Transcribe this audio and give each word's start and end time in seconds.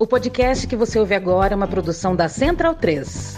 O 0.00 0.06
podcast 0.06 0.64
que 0.68 0.76
você 0.76 0.96
ouve 0.96 1.12
agora 1.12 1.54
é 1.54 1.56
uma 1.56 1.66
produção 1.66 2.14
da 2.14 2.28
Central 2.28 2.72
3. 2.72 3.36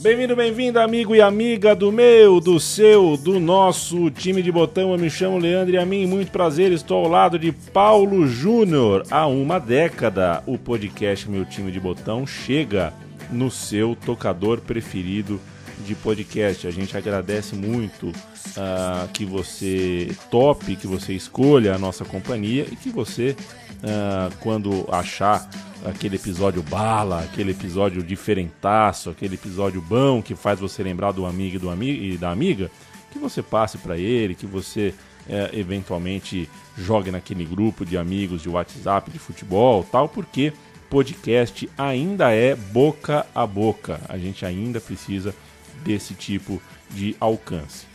Bem-vindo, 0.00 0.36
bem-vinda, 0.36 0.84
amigo 0.84 1.12
e 1.16 1.20
amiga 1.20 1.74
do 1.74 1.90
meu, 1.90 2.38
do 2.38 2.60
seu, 2.60 3.16
do 3.16 3.40
nosso 3.40 4.12
time 4.12 4.42
de 4.42 4.52
botão. 4.52 4.92
Eu 4.92 4.98
me 4.98 5.10
chamo 5.10 5.38
Leandro 5.38 5.74
e 5.74 5.78
a 5.78 5.84
mim, 5.84 6.06
muito 6.06 6.30
prazer, 6.30 6.70
estou 6.70 7.04
ao 7.04 7.10
lado 7.10 7.36
de 7.36 7.50
Paulo 7.50 8.28
Júnior. 8.28 9.02
Há 9.10 9.26
uma 9.26 9.58
década, 9.58 10.40
o 10.46 10.56
podcast 10.56 11.28
Meu 11.28 11.44
Time 11.44 11.72
de 11.72 11.80
Botão 11.80 12.24
chega 12.24 12.94
no 13.28 13.50
seu 13.50 13.96
tocador 13.96 14.60
preferido 14.60 15.40
de 15.80 15.94
podcast. 15.94 16.66
A 16.66 16.70
gente 16.70 16.96
agradece 16.96 17.54
muito 17.54 18.08
uh, 18.08 19.08
que 19.12 19.24
você 19.24 20.14
tope, 20.30 20.76
que 20.76 20.86
você 20.86 21.12
escolha 21.12 21.74
a 21.74 21.78
nossa 21.78 22.04
companhia 22.04 22.66
e 22.70 22.76
que 22.76 22.90
você, 22.90 23.36
uh, 23.76 24.34
quando 24.40 24.86
achar 24.92 25.48
aquele 25.84 26.16
episódio 26.16 26.62
bala, 26.62 27.20
aquele 27.20 27.52
episódio 27.52 28.02
diferentaço, 28.02 29.10
aquele 29.10 29.34
episódio 29.34 29.80
bom 29.80 30.22
que 30.22 30.34
faz 30.34 30.60
você 30.60 30.82
lembrar 30.82 31.12
do 31.12 31.26
amigo 31.26 31.56
e, 31.56 31.58
do 31.58 31.70
ami 31.70 32.12
e 32.12 32.18
da 32.18 32.30
amiga, 32.30 32.70
que 33.10 33.18
você 33.18 33.42
passe 33.42 33.78
para 33.78 33.96
ele, 33.96 34.34
que 34.34 34.46
você 34.46 34.94
é, 35.28 35.50
eventualmente 35.52 36.48
jogue 36.76 37.10
naquele 37.10 37.44
grupo 37.44 37.84
de 37.84 37.96
amigos 37.96 38.42
de 38.42 38.48
WhatsApp 38.48 39.10
de 39.10 39.18
futebol, 39.18 39.84
tal, 39.84 40.08
porque 40.08 40.52
podcast 40.88 41.70
ainda 41.78 42.32
é 42.32 42.54
boca 42.54 43.24
a 43.34 43.46
boca. 43.46 44.00
A 44.08 44.18
gente 44.18 44.44
ainda 44.44 44.80
precisa 44.80 45.34
desse 45.82 46.14
tipo 46.14 46.60
de 46.90 47.16
alcance. 47.20 47.86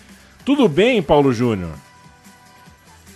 Tudo 0.43 0.67
bem, 0.67 1.01
Paulo 1.01 1.33
Júnior? 1.33 1.73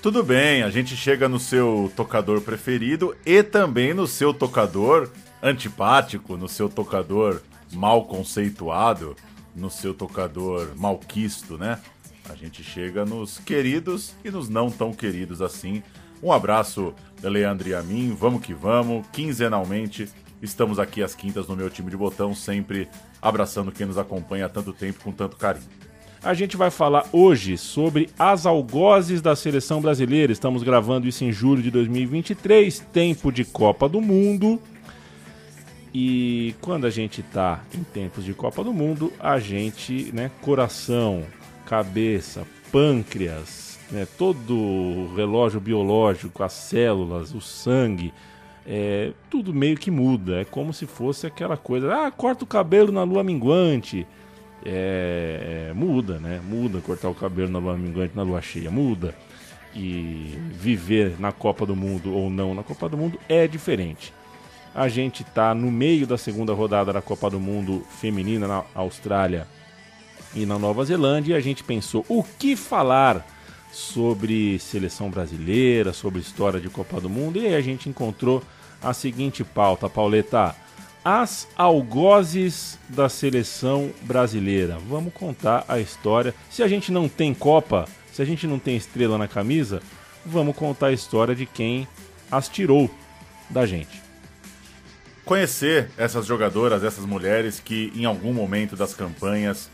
Tudo 0.02 0.24
bem, 0.24 0.64
a 0.64 0.70
gente 0.70 0.96
chega 0.96 1.28
no 1.28 1.40
seu 1.40 1.92
tocador 1.96 2.42
preferido 2.42 3.16
e 3.26 3.44
também 3.44 3.94
no 3.94 4.08
seu 4.08 4.34
tocador 4.34 5.10
antipático, 5.44 6.38
no 6.38 6.48
seu 6.48 6.70
tocador 6.70 7.42
mal 7.74 8.06
conceituado, 8.06 9.16
no 9.56 9.70
seu 9.70 9.94
tocador 9.94 10.72
malquisto, 10.76 11.58
né? 11.58 11.80
A 12.30 12.36
gente 12.36 12.64
chega 12.64 13.04
nos 13.06 13.40
queridos 13.40 14.14
e 14.24 14.32
nos 14.32 14.48
não 14.48 14.70
tão 14.70 14.94
queridos 14.94 15.42
assim. 15.42 15.84
Um 16.22 16.32
abraço, 16.32 16.94
Leandro 17.22 17.68
e 17.70 17.74
a 17.74 17.82
mim, 17.82 18.16
vamos 18.18 18.42
que 18.42 18.54
vamos, 18.54 19.06
quinzenalmente. 19.12 20.08
Estamos 20.42 20.80
aqui 20.80 21.04
às 21.04 21.14
quintas 21.14 21.48
no 21.48 21.56
meu 21.56 21.70
time 21.70 21.90
de 21.90 21.98
botão, 21.98 22.34
sempre 22.34 22.88
abraçando 23.22 23.72
quem 23.72 23.86
nos 23.86 23.98
acompanha 23.98 24.46
há 24.46 24.50
tanto 24.50 24.74
tempo 24.74 25.04
com 25.04 25.12
tanto 25.12 25.36
carinho. 25.36 25.68
A 26.22 26.34
gente 26.34 26.58
vai 26.58 26.70
falar 26.70 27.06
hoje 27.14 27.58
sobre 27.58 28.10
as 28.20 28.46
algozes 28.46 29.22
da 29.22 29.38
seleção 29.38 29.80
brasileira. 29.80 30.34
Estamos 30.34 30.64
gravando 30.64 31.08
isso 31.08 31.24
em 31.24 31.32
julho 31.32 31.64
de 31.64 31.72
2023, 31.72 32.80
tempo 32.92 33.32
de 33.32 33.46
Copa 33.46 33.88
do 33.88 34.02
Mundo. 34.02 34.62
E 35.94 36.54
quando 36.62 36.86
a 36.86 36.90
gente 36.90 37.22
está 37.22 37.64
em 37.74 37.84
tempos 37.84 38.26
de 38.26 38.34
Copa 38.34 38.64
do 38.64 38.74
Mundo, 38.74 39.14
a 39.18 39.40
gente, 39.40 40.12
né, 40.14 40.30
coração, 40.42 41.24
cabeça, 41.66 42.46
pâncreas, 42.70 43.80
né, 43.90 44.06
todo 44.18 44.56
o 44.56 45.14
relógio 45.16 45.62
biológico, 45.62 46.44
as 46.44 46.54
células, 46.54 47.34
o 47.34 47.40
sangue, 47.40 48.14
é, 48.72 49.14
tudo 49.32 49.52
meio 49.52 49.76
que 49.76 49.90
muda. 49.90 50.42
É 50.42 50.46
como 50.46 50.72
se 50.72 50.86
fosse 50.86 51.26
aquela 51.26 51.58
coisa, 51.58 52.06
ah, 52.06 52.12
corta 52.12 52.44
o 52.44 52.48
cabelo 52.48 52.92
na 52.92 53.02
lua 53.02 53.24
minguante 53.24 54.06
é, 54.64 55.70
é, 55.70 55.74
muda, 55.74 56.20
né? 56.20 56.40
Muda 56.48 56.80
cortar 56.80 57.10
o 57.10 57.16
cabelo 57.16 57.50
na 57.50 57.58
lua 57.58 57.76
minguante, 57.76 58.16
na 58.16 58.22
lua 58.22 58.42
cheia, 58.44 58.70
muda. 58.70 59.16
E 59.74 60.36
viver 60.52 61.20
na 61.20 61.32
Copa 61.32 61.66
do 61.66 61.76
Mundo 61.76 62.14
ou 62.14 62.30
não 62.30 62.54
na 62.54 62.62
Copa 62.62 62.88
do 62.88 62.98
Mundo 62.98 63.20
é 63.28 63.48
diferente. 63.48 64.14
A 64.74 64.88
gente 64.88 65.24
está 65.24 65.54
no 65.56 65.72
meio 65.72 66.06
da 66.06 66.18
segunda 66.18 66.54
rodada 66.54 66.94
da 66.94 67.02
Copa 67.02 67.30
do 67.30 67.40
Mundo 67.40 67.84
feminina 68.00 68.48
na 68.48 68.64
Austrália 68.76 69.48
e 70.36 70.46
na 70.46 70.60
Nova 70.60 70.86
Zelândia 70.86 71.34
e 71.34 71.38
a 71.38 71.40
gente 71.40 71.64
pensou 71.64 72.06
o 72.08 72.24
que 72.24 72.56
falar 72.56 73.26
sobre 73.72 74.60
seleção 74.60 75.10
brasileira, 75.10 75.94
sobre 75.94 76.20
história 76.20 76.60
de 76.60 76.70
Copa 76.70 77.00
do 77.02 77.10
Mundo 77.10 77.40
e 77.40 77.48
aí 77.48 77.56
a 77.56 77.62
gente 77.62 77.90
encontrou 77.90 78.44
a 78.82 78.94
seguinte 78.94 79.44
pauta, 79.44 79.90
Pauleta 79.90 80.56
as 81.04 81.48
algozes 81.56 82.78
da 82.90 83.08
seleção 83.10 83.92
brasileira. 84.02 84.78
Vamos 84.88 85.14
contar 85.14 85.66
a 85.68 85.80
história. 85.80 86.36
Se 86.50 86.62
a 86.62 86.68
gente 86.68 86.92
não 86.92 87.08
tem 87.08 87.34
Copa, 87.34 87.88
se 88.12 88.22
a 88.22 88.26
gente 88.26 88.46
não 88.46 88.60
tem 88.60 88.76
estrela 88.76 89.18
na 89.18 89.28
camisa, 89.28 89.82
vamos 90.26 90.56
contar 90.56 90.88
a 90.88 90.94
história 90.94 91.34
de 91.34 91.46
quem 91.46 91.88
as 92.32 92.50
tirou 92.50 92.90
da 93.50 93.66
gente. 93.66 94.02
Conhecer 95.24 95.90
essas 95.98 96.26
jogadoras, 96.26 96.84
essas 96.84 97.06
mulheres 97.06 97.60
que 97.60 97.92
em 97.96 98.06
algum 98.06 98.34
momento 98.34 98.76
das 98.76 98.94
campanhas 98.94 99.70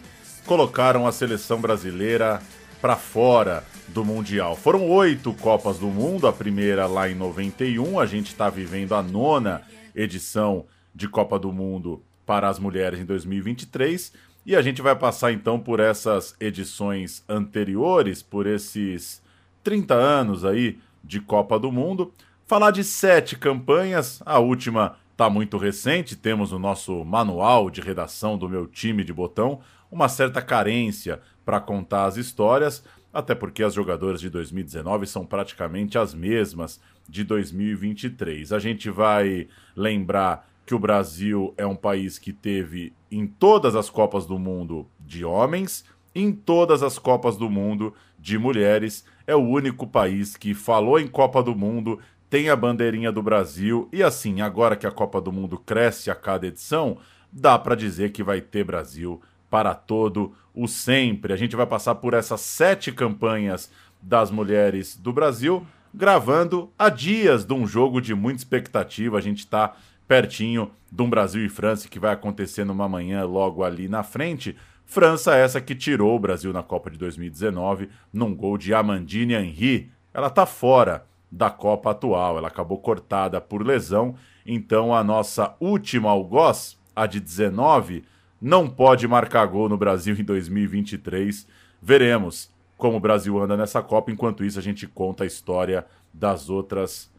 colocaram 0.46 1.08
a 1.08 1.12
seleção 1.12 1.60
brasileira 1.60 2.42
para 2.82 2.96
fora 2.96 3.64
do 3.88 4.03
Mundial. 4.03 4.56
Foram 4.56 4.90
oito 4.90 5.34
Copas 5.34 5.78
do 5.79 5.88
Mundo, 5.88 6.28
a 6.28 6.34
primeira 6.34 6.88
lá 6.88 7.09
em 7.09 7.16
91, 7.16 8.00
a 8.00 8.06
gente 8.06 8.28
está 8.28 8.50
vivendo 8.50 8.94
a 8.94 9.01
nona 9.01 9.62
edição 9.96 10.66
de 10.94 11.07
Copa 11.07 11.38
do 11.40 11.51
Mundo 11.51 12.01
para 12.25 12.50
as 12.50 12.59
mulheres 12.59 13.00
em 13.00 13.06
2023. 13.06 14.13
E 14.45 14.56
a 14.56 14.62
gente 14.62 14.81
vai 14.81 14.95
passar 14.95 15.31
então 15.31 15.59
por 15.59 15.79
essas 15.79 16.35
edições 16.40 17.24
anteriores, 17.28 18.22
por 18.22 18.45
esses 18.45 19.22
30 19.63 19.94
anos 19.95 20.45
aí 20.45 20.78
de 21.03 21.19
Copa 21.19 21.57
do 21.57 21.72
Mundo. 21.72 22.13
Falar 22.45 22.72
de 22.72 22.84
sete 22.84 23.35
campanhas, 23.35 24.22
a 24.25 24.38
última 24.40 24.97
está 25.12 25.29
muito 25.29 25.57
recente, 25.57 26.16
temos 26.16 26.51
o 26.51 26.59
nosso 26.59 27.03
manual 27.06 27.69
de 27.69 27.81
redação 27.81 28.38
do 28.38 28.50
meu 28.50 28.68
time 28.68 29.03
de 29.03 29.13
botão, 29.13 29.62
uma 29.90 30.09
certa 30.09 30.41
carência 30.41 31.22
para 31.45 31.59
contar 31.59 32.06
as 32.06 32.18
histórias, 32.18 32.84
até 33.16 33.34
porque 33.34 33.64
as 33.64 33.74
jogadoras 33.74 34.20
de 34.20 34.30
2019 34.30 35.08
são 35.08 35.26
praticamente 35.26 35.98
as 35.98 36.14
mesmas 36.14 36.81
de 37.08 37.24
2023. 37.24 38.52
A 38.52 38.59
gente 38.59 38.90
vai 38.90 39.48
lembrar 39.74 40.46
que 40.66 40.76
o 40.76 40.80
Brasil 40.80 41.54
é 41.58 41.66
um 41.66 41.78
país 41.78 42.20
que 42.20 42.34
teve 42.34 42.92
em 43.09 43.25
todas 43.25 43.74
as 43.74 43.90
Copas 43.90 44.25
do 44.25 44.38
Mundo 44.38 44.86
de 45.00 45.24
homens, 45.24 45.86
em 46.14 46.34
todas 46.34 46.84
as 46.84 47.00
Copas 47.00 47.38
do 47.38 47.50
Mundo 47.50 47.94
de 48.20 48.38
mulheres. 48.38 49.06
É 49.25 49.34
o 49.34 49.48
único 49.48 49.88
país 49.88 50.36
que 50.36 50.54
falou 50.54 51.00
em 51.00 51.08
Copa 51.08 51.42
do 51.42 51.56
Mundo, 51.56 52.00
tem 52.30 52.50
a 52.50 52.56
bandeirinha 52.56 53.14
do 53.14 53.24
Brasil 53.24 53.88
e 53.94 54.04
assim, 54.04 54.42
agora 54.42 54.75
que 54.75 54.86
a 54.86 54.92
Copa 54.92 55.22
do 55.22 55.31
Mundo 55.31 55.58
cresce 55.58 56.12
a 56.12 56.16
cada 56.16 56.48
edição, 56.48 56.98
dá 57.31 57.58
para 57.58 57.75
dizer 57.75 58.12
que 58.12 58.22
vai 58.22 58.42
ter 58.42 58.66
Brasil 58.66 59.22
para 59.50 59.73
todo 59.73 60.33
o 60.53 60.67
sempre. 60.67 61.33
A 61.33 61.35
gente 61.35 61.56
vai 61.56 61.66
passar 61.66 61.95
por 61.95 62.13
essas 62.13 62.41
sete 62.41 62.91
campanhas 62.91 63.72
das 64.01 64.29
mulheres 64.31 64.95
do 64.95 65.11
Brasil, 65.11 65.66
gravando 65.94 66.72
a 66.78 66.89
dias 66.89 67.45
de 67.45 67.53
um 67.53 67.66
jogo 67.66 68.00
de 68.00 68.13
muita 68.13 68.39
expectativa. 68.39 69.17
A 69.17 69.22
gente 69.22 69.39
está 69.39 69.75
pertinho 70.07 70.72
de 70.91 71.01
um 71.01 71.09
Brasil 71.09 71.44
e 71.44 71.50
França 71.50 71.89
que 71.89 72.00
vai 72.00 72.13
acontecer 72.13 72.63
numa 72.63 72.88
manhã 72.88 73.25
logo 73.25 73.63
ali 73.63 73.88
na 73.88 74.03
frente. 74.03 74.56
França 74.85 75.35
essa 75.35 75.59
que 75.59 75.73
tirou 75.73 76.16
o 76.16 76.19
Brasil 76.19 76.53
na 76.53 76.62
Copa 76.62 76.91
de 76.91 76.97
2019 76.97 77.89
num 78.13 78.35
gol 78.35 78.57
de 78.57 78.73
Amandine 78.73 79.33
Henry. 79.33 79.91
Ela 80.13 80.27
está 80.27 80.45
fora 80.45 81.06
da 81.31 81.50
Copa 81.50 81.91
atual, 81.91 82.38
ela 82.38 82.47
acabou 82.47 82.77
cortada 82.77 83.41
por 83.41 83.66
lesão, 83.66 84.16
então 84.45 84.94
a 84.94 85.03
nossa 85.03 85.56
última 85.59 86.09
algoz, 86.09 86.77
a 86.95 87.06
de 87.06 87.19
19, 87.19 88.06
não 88.41 88.69
pode 88.69 89.07
marcar 89.07 89.46
gol 89.46 89.69
no 89.69 89.78
Brasil 89.78 90.16
em 90.16 90.23
2023. 90.23 91.48
Veremos 91.81 92.50
como 92.77 92.98
o 92.98 93.00
Brasil 93.00 93.42
anda 93.42 93.56
nessa 93.56 93.81
Copa, 93.81 94.12
enquanto 94.12 94.44
isso 94.44 94.60
a 94.60 94.62
gente 94.62 94.88
conta 94.88 95.24
a 95.24 95.27
história 95.27 95.86
das 96.13 96.50
outras 96.50 97.10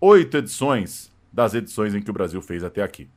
oito 0.00 0.36
edições 0.36 1.10
das 1.32 1.54
edições 1.54 1.94
em 1.94 2.02
que 2.02 2.10
o 2.10 2.12
Brasil 2.12 2.40
fez 2.42 2.64
até 2.64 2.82
aqui. 2.82 3.08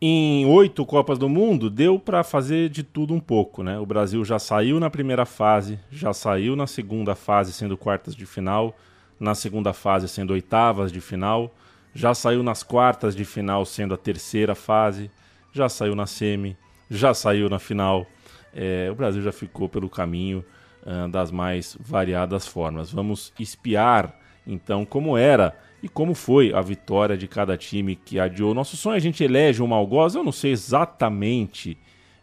Em 0.00 0.44
oito 0.46 0.84
Copas 0.84 1.18
do 1.18 1.28
Mundo, 1.28 1.70
deu 1.70 1.98
para 1.98 2.22
fazer 2.22 2.68
de 2.68 2.82
tudo 2.82 3.14
um 3.14 3.20
pouco, 3.20 3.62
né? 3.62 3.78
O 3.78 3.86
Brasil 3.86 4.22
já 4.24 4.38
saiu 4.38 4.78
na 4.78 4.90
primeira 4.90 5.24
fase, 5.24 5.80
já 5.90 6.12
saiu 6.12 6.54
na 6.54 6.66
segunda 6.66 7.14
fase, 7.14 7.52
sendo 7.52 7.76
quartas 7.76 8.14
de 8.14 8.26
final, 8.26 8.76
na 9.18 9.34
segunda 9.34 9.72
fase, 9.72 10.08
sendo 10.08 10.32
oitavas 10.34 10.92
de 10.92 11.00
final, 11.00 11.54
já 11.94 12.12
saiu 12.12 12.42
nas 12.42 12.62
quartas 12.62 13.16
de 13.16 13.24
final, 13.24 13.64
sendo 13.64 13.94
a 13.94 13.96
terceira 13.96 14.54
fase, 14.54 15.10
já 15.54 15.68
saiu 15.68 15.94
na 15.94 16.04
semi, 16.04 16.56
já 16.90 17.14
saiu 17.14 17.48
na 17.48 17.58
final. 17.58 18.06
É, 18.52 18.88
o 18.90 18.94
Brasil 18.94 19.22
já 19.22 19.32
ficou 19.32 19.68
pelo 19.68 19.88
caminho 19.88 20.44
uh, 20.82 21.08
das 21.08 21.30
mais 21.30 21.76
variadas 21.80 22.46
formas. 22.46 22.90
Vamos 22.92 23.32
espiar, 23.38 24.18
então, 24.46 24.84
como 24.84 25.16
era 25.16 25.56
e 25.82 25.88
como 25.88 26.14
foi 26.14 26.52
a 26.52 26.60
vitória 26.60 27.16
de 27.16 27.28
cada 27.28 27.56
time 27.56 27.94
que 27.94 28.18
adiou. 28.18 28.52
Nosso 28.52 28.76
sonho 28.76 28.96
a 28.96 29.00
gente 29.00 29.22
elege 29.22 29.62
um 29.62 29.72
algoz, 29.72 30.14
eu 30.14 30.24
não 30.24 30.32
sei 30.32 30.50
exatamente 30.50 31.78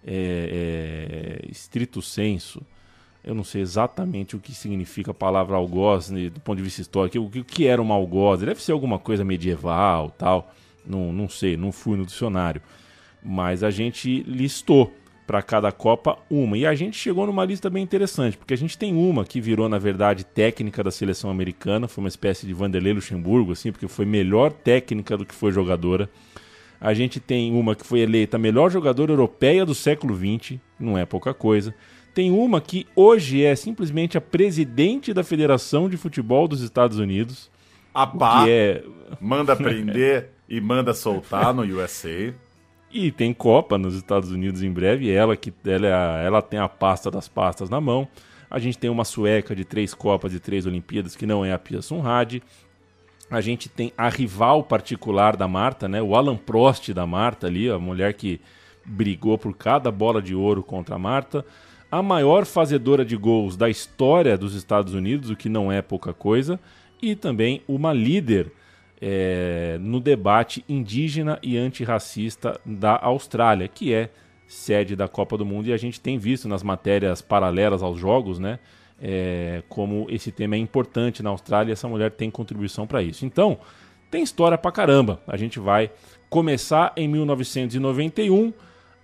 é, 0.06 1.40
é, 1.44 1.52
estrito 1.52 2.02
senso, 2.02 2.62
eu 3.24 3.36
não 3.36 3.44
sei 3.44 3.62
exatamente 3.62 4.36
o 4.36 4.40
que 4.40 4.54
significa 4.54 5.12
a 5.12 5.14
palavra 5.14 5.56
algoz 5.56 6.10
né, 6.10 6.30
do 6.30 6.40
ponto 6.40 6.58
de 6.58 6.64
vista 6.64 6.82
histórico, 6.82 7.20
o 7.20 7.30
que, 7.30 7.40
o 7.40 7.46
que 7.46 7.68
era 7.68 7.82
uma 7.82 7.94
algoz, 7.94 8.42
deve 8.42 8.62
ser 8.62 8.72
alguma 8.72 8.98
coisa 8.98 9.24
medieval 9.24 10.10
tal, 10.10 10.52
não, 10.86 11.14
não 11.14 11.30
sei, 11.30 11.56
não 11.56 11.72
fui 11.72 11.96
no 11.96 12.06
dicionário, 12.06 12.62
mas 13.24 13.64
a 13.64 13.70
gente 13.70 14.24
listou 14.24 14.94
para 15.26 15.42
cada 15.42 15.72
Copa 15.72 16.18
uma. 16.30 16.58
E 16.58 16.66
a 16.66 16.76
gente 16.76 16.98
chegou 16.98 17.26
numa 17.26 17.46
lista 17.46 17.70
bem 17.70 17.82
interessante, 17.84 18.38
porque 18.38 18.54
a 18.54 18.58
gente 18.58 18.78
tem 18.78 18.94
uma 18.94 19.24
que 19.24 19.40
virou, 19.40 19.70
na 19.70 19.78
verdade, 19.78 20.26
técnica 20.26 20.84
da 20.84 20.92
seleção 20.92 21.30
americana, 21.30 21.88
foi 21.88 22.04
uma 22.04 22.10
espécie 22.10 22.46
de 22.46 22.54
Vanderlei 22.54 22.94
Luxemburgo, 22.94 23.54
assim, 23.54 23.72
porque 23.72 23.88
foi 23.88 24.06
melhor 24.06 24.52
técnica 24.52 25.16
do 25.16 25.26
que 25.26 25.34
foi 25.34 25.52
jogadora. 25.52 26.10
A 26.82 26.94
gente 26.94 27.20
tem 27.20 27.54
uma 27.54 27.76
que 27.76 27.86
foi 27.86 28.00
eleita 28.00 28.38
a 28.38 28.40
melhor 28.40 28.70
jogadora 28.70 29.12
europeia 29.12 29.66
do 29.66 29.76
século 29.76 30.16
XX, 30.16 30.60
não 30.80 30.98
é 30.98 31.06
pouca 31.06 31.34
coisa. 31.34 31.74
Tem 32.14 32.30
uma 32.30 32.60
que 32.60 32.86
hoje 32.94 33.44
é 33.46 33.56
simplesmente 33.56 34.18
a 34.18 34.22
presidente 34.22 35.14
da 35.14 35.24
Federação 35.24 35.88
de 35.88 35.96
Futebol 35.96 36.48
dos 36.48 36.62
Estados 36.62 36.98
Unidos. 36.98 37.50
A 37.94 38.06
pá, 38.06 38.46
é... 38.50 38.84
manda 39.22 39.56
prender 39.56 40.32
e 40.50 40.60
manda 40.60 40.94
soltar 40.94 41.54
no 41.54 41.62
USA. 41.62 42.34
E 42.94 43.10
tem 43.10 43.34
Copa 43.34 43.78
nos 43.78 43.96
Estados 43.96 44.32
Unidos 44.32 44.62
em 44.62 44.72
breve, 44.72 45.10
ela 45.10 45.38
que 45.38 45.54
ela, 45.66 45.88
é 46.22 46.26
ela 46.26 46.42
tem 46.42 46.60
a 46.60 46.68
pasta 46.68 47.10
das 47.10 47.28
pastas 47.28 47.70
na 47.70 47.80
mão. 47.80 48.08
A 48.50 48.60
gente 48.60 48.78
tem 48.78 48.90
uma 48.90 49.06
sueca 49.06 49.56
de 49.56 49.64
três 49.64 49.94
Copas 49.94 50.34
e 50.34 50.40
três 50.40 50.66
Olimpíadas, 50.66 51.16
que 51.16 51.26
não 51.26 51.46
é 51.46 51.54
a 51.54 51.60
Pia 51.60 51.82
Sunhad. 51.82 52.44
A 53.30 53.40
gente 53.40 53.70
tem 53.70 53.94
a 53.98 54.10
rival 54.10 54.62
particular 54.62 55.38
da 55.38 55.48
Marta, 55.48 55.88
né? 55.88 56.02
O 56.02 56.18
Alan 56.18 56.36
Prost 56.36 56.92
da 56.92 57.08
Marta 57.08 57.48
ali, 57.48 57.70
a 57.70 57.80
mulher 57.80 58.14
que 58.14 58.42
brigou 58.86 59.38
por 59.38 59.56
cada 59.56 59.90
bola 59.90 60.22
de 60.22 60.36
ouro 60.36 60.62
contra 60.62 60.96
a 60.96 61.00
Marta. 61.00 61.46
A 61.90 62.04
maior 62.04 62.46
fazedora 62.46 63.06
de 63.06 63.16
gols 63.16 63.56
da 63.56 63.70
história 63.70 64.38
dos 64.38 64.54
Estados 64.54 64.94
Unidos, 64.94 65.30
o 65.30 65.36
que 65.36 65.48
não 65.48 65.72
é 65.72 65.82
pouca 65.82 66.14
coisa. 66.14 66.60
E 67.02 67.16
também 67.16 67.62
uma 67.70 67.94
líder 67.94 68.52
é, 69.02 69.78
no 69.82 70.00
debate 70.00 70.64
indígena 70.70 71.40
e 71.42 71.58
antirracista 71.58 72.60
da 72.64 73.00
Austrália, 73.02 73.68
que 73.68 73.94
é 73.94 74.10
sede 74.48 74.96
da 74.96 75.08
Copa 75.08 75.38
do 75.38 75.46
Mundo, 75.46 75.68
e 75.68 75.74
a 75.74 75.78
gente 75.78 76.00
tem 76.00 76.20
visto 76.20 76.48
nas 76.48 76.62
matérias 76.62 77.22
paralelas 77.22 77.82
aos 77.82 77.98
jogos, 77.98 78.38
né? 78.38 78.60
É, 79.02 79.64
como 79.68 80.06
esse 80.10 80.32
tema 80.32 80.56
é 80.56 80.60
importante 80.60 81.24
na 81.24 81.32
Austrália 81.32 81.74
essa 81.74 81.88
mulher 81.88 82.12
tem 82.12 82.30
contribuição 82.30 82.86
para 82.86 83.02
isso. 83.02 83.26
Então, 83.26 83.58
tem 84.12 84.22
história 84.22 84.58
pra 84.58 84.72
caramba. 84.72 85.20
A 85.26 85.36
gente 85.38 85.60
vai 85.60 85.90
começar 86.30 86.94
em 86.96 87.08
1991 87.08 88.54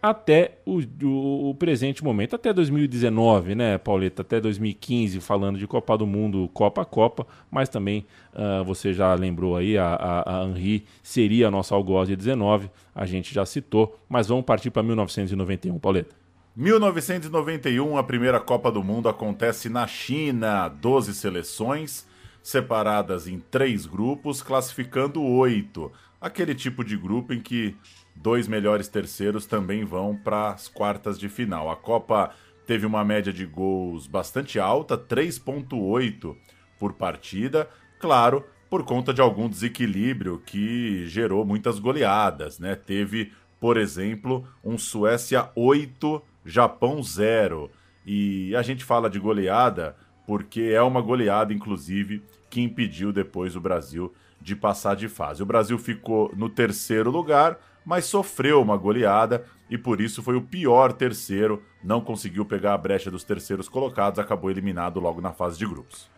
até 0.01 0.59
o, 0.65 0.79
o, 1.03 1.49
o, 1.49 1.55
presente 1.55 2.03
momento, 2.03 2.35
até 2.35 2.53
2019, 2.53 3.55
né, 3.55 3.77
Pauleta? 3.77 4.21
Até 4.21 4.39
2015, 4.39 5.19
falando 5.19 5.57
de 5.57 5.67
Copa 5.67 5.97
do 5.97 6.05
Mundo, 6.05 6.49
Copa 6.53 6.81
a 6.81 6.85
Copa, 6.85 7.25
mas 7.49 7.69
também 7.69 8.05
uh, 8.33 8.63
você 8.63 8.93
já 8.93 9.13
lembrou 9.13 9.55
aí, 9.55 9.77
a, 9.77 9.87
a, 9.95 10.41
a 10.41 10.45
Henri 10.45 10.85
seria 11.01 11.47
a 11.47 11.51
nossa 11.51 11.73
algoz 11.73 12.07
de 12.07 12.15
19, 12.15 12.69
a 12.93 13.05
gente 13.05 13.33
já 13.33 13.45
citou, 13.45 13.99
mas 14.07 14.27
vamos 14.27 14.45
partir 14.45 14.69
para 14.69 14.83
1991, 14.83 15.79
Pauleta. 15.79 16.15
1991, 16.55 17.97
a 17.97 18.03
primeira 18.03 18.39
Copa 18.39 18.71
do 18.71 18.83
Mundo 18.83 19.07
acontece 19.07 19.69
na 19.69 19.85
China, 19.85 20.67
12 20.67 21.13
seleções 21.13 22.07
separadas 22.47 23.27
em 23.27 23.39
três 23.39 23.85
grupos, 23.85 24.41
classificando 24.41 25.21
oito. 25.21 25.91
Aquele 26.19 26.55
tipo 26.55 26.81
de 26.81 26.95
grupo 26.95 27.33
em 27.33 27.41
que 27.41 27.75
dois 28.21 28.47
melhores 28.47 28.87
terceiros 28.87 29.45
também 29.45 29.83
vão 29.83 30.15
para 30.15 30.49
as 30.49 30.67
quartas 30.67 31.17
de 31.19 31.29
final. 31.29 31.69
A 31.69 31.75
Copa 31.75 32.31
teve 32.65 32.85
uma 32.85 33.03
média 33.03 33.31
de 33.31 33.45
gols 33.45 34.07
bastante 34.07 34.59
alta, 34.59 34.97
3,8 34.97 36.35
por 36.79 36.93
partida, 36.93 37.69
claro, 37.99 38.43
por 38.69 38.83
conta 38.83 39.13
de 39.13 39.21
algum 39.21 39.47
desequilíbrio 39.47 40.41
que 40.45 41.07
gerou 41.07 41.45
muitas 41.45 41.79
goleadas, 41.79 42.59
né? 42.59 42.75
Teve, 42.75 43.31
por 43.59 43.77
exemplo, 43.77 44.45
um 44.63 44.77
Suécia 44.77 45.49
8, 45.55 46.21
Japão 46.45 47.01
0. 47.01 47.71
E 48.05 48.55
a 48.55 48.61
gente 48.61 48.83
fala 48.83 49.09
de 49.09 49.19
goleada 49.19 49.95
porque 50.25 50.61
é 50.73 50.81
uma 50.81 51.01
goleada, 51.01 51.53
inclusive, 51.53 52.21
que 52.49 52.61
impediu 52.61 53.13
depois 53.13 53.55
o 53.55 53.61
Brasil 53.61 54.13
de 54.41 54.55
passar 54.55 54.95
de 54.95 55.07
fase. 55.07 55.41
O 55.41 55.45
Brasil 55.45 55.77
ficou 55.79 56.33
no 56.35 56.49
terceiro 56.49 57.09
lugar, 57.09 57.57
mas 57.87 58.03
sofreu 58.03 58.61
uma 58.61 58.75
goleada 58.75 59.45
e 59.69 59.77
por 59.77 60.01
isso 60.01 60.21
foi 60.21 60.35
o 60.35 60.41
pior 60.41 60.91
terceiro, 60.91 61.63
não 61.81 62.01
conseguiu 62.01 62.43
pegar 62.43 62.73
a 62.73 62.77
brecha 62.77 63.09
dos 63.09 63.23
terceiros 63.23 63.69
colocados, 63.69 64.19
acabou 64.19 64.51
eliminado 64.51 64.99
logo 64.99 65.21
na 65.21 65.31
fase 65.31 65.57
de 65.57 65.65
grupos. 65.65 66.09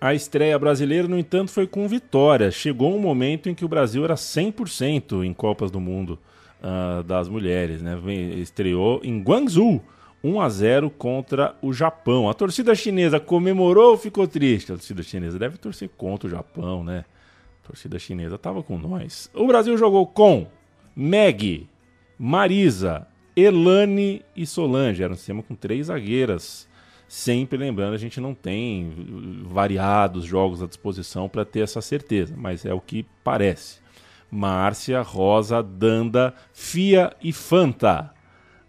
A 0.00 0.14
estreia 0.14 0.58
brasileira, 0.58 1.06
no 1.06 1.16
entanto, 1.16 1.52
foi 1.52 1.68
com 1.68 1.86
vitória. 1.86 2.50
Chegou 2.50 2.92
um 2.92 2.98
momento 2.98 3.48
em 3.48 3.54
que 3.54 3.64
o 3.64 3.68
Brasil 3.68 4.04
era 4.04 4.16
100% 4.16 5.24
em 5.24 5.32
Copas 5.32 5.70
do 5.70 5.78
Mundo 5.78 6.18
uh, 6.60 7.04
das 7.04 7.28
mulheres. 7.28 7.80
Né? 7.80 7.96
Estreou 8.36 9.00
em 9.04 9.22
Guangzhou, 9.22 9.80
1 10.24 10.40
a 10.40 10.48
0 10.48 10.90
contra 10.90 11.54
o 11.62 11.72
Japão. 11.72 12.28
A 12.28 12.34
torcida 12.34 12.74
chinesa 12.74 13.20
comemorou 13.20 13.92
ou 13.92 13.96
ficou 13.96 14.26
triste? 14.26 14.72
A 14.72 14.74
torcida 14.74 15.04
chinesa 15.04 15.38
deve 15.38 15.56
torcer 15.56 15.88
contra 15.96 16.26
o 16.26 16.30
Japão, 16.30 16.82
né? 16.82 17.04
A 17.62 17.68
torcida 17.68 17.96
chinesa 17.96 18.34
estava 18.34 18.60
com 18.60 18.76
nós. 18.76 19.30
O 19.32 19.46
Brasil 19.46 19.78
jogou 19.78 20.06
com 20.06 20.48
Meg, 20.94 21.68
Marisa, 22.18 23.06
Elane 23.36 24.22
e 24.36 24.46
Solange. 24.46 25.02
Era 25.02 25.12
um 25.12 25.16
sistema 25.16 25.42
com 25.42 25.54
três 25.54 25.86
zagueiras. 25.86 26.68
Sempre 27.06 27.58
lembrando, 27.58 27.94
a 27.94 27.98
gente 27.98 28.20
não 28.20 28.34
tem 28.34 28.92
variados 29.44 30.24
jogos 30.24 30.62
à 30.62 30.66
disposição 30.66 31.28
para 31.28 31.44
ter 31.44 31.60
essa 31.60 31.80
certeza, 31.80 32.34
mas 32.36 32.64
é 32.64 32.72
o 32.72 32.80
que 32.80 33.06
parece. 33.22 33.78
Márcia, 34.30 35.00
Rosa, 35.02 35.62
Danda, 35.62 36.34
Fia 36.52 37.14
e 37.22 37.32
Fanta. 37.32 38.12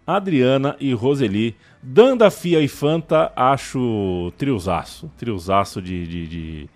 Adriana 0.06 0.76
e 0.78 0.92
Roseli. 0.92 1.56
Danda, 1.82 2.30
Fia 2.30 2.60
e 2.60 2.68
Fanta, 2.68 3.32
acho 3.34 4.32
triozaço. 4.38 5.10
Triozaço 5.16 5.82
de, 5.82 6.06
de, 6.06 6.28
de. 6.28 6.70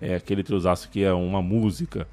É 0.00 0.14
aquele 0.14 0.44
triozaço 0.44 0.88
que 0.90 1.02
é 1.02 1.12
uma 1.12 1.42
música 1.42 2.06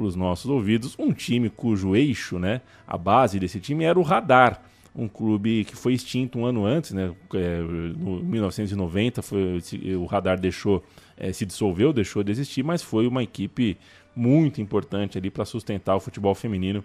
para 0.00 0.06
os 0.06 0.16
nossos 0.16 0.50
ouvidos, 0.50 0.96
um 0.98 1.12
time 1.12 1.50
cujo 1.50 1.94
eixo, 1.94 2.38
né, 2.38 2.62
a 2.86 2.96
base 2.96 3.38
desse 3.38 3.60
time 3.60 3.84
era 3.84 3.98
o 3.98 4.02
Radar, 4.02 4.62
um 4.96 5.06
clube 5.06 5.64
que 5.66 5.76
foi 5.76 5.92
extinto 5.92 6.38
um 6.38 6.46
ano 6.46 6.64
antes, 6.64 6.92
né, 6.92 7.12
é, 7.34 7.58
no 7.58 8.24
1990 8.24 9.20
foi, 9.20 9.60
o 9.94 10.06
Radar 10.06 10.40
deixou, 10.40 10.82
é, 11.18 11.34
se 11.34 11.44
dissolveu, 11.44 11.92
deixou 11.92 12.22
de 12.22 12.32
existir, 12.32 12.62
mas 12.62 12.82
foi 12.82 13.06
uma 13.06 13.22
equipe 13.22 13.76
muito 14.16 14.58
importante 14.58 15.18
ali 15.18 15.30
para 15.30 15.44
sustentar 15.44 15.94
o 15.96 16.00
futebol 16.00 16.34
feminino 16.34 16.82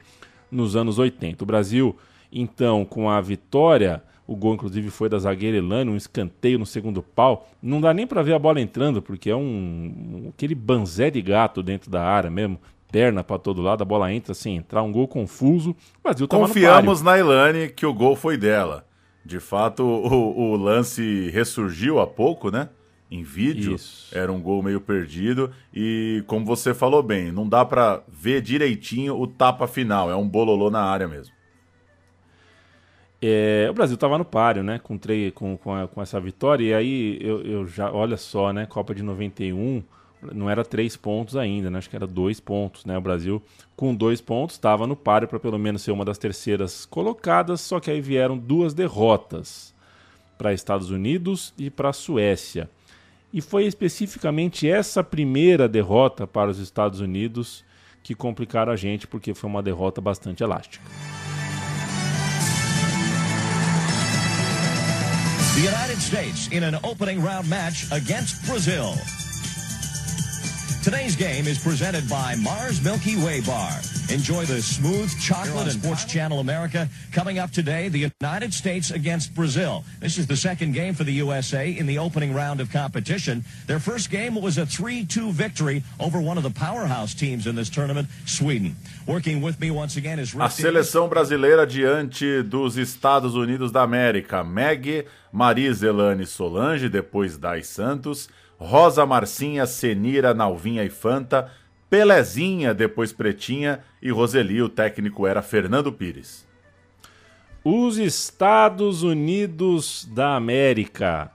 nos 0.52 0.76
anos 0.76 1.00
80. 1.00 1.42
O 1.42 1.48
Brasil, 1.48 1.96
então, 2.30 2.84
com 2.84 3.10
a 3.10 3.22
vitória 3.22 4.04
o 4.28 4.36
gol, 4.36 4.56
inclusive, 4.56 4.90
foi 4.90 5.08
da 5.08 5.20
zagueira 5.20 5.58
Elane, 5.58 5.92
um 5.92 5.96
escanteio 5.96 6.58
no 6.58 6.66
segundo 6.66 7.04
pau. 7.04 7.48
Não 7.62 7.80
dá 7.80 7.94
nem 7.94 8.08
para 8.08 8.24
ver 8.24 8.34
a 8.34 8.40
bola 8.40 8.60
entrando, 8.60 9.00
porque 9.00 9.30
é 9.30 9.36
um 9.36 10.32
aquele 10.34 10.56
banzé 10.56 11.12
de 11.12 11.22
gato 11.22 11.62
dentro 11.62 11.92
da 11.92 12.04
área 12.04 12.32
mesmo 12.32 12.60
perna 12.96 13.26
para 13.26 13.38
todo 13.38 13.62
lado, 13.62 13.82
a 13.82 13.86
bola 13.86 14.14
entra 14.14 14.34
sem 14.34 14.56
entrar, 14.56 14.82
um 14.82 14.90
gol 14.90 15.06
confuso. 15.06 15.72
O 16.00 16.02
Brasil 16.02 16.26
Confiamos 16.30 17.02
na 17.02 17.20
Ilane 17.20 17.68
que 17.68 17.86
o 17.86 17.94
gol 17.94 18.16
foi 18.16 18.38
dela. 18.38 18.88
De 19.26 19.38
fato, 19.38 19.84
o, 19.84 20.54
o 20.54 20.56
lance 20.56 21.30
ressurgiu 21.32 22.00
há 22.00 22.08
pouco, 22.08 22.50
né? 22.50 22.70
Em 23.12 23.22
vídeo, 23.22 23.76
Isso. 23.76 24.18
era 24.18 24.32
um 24.32 24.42
gol 24.42 24.64
meio 24.64 24.80
perdido 24.80 25.52
e, 25.74 26.24
como 26.26 26.46
você 26.46 26.74
falou 26.74 27.04
bem, 27.04 27.34
não 27.34 27.50
dá 27.50 27.66
para 27.66 28.02
ver 28.08 28.42
direitinho 28.42 29.20
o 29.20 29.28
tapa 29.28 29.68
final, 29.68 30.10
é 30.10 30.16
um 30.16 30.28
bololô 30.28 30.72
na 30.72 30.82
área 30.82 31.08
mesmo. 31.08 31.36
É, 33.22 33.68
o 33.70 33.74
Brasil 33.74 33.96
estava 33.96 34.18
no 34.18 34.24
páreo, 34.24 34.64
né? 34.64 34.80
Com, 34.80 34.98
com, 35.34 35.58
com, 35.58 35.76
a, 35.76 35.86
com, 35.86 36.02
essa 36.02 36.20
vitória. 36.22 36.64
E 36.64 36.74
aí, 36.74 37.20
eu, 37.20 37.42
eu, 37.42 37.68
já, 37.68 37.92
olha 37.92 38.16
só, 38.16 38.54
né? 38.54 38.66
Copa 38.66 38.96
de 38.96 39.04
91, 39.04 39.84
não 40.22 40.50
era 40.50 40.64
três 40.64 40.96
pontos 40.96 41.36
ainda, 41.36 41.70
né? 41.70 41.78
acho 41.78 41.90
que 41.90 41.96
era 41.96 42.08
dois 42.08 42.40
pontos. 42.40 42.86
Né? 42.86 42.98
O 42.98 43.02
Brasil, 43.02 43.42
com 43.76 43.94
dois 43.94 44.22
pontos, 44.22 44.56
estava 44.56 44.88
no 44.88 44.96
páreo 44.96 45.28
para 45.28 45.40
pelo 45.40 45.60
menos 45.60 45.82
ser 45.82 45.92
uma 45.92 46.06
das 46.06 46.18
terceiras 46.18 46.86
colocadas, 46.86 47.62
só 47.62 47.80
que 47.80 47.92
aí 47.92 48.02
vieram 48.02 48.38
duas 48.38 48.74
derrotas 48.74 49.74
para 50.38 50.54
Estados 50.54 50.90
Unidos 50.90 51.54
e 51.58 51.70
para 51.70 51.90
a 51.90 51.94
Suécia. 51.94 52.70
E 53.34 53.42
foi 53.42 53.66
especificamente 53.66 54.70
essa 54.70 55.04
primeira 55.04 55.68
derrota 55.68 56.26
para 56.26 56.50
os 56.50 56.60
Estados 56.60 57.00
Unidos 57.00 57.64
que 58.02 58.14
complicaram 58.14 58.72
a 58.72 58.76
gente, 58.76 59.08
porque 59.08 59.34
foi 59.34 59.50
uma 59.50 59.64
derrota 59.64 60.00
bastante 60.00 60.44
elástica. 60.44 60.86
The 65.56 65.62
United 65.62 66.02
States 66.02 66.52
in 66.52 66.64
an 66.64 66.78
opening 66.84 67.20
round 67.20 67.50
match 67.50 67.92
against 67.92 68.46
Brazil. 68.46 68.94
Today's 70.86 71.16
game 71.16 71.48
is 71.48 71.58
presented 71.58 72.08
by 72.08 72.36
Mars 72.36 72.80
Milky 72.84 73.16
Way 73.16 73.42
Bar. 73.42 73.72
Enjoy 74.12 74.46
the 74.46 74.62
smooth 74.62 75.12
chocolate 75.20 75.64
and 75.64 75.72
Sports 75.72 76.06
Channel 76.06 76.40
America. 76.40 76.88
Coming 77.12 77.40
up 77.40 77.50
today, 77.50 77.90
the 77.90 78.12
United 78.22 78.54
States 78.54 78.92
against 78.92 79.34
Brazil. 79.34 79.84
This 80.00 80.20
is 80.20 80.28
the 80.28 80.38
second 80.38 80.74
game 80.74 80.94
for 80.94 81.04
the 81.04 81.14
USA 81.14 81.76
in 81.76 81.88
the 81.88 81.98
opening 81.98 82.36
round 82.36 82.62
of 82.62 82.72
competition. 82.72 83.44
Their 83.66 83.80
first 83.80 84.12
game 84.12 84.40
was 84.40 84.60
a 84.60 84.66
3-2 84.68 85.32
victory 85.32 85.82
over 86.00 86.22
one 86.22 86.38
of 86.38 86.44
the 86.44 86.52
powerhouse 86.52 87.16
teams 87.16 87.48
in 87.48 87.56
this 87.56 87.72
tournament, 87.72 88.08
Sweden. 88.28 88.76
Working 89.08 89.42
with 89.42 89.60
me 89.60 89.72
once 89.72 89.98
again 89.98 90.20
is 90.20 90.36
A 90.36 90.50
seleção 90.50 91.10
brasileira 91.10 91.66
diante 91.66 92.44
dos 92.44 92.78
Estados 92.78 93.34
Unidos 93.34 93.72
da 93.72 93.82
América. 93.82 94.44
Meg, 94.44 95.08
Marizelane 95.34 96.28
Solange, 96.28 96.88
depois 96.90 97.40
Dai 97.40 97.64
Santos, 97.64 98.30
Rosa 98.58 99.06
Marcinha, 99.06 99.66
Senira, 99.66 100.34
Nalvinha 100.34 100.84
e 100.84 100.90
Fanta, 100.90 101.52
Pelezinha, 101.90 102.74
depois 102.74 103.14
Pretinha 103.14 103.80
e 104.02 104.10
Roseli, 104.12 104.62
o 104.62 104.70
técnico 104.70 105.28
era 105.28 105.42
Fernando 105.42 105.92
Pires. 105.92 106.46
Os 107.64 107.98
Estados 107.98 109.02
Unidos 109.02 110.08
da 110.14 110.36
América 110.36 111.32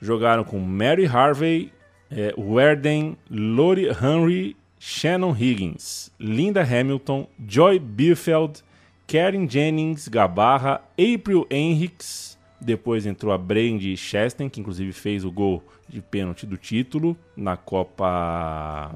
jogaram 0.00 0.44
com 0.44 0.58
Mary 0.58 1.06
Harvey, 1.06 1.72
é, 2.10 2.34
Werden, 2.36 3.16
Lori 3.30 3.86
Henry, 3.86 4.56
Shannon 4.78 5.34
Higgins, 5.34 6.12
Linda 6.20 6.62
Hamilton, 6.62 7.26
Joy 7.46 7.78
Bielfeld, 7.78 8.62
Karen 9.06 9.48
Jennings, 9.48 10.08
Gabarra, 10.08 10.82
April 10.98 11.46
Henricks, 11.50 12.33
depois 12.64 13.04
entrou 13.04 13.32
a 13.32 13.38
Brandy 13.38 13.96
Chastain, 13.96 14.48
que 14.48 14.60
inclusive 14.60 14.92
fez 14.92 15.24
o 15.24 15.30
gol 15.30 15.62
de 15.88 16.00
pênalti 16.00 16.46
do 16.46 16.56
título 16.56 17.16
na 17.36 17.56
Copa 17.56 18.94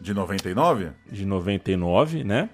de 0.00 0.14
99? 0.14 0.90
De 1.10 1.26
99, 1.26 2.24
né? 2.24 2.48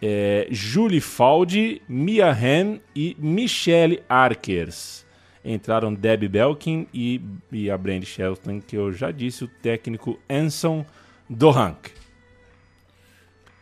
É, 0.00 0.46
Julie 0.50 1.00
Faldi, 1.00 1.82
Mia 1.88 2.30
Hamm 2.30 2.80
e 2.94 3.16
Michelle 3.18 4.02
Arkers. 4.08 5.04
Entraram 5.44 5.94
Debbie 5.94 6.28
Belkin 6.28 6.86
e, 6.92 7.20
e 7.52 7.70
a 7.70 7.78
Brandy 7.78 8.06
Shelton, 8.06 8.60
que 8.60 8.76
eu 8.76 8.92
já 8.92 9.10
disse, 9.10 9.44
o 9.44 9.48
técnico 9.48 10.18
Anson 10.28 10.84
Dohank. 11.28 11.90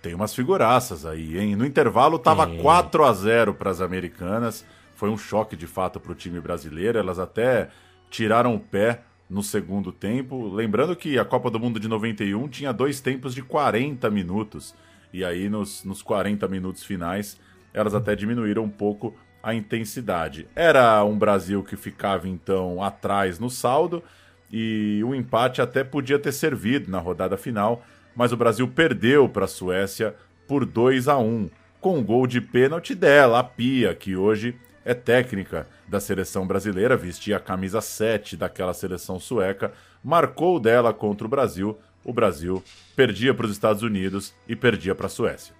Tem 0.01 0.15
umas 0.15 0.35
figuraças 0.35 1.07
aí, 1.07 1.39
hein? 1.39 1.57
No 1.57 1.65
intervalo 1.65 2.19
tava 2.19 2.51
é. 2.51 2.59
4 2.59 3.05
a 3.05 3.13
0 3.13 3.55
para 3.55 3.71
as 3.71 3.81
americanas. 3.81 4.65
Foi 4.95 5.11
um 5.11 5.17
choque 5.17 5.57
de 5.57 5.67
fato 5.67 5.99
para 6.01 6.13
o 6.13 6.15
time 6.15 6.41
brasileiro. 6.41 6.99
Elas 6.99 7.19
até 7.19 7.69
tiraram 8.11 8.55
o 8.55 8.61
pé 8.61 9.03
no 9.29 9.43
segundo 9.43 9.93
tempo. 9.93 10.49
Lembrando 10.49 10.95
que 10.95 11.19
a 11.19 11.25
Copa 11.25 11.51
do 11.51 11.59
Mundo 11.59 11.81
de 11.81 11.89
91 11.89 12.49
tinha 12.49 12.73
dois 12.73 13.01
tempos 13.01 13.35
de 13.35 13.43
40 13.43 14.11
minutos. 14.11 14.75
E 15.13 15.25
aí, 15.25 15.49
nos, 15.49 15.85
nos 15.85 16.03
40 16.03 16.47
minutos 16.49 16.83
finais, 16.83 17.41
elas 17.73 17.95
até 17.95 18.15
diminuíram 18.15 18.65
um 18.65 18.71
pouco 18.71 19.15
a 19.43 19.55
intensidade. 19.55 20.49
Era 20.57 21.05
um 21.05 21.19
Brasil 21.19 21.63
que 21.63 21.77
ficava 21.77 22.29
então 22.29 22.83
atrás 22.83 23.39
no 23.39 23.51
saldo 23.51 24.03
e 24.51 25.03
o 25.05 25.15
empate 25.15 25.61
até 25.61 25.85
podia 25.85 26.19
ter 26.19 26.33
servido 26.33 26.91
na 26.91 26.99
rodada 26.99 27.37
final, 27.37 27.85
mas 28.17 28.33
o 28.33 28.37
Brasil 28.37 28.67
perdeu 28.69 29.29
para 29.29 29.45
a 29.45 29.49
Suécia 29.49 30.15
por 30.47 30.65
2 30.65 31.09
a 31.09 31.19
1 31.19 31.51
com 31.81 31.99
um 31.99 32.03
gol 32.05 32.27
de 32.27 32.41
pênalti 32.41 32.95
dela, 32.95 33.41
a 33.41 33.45
Pia, 33.45 33.95
que 33.95 34.17
hoje 34.17 34.57
é 34.85 34.93
técnica 34.93 35.67
da 35.88 35.99
seleção 35.99 36.47
brasileira, 36.47 36.97
vestia 36.97 37.38
a 37.38 37.41
camisa 37.41 37.81
7 37.81 38.37
daquela 38.37 38.75
seleção 38.75 39.19
sueca, 39.19 39.73
marcou 40.03 40.61
dela 40.61 40.93
contra 40.93 41.26
o 41.26 41.31
Brasil. 41.31 41.79
O 42.05 42.12
Brasil 42.12 42.62
perdia 42.95 43.33
para 43.33 43.47
os 43.47 43.53
Estados 43.53 43.83
Unidos 43.83 44.35
e 44.47 44.55
perdia 44.55 44.95
para 44.95 45.07
a 45.07 45.11
Suécia. 45.11 45.55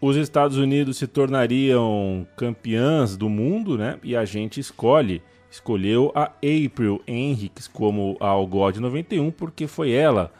Os 0.00 0.16
Estados 0.16 0.56
Unidos 0.56 0.96
se 0.96 1.08
tornariam 1.08 2.24
campeãs 2.36 3.16
do 3.16 3.28
mundo, 3.28 3.76
né? 3.76 3.98
E 4.04 4.14
a 4.14 4.24
gente 4.24 4.60
escolhe, 4.60 5.20
escolheu 5.50 6.12
a 6.14 6.30
April 6.36 7.02
Henriques 7.04 7.66
como 7.66 8.16
a 8.20 8.28
algoz 8.28 8.78
91 8.78 9.32
porque 9.32 9.66
foi 9.66 9.90
ela 9.90 10.32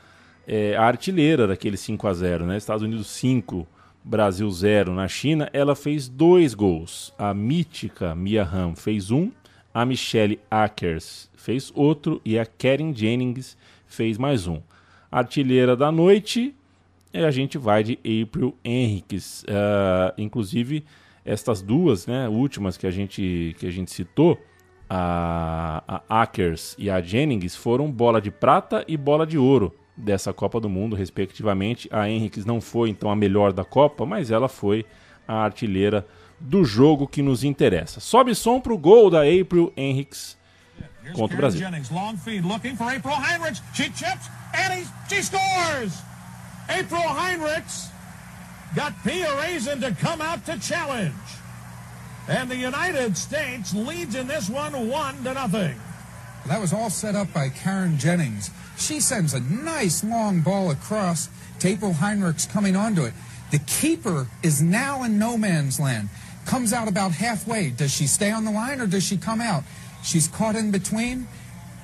é, 0.47 0.77
a 0.77 0.85
artilheira 0.85 1.49
daquele 1.49 1.77
5 1.77 2.07
a 2.07 2.15
0, 2.15 2.47
né? 2.47 2.57
Estados 2.57 2.85
Unidos 2.85 3.09
5, 3.09 3.67
Brasil 4.09 4.51
0 4.51 4.95
na 4.95 5.07
China, 5.07 5.51
ela 5.53 5.77
fez 5.77 6.09
dois 6.09 6.55
gols. 6.55 7.13
A 7.19 7.35
mítica 7.35 8.15
Mia 8.15 8.43
Hamm 8.43 8.75
fez 8.75 9.11
um, 9.11 9.31
a 9.75 9.85
Michelle 9.85 10.41
Akers 10.51 11.29
fez 11.37 11.71
outro 11.75 12.19
e 12.25 12.39
a 12.39 12.47
Karen 12.47 12.95
Jennings 12.95 13.55
fez 13.87 14.17
mais 14.17 14.47
um. 14.47 14.63
Artilheira 15.13 15.77
da 15.77 15.93
noite, 15.93 16.55
a 17.13 17.31
gente 17.31 17.59
vai 17.59 17.85
de 17.85 17.99
April 17.99 18.57
Henriques. 18.65 19.43
Uh, 19.43 20.15
inclusive, 20.17 20.87
estas 21.23 21.61
duas 21.61 22.07
né, 22.07 22.31
últimas 22.31 22.79
que 22.79 22.87
a 22.87 22.91
gente, 22.91 23.55
que 23.59 23.67
a 23.67 23.71
gente 23.71 23.91
citou, 23.91 24.39
a, 24.89 26.03
a 26.09 26.23
Akers 26.23 26.75
e 26.79 26.89
a 26.89 26.99
Jennings, 27.03 27.55
foram 27.55 27.93
bola 27.93 28.23
de 28.23 28.31
prata 28.31 28.83
e 28.89 28.97
bola 28.97 29.27
de 29.27 29.37
ouro 29.37 29.75
dessa 29.99 30.33
Copa 30.33 30.61
do 30.61 30.69
Mundo, 30.69 30.95
respectivamente. 30.95 31.89
A 31.93 32.09
Henriques 32.09 32.45
não 32.45 32.61
foi 32.61 32.89
então 32.91 33.11
a 33.11 33.17
melhor 33.17 33.53
da 33.53 33.65
Copa, 33.65 34.07
mas 34.07 34.31
ela 34.31 34.49
foi 34.49 34.87
a 35.27 35.35
artilheira 35.45 36.07
do 36.41 36.65
jogo 36.65 37.07
que 37.07 37.21
nos 37.21 37.43
interessa. 37.43 38.01
Sobe 38.01 38.35
som 38.35 38.61
para 38.61 38.73
o 38.73 38.79
gol 38.79 39.11
da 39.11 39.23
April 39.23 39.73
Henriques 39.77 40.37
contra 41.13 41.37
o 41.37 41.41
Brasil. 41.41 41.61
Jennings, 41.61 41.91
long 41.91 42.17
feed 42.17 42.47
looking 42.47 42.77
for 42.77 42.85
April 42.85 43.17
Heinrichs. 43.17 43.61
She 43.75 43.91
chips 43.91 44.31
and 44.55 44.87
she 45.09 45.23
scores. 45.23 45.93
April 46.69 47.03
Heinrichs 47.03 47.91
got 48.75 48.93
Pia 49.03 49.35
Raisin 49.37 49.81
to 49.81 49.91
come 49.95 50.21
out 50.21 50.45
to 50.47 50.59
challenge. 50.61 51.15
And 52.29 52.51
the 52.51 52.57
United 52.57 53.17
States 53.17 53.75
leads 53.75 54.15
in 54.15 54.29
this 54.29 54.49
one 54.51 54.89
one 54.89 55.17
to 55.25 55.35
nothing. 55.35 55.77
That 56.47 56.61
was 56.61 56.73
all 56.73 56.91
set 56.91 57.15
up 57.15 57.33
by 57.33 57.49
Karen 57.49 57.99
Jennings. 57.99 58.51
She 58.79 59.01
sends 59.01 59.35
a 59.35 59.41
nice 59.41 60.05
long 60.05 60.41
ball 60.41 60.71
across. 60.71 61.29
April 61.65 61.93
Heinrichs 61.93 62.49
coming 62.49 62.77
onto 62.77 63.03
it. 63.03 63.13
The 63.51 63.59
keeper 63.61 64.29
is 64.43 64.63
now 64.63 65.03
in 65.03 65.19
no 65.19 65.37
man's 65.37 65.81
land. 65.81 66.09
Comes 66.47 66.73
out 66.73 66.89
about 66.89 67.13
halfway. 67.13 67.71
Does 67.71 67.91
she 67.91 68.07
stay 68.07 68.31
on 68.31 68.45
the 68.45 68.53
line 68.53 68.81
or 68.81 68.87
does 68.87 69.03
she 69.03 69.17
come 69.17 69.41
out? 69.41 69.65
She's 70.03 70.29
caught 70.29 70.55
in 70.55 70.71
between. 70.71 71.27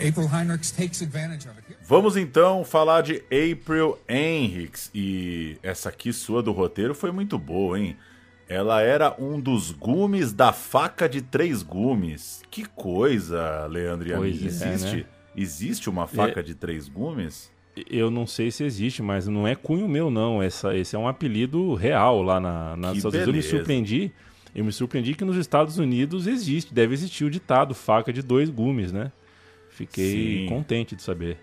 April 0.00 0.28
Heinrichs 0.28 0.70
takes 0.70 1.02
advantage 1.02 1.46
of 1.46 1.58
it. 1.58 1.64
Vamos 1.86 2.16
então 2.16 2.64
falar 2.64 3.02
de 3.02 3.22
April 3.30 3.98
Henrichs. 4.08 4.90
E 4.94 5.58
essa 5.62 5.88
aqui 5.88 6.12
sua 6.12 6.42
do 6.42 6.52
roteiro 6.52 6.94
foi 6.94 7.10
muito 7.10 7.38
boa, 7.38 7.78
hein? 7.78 7.96
Ela 8.48 8.82
era 8.82 9.14
um 9.18 9.40
dos 9.40 9.70
gumes 9.70 10.32
da 10.32 10.52
faca 10.52 11.08
de 11.08 11.20
três 11.22 11.62
gumes. 11.62 12.42
Que 12.50 12.64
coisa, 12.64 13.66
Leandro 13.66 14.08
e 14.08 14.16
pois 14.16 14.42
é, 14.42 14.46
existe, 14.46 14.96
né? 14.96 15.04
Existe 15.36 15.88
uma 15.88 16.06
faca 16.06 16.40
é... 16.40 16.42
de 16.42 16.54
três 16.54 16.88
gumes? 16.88 17.52
Eu 17.90 18.10
não 18.10 18.26
sei 18.26 18.50
se 18.50 18.62
existe, 18.62 19.02
mas 19.02 19.26
não 19.26 19.48
é 19.48 19.54
cunho 19.54 19.88
meu, 19.88 20.10
não. 20.10 20.42
Essa, 20.42 20.76
esse 20.76 20.94
é 20.94 20.98
um 20.98 21.08
apelido 21.08 21.74
real 21.74 22.22
lá 22.22 22.38
na, 22.38 22.76
nas 22.76 22.96
Estados 22.96 23.20
Unidos. 23.20 23.28
Eu 23.28 23.34
me 23.34 23.42
surpreendi. 23.42 24.12
Eu 24.54 24.64
me 24.64 24.72
surpreendi 24.72 25.14
que 25.14 25.24
nos 25.24 25.36
Estados 25.36 25.78
Unidos 25.78 26.28
existe, 26.28 26.72
deve 26.72 26.94
existir 26.94 27.24
o 27.24 27.30
ditado 27.30 27.74
faca 27.74 28.12
de 28.12 28.22
dois 28.22 28.48
gumes, 28.48 28.92
né? 28.92 29.10
Fiquei 29.70 30.42
Sim. 30.42 30.46
contente 30.48 30.94
de 30.94 31.02
saber. 31.02 31.38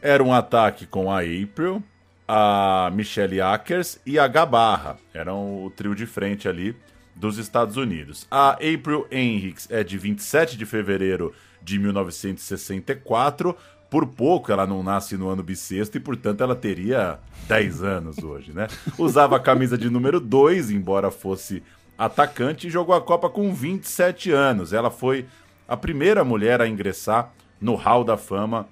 Era 0.00 0.24
um 0.24 0.32
ataque 0.32 0.86
com 0.86 1.12
a 1.12 1.20
April, 1.20 1.82
a 2.26 2.90
Michelle 2.94 3.42
Akers 3.42 4.00
e 4.06 4.18
a 4.18 4.26
Gabarra. 4.26 4.96
Eram 5.12 5.64
o 5.64 5.70
trio 5.70 5.94
de 5.94 6.06
frente 6.06 6.48
ali 6.48 6.74
dos 7.14 7.36
Estados 7.36 7.76
Unidos. 7.76 8.26
A 8.30 8.52
April 8.52 9.06
Henriques 9.10 9.68
é 9.70 9.84
de 9.84 9.98
27 9.98 10.56
de 10.56 10.64
fevereiro 10.64 11.34
de 11.66 11.80
1964. 11.80 13.56
Por 13.90 14.06
pouco 14.06 14.52
ela 14.52 14.66
não 14.66 14.82
nasce 14.82 15.16
no 15.16 15.28
ano 15.28 15.42
bissexto 15.42 15.96
e, 15.96 16.00
portanto, 16.00 16.40
ela 16.40 16.54
teria 16.54 17.18
10 17.48 17.82
anos 17.82 18.18
hoje, 18.18 18.52
né? 18.52 18.68
Usava 18.96 19.36
a 19.36 19.40
camisa 19.40 19.76
de 19.76 19.90
número 19.90 20.20
2, 20.20 20.70
embora 20.70 21.10
fosse 21.10 21.62
atacante, 21.98 22.66
e 22.66 22.70
jogou 22.70 22.94
a 22.94 23.00
Copa 23.00 23.28
com 23.28 23.52
27 23.52 24.30
anos. 24.30 24.72
Ela 24.72 24.90
foi 24.90 25.26
a 25.66 25.76
primeira 25.76 26.24
mulher 26.24 26.60
a 26.60 26.68
ingressar 26.68 27.32
no 27.60 27.74
Hall 27.74 28.04
da 28.04 28.16
Fama 28.16 28.68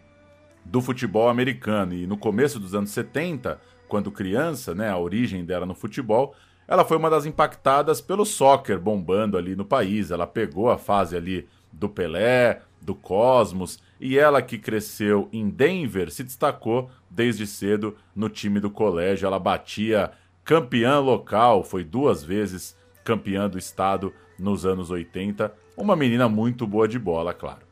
do 0.65 0.81
futebol 0.81 1.29
americano. 1.29 1.95
E 1.95 2.07
no 2.07 2.17
começo 2.17 2.61
dos 2.61 2.75
anos 2.75 2.91
70, 2.91 3.61
quando 3.89 4.11
criança, 4.11 4.75
né, 4.75 4.89
a 4.89 4.99
origem 4.99 5.45
dela 5.45 5.67
no 5.67 5.75
futebol, 5.75 6.35
ela 6.67 6.85
foi 6.85 6.97
uma 6.97 7.11
das 7.11 7.27
impactadas 7.27 8.01
pelo 8.01 8.25
soccer 8.25 8.79
bombando 8.79 9.37
ali 9.37 9.57
no 9.57 9.65
país. 9.65 10.11
Ela 10.11 10.27
pegou 10.27 10.71
a 10.71 10.79
fase 10.79 11.17
ali 11.17 11.49
do 11.73 11.89
Pelé, 11.89 12.63
do 12.85 12.95
Cosmos, 12.95 13.79
e 13.99 14.19
ela 14.19 14.43
que 14.43 14.59
cresceu 14.59 15.29
em 15.33 15.49
Denver 15.49 16.11
se 16.11 16.23
destacou 16.23 16.91
desde 17.11 17.47
cedo 17.47 17.97
no 18.15 18.29
time 18.29 18.61
do 18.61 18.71
colégio. 18.71 19.27
Ela 19.27 19.39
batia 19.39 20.13
campeã 20.45 20.99
local, 20.99 21.65
foi 21.65 21.83
duas 21.83 22.23
vezes 22.23 22.77
campeã 23.03 23.49
do 23.49 23.59
estado 23.59 24.13
nos 24.39 24.67
anos 24.67 24.91
80. 24.91 25.53
Uma 25.77 25.97
menina 25.97 26.29
muito 26.29 26.67
boa 26.67 26.87
de 26.87 26.99
bola, 26.99 27.33
claro. 27.33 27.65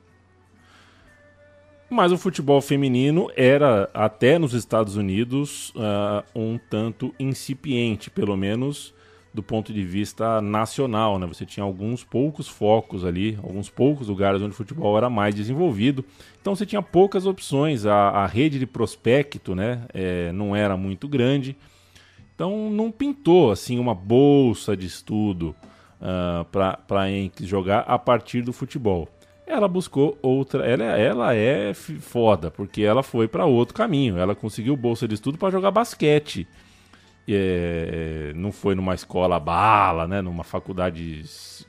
Mas 1.90 2.10
o 2.10 2.16
futebol 2.16 2.62
feminino 2.62 3.30
era, 3.36 3.90
até 3.92 4.38
nos 4.38 4.54
Estados 4.54 4.96
Unidos, 4.96 5.70
uh, 5.70 6.24
um 6.34 6.58
tanto 6.58 7.14
incipiente, 7.20 8.10
pelo 8.10 8.34
menos 8.34 8.94
do 9.32 9.42
ponto 9.42 9.72
de 9.72 9.82
vista 9.82 10.40
nacional. 10.40 11.18
Né? 11.18 11.26
Você 11.26 11.46
tinha 11.46 11.64
alguns 11.64 12.04
poucos 12.04 12.48
focos 12.48 13.04
ali, 13.04 13.38
alguns 13.42 13.70
poucos 13.70 14.08
lugares 14.08 14.42
onde 14.42 14.52
o 14.52 14.56
futebol 14.56 14.96
era 14.96 15.08
mais 15.08 15.34
desenvolvido. 15.34 16.04
Então 16.40 16.54
você 16.54 16.66
tinha 16.66 16.82
poucas 16.82 17.26
opções. 17.26 17.86
A, 17.86 18.10
a 18.10 18.26
rede 18.26 18.58
de 18.58 18.66
prospecto 18.66 19.54
né, 19.54 19.82
é, 19.92 20.32
não 20.32 20.54
era 20.54 20.76
muito 20.76 21.08
grande. 21.08 21.56
Então 22.34 22.70
não 22.70 22.90
pintou 22.90 23.50
assim 23.50 23.78
uma 23.78 23.94
bolsa 23.94 24.76
de 24.76 24.86
estudo 24.86 25.54
uh, 26.00 26.44
para 26.46 27.06
jogar 27.42 27.80
a 27.80 27.98
partir 27.98 28.42
do 28.42 28.52
futebol 28.52 29.08
ela 29.52 29.68
buscou 29.68 30.18
outra. 30.22 30.64
Ela, 30.64 30.84
ela 30.84 31.34
é 31.34 31.74
foda, 31.74 32.50
porque 32.50 32.82
ela 32.82 33.02
foi 33.02 33.28
para 33.28 33.44
outro 33.44 33.74
caminho. 33.74 34.16
Ela 34.16 34.34
conseguiu 34.34 34.76
bolsa 34.76 35.06
de 35.06 35.14
estudo 35.14 35.38
para 35.38 35.50
jogar 35.50 35.70
basquete. 35.70 36.46
É, 37.28 38.32
não 38.34 38.50
foi 38.50 38.74
numa 38.74 38.94
escola 38.94 39.38
bala, 39.38 40.08
né, 40.08 40.20
numa 40.20 40.42
faculdade 40.42 41.20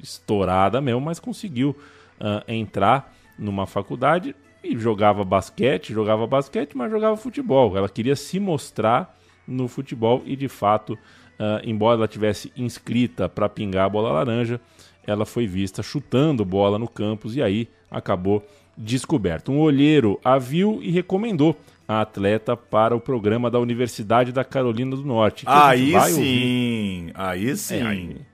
estourada 0.01 0.81
mesmo, 0.81 1.00
mas 1.00 1.19
conseguiu 1.19 1.75
uh, 2.19 2.43
entrar 2.48 3.13
numa 3.38 3.67
faculdade 3.67 4.36
e 4.63 4.77
jogava 4.77 5.24
basquete, 5.24 5.93
jogava 5.93 6.25
basquete, 6.25 6.75
mas 6.75 6.89
jogava 6.89 7.17
futebol. 7.17 7.77
Ela 7.77 7.89
queria 7.89 8.15
se 8.15 8.39
mostrar 8.39 9.15
no 9.48 9.67
futebol 9.67 10.24
e 10.25 10.36
de 10.36 10.48
fato, 10.48 10.93
uh, 10.93 11.62
embora 11.63 11.98
ela 11.98 12.07
tivesse 12.07 12.51
inscrita 12.55 13.27
para 13.27 13.50
pingar 13.50 13.86
a 13.86 13.89
bola 13.89 14.12
laranja, 14.12 14.60
ela 15.05 15.25
foi 15.25 15.45
vista 15.45 15.83
chutando 15.83 16.45
bola 16.45 16.79
no 16.79 16.88
campus 16.88 17.36
e 17.36 17.41
aí 17.41 17.67
acabou 17.91 18.43
descoberto. 18.77 19.51
Um 19.51 19.60
olheiro 19.60 20.19
a 20.24 20.38
viu 20.38 20.79
e 20.81 20.89
recomendou 20.89 21.55
a 21.88 22.02
atleta 22.02 22.56
para 22.56 22.96
o 22.96 23.02
programa 23.02 23.50
da 23.52 23.60
Universidade 23.60 24.32
da 24.32 24.44
Carolina 24.44 24.96
do 24.96 25.04
Norte. 25.04 25.46
Aí 25.48 25.94
sim, 26.10 27.12
aí 27.13 27.58
sim. 27.58 27.75
É, 27.78 27.88
aí, 27.88 28.25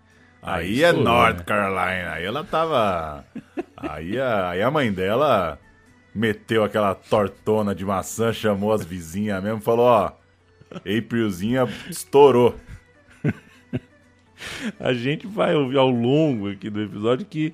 aí, 0.42 0.84
é 0.84 0.94
North 0.94 1.38
né? 1.38 1.44
Carolina. 1.44 2.12
Aí 2.12 2.26
ela 2.26 2.44
tava. 2.44 3.26
aí, 3.76 4.20
a, 4.20 4.50
aí 4.50 4.62
a 4.62 4.72
mãe 4.72 4.92
dela 4.92 5.60
meteu 6.14 6.64
aquela 6.64 6.94
tortona 6.96 7.74
de 7.74 7.86
maçã, 7.86 8.32
chamou 8.32 8.72
as 8.72 8.86
vizinhas 8.86 9.44
mesmo, 9.44 9.62
falou: 9.62 9.86
ó, 9.86 10.12
Aprilzinha 10.76 11.68
estourou. 11.90 12.56
A 14.80 14.94
gente 14.94 15.28
vai 15.28 15.54
ouvir 15.56 15.78
ao 15.78 15.90
longo 15.90 16.50
aqui 16.50 16.70
do 16.70 16.82
episódio 16.82 17.26
que 17.26 17.54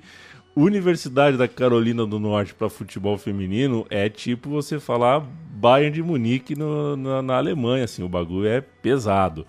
Universidade 0.56 1.36
da 1.36 1.46
Carolina 1.46 2.06
do 2.06 2.18
Norte 2.18 2.54
para 2.54 2.70
futebol 2.70 3.18
feminino 3.18 3.86
é 3.90 4.08
tipo 4.08 4.48
você 4.48 4.80
falar 4.80 5.20
Bayern 5.20 5.94
de 5.94 6.02
Munique 6.02 6.56
no, 6.56 6.96
na, 6.96 7.20
na, 7.20 7.36
Alemanha, 7.36 7.84
assim, 7.84 8.02
o 8.02 8.08
bagulho 8.08 8.48
é 8.48 8.62
pesado. 8.62 9.46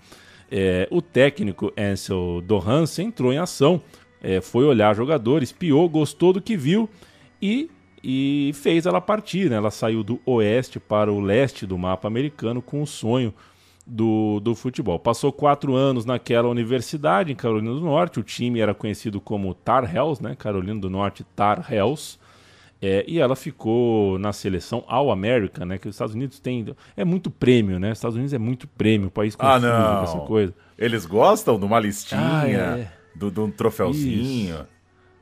É, 0.51 0.85
o 0.91 1.01
técnico 1.01 1.71
Ansel 1.77 2.43
Dohans 2.45 2.99
entrou 2.99 3.31
em 3.31 3.37
ação, 3.37 3.81
é, 4.21 4.41
foi 4.41 4.65
olhar 4.65 4.93
jogadores, 4.93 5.47
espiou, 5.47 5.87
gostou 5.87 6.33
do 6.33 6.41
que 6.41 6.57
viu 6.57 6.89
e, 7.41 7.71
e 8.03 8.51
fez 8.53 8.85
ela 8.85 8.99
partir. 8.99 9.49
Né? 9.49 9.55
Ela 9.55 9.71
saiu 9.71 10.03
do 10.03 10.19
oeste 10.25 10.77
para 10.77 11.09
o 11.09 11.21
leste 11.21 11.65
do 11.65 11.77
mapa 11.77 12.09
americano 12.09 12.61
com 12.61 12.81
o 12.81 12.87
sonho 12.87 13.33
do, 13.87 14.39
do 14.41 14.53
futebol. 14.53 14.99
Passou 14.99 15.31
quatro 15.31 15.73
anos 15.73 16.05
naquela 16.05 16.49
universidade, 16.49 17.31
em 17.31 17.35
Carolina 17.35 17.73
do 17.73 17.81
Norte. 17.81 18.19
O 18.19 18.23
time 18.23 18.59
era 18.59 18.73
conhecido 18.73 19.21
como 19.21 19.53
Tar 19.53 19.95
Heels, 19.95 20.19
né? 20.19 20.35
Carolina 20.35 20.79
do 20.79 20.89
Norte 20.89 21.25
Tar 21.35 21.71
Heels. 21.71 22.19
É, 22.79 23.03
e 23.07 23.19
ela 23.19 23.35
ficou 23.35 24.19
na 24.19 24.31
seleção 24.31 24.83
All 24.87 25.09
American, 25.09 25.65
né? 25.65 25.77
Que 25.77 25.87
os 25.87 25.95
Estados 25.95 26.13
Unidos 26.13 26.39
tem. 26.39 26.75
É 26.95 27.05
muito 27.05 27.31
prêmio, 27.31 27.79
né? 27.79 27.91
Os 27.91 27.97
Estados 27.97 28.15
Unidos 28.15 28.33
é 28.33 28.37
muito 28.37 28.67
prêmio, 28.67 29.09
país 29.09 29.35
com 29.35 29.45
ah, 29.45 29.59
não. 29.59 30.03
essa 30.03 30.19
coisa. 30.19 30.53
Eles 30.77 31.05
gostam 31.05 31.57
de 31.57 31.65
uma 31.65 31.79
listinha, 31.79 32.21
ah, 32.21 32.79
é. 32.79 32.91
do, 33.15 33.31
de 33.31 33.39
um 33.39 33.49
troféuzinho. 33.49 34.55
Isso 34.55 34.77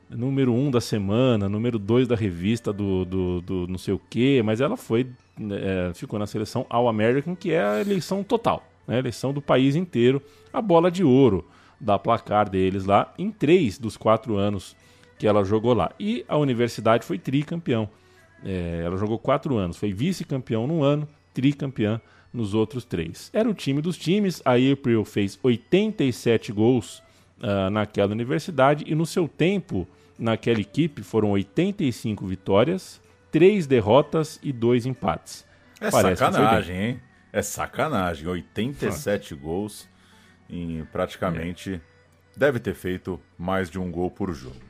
número 0.08 0.52
um 0.52 0.70
da 0.70 0.80
semana, 0.80 1.48
número 1.48 1.78
dois 1.78 2.06
da 2.06 2.14
revista 2.14 2.72
do, 2.72 3.04
do, 3.04 3.40
do 3.40 3.66
não 3.66 3.78
sei 3.78 3.94
o 3.94 4.00
quê, 4.08 4.40
mas 4.44 4.60
ela 4.60 4.76
foi 4.76 5.08
é, 5.38 5.92
ficou 5.94 6.18
na 6.18 6.26
seleção 6.26 6.66
All 6.68 6.88
American, 6.88 7.34
que 7.34 7.52
é 7.52 7.62
a 7.62 7.80
eleição 7.80 8.22
total, 8.22 8.66
né? 8.86 8.96
a 8.96 8.98
eleição 8.98 9.32
do 9.32 9.42
país 9.42 9.76
inteiro, 9.76 10.22
a 10.52 10.60
bola 10.60 10.90
de 10.90 11.04
ouro 11.04 11.44
da 11.80 11.98
placar 11.98 12.48
deles 12.48 12.84
lá, 12.84 13.12
em 13.18 13.30
três 13.30 13.78
dos 13.78 13.96
quatro 13.96 14.36
anos 14.36 14.74
que 15.18 15.26
ela 15.26 15.44
jogou 15.44 15.74
lá. 15.74 15.92
E 15.98 16.24
a 16.28 16.36
universidade 16.36 17.04
foi 17.04 17.18
tricampeão. 17.18 17.88
É, 18.44 18.82
ela 18.84 18.96
jogou 18.96 19.18
quatro 19.18 19.56
anos, 19.56 19.76
foi 19.76 19.92
vice-campeão 19.92 20.66
num 20.66 20.82
ano, 20.82 21.08
tricampeã 21.34 22.00
nos 22.32 22.54
outros 22.54 22.84
três. 22.84 23.30
Era 23.32 23.48
o 23.48 23.54
time 23.54 23.80
dos 23.80 23.96
times, 23.96 24.42
a 24.44 24.52
April 24.52 25.04
fez 25.04 25.38
87 25.42 26.52
gols 26.52 27.02
uh, 27.38 27.70
naquela 27.70 28.12
universidade 28.12 28.84
e 28.86 28.94
no 28.94 29.06
seu 29.06 29.26
tempo 29.26 29.86
naquela 30.18 30.60
equipe 30.60 31.02
foram 31.02 31.30
85 31.30 32.26
vitórias, 32.26 33.00
3 33.30 33.66
derrotas 33.66 34.38
e 34.42 34.52
2 34.52 34.86
empates. 34.86 35.44
É 35.80 35.90
Parece 35.90 36.20
sacanagem, 36.20 36.76
hein? 36.76 37.02
É 37.32 37.42
sacanagem. 37.42 38.26
87 38.26 39.34
ah. 39.34 39.36
gols 39.36 39.88
em 40.48 40.84
praticamente. 40.92 41.74
É. 41.74 41.96
Deve 42.36 42.58
ter 42.58 42.74
feito 42.74 43.20
mais 43.38 43.70
de 43.70 43.78
um 43.78 43.90
gol 43.90 44.10
por 44.10 44.32
jogo. 44.32 44.60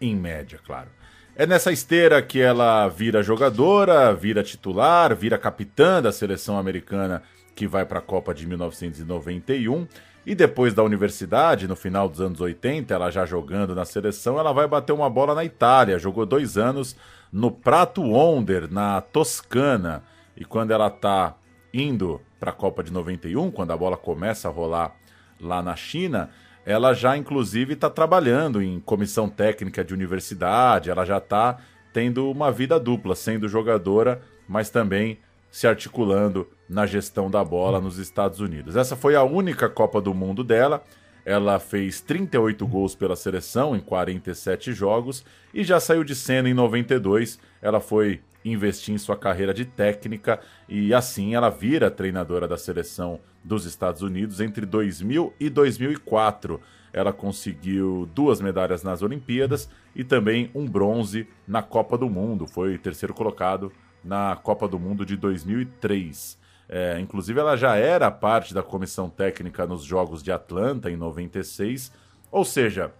Em 0.00 0.14
média, 0.16 0.58
claro. 0.64 0.90
É 1.36 1.46
nessa 1.46 1.72
esteira 1.72 2.22
que 2.22 2.40
ela 2.40 2.88
vira 2.88 3.22
jogadora, 3.22 4.12
vira 4.14 4.42
titular, 4.42 5.14
vira 5.14 5.36
capitã 5.36 6.00
da 6.00 6.12
seleção 6.12 6.58
americana 6.58 7.22
que 7.54 7.66
vai 7.66 7.84
para 7.84 7.98
a 7.98 8.02
Copa 8.02 8.34
de 8.34 8.46
1991 8.46 9.86
e 10.26 10.34
depois 10.34 10.72
da 10.72 10.82
universidade, 10.82 11.68
no 11.68 11.76
final 11.76 12.08
dos 12.08 12.20
anos 12.20 12.40
80, 12.40 12.94
ela 12.94 13.10
já 13.10 13.26
jogando 13.26 13.74
na 13.74 13.84
seleção, 13.84 14.38
ela 14.38 14.52
vai 14.52 14.66
bater 14.66 14.92
uma 14.92 15.10
bola 15.10 15.34
na 15.34 15.44
Itália. 15.44 15.98
Jogou 15.98 16.24
dois 16.24 16.56
anos 16.56 16.96
no 17.34 17.50
Prato 17.50 18.00
Wonder, 18.00 18.72
na 18.72 19.00
Toscana. 19.00 20.04
E 20.36 20.44
quando 20.44 20.70
ela 20.70 20.86
está 20.86 21.34
indo 21.72 22.20
para 22.38 22.52
a 22.52 22.54
Copa 22.54 22.84
de 22.84 22.92
91, 22.92 23.50
quando 23.50 23.72
a 23.72 23.76
bola 23.76 23.96
começa 23.96 24.46
a 24.46 24.52
rolar 24.52 24.94
lá 25.40 25.60
na 25.60 25.74
China, 25.74 26.30
ela 26.64 26.94
já 26.94 27.16
inclusive 27.16 27.72
está 27.74 27.90
trabalhando 27.90 28.62
em 28.62 28.78
comissão 28.78 29.28
técnica 29.28 29.82
de 29.82 29.92
universidade, 29.92 30.90
ela 30.90 31.04
já 31.04 31.18
está 31.18 31.58
tendo 31.92 32.30
uma 32.30 32.52
vida 32.52 32.78
dupla, 32.78 33.16
sendo 33.16 33.48
jogadora, 33.48 34.22
mas 34.48 34.70
também 34.70 35.18
se 35.50 35.66
articulando 35.66 36.48
na 36.68 36.86
gestão 36.86 37.28
da 37.28 37.42
bola 37.42 37.80
nos 37.80 37.98
Estados 37.98 38.38
Unidos. 38.38 38.76
Essa 38.76 38.94
foi 38.94 39.16
a 39.16 39.24
única 39.24 39.68
Copa 39.68 40.00
do 40.00 40.14
Mundo 40.14 40.44
dela. 40.44 40.84
Ela 41.24 41.58
fez 41.58 42.00
38 42.00 42.66
gols 42.66 42.94
pela 42.94 43.16
seleção 43.16 43.74
em 43.74 43.80
47 43.80 44.72
jogos 44.72 45.24
e 45.52 45.64
já 45.64 45.80
saiu 45.80 46.04
de 46.04 46.14
cena 46.14 46.48
em 46.48 46.54
92. 46.54 47.38
Ela 47.62 47.80
foi 47.80 48.20
investir 48.44 48.94
em 48.94 48.98
sua 48.98 49.16
carreira 49.16 49.54
de 49.54 49.64
técnica 49.64 50.38
e 50.68 50.92
assim 50.92 51.34
ela 51.34 51.48
vira 51.48 51.90
treinadora 51.90 52.46
da 52.46 52.58
seleção 52.58 53.18
dos 53.42 53.64
Estados 53.64 54.02
Unidos 54.02 54.40
entre 54.40 54.66
2000 54.66 55.32
e 55.40 55.48
2004. 55.48 56.60
Ela 56.92 57.12
conseguiu 57.12 58.08
duas 58.14 58.40
medalhas 58.40 58.82
nas 58.82 59.02
Olimpíadas 59.02 59.68
e 59.96 60.04
também 60.04 60.50
um 60.54 60.66
bronze 60.66 61.26
na 61.48 61.62
Copa 61.62 61.96
do 61.96 62.08
Mundo. 62.08 62.46
Foi 62.46 62.76
terceiro 62.78 63.14
colocado 63.14 63.72
na 64.04 64.36
Copa 64.36 64.68
do 64.68 64.78
Mundo 64.78 65.04
de 65.06 65.16
2003. 65.16 66.43
É, 66.68 66.98
inclusive, 66.98 67.38
ela 67.38 67.56
já 67.56 67.76
era 67.76 68.10
parte 68.10 68.54
da 68.54 68.62
comissão 68.62 69.08
técnica 69.08 69.66
nos 69.66 69.84
Jogos 69.84 70.22
de 70.22 70.32
Atlanta 70.32 70.90
em 70.90 70.96
96, 70.96 71.92
ou 72.30 72.44
seja, 72.44 72.92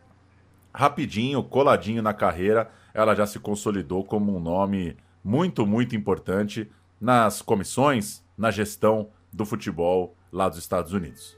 rapidinho, 0.72 1.42
coladinho 1.42 2.02
na 2.02 2.12
carreira, 2.12 2.70
ela 2.92 3.14
já 3.14 3.26
se 3.26 3.38
consolidou 3.38 4.04
como 4.04 4.36
um 4.36 4.40
nome 4.40 4.96
muito, 5.22 5.66
muito 5.66 5.96
importante 5.96 6.70
nas 7.00 7.40
comissões, 7.40 8.22
na 8.36 8.50
gestão 8.50 9.08
do 9.32 9.44
futebol 9.44 10.14
lá 10.32 10.48
dos 10.48 10.58
Estados 10.58 10.92
Unidos. 10.92 11.36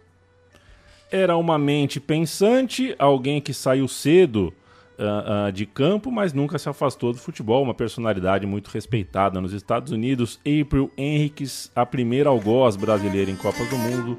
Era 1.10 1.36
uma 1.36 1.56
mente 1.56 2.00
pensante, 2.00 2.94
alguém 2.98 3.40
que 3.40 3.54
saiu 3.54 3.86
cedo 3.86 4.52
uh, 4.98 5.52
de 5.52 5.66
campo, 5.66 6.10
mas 6.10 6.32
nunca 6.32 6.58
se 6.58 6.68
afastou 6.68 7.12
do 7.12 7.18
futebol. 7.18 7.62
Uma 7.62 7.74
personalidade 7.74 8.46
muito 8.46 8.68
respeitada 8.68 9.40
nos 9.40 9.52
Estados 9.52 9.92
Unidos. 9.92 10.40
April 10.40 10.90
Henriques, 10.96 11.70
a 11.74 11.84
primeira 11.84 12.28
algoz 12.28 12.76
brasileira 12.76 13.30
em 13.30 13.36
Copas 13.36 13.68
do 13.68 13.76
Mundo. 13.76 14.18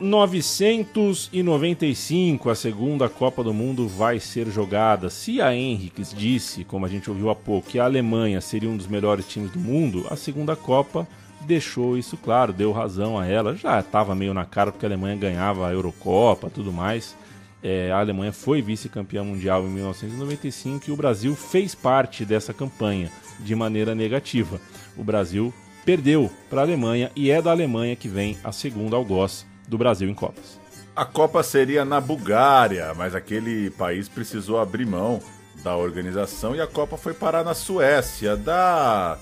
1995, 0.00 2.48
a 2.48 2.54
segunda 2.54 3.06
Copa 3.06 3.44
do 3.44 3.52
Mundo 3.52 3.86
vai 3.86 4.18
ser 4.18 4.48
jogada. 4.48 5.10
Se 5.10 5.42
a 5.42 5.54
Henriques 5.54 6.14
disse, 6.16 6.64
como 6.64 6.86
a 6.86 6.88
gente 6.88 7.10
ouviu 7.10 7.28
há 7.28 7.34
pouco, 7.34 7.68
que 7.68 7.78
a 7.78 7.84
Alemanha 7.84 8.40
seria 8.40 8.70
um 8.70 8.78
dos 8.78 8.86
melhores 8.86 9.28
times 9.28 9.50
do 9.50 9.58
mundo, 9.58 10.06
a 10.08 10.16
segunda 10.16 10.56
Copa 10.56 11.06
deixou 11.42 11.98
isso 11.98 12.16
claro, 12.16 12.50
deu 12.50 12.72
razão 12.72 13.18
a 13.18 13.26
ela. 13.26 13.54
Já 13.54 13.78
estava 13.78 14.14
meio 14.14 14.32
na 14.32 14.46
cara 14.46 14.72
porque 14.72 14.86
a 14.86 14.88
Alemanha 14.88 15.16
ganhava 15.16 15.68
a 15.68 15.72
Eurocopa 15.72 16.48
tudo 16.48 16.72
mais. 16.72 17.14
É, 17.62 17.92
a 17.92 17.98
Alemanha 17.98 18.32
foi 18.32 18.62
vice-campeã 18.62 19.22
mundial 19.22 19.62
em 19.64 19.70
1995 19.70 20.88
e 20.88 20.92
o 20.92 20.96
Brasil 20.96 21.36
fez 21.36 21.74
parte 21.74 22.24
dessa 22.24 22.54
campanha 22.54 23.12
de 23.38 23.54
maneira 23.54 23.94
negativa. 23.94 24.58
O 24.96 25.04
Brasil 25.04 25.52
perdeu 25.84 26.30
para 26.48 26.62
a 26.62 26.64
Alemanha 26.64 27.12
e 27.14 27.30
é 27.30 27.42
da 27.42 27.50
Alemanha 27.50 27.96
que 27.96 28.08
vem 28.08 28.38
a 28.42 28.50
segunda 28.50 28.96
algoz 28.96 29.49
do 29.70 29.78
Brasil 29.78 30.08
em 30.08 30.14
Copas. 30.14 30.58
A 30.94 31.04
Copa 31.04 31.42
seria 31.42 31.84
na 31.84 32.00
Bulgária, 32.00 32.92
mas 32.94 33.14
aquele 33.14 33.70
país 33.70 34.08
precisou 34.08 34.58
abrir 34.58 34.84
mão 34.84 35.22
da 35.62 35.76
organização 35.76 36.54
e 36.54 36.60
a 36.60 36.66
Copa 36.66 36.96
foi 36.96 37.14
parar 37.14 37.44
na 37.44 37.54
Suécia, 37.54 38.36
da 38.36 39.16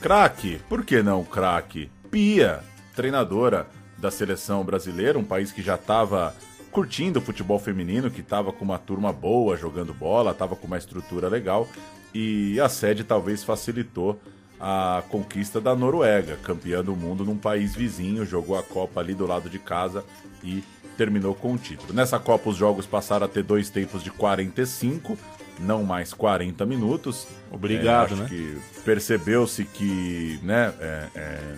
craque, 0.00 0.60
por 0.68 0.84
que 0.84 1.02
não 1.02 1.24
craque? 1.24 1.90
Pia, 2.10 2.60
treinadora 2.94 3.66
da 3.96 4.10
seleção 4.10 4.64
brasileira, 4.64 5.18
um 5.18 5.24
país 5.24 5.52
que 5.52 5.62
já 5.62 5.76
estava 5.76 6.34
curtindo 6.70 7.20
o 7.20 7.22
futebol 7.22 7.58
feminino, 7.58 8.10
que 8.10 8.20
estava 8.20 8.52
com 8.52 8.64
uma 8.64 8.78
turma 8.78 9.12
boa 9.12 9.56
jogando 9.56 9.94
bola, 9.94 10.32
estava 10.32 10.56
com 10.56 10.66
uma 10.66 10.76
estrutura 10.76 11.28
legal 11.28 11.68
e 12.12 12.58
a 12.60 12.68
sede 12.68 13.04
talvez 13.04 13.44
facilitou 13.44 14.20
a 14.60 15.02
conquista 15.08 15.60
da 15.60 15.74
Noruega, 15.74 16.36
campeã 16.42 16.82
do 16.82 16.94
mundo 16.94 17.24
num 17.24 17.36
país 17.36 17.74
vizinho, 17.74 18.24
jogou 18.24 18.56
a 18.56 18.62
Copa 18.62 19.00
ali 19.00 19.14
do 19.14 19.26
lado 19.26 19.50
de 19.50 19.58
casa 19.58 20.04
e 20.42 20.62
terminou 20.96 21.34
com 21.34 21.54
o 21.54 21.58
título. 21.58 21.92
Nessa 21.92 22.18
Copa 22.18 22.50
os 22.50 22.56
jogos 22.56 22.86
passaram 22.86 23.26
a 23.26 23.28
ter 23.28 23.42
dois 23.42 23.68
tempos 23.68 24.02
de 24.02 24.10
45, 24.10 25.18
não 25.58 25.82
mais 25.84 26.12
40 26.12 26.64
minutos. 26.64 27.26
Obrigado, 27.50 28.10
é, 28.10 28.14
acho 28.14 28.22
né? 28.22 28.28
que 28.28 28.58
percebeu-se 28.84 29.64
que, 29.64 30.38
né, 30.42 30.72
é, 30.80 31.08
é, 31.14 31.54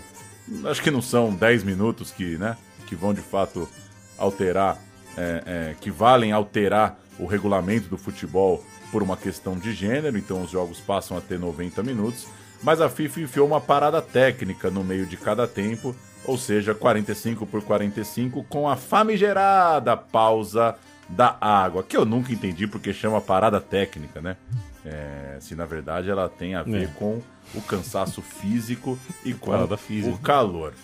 acho 0.65 0.83
que 0.83 0.91
não 0.91 1.03
são 1.03 1.35
10 1.35 1.65
minutos 1.65 2.11
que, 2.11 2.37
né, 2.39 2.57
que 2.87 2.95
vão 2.95 3.13
de 3.13 3.21
fato 3.21 3.69
alterar, 4.17 4.79
é, 5.17 5.43
é, 5.47 5.75
que 5.81 5.91
valem 5.91 6.33
alterar 6.33 6.99
o 7.19 7.27
regulamento 7.27 7.89
do 7.89 7.97
futebol 7.97 8.65
por 8.91 9.03
uma 9.03 9.17
questão 9.17 9.59
de 9.59 9.73
gênero, 9.73 10.17
então 10.17 10.43
os 10.43 10.51
jogos 10.51 10.81
passam 10.81 11.17
a 11.17 11.21
ter 11.21 11.39
90 11.39 11.83
minutos 11.83 12.27
mas 12.63 12.81
a 12.81 12.89
FIFA 12.89 13.21
enfiou 13.21 13.47
uma 13.47 13.61
parada 13.61 14.01
técnica 14.01 14.71
no 14.71 14.83
meio 14.83 15.07
de 15.07 15.17
cada 15.17 15.47
tempo, 15.47 15.95
ou 16.25 16.37
seja, 16.37 16.75
45 16.75 17.47
por 17.47 17.63
45, 17.63 18.45
com 18.45 18.69
a 18.69 18.77
famigerada 18.77 19.97
pausa 19.97 20.77
da 21.09 21.37
água, 21.41 21.83
que 21.83 21.97
eu 21.97 22.05
nunca 22.05 22.33
entendi 22.33 22.67
porque 22.67 22.93
chama 22.93 23.21
parada 23.21 23.61
técnica, 23.61 24.21
né? 24.21 24.37
É, 24.85 25.39
se 25.41 25.55
na 25.55 25.65
verdade 25.65 26.11
ela 26.11 26.29
tem 26.29 26.55
a 26.55 26.63
ver 26.63 26.85
é. 26.85 26.91
com 26.99 27.21
o 27.55 27.63
cansaço 27.63 28.23
físico 28.23 28.99
e 29.25 29.33
com 29.35 29.53
o 29.53 30.19
calor. 30.19 30.75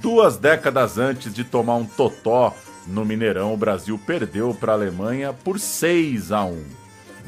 Duas 0.00 0.38
décadas 0.38 0.98
antes 0.98 1.32
de 1.32 1.44
tomar 1.44 1.74
um 1.74 1.84
totó 1.84 2.54
no 2.86 3.04
Mineirão, 3.04 3.52
o 3.52 3.56
Brasil 3.56 3.98
perdeu 4.06 4.54
para 4.54 4.72
a 4.72 4.74
Alemanha 4.74 5.32
por 5.32 5.58
6 5.58 6.32
a 6.32 6.44
1. 6.44 6.64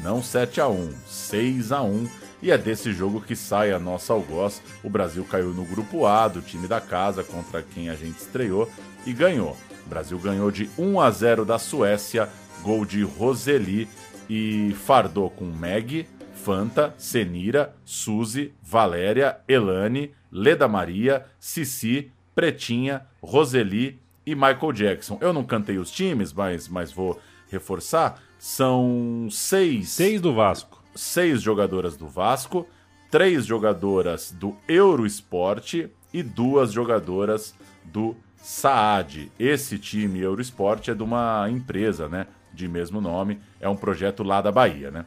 Não 0.03 0.21
7 0.21 0.59
a 0.59 0.67
1, 0.67 0.91
6 1.07 1.71
a 1.71 1.81
1 1.81 2.07
e 2.43 2.51
é 2.51 2.57
desse 2.57 2.91
jogo 2.91 3.21
que 3.21 3.37
sai 3.37 3.71
a 3.71 3.79
nossa 3.79 4.11
algoz. 4.11 4.61
O 4.83 4.89
Brasil 4.89 5.23
caiu 5.23 5.53
no 5.53 5.63
grupo 5.63 6.05
A 6.05 6.27
do 6.27 6.41
time 6.41 6.67
da 6.67 6.81
casa 6.81 7.23
contra 7.23 7.63
quem 7.63 7.89
a 7.89 7.95
gente 7.95 8.17
estreou 8.17 8.69
e 9.05 9.13
ganhou. 9.13 9.55
O 9.85 9.89
Brasil 9.89 10.19
ganhou 10.19 10.51
de 10.51 10.69
1 10.77 10.99
a 10.99 11.09
0 11.09 11.45
da 11.45 11.57
Suécia, 11.57 12.27
gol 12.61 12.83
de 12.83 13.01
Roseli 13.01 13.87
e 14.29 14.75
fardou 14.83 15.29
com 15.29 15.45
Meg, 15.45 16.05
Fanta, 16.33 16.93
Senira, 16.97 17.73
Suzy, 17.85 18.53
Valéria, 18.61 19.37
Elane, 19.47 20.11
Leda 20.29 20.67
Maria, 20.67 21.25
Cici, 21.39 22.11
Pretinha, 22.35 23.05
Roseli 23.21 24.01
e 24.25 24.35
Michael 24.35 24.73
Jackson. 24.73 25.17
Eu 25.21 25.31
não 25.31 25.45
cantei 25.45 25.77
os 25.77 25.89
times, 25.89 26.33
mas, 26.33 26.67
mas 26.67 26.91
vou 26.91 27.17
reforçar. 27.49 28.21
São 28.37 29.29
seis. 29.31 29.91
Seis 29.91 30.19
do 30.19 30.33
Vasco 30.33 30.82
seis 30.95 31.41
jogadoras 31.41 31.97
do 31.97 32.07
Vasco, 32.07 32.67
três 33.09 33.45
jogadoras 33.45 34.31
do 34.31 34.55
Eurosport 34.67 35.89
e 36.13 36.23
duas 36.23 36.71
jogadoras 36.71 37.53
do 37.83 38.15
Saad. 38.37 39.31
Esse 39.39 39.77
time 39.77 40.19
Eurosport 40.19 40.87
é 40.89 40.93
de 40.93 41.03
uma 41.03 41.47
empresa, 41.49 42.07
né, 42.09 42.27
de 42.53 42.67
mesmo 42.67 42.99
nome, 42.99 43.39
é 43.59 43.69
um 43.69 43.75
projeto 43.75 44.23
lá 44.23 44.41
da 44.41 44.51
Bahia, 44.51 44.91
né? 44.91 45.05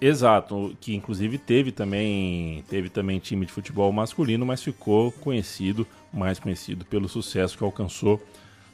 Exato, 0.00 0.76
que 0.80 0.96
inclusive 0.96 1.38
teve 1.38 1.70
também 1.70 2.64
teve 2.68 2.88
também 2.88 3.20
time 3.20 3.46
de 3.46 3.52
futebol 3.52 3.92
masculino, 3.92 4.44
mas 4.44 4.60
ficou 4.60 5.12
conhecido, 5.12 5.86
mais 6.12 6.40
conhecido 6.40 6.84
pelo 6.84 7.08
sucesso 7.08 7.56
que 7.56 7.62
alcançou 7.62 8.20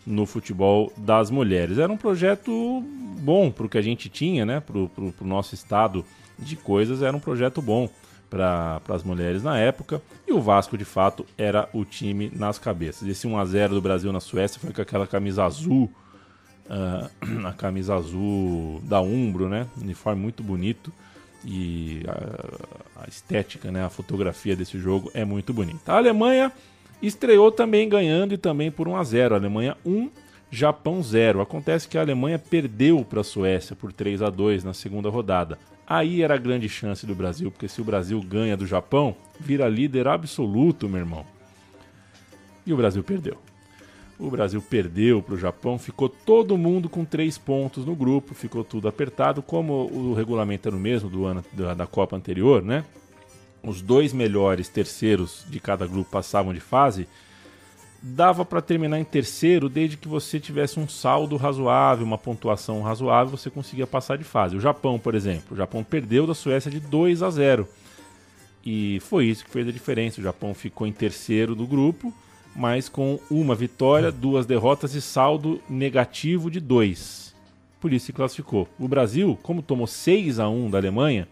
no 0.06 0.26
futebol 0.26 0.92
das 0.96 1.30
mulheres. 1.30 1.78
Era 1.78 1.92
um 1.92 1.96
projeto 1.96 2.82
bom 3.20 3.50
para 3.50 3.66
o 3.66 3.68
que 3.68 3.78
a 3.78 3.82
gente 3.82 4.08
tinha, 4.08 4.46
né? 4.46 4.60
Para 4.60 4.78
o 4.78 5.14
nosso 5.22 5.54
estado 5.54 6.04
de 6.38 6.56
coisas, 6.56 7.02
era 7.02 7.16
um 7.16 7.20
projeto 7.20 7.60
bom 7.60 7.90
para 8.30 8.80
as 8.88 9.02
mulheres 9.02 9.42
na 9.42 9.58
época. 9.58 10.02
E 10.26 10.32
o 10.32 10.40
Vasco, 10.40 10.76
de 10.76 10.84
fato, 10.84 11.26
era 11.36 11.68
o 11.72 11.84
time 11.84 12.30
nas 12.34 12.58
cabeças. 12.58 13.08
Esse 13.08 13.26
1x0 13.26 13.68
do 13.70 13.80
Brasil 13.80 14.12
na 14.12 14.20
Suécia 14.20 14.60
foi 14.60 14.72
com 14.72 14.82
aquela 14.82 15.06
camisa 15.06 15.44
azul, 15.44 15.90
uh, 16.66 17.46
a 17.46 17.52
camisa 17.52 17.94
azul 17.94 18.80
da 18.84 19.00
Umbro, 19.00 19.48
né? 19.48 19.66
uniforme 19.80 20.20
muito 20.20 20.42
bonito. 20.42 20.92
E 21.44 22.02
a, 22.08 23.04
a 23.04 23.08
estética, 23.08 23.70
né? 23.70 23.84
a 23.84 23.88
fotografia 23.88 24.56
desse 24.56 24.78
jogo 24.78 25.10
é 25.14 25.24
muito 25.24 25.52
bonita. 25.52 25.92
A 25.92 25.96
Alemanha 25.96 26.52
Estreou 27.02 27.52
também 27.52 27.88
ganhando 27.88 28.34
e 28.34 28.38
também 28.38 28.70
por 28.70 28.88
1 28.88 28.96
a 28.96 29.04
0. 29.04 29.34
Alemanha 29.34 29.76
1, 29.84 30.10
Japão 30.50 31.02
0. 31.02 31.40
Acontece 31.40 31.86
que 31.86 31.96
a 31.96 32.00
Alemanha 32.00 32.38
perdeu 32.38 33.04
para 33.04 33.20
a 33.20 33.24
Suécia 33.24 33.76
por 33.76 33.92
3 33.92 34.22
a 34.22 34.30
2 34.30 34.64
na 34.64 34.74
segunda 34.74 35.08
rodada. 35.08 35.58
Aí 35.86 36.22
era 36.22 36.34
a 36.34 36.38
grande 36.38 36.68
chance 36.68 37.06
do 37.06 37.14
Brasil, 37.14 37.50
porque 37.50 37.68
se 37.68 37.80
o 37.80 37.84
Brasil 37.84 38.20
ganha 38.20 38.56
do 38.56 38.66
Japão, 38.66 39.16
vira 39.40 39.68
líder 39.68 40.06
absoluto, 40.06 40.88
meu 40.88 40.98
irmão. 40.98 41.24
E 42.66 42.72
o 42.72 42.76
Brasil 42.76 43.02
perdeu. 43.02 43.38
O 44.18 44.28
Brasil 44.30 44.60
perdeu 44.60 45.22
para 45.22 45.34
o 45.34 45.38
Japão, 45.38 45.78
ficou 45.78 46.08
todo 46.08 46.58
mundo 46.58 46.88
com 46.88 47.04
três 47.04 47.38
pontos 47.38 47.86
no 47.86 47.94
grupo, 47.94 48.34
ficou 48.34 48.64
tudo 48.64 48.88
apertado, 48.88 49.40
como 49.40 49.86
o 49.92 50.12
regulamento 50.12 50.68
era 50.68 50.76
o 50.76 50.80
mesmo 50.80 51.08
do 51.08 51.24
ano 51.24 51.42
da, 51.52 51.72
da 51.72 51.86
Copa 51.86 52.16
anterior, 52.16 52.62
né? 52.62 52.84
Os 53.68 53.82
dois 53.82 54.12
melhores 54.12 54.68
terceiros 54.68 55.44
de 55.48 55.60
cada 55.60 55.86
grupo 55.86 56.10
passavam 56.10 56.52
de 56.52 56.60
fase, 56.60 57.06
dava 58.02 58.44
para 58.44 58.60
terminar 58.60 58.98
em 58.98 59.04
terceiro 59.04 59.68
desde 59.68 59.96
que 59.96 60.08
você 60.08 60.38
tivesse 60.38 60.78
um 60.78 60.88
saldo 60.88 61.36
razoável, 61.36 62.04
uma 62.04 62.18
pontuação 62.18 62.82
razoável, 62.82 63.36
você 63.36 63.50
conseguia 63.50 63.86
passar 63.86 64.16
de 64.16 64.24
fase. 64.24 64.56
O 64.56 64.60
Japão, 64.60 64.98
por 64.98 65.14
exemplo, 65.14 65.54
o 65.54 65.56
Japão 65.56 65.82
perdeu 65.82 66.26
da 66.26 66.34
Suécia 66.34 66.70
de 66.70 66.80
2 66.80 67.22
a 67.22 67.30
0. 67.30 67.68
E 68.64 69.00
foi 69.00 69.26
isso 69.26 69.44
que 69.44 69.50
fez 69.50 69.66
a 69.66 69.72
diferença. 69.72 70.20
O 70.20 70.24
Japão 70.24 70.54
ficou 70.54 70.86
em 70.86 70.92
terceiro 70.92 71.54
do 71.54 71.66
grupo, 71.66 72.12
mas 72.54 72.88
com 72.88 73.18
uma 73.30 73.54
vitória, 73.54 74.12
duas 74.12 74.46
derrotas 74.46 74.94
e 74.94 75.00
saldo 75.00 75.60
negativo 75.68 76.50
de 76.50 76.60
2. 76.60 77.34
Por 77.80 77.92
isso 77.92 78.06
se 78.06 78.12
classificou. 78.12 78.68
O 78.78 78.88
Brasil, 78.88 79.38
como 79.42 79.62
tomou 79.62 79.86
6 79.86 80.38
a 80.40 80.48
1 80.48 80.70
da 80.70 80.78
Alemanha, 80.78 81.28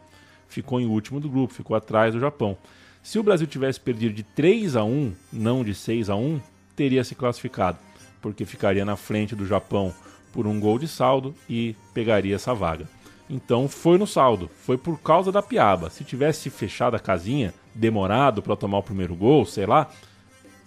ficou 0.49 0.81
em 0.81 0.87
último 0.87 1.21
do 1.21 1.29
grupo, 1.29 1.55
ficou 1.55 1.77
atrás 1.77 2.15
do 2.15 2.21
Japão. 2.21 2.57
Se 3.03 3.19
o 3.19 3.23
Brasil 3.23 3.47
tivesse 3.47 3.81
perdido 3.81 4.15
de 4.15 4.23
3 4.23 4.77
a 4.77 4.85
1, 4.85 5.13
não 5.33 5.63
de 5.63 5.75
6 5.75 6.11
a 6.11 6.17
1, 6.17 6.41
teria 6.75 7.05
se 7.05 7.15
classificado, 7.15 7.79
porque 8.21 8.45
ficaria 8.45 8.85
na 8.85 8.97
frente 8.97 9.37
do 9.37 9.47
Japão 9.47 9.95
por 10.33 10.47
um 10.47 10.59
gol 10.59 10.79
de 10.79 10.89
saldo 10.89 11.35
e 11.49 11.77
pegaria 11.95 12.35
essa 12.35 12.53
vaga. 12.53 12.87
Então 13.29 13.69
foi 13.69 13.99
no 13.99 14.07
saldo, 14.07 14.51
foi 14.65 14.77
por 14.77 15.01
causa 15.01 15.33
da 15.33 15.43
piaba. 15.43 15.91
Se 15.91 16.05
tivesse 16.05 16.51
fechado 16.51 16.95
a 16.95 17.01
casinha, 17.01 17.53
demorado 17.75 18.43
para 18.43 18.57
tomar 18.57 18.79
o 18.79 18.83
primeiro 18.83 19.15
gol, 19.15 19.45
sei 19.45 19.67
lá, 19.67 19.91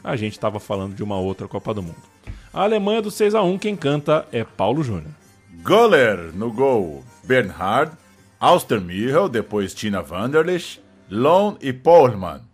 a 0.04 0.16
gente 0.16 0.34
estava 0.34 0.60
falando 0.60 0.96
de 0.96 1.04
uma 1.04 1.18
outra 1.18 1.48
Copa 1.48 1.74
do 1.74 1.84
Mundo. 1.84 2.02
A 2.54 2.64
Alemanha 2.64 3.02
do 3.02 3.12
6 3.12 3.36
a 3.36 3.44
1 3.44 3.58
quem 3.60 3.76
canta 3.76 4.28
é 4.32 4.44
Paulo 4.44 4.84
Júnior. 4.84 5.12
Goller 5.62 6.34
no 6.34 6.52
gol, 6.52 7.04
Bernhard 7.24 7.98
Austermichel, 8.40 9.28
depois 9.28 9.74
Tina 9.74 10.02
Vanderlich, 10.02 10.82
Lone 11.10 11.58
e 11.62 11.74
Pohlmann. 11.74 12.48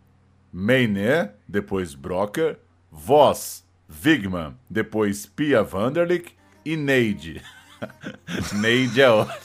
Meiner, 0.52 1.36
depois 1.48 1.94
Brocker, 1.94 2.58
Voss, 2.92 3.64
Wigman, 3.88 4.56
depois 4.68 5.28
Pia 5.28 5.62
Vanderlich 5.64 6.36
e 6.66 6.76
Neide. 6.76 7.40
Neide 8.56 9.02
é 9.02 9.10
ótimo. 9.10 9.36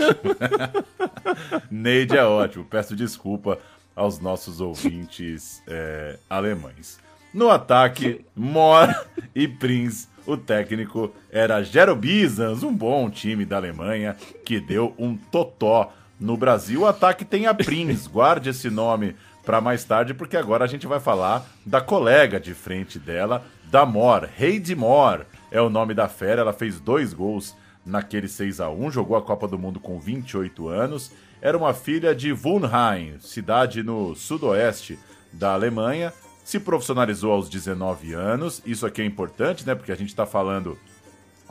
Neide 1.70 2.16
é 2.16 2.24
ótimo. 2.24 2.64
Peço 2.64 2.96
desculpa 2.96 3.58
aos 3.94 4.18
nossos 4.18 4.62
ouvintes 4.62 5.62
é, 5.66 6.18
alemães. 6.30 6.98
No 7.34 7.50
ataque, 7.50 8.24
Mor 8.34 8.88
e 9.34 9.46
Prince. 9.46 10.08
O 10.26 10.36
técnico 10.36 11.12
era 11.30 11.62
Gero 11.62 11.94
Bizans, 11.96 12.62
um 12.62 12.74
bom 12.74 13.10
time 13.10 13.44
da 13.44 13.56
Alemanha 13.56 14.16
que 14.44 14.60
deu 14.60 14.94
um 14.98 15.16
totó 15.16 15.92
no 16.20 16.36
Brasil. 16.36 16.82
O 16.82 16.86
ataque 16.86 17.24
tem 17.24 17.46
a 17.46 17.54
Prince, 17.54 18.06
guarde 18.12 18.50
esse 18.50 18.68
nome 18.68 19.16
para 19.44 19.60
mais 19.60 19.82
tarde, 19.84 20.12
porque 20.12 20.36
agora 20.36 20.64
a 20.64 20.68
gente 20.68 20.86
vai 20.86 21.00
falar 21.00 21.46
da 21.64 21.80
colega 21.80 22.38
de 22.38 22.52
frente 22.52 22.98
dela, 22.98 23.44
da 23.70 23.86
Mor. 23.86 24.28
Heidi 24.38 24.76
Mor 24.76 25.24
é 25.50 25.60
o 25.60 25.70
nome 25.70 25.94
da 25.94 26.08
fera, 26.08 26.42
ela 26.42 26.52
fez 26.52 26.78
dois 26.78 27.14
gols 27.14 27.56
naquele 27.84 28.28
6 28.28 28.60
a 28.60 28.70
1 28.70 28.90
jogou 28.90 29.16
a 29.16 29.22
Copa 29.22 29.48
do 29.48 29.58
Mundo 29.58 29.80
com 29.80 29.98
28 29.98 30.68
anos. 30.68 31.10
Era 31.40 31.56
uma 31.56 31.72
filha 31.72 32.14
de 32.14 32.32
Wunheim, 32.32 33.18
cidade 33.18 33.82
no 33.82 34.14
sudoeste 34.14 34.98
da 35.32 35.54
Alemanha. 35.54 36.12
Se 36.44 36.60
profissionalizou 36.60 37.32
aos 37.32 37.48
19 37.48 38.12
anos. 38.12 38.60
Isso 38.66 38.84
aqui 38.84 39.00
é 39.00 39.04
importante, 39.04 39.66
né? 39.66 39.74
Porque 39.74 39.92
a 39.92 39.96
gente 39.96 40.08
está 40.08 40.26
falando 40.26 40.76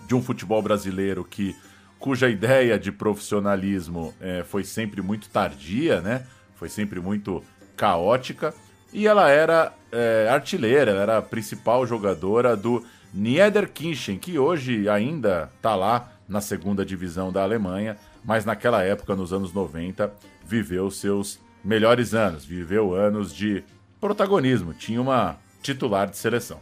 de 0.08 0.14
um 0.14 0.22
futebol 0.22 0.62
brasileiro 0.62 1.24
que 1.24 1.56
cuja 2.00 2.30
ideia 2.30 2.80
de 2.80 2.92
profissionalismo 2.92 4.14
é, 4.22 4.44
foi 4.44 4.64
sempre 4.64 5.02
muito 5.02 5.30
tardia, 5.30 6.02
né? 6.02 6.26
Foi 6.56 6.70
sempre 6.70 7.00
muito 7.00 7.44
caótica. 7.76 8.54
E 8.92 9.06
ela 9.06 9.30
era 9.30 9.74
é, 9.92 10.28
artilheira, 10.30 10.92
ela 10.92 11.02
era 11.02 11.18
a 11.18 11.22
principal 11.22 11.86
jogadora 11.86 12.56
do 12.56 12.84
Niederkirchen, 13.14 14.18
que 14.18 14.40
hoje 14.40 14.88
ainda 14.90 15.52
está 15.58 15.76
lá 15.76 16.12
na 16.28 16.42
segunda 16.42 16.86
divisão 16.86 17.32
da 17.32 17.44
Alemanha, 17.44 17.98
mas 18.24 18.46
naquela 18.46 18.84
época, 18.84 19.16
nos 19.16 19.34
anos 19.34 19.54
90, 19.54 20.12
viveu 20.46 20.90
seus 20.90 21.40
melhores 21.64 22.14
anos, 22.14 22.46
viveu 22.46 22.94
anos 22.94 23.34
de 23.34 23.64
protagonismo, 24.00 24.74
tinha 24.74 25.02
uma 25.02 25.38
titular 25.62 26.10
de 26.10 26.18
seleção. 26.18 26.60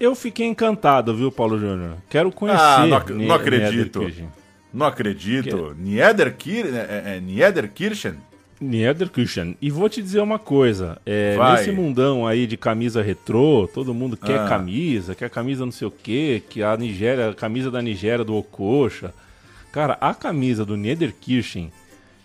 Eu 0.00 0.14
fiquei 0.14 0.46
encantado, 0.46 1.14
viu, 1.14 1.30
Paulo 1.30 1.58
Júnior? 1.58 1.98
Quero 2.08 2.32
conhecer. 2.32 2.58
Ah, 2.58 2.86
não, 2.86 2.96
ac 2.96 3.12
não 3.12 3.34
acredito. 3.34 4.10
Não 4.72 4.86
acredito. 4.86 5.76
Niederkirchen? 5.78 6.74
É, 6.74 7.16
é, 7.16 7.20
Niederkirchen? 7.20 8.14
Niederkirchen. 8.58 9.58
E 9.60 9.70
vou 9.70 9.90
te 9.90 10.00
dizer 10.00 10.20
uma 10.20 10.38
coisa. 10.38 10.98
É, 11.04 11.36
nesse 11.52 11.70
mundão 11.70 12.26
aí 12.26 12.46
de 12.46 12.56
camisa 12.56 13.02
retrô, 13.02 13.68
todo 13.72 13.92
mundo 13.92 14.16
quer 14.16 14.40
ah. 14.40 14.48
camisa, 14.48 15.14
quer 15.14 15.28
camisa 15.28 15.66
não 15.66 15.72
sei 15.72 15.88
o 15.88 15.90
quê, 15.90 16.42
que 16.48 16.62
a 16.62 16.74
Nigéria, 16.78 17.28
a 17.28 17.34
camisa 17.34 17.70
da 17.70 17.82
Nigéria 17.82 18.24
do 18.24 18.34
Okocha. 18.34 19.12
Cara, 19.70 19.98
a 20.00 20.14
camisa 20.14 20.64
do 20.64 20.78
Niederkirchen 20.78 21.70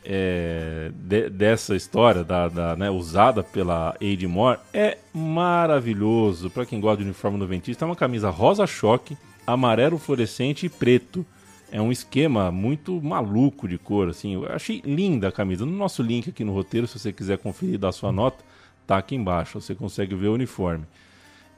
é, 0.05 0.91
de, 0.93 1.29
dessa 1.29 1.75
história, 1.75 2.23
da, 2.23 2.47
da 2.47 2.75
né, 2.75 2.89
usada 2.89 3.43
pela 3.43 3.95
Aide 3.99 4.27
Moore, 4.27 4.59
é 4.73 4.97
maravilhoso. 5.13 6.49
Para 6.49 6.65
quem 6.65 6.79
gosta 6.79 6.97
de 6.97 7.03
uniforme 7.03 7.37
noventista, 7.37 7.83
é 7.83 7.87
uma 7.87 7.95
camisa 7.95 8.29
rosa 8.29 8.67
choque, 8.67 9.17
amarelo 9.45 9.97
fluorescente 9.97 10.65
e 10.65 10.69
preto 10.69 11.25
é 11.71 11.81
um 11.81 11.91
esquema 11.91 12.51
muito 12.51 13.01
maluco 13.01 13.67
de 13.67 13.77
cor, 13.77 14.09
assim. 14.09 14.35
Eu 14.35 14.45
achei 14.51 14.81
linda 14.85 15.27
a 15.27 15.31
camisa. 15.31 15.65
No 15.65 15.71
nosso 15.71 16.01
link 16.01 16.29
aqui 16.29 16.43
no 16.43 16.53
roteiro, 16.53 16.87
se 16.87 16.97
você 16.97 17.11
quiser 17.11 17.37
conferir 17.37 17.77
da 17.77 17.91
sua 17.91 18.11
nota, 18.11 18.43
tá 18.85 18.97
aqui 18.97 19.15
embaixo. 19.15 19.59
Você 19.59 19.75
consegue 19.75 20.15
ver 20.15 20.27
o 20.27 20.33
uniforme. 20.33 20.85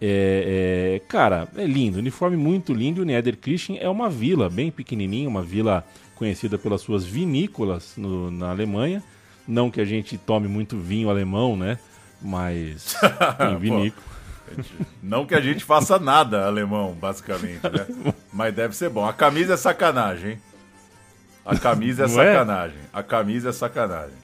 É, 0.01 0.95
é, 0.95 1.07
cara, 1.07 1.47
é 1.55 1.65
lindo. 1.65 1.99
Uniforme 1.99 2.37
muito 2.37 2.73
lindo. 2.73 3.01
O 3.01 3.05
Niederkirchen 3.05 3.77
é 3.79 3.89
uma 3.89 4.09
vila 4.09 4.49
bem 4.49 4.71
pequenininha, 4.71 5.27
uma 5.27 5.43
vila 5.43 5.85
conhecida 6.17 6.57
pelas 6.57 6.81
suas 6.81 7.05
vinícolas 7.05 7.93
no, 7.95 8.31
na 8.31 8.49
Alemanha. 8.49 9.03
Não 9.47 9.71
que 9.71 9.79
a 9.79 9.85
gente 9.85 10.17
tome 10.17 10.47
muito 10.47 10.77
vinho 10.77 11.09
alemão, 11.09 11.55
né? 11.55 11.77
Mas 12.21 12.95
tem 13.37 13.57
vinícola. 13.57 14.05
Não 15.01 15.25
que 15.25 15.35
a 15.35 15.41
gente 15.41 15.63
faça 15.63 15.99
nada 15.99 16.45
alemão, 16.45 16.93
basicamente, 16.93 17.61
né? 17.63 17.85
Mas 18.33 18.53
deve 18.53 18.75
ser 18.75 18.89
bom. 18.89 19.05
A 19.05 19.13
camisa 19.13 19.53
é 19.53 19.57
sacanagem, 19.57 20.31
hein? 20.31 20.39
A 21.45 21.57
camisa 21.57 22.03
é 22.03 22.07
Não 22.07 22.21
é? 22.21 22.33
sacanagem. 22.33 22.77
É? 22.77 22.99
A 22.99 23.03
camisa 23.03 23.49
é 23.49 23.53
sacanagem. 23.53 24.15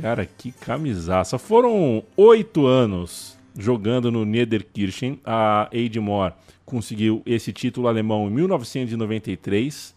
Cara, 0.00 0.24
que 0.24 0.52
camisaça. 0.52 1.38
Foram 1.38 2.02
oito 2.16 2.66
anos 2.66 3.36
jogando 3.58 4.10
no 4.10 4.24
Niederkirchen. 4.24 5.20
A 5.24 5.68
Eidmore 5.70 6.32
conseguiu 6.64 7.22
esse 7.26 7.52
título 7.52 7.88
alemão 7.88 8.28
em 8.28 8.30
1993. 8.30 9.94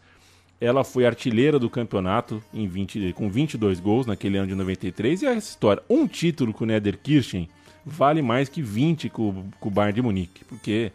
Ela 0.59 0.83
foi 0.83 1.05
artilheira 1.05 1.59
do 1.59 1.69
campeonato 1.69 2.41
em 2.53 2.67
20, 2.67 3.13
com 3.13 3.29
22 3.29 3.79
gols 3.79 4.05
naquele 4.05 4.37
ano 4.37 4.47
de 4.47 4.55
93. 4.55 5.21
E 5.21 5.27
a 5.27 5.33
história, 5.33 5.83
um 5.89 6.07
título 6.07 6.53
com 6.53 6.63
o 6.63 6.67
Niederkirchen 6.67 7.49
vale 7.85 8.21
mais 8.21 8.49
que 8.49 8.61
20 8.61 9.09
com, 9.09 9.45
com 9.59 9.69
o 9.69 9.71
Bayern 9.71 9.95
de 9.95 10.01
Munique, 10.01 10.43
porque 10.45 10.91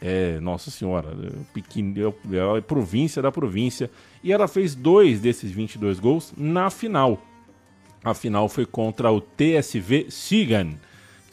é, 0.00 0.40
nossa 0.40 0.70
senhora, 0.70 1.08
é, 1.10 1.30
pequeno, 1.54 1.94
é, 2.32 2.36
é 2.36 2.58
a 2.58 2.62
província 2.62 3.22
da 3.22 3.30
província. 3.30 3.88
E 4.22 4.32
ela 4.32 4.48
fez 4.48 4.74
dois 4.74 5.20
desses 5.20 5.52
22 5.52 6.00
gols 6.00 6.32
na 6.36 6.68
final. 6.70 7.22
A 8.02 8.12
final 8.12 8.48
foi 8.48 8.66
contra 8.66 9.12
o 9.12 9.20
TSV 9.20 10.06
Sigan, 10.10 10.70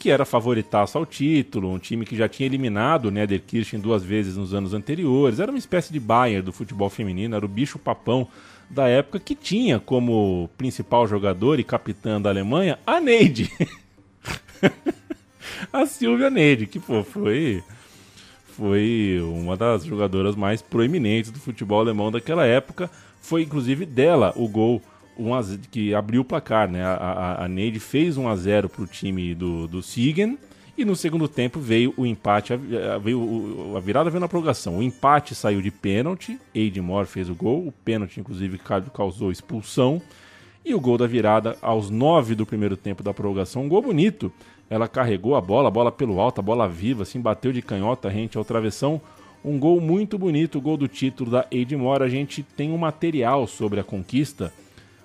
que 0.00 0.10
era 0.10 0.24
favoritaço 0.24 0.96
ao 0.96 1.04
título, 1.04 1.70
um 1.70 1.78
time 1.78 2.06
que 2.06 2.16
já 2.16 2.26
tinha 2.26 2.46
eliminado 2.46 3.04
o 3.04 3.10
Niederkirchen 3.10 3.78
duas 3.78 4.02
vezes 4.02 4.34
nos 4.34 4.54
anos 4.54 4.72
anteriores. 4.72 5.38
Era 5.38 5.52
uma 5.52 5.58
espécie 5.58 5.92
de 5.92 6.00
Bayern 6.00 6.42
do 6.42 6.54
futebol 6.54 6.88
feminino, 6.88 7.36
era 7.36 7.44
o 7.44 7.48
bicho 7.48 7.78
papão 7.78 8.26
da 8.70 8.88
época 8.88 9.20
que 9.20 9.34
tinha 9.34 9.78
como 9.78 10.48
principal 10.56 11.06
jogador 11.06 11.60
e 11.60 11.64
capitã 11.64 12.18
da 12.18 12.30
Alemanha 12.30 12.78
a 12.86 12.98
Neide. 12.98 13.52
a 15.70 15.84
Silvia 15.84 16.30
Neide, 16.30 16.66
que 16.66 16.80
pô, 16.80 17.04
foi 17.04 17.62
foi 18.56 19.20
uma 19.22 19.54
das 19.54 19.84
jogadoras 19.84 20.34
mais 20.34 20.62
proeminentes 20.62 21.30
do 21.30 21.38
futebol 21.38 21.80
alemão 21.80 22.10
daquela 22.10 22.46
época. 22.46 22.90
Foi 23.20 23.42
inclusive 23.42 23.84
dela 23.84 24.32
o 24.34 24.48
gol 24.48 24.80
um 25.20 25.34
a, 25.34 25.42
que 25.70 25.94
abriu 25.94 26.22
o 26.22 26.24
placar, 26.24 26.70
né? 26.70 26.82
A, 26.84 26.94
a, 26.94 27.44
a 27.44 27.48
Neide 27.48 27.78
fez 27.78 28.16
1 28.16 28.28
a 28.28 28.36
0 28.36 28.68
para 28.68 28.82
o 28.82 28.86
time 28.86 29.34
do, 29.34 29.66
do 29.66 29.82
Siegen 29.82 30.38
e 30.76 30.84
no 30.84 30.96
segundo 30.96 31.28
tempo 31.28 31.60
veio 31.60 31.92
o 31.96 32.06
empate, 32.06 32.54
veio, 33.02 33.76
a 33.76 33.80
virada 33.80 34.08
veio 34.08 34.20
na 34.20 34.28
prorrogação. 34.28 34.78
O 34.78 34.82
empate 34.82 35.34
saiu 35.34 35.60
de 35.60 35.70
pênalti, 35.70 36.38
Edmore 36.54 37.06
fez 37.06 37.28
o 37.28 37.34
gol, 37.34 37.66
o 37.66 37.72
pênalti 37.72 38.18
inclusive 38.18 38.58
causou 38.94 39.30
expulsão. 39.30 40.00
E 40.64 40.74
o 40.74 40.80
gol 40.80 40.96
da 40.96 41.06
virada 41.06 41.56
aos 41.60 41.90
9 41.90 42.34
do 42.34 42.46
primeiro 42.46 42.76
tempo 42.76 43.02
da 43.02 43.12
prorrogação, 43.12 43.64
um 43.64 43.68
gol 43.68 43.82
bonito 43.82 44.32
ela 44.70 44.86
carregou 44.86 45.34
a 45.34 45.40
bola, 45.40 45.66
a 45.66 45.70
bola 45.70 45.90
pelo 45.90 46.20
alto, 46.20 46.38
a 46.38 46.42
bola 46.42 46.68
viva, 46.68 47.02
assim, 47.02 47.20
bateu 47.20 47.52
de 47.52 47.60
canhota 47.60 48.08
rente 48.08 48.38
ao 48.38 48.44
travessão. 48.44 49.00
Um 49.44 49.58
gol 49.58 49.80
muito 49.80 50.16
bonito, 50.16 50.58
o 50.58 50.60
gol 50.60 50.76
do 50.76 50.86
título 50.86 51.30
da 51.30 51.44
Edmore. 51.50 52.04
A 52.04 52.08
gente 52.08 52.42
tem 52.42 52.70
um 52.70 52.78
material 52.78 53.48
sobre 53.48 53.80
a 53.80 53.84
conquista 53.84 54.52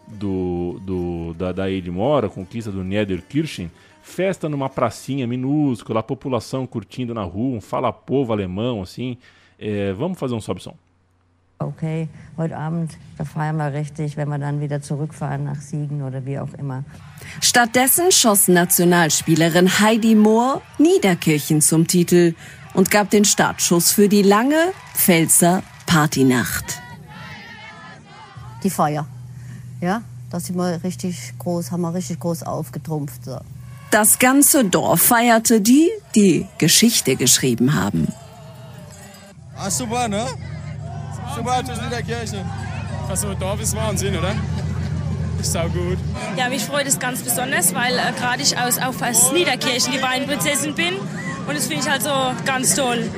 do, 0.08 0.80
do 0.84 1.34
da, 1.34 1.52
da 1.52 1.70
Edmore, 1.70 2.28
a 2.28 2.30
conquista 2.30 2.72
do 2.72 2.84
Niederkirchen. 2.84 3.72
Festa 4.02 4.48
numa 4.48 4.70
pracinha 4.70 5.26
minúscula, 5.26 6.02
a 6.02 6.04
população 6.04 6.68
curtindo 6.68 7.14
na 7.14 7.24
rua, 7.24 7.58
um 7.58 7.62
fala-povo 7.62 8.32
alemão, 8.32 8.82
assim. 8.82 9.18
É, 9.58 9.94
vamos 9.94 10.20
fazer 10.20 10.36
um 10.36 10.42
sobe-som. 10.42 10.76
Okay, 11.58 12.10
heute 12.38 12.56
Abend, 12.56 12.92
da 13.18 13.24
feiern 13.24 13.56
wir 13.58 13.72
richtig, 13.72 14.18
wenn 14.18 14.28
wir 14.28 14.38
dann 14.38 14.60
wieder 14.60 14.82
zurückfahren 14.82 15.46
nach 15.46 15.62
Siegen 15.62 16.04
oder 16.04 16.26
wie 16.26 16.38
auch 16.38 16.54
immer. 16.60 16.84
Stattdessen 17.42 18.12
schoss 18.12 18.50
Nationalspielerin 18.50 19.80
Heidi 19.80 20.16
Mohr 20.16 20.62
Niederkirchen 20.78 21.62
zum 21.62 21.88
Titel 21.88 22.36
und 22.74 22.92
gab 22.92 23.10
den 23.10 23.24
Startschuss 23.24 23.92
für 23.92 24.10
die 24.10 24.22
lange 24.22 24.74
Pfälzer 24.94 25.64
Partynacht. 25.86 26.82
Die 28.64 28.70
Feier, 28.70 29.08
ja, 29.82 30.02
da 30.30 30.40
sind 30.40 30.58
wir 30.58 30.84
richtig 30.84 31.34
groß, 31.40 31.72
haben 31.72 31.82
wir 31.82 31.94
richtig 31.94 32.20
groß 32.20 32.44
aufgetrumpft. 32.44 33.26
So. 33.26 33.40
Das 33.92 34.20
ganze 34.20 34.66
Dorf 34.66 35.02
feierte 35.02 35.62
die, 35.62 35.90
die 36.16 36.48
Geschichte 36.58 37.16
geschrieben 37.16 37.74
haben. 37.74 38.08
Ah, 39.58 39.70
super, 39.70 40.08
ne? 40.08 40.26
Sympathisch 41.34 41.82
Niederkirchen. 41.82 42.46
Was 43.08 43.22
so 43.22 43.34
Dorf 43.34 43.62
ist 43.62 43.76
Wahnsinn, 43.76 44.18
oder? 44.18 44.36
Ist 45.40 45.54
sau 45.54 45.68
gut. 45.70 45.98
Ja, 46.36 46.50
mich 46.50 46.64
freut 46.66 46.88
es 46.88 47.00
ganz 47.00 47.22
besonders, 47.22 47.74
weil 47.74 47.94
äh, 47.94 48.12
gerade 48.18 48.42
ich 48.42 48.58
aus, 48.58 48.80
auch 48.80 49.02
aus 49.02 49.32
Niederkirchen 49.32 49.94
die 49.94 50.02
Weinprinzessin 50.02 50.76
bin. 50.76 50.96
Und 51.48 51.56
das 51.56 51.68
finde 51.68 51.84
ich 51.84 51.90
halt 51.90 52.04
so 52.04 52.10
ganz 52.46 52.76
toll. 52.76 53.10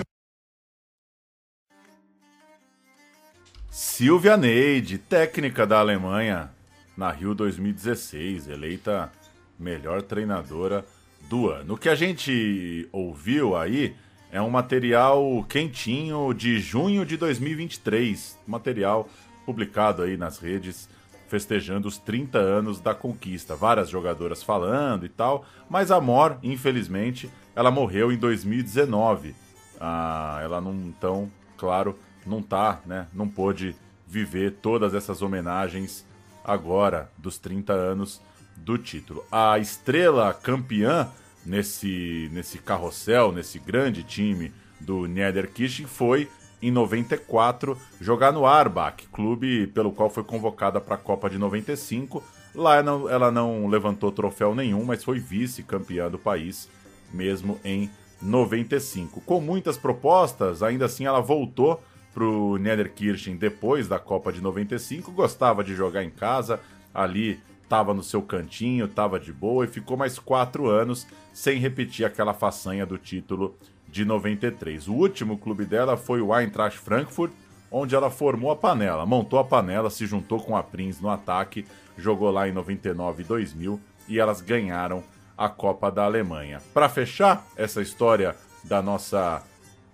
Silvia 3.79 4.35
Neide, 4.35 4.97
técnica 4.97 5.63
da 5.63 5.77
Alemanha 5.77 6.49
na 6.97 7.11
Rio 7.11 7.35
2016, 7.35 8.47
eleita 8.47 9.11
melhor 9.59 10.01
treinadora 10.01 10.83
do 11.29 11.47
ano. 11.47 11.75
O 11.75 11.77
que 11.77 11.87
a 11.87 11.93
gente 11.93 12.89
ouviu 12.91 13.55
aí 13.55 13.95
é 14.31 14.41
um 14.41 14.49
material 14.49 15.45
quentinho 15.47 16.33
de 16.33 16.59
junho 16.59 17.05
de 17.05 17.17
2023. 17.17 18.39
Material 18.47 19.07
publicado 19.45 20.01
aí 20.01 20.17
nas 20.17 20.39
redes 20.39 20.89
festejando 21.27 21.87
os 21.87 21.99
30 21.99 22.39
anos 22.39 22.79
da 22.79 22.95
conquista. 22.95 23.55
Várias 23.55 23.91
jogadoras 23.91 24.41
falando 24.41 25.05
e 25.05 25.09
tal, 25.09 25.45
mas 25.69 25.91
a 25.91 26.01
Mor, 26.01 26.39
infelizmente, 26.41 27.29
ela 27.55 27.69
morreu 27.69 28.11
em 28.11 28.17
2019. 28.17 29.35
Ah, 29.79 30.39
ela 30.41 30.59
não, 30.59 30.73
então, 30.73 31.31
claro, 31.55 31.95
não 32.27 32.41
tá, 32.41 32.81
né? 32.85 33.07
Não 33.13 33.27
pôde 33.27 33.75
viver 34.07 34.57
todas 34.61 34.93
essas 34.93 35.21
homenagens 35.21 36.05
agora 36.43 37.11
dos 37.17 37.37
30 37.37 37.73
anos 37.73 38.21
do 38.55 38.77
título. 38.77 39.23
A 39.31 39.59
estrela 39.59 40.33
campeã 40.33 41.09
nesse, 41.45 42.29
nesse 42.31 42.57
carrossel, 42.57 43.31
nesse 43.31 43.59
grande 43.59 44.03
time 44.03 44.51
do 44.79 45.05
Niederkirchen 45.05 45.85
foi 45.85 46.29
em 46.61 46.71
94 46.71 47.77
jogar 48.01 48.31
no 48.31 48.45
Arbach, 48.45 49.07
clube 49.11 49.67
pelo 49.67 49.91
qual 49.91 50.09
foi 50.09 50.23
convocada 50.23 50.81
para 50.81 50.95
a 50.95 50.99
Copa 50.99 51.29
de 51.29 51.37
95. 51.37 52.23
Lá 52.55 52.77
ela 52.77 53.31
não 53.31 53.67
levantou 53.67 54.11
troféu 54.11 54.55
nenhum, 54.55 54.83
mas 54.83 55.03
foi 55.03 55.19
vice-campeã 55.19 56.09
do 56.09 56.17
país, 56.17 56.67
mesmo 57.13 57.59
em 57.63 57.89
95. 58.21 59.21
Com 59.21 59.39
muitas 59.39 59.77
propostas, 59.77 60.63
ainda 60.63 60.85
assim 60.85 61.05
ela 61.05 61.21
voltou 61.21 61.83
para 62.17 62.25
o 62.25 62.57
Niederkirchen 62.57 63.37
depois 63.37 63.87
da 63.87 63.99
Copa 63.99 64.33
de 64.33 64.41
95. 64.41 65.11
Gostava 65.11 65.63
de 65.63 65.75
jogar 65.75 66.03
em 66.03 66.09
casa, 66.09 66.59
ali 66.91 67.39
estava 67.61 67.93
no 67.93 68.01
seu 68.01 68.23
cantinho, 68.23 68.85
estava 68.85 69.19
de 69.19 69.31
boa 69.31 69.65
e 69.65 69.67
ficou 69.67 69.95
mais 69.95 70.17
quatro 70.17 70.67
anos 70.67 71.05
sem 71.31 71.59
repetir 71.59 72.07
aquela 72.07 72.33
façanha 72.33 72.87
do 72.87 72.97
título 72.97 73.55
de 73.87 74.03
93. 74.03 74.87
O 74.87 74.93
último 74.93 75.37
clube 75.37 75.63
dela 75.63 75.95
foi 75.95 76.19
o 76.19 76.35
Eintracht 76.35 76.79
Frankfurt, 76.79 77.31
onde 77.69 77.93
ela 77.93 78.09
formou 78.09 78.49
a 78.49 78.55
panela, 78.55 79.05
montou 79.05 79.37
a 79.37 79.43
panela, 79.43 79.91
se 79.91 80.07
juntou 80.07 80.39
com 80.39 80.57
a 80.57 80.63
Prince 80.63 80.99
no 80.99 81.11
ataque, 81.11 81.67
jogou 81.95 82.31
lá 82.31 82.49
em 82.49 82.51
99 82.51 83.21
e 83.21 83.25
2000 83.27 83.79
e 84.07 84.19
elas 84.19 84.41
ganharam 84.41 85.03
a 85.37 85.47
Copa 85.47 85.91
da 85.91 86.05
Alemanha. 86.05 86.63
Para 86.73 86.89
fechar 86.89 87.45
essa 87.55 87.79
história 87.79 88.35
da 88.63 88.81
nossa 88.81 89.43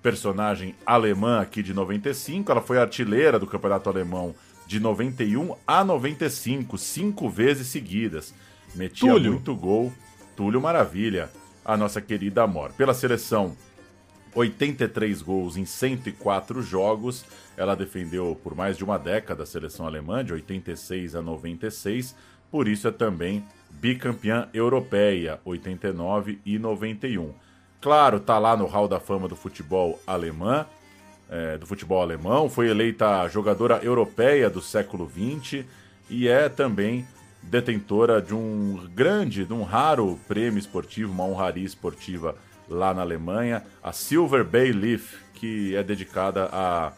personagem 0.03 0.75
alemã 0.85 1.39
aqui 1.39 1.63
de 1.63 1.73
95, 1.73 2.51
ela 2.51 2.61
foi 2.61 2.77
artilheira 2.77 3.39
do 3.39 3.47
Campeonato 3.47 3.89
Alemão 3.89 4.35
de 4.67 4.79
91 4.79 5.55
a 5.65 5.83
95, 5.83 6.77
cinco 6.77 7.29
vezes 7.29 7.67
seguidas. 7.67 8.33
Metia 8.75 9.09
Túlio. 9.11 9.31
muito 9.31 9.55
gol. 9.55 9.93
Túlio 10.35 10.61
Maravilha, 10.61 11.29
a 11.63 11.77
nossa 11.77 12.01
querida 12.01 12.43
Amor. 12.43 12.73
Pela 12.73 12.93
seleção 12.93 13.55
83 14.35 15.21
gols 15.21 15.57
em 15.57 15.65
104 15.65 16.61
jogos. 16.61 17.25
Ela 17.55 17.75
defendeu 17.75 18.37
por 18.43 18.55
mais 18.55 18.77
de 18.77 18.83
uma 18.83 18.97
década 18.97 19.43
a 19.43 19.45
seleção 19.45 19.85
alemã, 19.85 20.23
de 20.23 20.33
86 20.33 21.15
a 21.15 21.21
96. 21.21 22.15
Por 22.51 22.67
isso 22.67 22.87
é 22.87 22.91
também 22.91 23.43
bicampeã 23.69 24.49
europeia, 24.53 25.39
89 25.45 26.39
e 26.45 26.59
91. 26.59 27.33
Claro, 27.83 28.21
tá 28.21 28.39
lá 28.39 28.55
no 28.55 28.65
Hall 28.65 28.87
da 28.87 28.97
Fama 28.97 29.27
do 29.27 29.35
futebol 29.35 29.99
alemã, 30.07 30.65
é, 31.29 31.57
do 31.57 31.65
futebol 31.65 32.01
alemão. 32.01 32.49
Foi 32.49 32.69
eleita 32.69 33.27
jogadora 33.27 33.81
europeia 33.83 34.49
do 34.49 34.61
século 34.61 35.05
XX 35.05 35.65
e 36.09 36.29
é 36.29 36.47
também 36.47 37.05
detentora 37.41 38.21
de 38.21 38.33
um 38.33 38.87
grande, 38.95 39.43
de 39.43 39.51
um 39.51 39.63
raro 39.63 40.17
prêmio 40.29 40.57
esportivo, 40.57 41.11
uma 41.11 41.25
honraria 41.25 41.65
esportiva 41.65 42.37
lá 42.69 42.93
na 42.93 43.01
Alemanha, 43.01 43.61
a 43.83 43.91
Silver 43.91 44.45
Bay 44.45 44.71
Leaf, 44.71 45.15
que 45.33 45.75
é 45.75 45.83
dedicada 45.83 46.47
a 46.53 46.93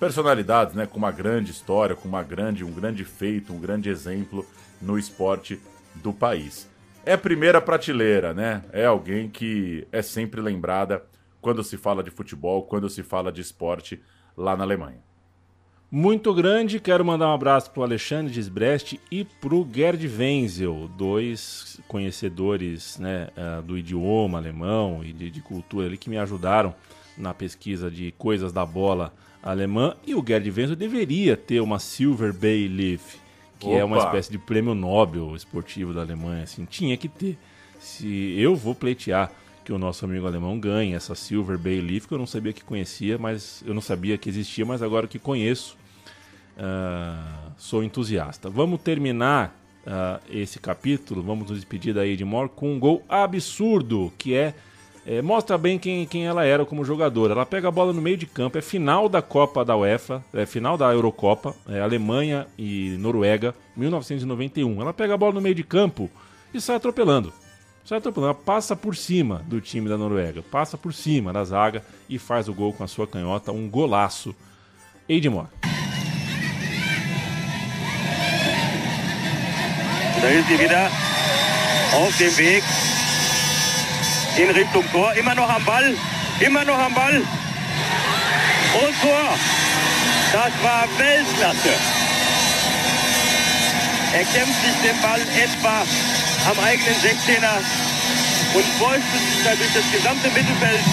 personalidades, 0.00 0.74
né, 0.74 0.84
com 0.84 0.98
uma 0.98 1.12
grande 1.12 1.52
história, 1.52 1.94
com 1.94 2.08
uma 2.08 2.24
grande, 2.24 2.64
um 2.64 2.72
grande 2.72 3.04
feito, 3.04 3.52
um 3.52 3.60
grande 3.60 3.88
exemplo 3.88 4.44
no 4.82 4.98
esporte 4.98 5.60
do 5.94 6.12
país. 6.12 6.73
É 7.06 7.16
primeira 7.16 7.60
prateleira, 7.60 8.32
né? 8.32 8.64
É 8.72 8.86
alguém 8.86 9.28
que 9.28 9.86
é 9.92 10.00
sempre 10.00 10.40
lembrada 10.40 11.04
quando 11.40 11.62
se 11.62 11.76
fala 11.76 12.02
de 12.02 12.10
futebol, 12.10 12.62
quando 12.62 12.88
se 12.88 13.02
fala 13.02 13.30
de 13.30 13.42
esporte 13.42 14.00
lá 14.36 14.56
na 14.56 14.64
Alemanha. 14.64 15.02
Muito 15.90 16.34
grande, 16.34 16.80
quero 16.80 17.04
mandar 17.04 17.28
um 17.28 17.34
abraço 17.34 17.70
para 17.70 17.80
o 17.80 17.84
Alexandre 17.84 18.32
Gisbrest 18.32 18.98
e 19.10 19.24
para 19.24 19.54
o 19.54 19.68
Gerd 19.72 20.08
Wenzel, 20.08 20.90
dois 20.96 21.80
conhecedores 21.86 22.98
né, 22.98 23.28
uh, 23.36 23.62
do 23.62 23.78
idioma 23.78 24.38
alemão 24.38 25.04
e 25.04 25.12
de, 25.12 25.30
de, 25.30 25.40
cultura 25.40 25.86
ali 25.86 25.96
que 25.96 26.10
me 26.10 26.18
ajudaram 26.18 26.74
na 27.16 27.32
pesquisa 27.32 27.90
de 27.90 28.12
coisas 28.18 28.52
da 28.52 28.66
bola 28.66 29.14
alemã. 29.40 29.94
E 30.04 30.16
o 30.16 30.24
Gerd 30.26 30.50
Wenzel 30.50 30.74
deveria 30.74 31.36
ter 31.36 31.60
uma 31.60 31.78
Silver 31.78 32.32
Bay 32.32 32.66
Leaf, 32.66 33.16
que 33.58 33.66
Opa. 33.66 33.76
é 33.76 33.84
uma 33.84 33.98
espécie 33.98 34.30
de 34.30 34.38
prêmio 34.38 34.74
Nobel 34.74 35.34
esportivo 35.34 35.92
da 35.92 36.00
Alemanha. 36.00 36.44
Assim, 36.44 36.64
tinha 36.64 36.96
que 36.96 37.08
ter. 37.08 37.38
Se 37.78 38.34
eu 38.38 38.56
vou 38.56 38.74
pleitear 38.74 39.30
que 39.64 39.72
o 39.72 39.78
nosso 39.78 40.04
amigo 40.04 40.26
alemão 40.26 40.60
ganhe 40.60 40.94
essa 40.94 41.14
Silver 41.14 41.58
Bay 41.58 41.80
Leaf, 41.80 42.06
que 42.06 42.12
eu 42.12 42.18
não 42.18 42.26
sabia 42.26 42.52
que 42.52 42.62
conhecia, 42.62 43.16
mas 43.16 43.62
eu 43.66 43.72
não 43.72 43.80
sabia 43.80 44.18
que 44.18 44.28
existia, 44.28 44.64
mas 44.64 44.82
agora 44.82 45.06
que 45.06 45.18
conheço, 45.18 45.76
uh, 46.58 47.52
sou 47.56 47.82
entusiasta. 47.82 48.50
Vamos 48.50 48.82
terminar 48.82 49.58
uh, 49.86 50.20
esse 50.30 50.58
capítulo, 50.58 51.22
vamos 51.22 51.48
nos 51.48 51.58
despedir 51.58 51.94
da 51.94 52.06
Edmore 52.06 52.50
com 52.54 52.74
um 52.74 52.78
gol 52.78 53.02
absurdo, 53.08 54.12
que 54.18 54.34
é, 54.34 54.54
é, 55.06 55.20
mostra 55.22 55.58
bem 55.58 55.78
quem, 55.78 56.06
quem 56.06 56.26
ela 56.26 56.44
era 56.44 56.64
como 56.64 56.84
jogadora. 56.84 57.32
Ela 57.32 57.46
pega 57.46 57.68
a 57.68 57.70
bola 57.70 57.92
no 57.92 58.00
meio 58.00 58.16
de 58.16 58.26
campo, 58.26 58.58
é 58.58 58.62
final 58.62 59.08
da 59.08 59.20
Copa 59.20 59.64
da 59.64 59.76
UEFA, 59.76 60.24
é 60.32 60.46
final 60.46 60.76
da 60.76 60.92
Eurocopa, 60.92 61.54
é 61.68 61.80
Alemanha 61.80 62.46
e 62.58 62.96
Noruega, 62.98 63.54
1991. 63.76 64.80
Ela 64.80 64.92
pega 64.92 65.14
a 65.14 65.18
bola 65.18 65.34
no 65.34 65.40
meio 65.40 65.54
de 65.54 65.64
campo 65.64 66.10
e 66.52 66.60
sai 66.60 66.76
atropelando 66.76 67.32
sai 67.84 67.98
atropelando. 67.98 68.32
Ela 68.32 68.42
passa 68.42 68.74
por 68.74 68.96
cima 68.96 69.42
do 69.46 69.60
time 69.60 69.88
da 69.88 69.98
Noruega, 69.98 70.42
passa 70.42 70.76
por 70.76 70.92
cima 70.92 71.32
da 71.32 71.44
zaga 71.44 71.84
e 72.08 72.18
faz 72.18 72.48
o 72.48 72.54
gol 72.54 72.72
com 72.72 72.82
a 72.82 72.88
sua 72.88 73.06
canhota, 73.06 73.52
um 73.52 73.68
golaço. 73.68 74.34
Eidmore. 75.08 75.48
Da 80.22 80.30
ist 80.30 80.48
sie 80.48 80.58
wieder 80.58 80.90
auf 81.92 82.16
dem 82.16 82.34
Weg 82.38 82.64
in 84.36 84.50
Richtung 84.50 84.84
Tor. 84.90 85.14
Immer 85.14 85.34
noch 85.34 85.48
am 85.48 85.64
Ball, 85.64 85.94
immer 86.40 86.64
noch 86.64 86.78
am 86.78 86.94
Ball. 86.94 87.16
Und 87.16 89.00
Tor. 89.00 89.38
Das 90.32 90.52
war 90.62 90.88
Weltklasse. 90.98 91.74
Er 94.12 94.24
kämpft 94.24 94.60
sich 94.62 94.90
den 94.90 95.00
Ball 95.00 95.20
etwa 95.20 95.82
am 96.50 96.58
eigenen 96.64 96.94
16er 96.94 97.62
und 98.54 98.80
wollte 98.80 99.02
sich 99.02 99.44
da 99.44 99.54
durch 99.54 99.72
das 99.74 99.90
gesamte 99.92 100.28
Mittelfeld 100.28 100.84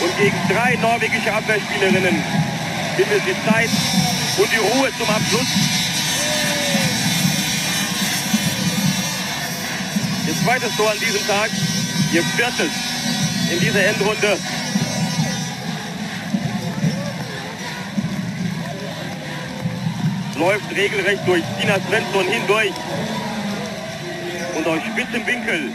und 0.00 0.16
gegen 0.16 0.36
drei 0.48 0.76
norwegische 0.76 1.32
Abwehrspielerinnen 1.32 2.22
findet 2.96 3.22
sie 3.24 3.50
Zeit 3.50 3.70
und 4.38 4.50
die 4.50 4.56
Ruhe 4.56 4.90
zum 4.98 5.08
Abschluss. 5.08 5.46
Ihr 10.26 10.36
zweites 10.44 10.76
Tor 10.76 10.90
an 10.90 10.98
diesem 10.98 11.26
Tag, 11.26 11.50
ihr 12.12 12.22
viertes 12.22 12.72
in 13.52 13.60
dieser 13.60 13.84
Endrunde. 13.86 14.38
läuft 20.38 20.70
regelrecht 20.70 21.26
durch 21.26 21.44
Stina 21.44 21.80
Svensson 21.80 22.24
hindurch 22.24 22.74
und 24.56 24.66
aus 24.66 24.80
spitzem 24.82 25.26
Winkel. 25.26 25.72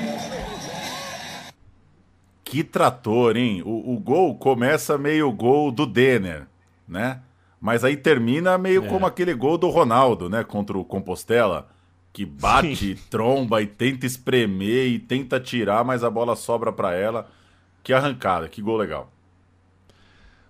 Que 2.45 2.63
trator, 2.63 3.35
hein? 3.35 3.61
O, 3.65 3.93
o 3.93 3.99
gol 3.99 4.35
começa 4.35 4.97
meio 4.97 5.31
gol 5.31 5.71
do 5.71 5.85
Denner, 5.85 6.47
né? 6.87 7.19
Mas 7.59 7.83
aí 7.83 7.97
termina 7.97 8.57
meio 8.57 8.85
é. 8.85 8.87
como 8.87 9.05
aquele 9.05 9.33
gol 9.33 9.57
do 9.57 9.69
Ronaldo, 9.69 10.29
né? 10.29 10.43
Contra 10.43 10.77
o 10.77 10.85
Compostela, 10.85 11.67
que 12.13 12.23
bate, 12.23 12.95
Sim. 12.95 13.03
tromba 13.09 13.59
e 13.61 13.65
tenta 13.65 14.05
espremer 14.05 14.87
e 14.87 14.99
tenta 14.99 15.39
tirar, 15.39 15.83
mas 15.83 16.03
a 16.03 16.09
bola 16.11 16.35
sobra 16.35 16.71
para 16.71 16.93
ela. 16.93 17.27
Que 17.83 17.91
arrancada, 17.91 18.47
que 18.47 18.61
gol 18.61 18.77
legal. 18.77 19.11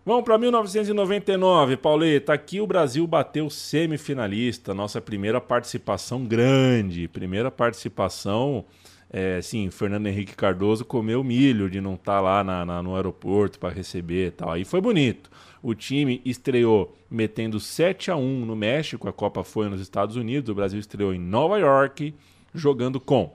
Vamos 0.06 0.26
para 0.26 0.38
1999, 0.38 1.78
Pauleta. 1.78 2.34
Aqui 2.34 2.60
o 2.60 2.68
Brasil 2.68 3.08
bateu 3.08 3.50
semifinalista, 3.50 4.74
nossa 4.74 5.00
primeira 5.00 5.40
participação 5.40 6.26
grande, 6.26 7.08
primeira 7.08 7.50
participação. 7.50 8.66
É, 9.10 9.42
sim, 9.42 9.72
Fernando 9.72 10.08
Henrique 10.08 10.36
Cardoso 10.36 10.84
comeu 10.84 11.24
milho 11.24 11.70
de 11.70 11.80
não 11.80 11.94
estar 11.94 12.16
tá 12.16 12.20
lá 12.20 12.44
na, 12.44 12.66
na, 12.66 12.84
no 12.84 12.96
aeroporto 12.96 13.58
para 13.58 13.74
receber 13.74 14.28
e 14.28 14.32
tal. 14.32 14.52
Aí 14.52 14.66
foi 14.66 14.82
bonito. 14.82 15.32
O 15.64 15.74
time 15.74 16.22
estreou 16.26 16.94
metendo 17.10 17.58
7 17.60 18.12
a 18.12 18.18
1 18.18 18.46
no 18.46 18.56
México, 18.56 19.08
a 19.08 19.14
Copa 19.14 19.44
foi 19.44 19.70
nos 19.70 19.80
Estados 19.80 20.18
Unidos, 20.18 20.50
o 20.50 20.56
Brasil 20.56 20.80
estreou 20.80 21.14
em 21.14 21.20
Nova 21.20 21.58
York, 21.58 22.14
jogando 22.54 23.00
com 23.00 23.34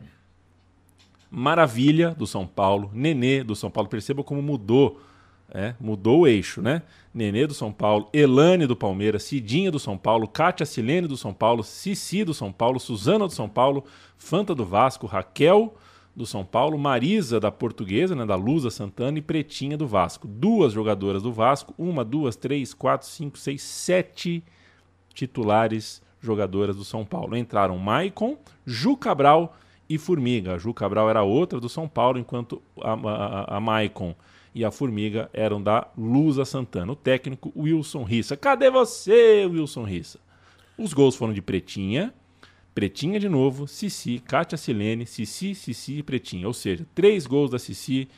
Maravilha 1.31 2.11
do 2.11 2.27
São 2.27 2.47
Paulo, 2.47 2.91
Nenê 2.93 3.43
do 3.43 3.57
São 3.57 3.71
Paulo. 3.71 3.89
Perceba 3.89 4.23
como 4.23 4.43
mudou 4.43 5.01
É, 5.51 5.75
mudou 5.81 6.21
o 6.21 6.27
eixo, 6.27 6.61
né? 6.61 6.83
Nenê 7.15 7.47
do 7.47 7.55
São 7.55 7.73
Paulo, 7.73 8.11
Elane 8.13 8.67
do 8.67 8.77
Palmeiras, 8.77 9.23
Cidinha 9.23 9.71
do 9.71 9.79
São 9.79 9.97
Paulo, 9.97 10.29
Kátia 10.29 10.67
Silene 10.67 11.09
do 11.09 11.17
São 11.17 11.33
Paulo, 11.33 11.65
Cici 11.65 12.23
do 12.23 12.35
São 12.35 12.53
Paulo, 12.53 12.79
Suzana 12.79 13.27
do 13.27 13.33
São 13.33 13.49
Paulo, 13.49 13.83
Fanta 14.19 14.55
do 14.55 14.67
Vasco, 14.67 15.07
Raquel 15.07 15.75
do 16.19 16.27
São 16.27 16.45
Paulo, 16.45 16.77
Marisa 16.77 17.39
da 17.39 17.53
Portuguesa, 17.53 18.17
né, 18.17 18.27
da 18.27 18.35
Lusa 18.35 18.71
Santana 18.71 19.21
e 19.21 19.23
Pretinha 19.23 19.79
do 19.79 19.87
Vasco. 19.87 20.27
Duas 20.27 20.73
jogadoras 20.73 21.23
do 21.23 21.33
Vasco, 21.33 21.73
uma, 21.79 22.05
duas, 22.05 22.35
três, 22.35 22.75
quatro, 22.75 23.07
cinco, 23.07 23.39
seis, 23.39 23.63
sete 23.63 24.43
titulares 25.15 26.03
jogadoras 26.21 26.75
do 26.75 26.85
São 26.85 27.05
Paulo. 27.05 27.37
Entraram 27.37 27.79
Maicon, 27.79 28.37
Ju 28.67 28.97
Cabral 28.97 29.57
e 29.89 29.97
Formiga. 29.97 30.57
A 30.57 30.59
Ju 30.59 30.75
Cabral 30.75 31.09
era 31.09 31.23
outra 31.23 31.61
do 31.61 31.69
São 31.69 31.87
Paulo, 31.87 32.19
enquanto 32.19 32.61
a, 32.83 32.95
a, 32.95 33.57
a 33.57 33.61
Maicon 33.61 34.13
e 34.53 34.65
a 34.65 34.73
Formiga 34.73 35.31
eram 35.33 35.63
da 35.63 35.87
Lusa 35.97 36.45
Santana. 36.45 36.91
O 36.91 36.97
técnico 36.97 37.53
Wilson 37.57 38.03
Rissa. 38.03 38.37
Cadê 38.37 38.69
você, 38.73 39.47
Wilson 39.47 39.85
Rissa? 39.85 40.19
Os 40.77 40.93
gols 40.93 41.15
foram 41.15 41.33
de 41.33 41.41
Pretinha, 41.41 42.13
Pretinha 42.79 43.19
de 43.19 43.29
novo, 43.29 43.67
Cici, 43.67 44.21
Kátia 44.21 44.57
Silene, 44.57 45.05
Cici, 45.05 45.53
Cici 45.53 45.99
e 45.99 46.03
Pretinha. 46.05 46.47
Ou 46.47 46.55
seja, 46.55 46.87
três 46.95 47.27
gols 47.27 47.51
da 47.51 47.59
Cici, 47.59 48.09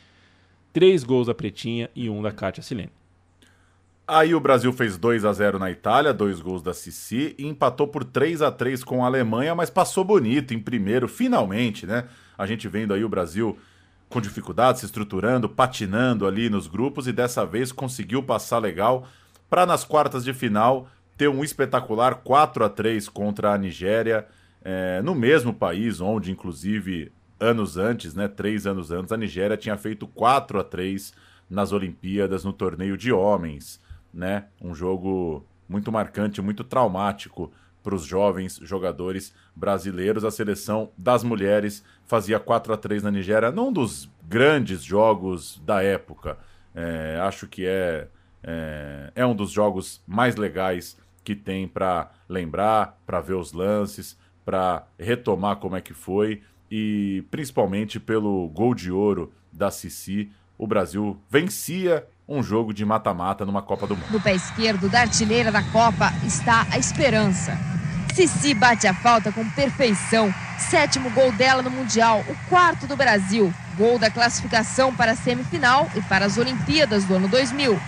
três 0.71 1.03
gols 1.03 1.25
da 1.25 1.33
Pretinha 1.33 1.89
e 1.95 2.07
um 2.11 2.21
da 2.21 2.31
Kátia 2.31 2.61
Silene. 2.61 2.91
Aí 4.07 4.35
o 4.35 4.39
Brasil 4.39 4.71
fez 4.71 4.99
2 4.99 5.25
a 5.25 5.33
0 5.33 5.57
na 5.57 5.71
Itália, 5.71 6.13
dois 6.13 6.39
gols 6.39 6.61
da 6.61 6.75
Cici, 6.75 7.33
e 7.39 7.47
empatou 7.47 7.87
por 7.87 8.03
3 8.03 8.43
a 8.43 8.51
3 8.51 8.83
com 8.83 9.03
a 9.03 9.07
Alemanha, 9.07 9.55
mas 9.55 9.71
passou 9.71 10.03
bonito 10.03 10.53
em 10.53 10.59
primeiro, 10.59 11.07
finalmente, 11.07 11.87
né? 11.87 12.07
A 12.37 12.45
gente 12.45 12.67
vendo 12.67 12.93
aí 12.93 13.03
o 13.03 13.09
Brasil 13.09 13.57
com 14.09 14.21
dificuldade, 14.21 14.81
se 14.81 14.85
estruturando, 14.85 15.49
patinando 15.49 16.27
ali 16.27 16.51
nos 16.51 16.67
grupos 16.67 17.07
e 17.07 17.11
dessa 17.11 17.43
vez 17.47 17.71
conseguiu 17.71 18.21
passar 18.21 18.59
legal 18.59 19.07
para 19.49 19.65
nas 19.65 19.83
quartas 19.83 20.23
de 20.23 20.35
final 20.35 20.87
ter 21.17 21.29
um 21.29 21.43
espetacular 21.43 22.21
4 22.23 22.63
a 22.63 22.69
3 22.69 23.09
contra 23.09 23.53
a 23.53 23.57
Nigéria, 23.57 24.27
é, 24.63 25.01
no 25.01 25.15
mesmo 25.15 25.53
país 25.53 25.99
onde, 25.99 26.31
inclusive, 26.31 27.11
anos 27.39 27.77
antes, 27.77 28.13
né, 28.13 28.27
três 28.27 28.67
anos 28.67 28.91
antes, 28.91 29.11
a 29.11 29.17
Nigéria 29.17 29.57
tinha 29.57 29.77
feito 29.77 30.07
4 30.07 30.59
a 30.59 30.63
3 30.63 31.13
nas 31.49 31.71
Olimpíadas 31.71 32.43
no 32.45 32.53
torneio 32.53 32.95
de 32.95 33.11
homens, 33.11 33.81
né? 34.13 34.45
Um 34.61 34.73
jogo 34.73 35.45
muito 35.67 35.91
marcante, 35.91 36.41
muito 36.41 36.63
traumático 36.63 37.51
para 37.83 37.95
os 37.95 38.05
jovens 38.05 38.59
jogadores 38.61 39.33
brasileiros. 39.55 40.23
A 40.23 40.31
seleção 40.31 40.91
das 40.97 41.23
mulheres 41.23 41.83
fazia 42.05 42.39
4 42.39 42.73
a 42.73 42.77
3 42.77 43.03
na 43.03 43.11
Nigéria, 43.11 43.51
não 43.51 43.71
dos 43.71 44.09
grandes 44.27 44.83
jogos 44.83 45.61
da 45.65 45.83
época. 45.83 46.37
É, 46.73 47.19
acho 47.21 47.47
que 47.47 47.65
é, 47.65 48.07
é, 48.43 49.11
é 49.15 49.25
um 49.25 49.35
dos 49.35 49.51
jogos 49.51 50.01
mais 50.07 50.35
legais 50.35 50.97
que 51.23 51.35
tem 51.35 51.67
para 51.67 52.11
lembrar, 52.29 52.97
para 53.05 53.19
ver 53.19 53.35
os 53.35 53.51
lances, 53.51 54.17
para 54.45 54.83
retomar 54.97 55.57
como 55.57 55.75
é 55.75 55.81
que 55.81 55.93
foi 55.93 56.41
e 56.69 57.23
principalmente 57.29 57.99
pelo 57.99 58.47
gol 58.49 58.73
de 58.73 58.91
ouro 58.91 59.33
da 59.51 59.69
Cici, 59.69 60.31
o 60.57 60.65
Brasil 60.65 61.19
vencia 61.29 62.05
um 62.27 62.41
jogo 62.41 62.73
de 62.73 62.85
mata-mata 62.85 63.45
numa 63.45 63.61
Copa 63.61 63.85
do 63.85 63.95
Mundo. 63.95 64.11
No 64.11 64.21
pé 64.21 64.33
esquerdo 64.33 64.87
da 64.87 65.01
artilheira 65.01 65.51
da 65.51 65.61
Copa 65.63 66.13
está 66.25 66.65
a 66.71 66.77
esperança. 66.77 67.57
Cici 68.13 68.53
bate 68.53 68.87
a 68.87 68.93
falta 68.93 69.31
com 69.31 69.47
perfeição. 69.51 70.33
Sétimo 70.57 71.09
gol 71.11 71.31
dela 71.33 71.61
no 71.61 71.71
Mundial, 71.71 72.23
o 72.29 72.49
quarto 72.49 72.87
do 72.87 72.95
Brasil. 72.95 73.53
Gol 73.77 73.97
da 73.97 74.09
classificação 74.09 74.93
para 74.95 75.11
a 75.11 75.15
semifinal 75.15 75.89
e 75.95 76.01
para 76.01 76.25
as 76.25 76.37
Olimpíadas 76.37 77.03
do 77.05 77.15
ano 77.15 77.27
2000. 77.27 77.79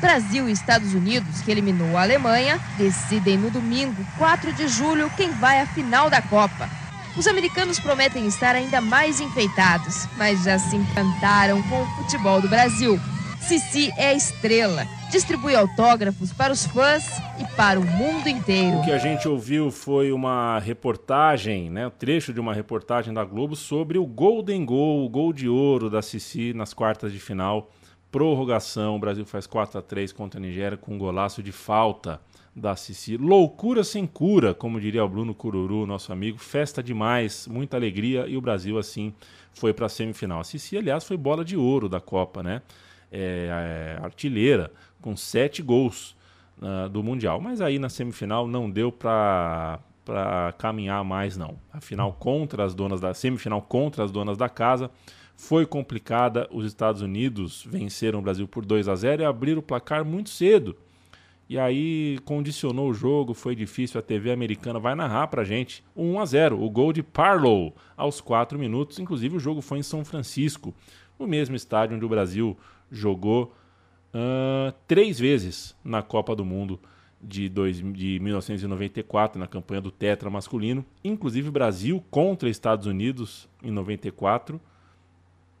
Brasil 0.00 0.48
e 0.48 0.52
Estados 0.52 0.94
Unidos, 0.94 1.40
que 1.40 1.50
eliminou 1.50 1.96
a 1.96 2.02
Alemanha, 2.02 2.60
decidem 2.76 3.38
no 3.38 3.50
domingo, 3.50 4.06
4 4.18 4.52
de 4.52 4.68
julho, 4.68 5.10
quem 5.16 5.30
vai 5.32 5.60
à 5.60 5.66
final 5.66 6.10
da 6.10 6.20
Copa. 6.22 6.68
Os 7.16 7.26
americanos 7.26 7.80
prometem 7.80 8.26
estar 8.26 8.54
ainda 8.54 8.80
mais 8.80 9.20
enfeitados, 9.20 10.06
mas 10.18 10.44
já 10.44 10.58
se 10.58 10.76
encantaram 10.76 11.62
com 11.62 11.82
o 11.82 11.86
futebol 11.96 12.42
do 12.42 12.48
Brasil. 12.48 13.00
Cici 13.40 13.90
é 13.96 14.12
estrela, 14.12 14.84
distribui 15.10 15.54
autógrafos 15.54 16.32
para 16.32 16.52
os 16.52 16.66
fãs 16.66 17.04
e 17.38 17.44
para 17.56 17.78
o 17.78 17.84
mundo 17.84 18.28
inteiro. 18.28 18.78
O 18.78 18.84
que 18.84 18.90
a 18.90 18.98
gente 18.98 19.28
ouviu 19.28 19.70
foi 19.70 20.10
uma 20.12 20.58
reportagem, 20.58 21.70
né, 21.70 21.86
um 21.86 21.90
trecho 21.90 22.34
de 22.34 22.40
uma 22.40 22.52
reportagem 22.52 23.14
da 23.14 23.24
Globo 23.24 23.54
sobre 23.54 23.98
o 23.98 24.04
Golden 24.04 24.66
Goal, 24.66 25.04
o 25.04 25.08
gol 25.08 25.32
de 25.32 25.48
ouro 25.48 25.88
da 25.88 26.02
Cici 26.02 26.52
nas 26.52 26.74
quartas 26.74 27.12
de 27.12 27.20
final. 27.20 27.70
Prorrogação, 28.16 28.96
o 28.96 28.98
Brasil 28.98 29.26
faz 29.26 29.46
4 29.46 29.78
a 29.78 29.82
3 29.82 30.10
contra 30.10 30.40
a 30.40 30.42
Nigéria 30.42 30.78
com 30.78 30.94
um 30.94 30.98
golaço 30.98 31.42
de 31.42 31.52
falta 31.52 32.18
da 32.54 32.74
Cici. 32.74 33.18
Loucura 33.18 33.84
sem 33.84 34.06
cura, 34.06 34.54
como 34.54 34.80
diria 34.80 35.04
o 35.04 35.08
Bruno 35.08 35.34
Cururu, 35.34 35.84
nosso 35.84 36.14
amigo. 36.14 36.38
Festa 36.38 36.82
demais, 36.82 37.46
muita 37.46 37.76
alegria 37.76 38.26
e 38.26 38.34
o 38.34 38.40
Brasil 38.40 38.78
assim 38.78 39.12
foi 39.52 39.74
para 39.74 39.84
a 39.84 39.88
semifinal. 39.90 40.40
A 40.40 40.44
Cici, 40.44 40.78
aliás, 40.78 41.04
foi 41.04 41.18
bola 41.18 41.44
de 41.44 41.58
ouro 41.58 41.90
da 41.90 42.00
Copa, 42.00 42.42
né? 42.42 42.62
É, 43.12 43.98
é, 44.00 44.02
artilheira, 44.02 44.72
com 45.02 45.14
sete 45.14 45.60
gols 45.60 46.16
uh, 46.62 46.88
do 46.88 47.02
Mundial. 47.02 47.38
Mas 47.38 47.60
aí 47.60 47.78
na 47.78 47.90
semifinal 47.90 48.48
não 48.48 48.70
deu 48.70 48.90
para 48.90 49.78
caminhar 50.56 51.04
mais 51.04 51.36
não. 51.36 51.58
A 51.70 51.82
final 51.82 52.14
contra 52.14 52.64
as 52.64 52.74
donas 52.74 52.98
da 52.98 53.12
semifinal 53.12 53.60
contra 53.60 54.02
as 54.02 54.10
donas 54.10 54.38
da 54.38 54.48
casa 54.48 54.90
foi 55.36 55.66
complicada. 55.66 56.48
Os 56.50 56.64
Estados 56.66 57.02
Unidos 57.02 57.66
venceram 57.68 58.18
o 58.18 58.22
Brasil 58.22 58.48
por 58.48 58.64
2 58.64 58.88
a 58.88 58.96
0 58.96 59.22
e 59.22 59.24
abriram 59.24 59.60
o 59.60 59.62
placar 59.62 60.04
muito 60.04 60.30
cedo. 60.30 60.76
E 61.48 61.58
aí 61.58 62.18
condicionou 62.24 62.90
o 62.90 62.94
jogo, 62.94 63.32
foi 63.32 63.54
difícil. 63.54 64.00
A 64.00 64.02
TV 64.02 64.32
americana 64.32 64.80
vai 64.80 64.94
narrar 64.94 65.28
pra 65.28 65.44
gente 65.44 65.84
1 65.94 66.18
a 66.18 66.26
0 66.26 66.60
o 66.60 66.68
gol 66.68 66.92
de 66.92 67.02
Parlow 67.02 67.74
aos 67.96 68.20
4 68.20 68.58
minutos. 68.58 68.98
Inclusive, 68.98 69.36
o 69.36 69.40
jogo 69.40 69.60
foi 69.60 69.78
em 69.78 69.82
São 69.82 70.04
Francisco, 70.04 70.74
no 71.18 71.26
mesmo 71.26 71.54
estádio 71.54 71.96
onde 71.96 72.04
o 72.04 72.08
Brasil 72.08 72.56
jogou 72.90 73.54
uh, 74.12 74.72
três 74.88 75.18
vezes 75.18 75.76
na 75.84 76.02
Copa 76.02 76.34
do 76.34 76.44
Mundo 76.44 76.80
de, 77.22 77.48
dois, 77.48 77.76
de 77.76 78.18
1994, 78.20 79.38
na 79.38 79.46
campanha 79.46 79.80
do 79.80 79.90
Tetra 79.90 80.28
masculino. 80.28 80.84
Inclusive, 81.04 81.50
Brasil 81.50 82.02
contra 82.10 82.48
Estados 82.48 82.86
Unidos 82.86 83.48
em 83.62 83.70
94, 83.70 84.60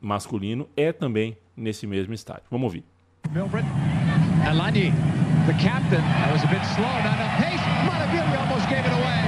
masculino, 0.06 0.68
é 0.76 0.92
também 0.92 1.36
nesse 1.56 1.86
mesmo 1.86 2.14
estádio. 2.14 2.44
Vamos 2.50 2.64
ouvir. 2.64 2.84
Milbrit, 3.32 3.66
Alani, 4.46 4.94
the 5.50 5.54
captain, 5.58 5.98
that 5.98 6.30
was 6.30 6.44
a 6.44 6.46
bit 6.46 6.62
slow, 6.78 6.86
not 7.02 7.18
enough 7.18 7.34
pace. 7.42 7.64
Monteville 7.82 8.30
almost 8.38 8.68
gave 8.70 8.86
it 8.86 8.94
away. 8.94 9.20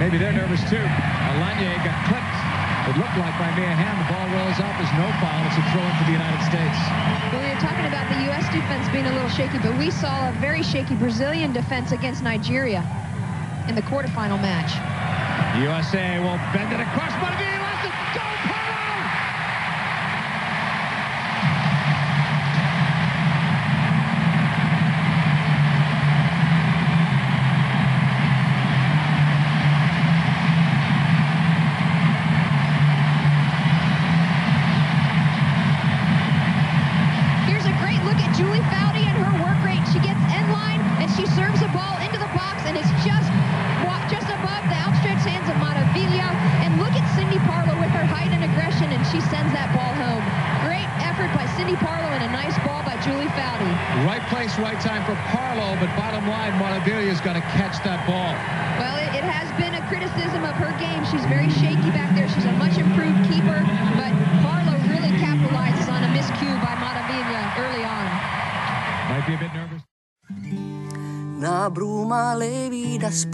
Maybe 0.00 0.16
they're 0.16 0.32
nervous 0.32 0.64
too. 0.72 0.80
Alani 0.80 1.68
got 1.84 1.98
clipped. 2.08 2.38
It 2.88 2.96
looked 2.96 3.18
like 3.20 3.36
by 3.36 3.52
Mia 3.52 3.68
hand 3.68 4.00
the 4.00 4.08
ball 4.08 4.24
rolls 4.32 4.56
out. 4.64 4.72
There's 4.80 4.96
no 4.96 5.04
foul. 5.20 5.44
It's 5.44 5.60
a 5.60 5.64
throw 5.68 5.84
in 5.84 5.94
for 6.00 6.06
the 6.08 6.16
United 6.16 6.40
States. 6.48 6.78
Well, 7.28 7.44
we 7.44 7.52
were 7.52 7.60
talking 7.60 7.84
about 7.84 8.08
the 8.08 8.24
U.S. 8.32 8.48
defense 8.48 8.88
being 8.88 9.04
a 9.04 9.12
little 9.12 9.28
shaky, 9.28 9.58
but 9.60 9.76
we 9.76 9.90
saw 9.90 10.30
a 10.30 10.32
very 10.40 10.62
shaky 10.62 10.94
Brazilian 10.96 11.52
defense 11.52 11.92
against 11.92 12.22
Nigeria 12.24 12.80
in 13.68 13.74
the 13.74 13.82
quarterfinal 13.84 14.40
match. 14.40 14.72
USA 15.60 16.16
will 16.24 16.40
bend 16.56 16.72
it 16.72 16.80
across. 16.80 17.12
Monteville 17.20 17.57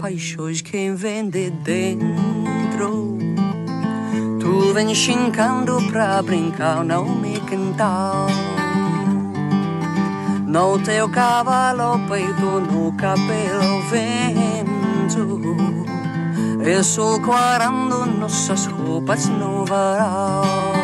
paixões 0.05 0.61
quem 0.61 0.93
vem 0.93 1.27
de 1.27 1.49
dentro. 1.49 3.17
Tu 4.39 4.71
vem 4.71 4.93
chincando 4.93 5.81
pra 5.89 6.21
brincar, 6.21 6.83
não 6.83 7.05
me 7.05 7.39
cantar 7.39 8.27
no 10.45 10.77
teu 10.83 11.09
cavalo 11.09 12.07
peito 12.07 12.59
no 12.71 12.93
cabelo 12.93 13.81
vento. 13.89 15.43
E 16.63 16.83
sol 16.83 17.19
quarando 17.21 18.05
nossas 18.05 18.67
roupas 18.67 19.27
no 19.27 19.65
varal 19.65 20.74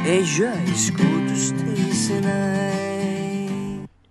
e 0.06 0.24
os 1.34 1.52
teus 1.52 1.96
sinais 1.96 2.54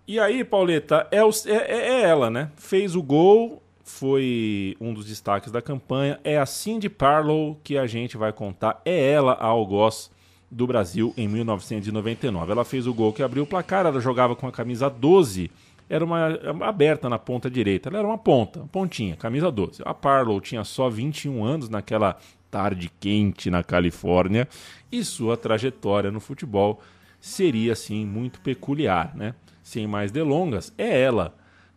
E 0.07 0.21
aí, 0.21 0.45
Pauleta, 0.45 1.07
é, 1.11 1.25
o- 1.25 1.31
é- 1.47 1.51
é- 1.51 1.89
é 1.89 2.03
ela, 2.03 2.29
né? 2.29 2.51
Fez 2.57 2.95
o 2.95 3.03
gol, 3.03 3.63
foi 3.83 4.77
um 4.79 4.93
dos 4.93 5.07
destaques 5.07 5.51
da 5.51 5.63
campanha. 5.63 6.21
É 6.23 6.37
a 6.39 6.45
Cindy 6.45 6.91
Parlow 6.91 7.59
que 7.65 7.79
a 7.79 7.87
gente 7.87 8.19
vai 8.19 8.31
contar. 8.35 8.83
É 8.85 9.11
ela 9.13 9.33
a 9.33 9.47
algoz 9.47 10.11
do 10.51 10.67
Brasil 10.67 11.15
em 11.17 11.27
1999. 11.27 12.53
Ela 12.53 12.65
fez 12.67 12.87
o 12.87 12.93
gol 12.93 13.11
que 13.15 13.23
abriu 13.23 13.45
o 13.45 13.47
placar, 13.47 13.87
ela 13.87 14.01
jogava 14.01 14.37
com 14.37 14.47
a 14.47 14.53
camisa 14.53 14.91
12. 14.91 15.51
Era 15.89 16.05
uma 16.05 16.29
uma 16.51 16.67
aberta 16.69 17.09
na 17.09 17.19
ponta 17.19 17.51
direita. 17.51 17.89
Ela 17.89 17.99
era 17.99 18.09
uma 18.09 18.19
ponta, 18.19 18.61
uma 18.61 18.69
pontinha, 18.69 19.17
camisa 19.17 19.51
12. 19.51 19.83
A 19.85 19.93
Parlow 19.93 20.41
tinha 20.41 20.65
só 20.65 20.89
21 20.89 21.45
anos 21.45 21.69
naquela 21.69 22.17
tarde 22.51 22.91
quente 23.01 23.51
na 23.51 23.63
Califórnia 23.63 24.47
e 24.91 25.03
sua 25.03 25.37
trajetória 25.37 26.11
no 26.11 26.21
futebol 26.21 26.83
seria 27.19 27.73
assim 27.73 28.05
muito 28.05 28.41
peculiar, 28.41 29.17
né? 29.17 29.35
Sem 29.63 29.87
mais 29.87 30.11
delongas, 30.11 30.73
é 30.77 31.01
ela 31.01 31.35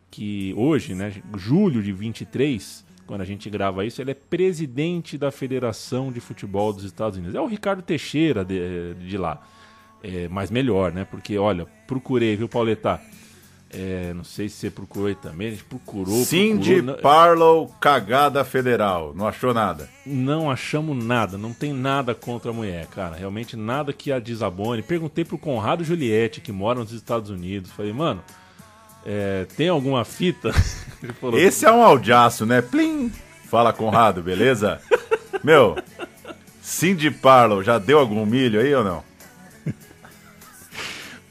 que 0.09 0.53
hoje, 0.57 0.95
né, 0.95 1.13
julho 1.37 1.83
de 1.83 1.91
23, 1.91 2.85
quando 3.05 3.21
a 3.21 3.25
gente 3.25 3.49
grava 3.49 3.85
isso, 3.85 4.01
ela 4.01 4.11
é 4.11 4.13
presidente 4.13 5.17
da 5.17 5.31
Federação 5.31 6.11
de 6.11 6.19
Futebol 6.19 6.73
dos 6.73 6.83
Estados 6.83 7.17
Unidos. 7.17 7.35
É 7.35 7.41
o 7.41 7.45
Ricardo 7.45 7.81
Teixeira 7.81 8.43
de, 8.43 8.95
de 8.95 9.17
lá. 9.17 9.41
É, 10.01 10.27
mas 10.27 10.49
melhor, 10.49 10.91
né? 10.91 11.05
Porque, 11.05 11.37
olha, 11.37 11.65
procurei, 11.87 12.35
viu, 12.35 12.47
Pauleta? 12.47 13.01
É, 13.69 14.13
não 14.13 14.23
sei 14.23 14.47
se 14.47 14.55
você 14.55 14.69
procurou 14.69 15.07
aí 15.07 15.15
também, 15.15 15.47
a 15.47 15.51
gente 15.51 15.63
procurou. 15.63 16.23
Cindy 16.23 16.75
procurou, 16.75 17.01
Parlow, 17.01 17.67
cagada 17.79 18.43
federal. 18.45 19.13
Não 19.13 19.27
achou 19.27 19.53
nada. 19.53 19.89
não 20.05 20.49
achamos 20.49 21.03
nada, 21.03 21.37
não 21.37 21.51
tem 21.51 21.73
nada 21.73 22.15
contra 22.15 22.51
a 22.51 22.53
mulher, 22.53 22.87
cara. 22.87 23.15
Realmente 23.15 23.57
nada 23.57 23.91
que 23.91 24.11
a 24.11 24.19
desabone. 24.19 24.81
Perguntei 24.81 25.25
pro 25.25 25.37
Conrado 25.37 25.83
Juliette, 25.83 26.41
que 26.41 26.51
mora 26.51 26.79
nos 26.79 26.91
Estados 26.91 27.29
Unidos. 27.29 27.71
Falei, 27.71 27.91
mano, 27.91 28.23
é, 29.05 29.45
tem 29.57 29.67
alguma 29.67 30.05
fita? 30.05 30.53
Falou, 31.19 31.37
Esse 31.37 31.65
é 31.65 31.71
um 31.71 31.83
aldeaço, 31.83 32.45
né? 32.45 32.61
Plim! 32.61 33.11
Fala, 33.45 33.73
Conrado, 33.73 34.21
beleza? 34.23 34.79
Meu, 35.43 35.75
Cindy 36.61 37.11
Parlow, 37.11 37.61
já 37.61 37.77
deu 37.77 37.99
algum 37.99 38.25
milho 38.25 38.59
aí 38.59 38.73
ou 38.73 38.83
não? 38.83 39.03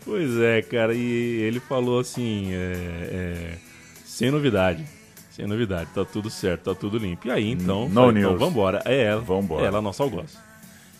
Pois 0.04 0.38
é, 0.38 0.60
cara, 0.60 0.94
e 0.94 1.00
ele 1.00 1.60
falou 1.60 1.98
assim, 1.98 2.52
é, 2.52 2.72
é, 3.10 3.58
sem 4.04 4.30
novidade. 4.30 4.84
Sem 5.30 5.46
novidade, 5.46 5.90
tá 5.92 6.04
tudo 6.04 6.30
certo, 6.30 6.64
tá 6.64 6.74
tudo 6.74 6.98
limpo. 6.98 7.26
E 7.26 7.30
aí, 7.30 7.50
então, 7.50 7.90
falei, 7.90 8.22
então 8.22 8.36
vambora. 8.38 8.82
É 8.84 9.02
ela, 9.02 9.20
Vambora. 9.20 9.64
é 9.64 9.66
ela, 9.66 9.82
nossa 9.82 10.02
algoz. 10.02 10.38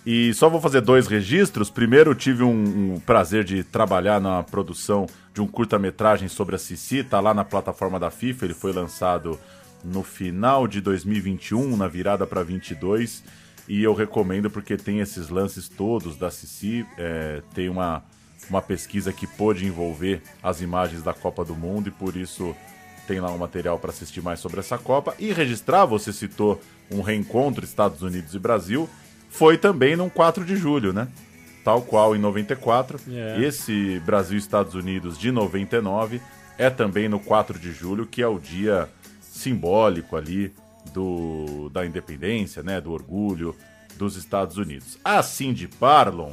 E 0.07 0.35
só 0.35 0.49
vou 0.49 0.61
fazer 0.61 0.81
dois 0.81 1.07
registros. 1.07 1.71
Primeiro, 1.71 2.15
tive 2.15 2.43
um, 2.43 2.95
um 2.95 3.01
prazer 3.01 3.45
de 3.45 3.63
trabalhar 3.63 4.21
na 4.21 4.43
produção 4.43 5.07
de 5.33 5.41
um 5.41 5.47
curta-metragem 5.47 6.29
sobre 6.29 6.57
a 6.57 6.59
Cici. 6.59 7.03
Tá 7.03 7.21
lá 7.21 7.33
na 7.33 7.45
plataforma 7.45 7.99
da 7.99 8.11
FIFA. 8.11 8.45
Ele 8.47 8.55
foi 8.55 8.73
lançado 8.73 9.39
no 9.83 10.03
final 10.03 10.67
de 10.69 10.81
2021, 10.81 11.77
na 11.77 11.89
virada 11.89 12.27
para 12.27 12.43
22. 12.43 13.25
E 13.67 13.83
eu 13.83 13.95
recomendo 13.95 14.51
porque 14.51 14.77
tem 14.77 15.01
esses 15.01 15.31
lances 15.31 15.69
todos 15.69 16.17
da 16.17 16.31
Cici. 16.31 16.85
É, 16.99 17.41
tem 17.55 17.71
uma, 17.71 18.03
uma 18.49 18.63
pesquisa 18.63 19.13
que 19.13 19.27
pôde 19.27 19.67
envolver 19.67 20.23
as 20.43 20.61
imagens 20.61 21.03
da 21.03 21.13
Copa 21.13 21.45
do 21.45 21.55
Mundo 21.55 21.89
e 21.89 21.91
por 21.91 22.17
isso 22.17 22.55
tem 23.07 23.21
lá 23.21 23.31
um 23.31 23.39
material 23.39 23.79
para 23.79 23.91
assistir 23.91 24.23
mais 24.23 24.41
sobre 24.41 24.61
essa 24.61 24.79
Copa. 24.79 25.15
E 25.19 25.33
registrar, 25.33 25.85
você 25.85 26.13
citou 26.13 26.61
um 26.91 27.01
reencontro 27.01 27.65
Estados 27.65 28.03
Unidos 28.03 28.35
e 28.35 28.39
Brasil, 28.39 28.89
foi 29.29 29.59
também 29.59 29.97
num 29.97 30.09
4 30.09 30.45
de 30.45 30.57
julho, 30.57 30.93
né? 30.93 31.09
Tal 31.65 31.83
qual 31.83 32.15
em 32.15 32.19
94. 32.19 33.01
É. 33.11 33.43
Esse 33.43 34.01
Brasil 34.01 34.39
Estados 34.39 34.75
Unidos 34.75 35.19
de 35.19 35.31
99 35.31 36.21
é 36.59 36.71
também 36.71 37.09
no 37.09 37.19
4 37.19 37.59
de 37.59 37.73
julho, 37.73 38.07
que 38.07 38.23
é 38.23 38.29
o 38.29 38.39
dia 38.39 38.89
simbólico 39.21 40.17
ali 40.17 40.53
do, 40.93 41.69
da 41.71 41.85
independência, 41.85 42.63
né? 42.63 42.81
Do 42.81 42.93
orgulho 42.93 43.57
dos 43.97 44.17
Estados 44.17 44.57
Unidos. 44.57 44.99
A 45.05 45.23
Cindy 45.23 45.67
Parlon, 45.67 46.31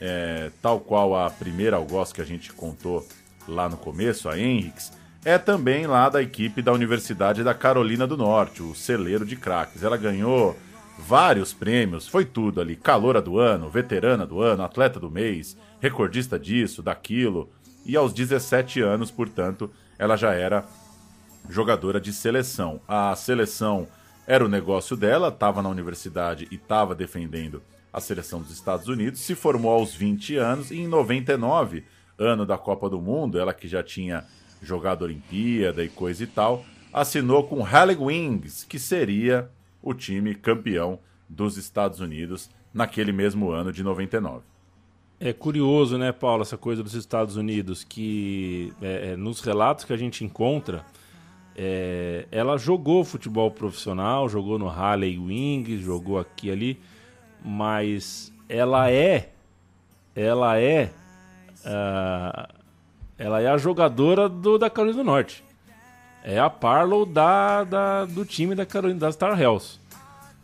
é, 0.00 0.50
tal 0.62 0.80
qual 0.80 1.16
a 1.16 1.30
primeira 1.30 1.76
algoz 1.76 2.12
que 2.12 2.20
a 2.20 2.24
gente 2.24 2.52
contou 2.52 3.06
lá 3.46 3.68
no 3.68 3.76
começo, 3.76 4.28
a 4.28 4.38
Henriques, 4.38 4.92
é 5.24 5.36
também 5.38 5.86
lá 5.86 6.08
da 6.08 6.22
equipe 6.22 6.62
da 6.62 6.72
Universidade 6.72 7.42
da 7.42 7.54
Carolina 7.54 8.06
do 8.06 8.16
Norte, 8.16 8.62
o 8.62 8.74
celeiro 8.74 9.26
de 9.26 9.36
craques. 9.36 9.82
Ela 9.82 9.96
ganhou 9.96 10.56
vários 10.98 11.52
prêmios, 11.52 12.06
foi 12.06 12.24
tudo 12.24 12.60
ali: 12.60 12.76
caloura 12.76 13.20
do 13.20 13.38
ano, 13.38 13.68
veterana 13.68 14.26
do 14.26 14.40
ano, 14.40 14.62
atleta 14.62 15.00
do 15.00 15.10
mês, 15.10 15.56
recordista 15.80 16.38
disso, 16.38 16.82
daquilo. 16.82 17.50
E 17.84 17.96
aos 17.96 18.12
17 18.12 18.80
anos, 18.80 19.10
portanto, 19.10 19.70
ela 19.98 20.16
já 20.16 20.32
era 20.34 20.64
jogadora 21.48 22.00
de 22.00 22.12
seleção. 22.12 22.80
A 22.86 23.14
seleção 23.16 23.88
era 24.26 24.44
o 24.44 24.48
negócio 24.48 24.94
dela, 24.94 25.28
estava 25.28 25.62
na 25.62 25.70
universidade 25.70 26.46
e 26.50 26.56
estava 26.56 26.94
defendendo 26.94 27.62
a 27.98 28.00
seleção 28.00 28.40
dos 28.40 28.50
Estados 28.50 28.88
Unidos. 28.88 29.20
Se 29.20 29.34
formou 29.34 29.72
aos 29.72 29.94
20 29.94 30.36
anos 30.36 30.70
e 30.70 30.78
em 30.78 30.88
99, 30.88 31.84
ano 32.18 32.46
da 32.46 32.56
Copa 32.56 32.88
do 32.88 33.00
Mundo, 33.00 33.38
ela 33.38 33.52
que 33.52 33.68
já 33.68 33.82
tinha 33.82 34.24
jogado 34.62 35.02
Olimpíada 35.02 35.84
e 35.84 35.88
coisa 35.88 36.24
e 36.24 36.26
tal, 36.26 36.64
assinou 36.92 37.44
com 37.44 37.62
Halle 37.62 37.96
Wings, 37.96 38.64
que 38.64 38.78
seria 38.78 39.48
o 39.82 39.94
time 39.94 40.34
campeão 40.34 40.98
dos 41.28 41.56
Estados 41.56 42.00
Unidos 42.00 42.50
naquele 42.72 43.12
mesmo 43.12 43.50
ano 43.50 43.72
de 43.72 43.82
99. 43.82 44.42
É 45.20 45.32
curioso, 45.32 45.98
né, 45.98 46.12
Paulo, 46.12 46.42
essa 46.42 46.56
coisa 46.56 46.82
dos 46.82 46.94
Estados 46.94 47.36
Unidos, 47.36 47.82
que 47.82 48.72
é, 48.80 49.10
é, 49.10 49.16
nos 49.16 49.40
relatos 49.40 49.84
que 49.84 49.92
a 49.92 49.96
gente 49.96 50.24
encontra, 50.24 50.84
é, 51.56 52.26
ela 52.30 52.56
jogou 52.56 53.04
futebol 53.04 53.50
profissional, 53.50 54.28
jogou 54.28 54.60
no 54.60 54.68
Harley 54.68 55.18
Wings, 55.18 55.80
jogou 55.80 56.20
aqui 56.20 56.52
ali, 56.52 56.80
mas 57.44 58.32
ela 58.48 58.90
é, 58.90 59.30
ela 60.14 60.58
é, 60.60 60.90
ah, 61.64 62.48
ela 63.16 63.40
é 63.40 63.48
a 63.48 63.56
jogadora 63.58 64.28
do, 64.28 64.58
da 64.58 64.70
Carolina 64.70 65.02
do 65.02 65.04
Norte. 65.04 65.44
É 66.24 66.38
a 66.38 66.50
Parlow 66.50 67.06
da, 67.06 67.64
da, 67.64 68.04
do 68.04 68.24
time 68.24 68.54
da 68.54 68.66
Carolina, 68.66 69.00
da 69.00 69.12
Star 69.12 69.40
Hells. 69.40 69.78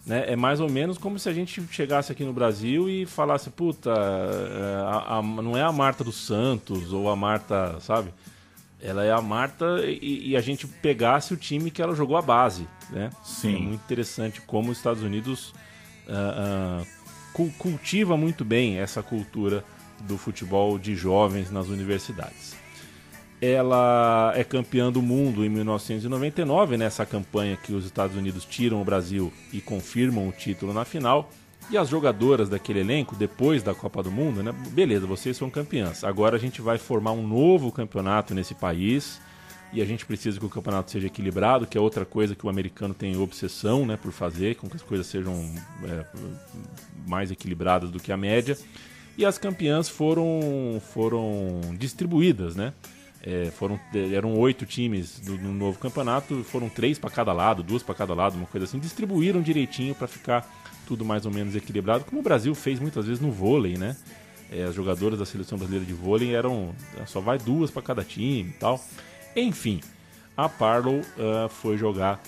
Né? 0.06 0.24
É 0.32 0.36
mais 0.36 0.60
ou 0.60 0.68
menos 0.70 0.98
como 0.98 1.18
se 1.18 1.28
a 1.28 1.32
gente 1.32 1.62
chegasse 1.70 2.12
aqui 2.12 2.24
no 2.24 2.32
Brasil 2.32 2.88
e 2.88 3.06
falasse, 3.06 3.50
puta, 3.50 3.90
é, 3.90 4.76
a- 4.86 5.18
a- 5.18 5.22
não 5.22 5.56
é 5.56 5.62
a 5.62 5.72
Marta 5.72 6.04
dos 6.04 6.16
Santos 6.26 6.92
ou 6.92 7.08
a 7.10 7.16
Marta, 7.16 7.78
sabe? 7.80 8.10
Ela 8.82 9.02
é 9.04 9.10
a 9.10 9.20
Marta 9.22 9.80
e, 9.82 10.28
e 10.30 10.36
a 10.36 10.40
gente 10.42 10.66
pegasse 10.66 11.32
o 11.32 11.36
time 11.38 11.70
que 11.70 11.80
ela 11.80 11.94
jogou 11.94 12.16
a 12.18 12.22
base, 12.22 12.66
né? 12.90 13.08
Sim. 13.22 13.54
É 13.56 13.58
muito 13.60 13.82
interessante 13.82 14.42
como 14.42 14.70
os 14.70 14.76
Estados 14.76 15.02
Unidos 15.02 15.54
ah, 16.08 16.82
cu- 17.32 17.52
cultiva 17.58 18.16
muito 18.16 18.44
bem 18.44 18.78
essa 18.78 19.02
cultura 19.02 19.64
do 20.00 20.18
futebol 20.18 20.78
de 20.78 20.94
jovens 20.94 21.50
nas 21.50 21.68
universidades. 21.68 22.56
Ela 23.40 24.32
é 24.34 24.42
campeã 24.42 24.90
do 24.90 25.02
mundo 25.02 25.44
em 25.44 25.48
1999, 25.48 26.76
nessa 26.76 27.04
campanha 27.04 27.56
que 27.56 27.74
os 27.74 27.84
Estados 27.84 28.16
Unidos 28.16 28.44
tiram 28.44 28.80
o 28.80 28.84
Brasil 28.84 29.32
e 29.52 29.60
confirmam 29.60 30.28
o 30.28 30.32
título 30.32 30.72
na 30.72 30.84
final. 30.84 31.30
E 31.70 31.78
as 31.78 31.88
jogadoras 31.88 32.48
daquele 32.48 32.80
elenco, 32.80 33.16
depois 33.16 33.62
da 33.62 33.74
Copa 33.74 34.02
do 34.02 34.10
Mundo, 34.10 34.42
né? 34.42 34.52
Beleza, 34.70 35.06
vocês 35.06 35.36
são 35.36 35.48
campeãs. 35.48 36.04
Agora 36.04 36.36
a 36.36 36.38
gente 36.38 36.60
vai 36.60 36.76
formar 36.78 37.12
um 37.12 37.26
novo 37.26 37.72
campeonato 37.72 38.34
nesse 38.34 38.54
país. 38.54 39.20
E 39.74 39.82
a 39.82 39.84
gente 39.84 40.06
precisa 40.06 40.38
que 40.38 40.46
o 40.46 40.48
campeonato 40.48 40.92
seja 40.92 41.08
equilibrado, 41.08 41.66
que 41.66 41.76
é 41.76 41.80
outra 41.80 42.04
coisa 42.04 42.36
que 42.36 42.46
o 42.46 42.48
americano 42.48 42.94
tem 42.94 43.16
obsessão 43.16 43.84
né, 43.84 43.96
por 43.96 44.12
fazer, 44.12 44.54
com 44.54 44.68
que 44.68 44.76
as 44.76 44.82
coisas 44.82 45.04
sejam 45.04 45.34
é, 45.82 46.06
mais 47.08 47.32
equilibradas 47.32 47.90
do 47.90 47.98
que 47.98 48.12
a 48.12 48.16
média. 48.16 48.56
E 49.18 49.24
as 49.24 49.36
campeãs 49.36 49.88
foram, 49.88 50.80
foram 50.92 51.60
distribuídas, 51.76 52.54
né? 52.54 52.72
É, 53.20 53.50
foram, 53.50 53.80
eram 54.12 54.38
oito 54.38 54.64
times 54.64 55.18
do, 55.18 55.36
no 55.38 55.52
novo 55.52 55.78
campeonato, 55.78 56.44
foram 56.44 56.68
três 56.68 56.98
para 56.98 57.10
cada 57.10 57.32
lado, 57.32 57.62
duas 57.62 57.82
para 57.82 57.94
cada 57.94 58.14
lado, 58.14 58.36
uma 58.36 58.46
coisa 58.46 58.66
assim. 58.66 58.78
Distribuíram 58.78 59.42
direitinho 59.42 59.94
para 59.94 60.06
ficar 60.06 60.48
tudo 60.86 61.04
mais 61.04 61.26
ou 61.26 61.32
menos 61.32 61.56
equilibrado, 61.56 62.04
como 62.04 62.20
o 62.20 62.22
Brasil 62.22 62.54
fez 62.54 62.78
muitas 62.78 63.06
vezes 63.06 63.20
no 63.20 63.32
vôlei, 63.32 63.76
né? 63.76 63.96
É, 64.52 64.64
as 64.64 64.74
jogadoras 64.74 65.18
da 65.18 65.26
seleção 65.26 65.58
brasileira 65.58 65.84
de 65.84 65.94
vôlei 65.94 66.32
eram. 66.32 66.74
Só 67.06 67.20
vai 67.20 67.38
duas 67.38 67.72
para 67.72 67.82
cada 67.82 68.04
time 68.04 68.50
e 68.50 68.52
tal. 68.52 68.80
Enfim, 69.36 69.80
a 70.36 70.48
Parlow 70.48 71.00
uh, 71.00 71.48
foi 71.48 71.76
jogar 71.76 72.20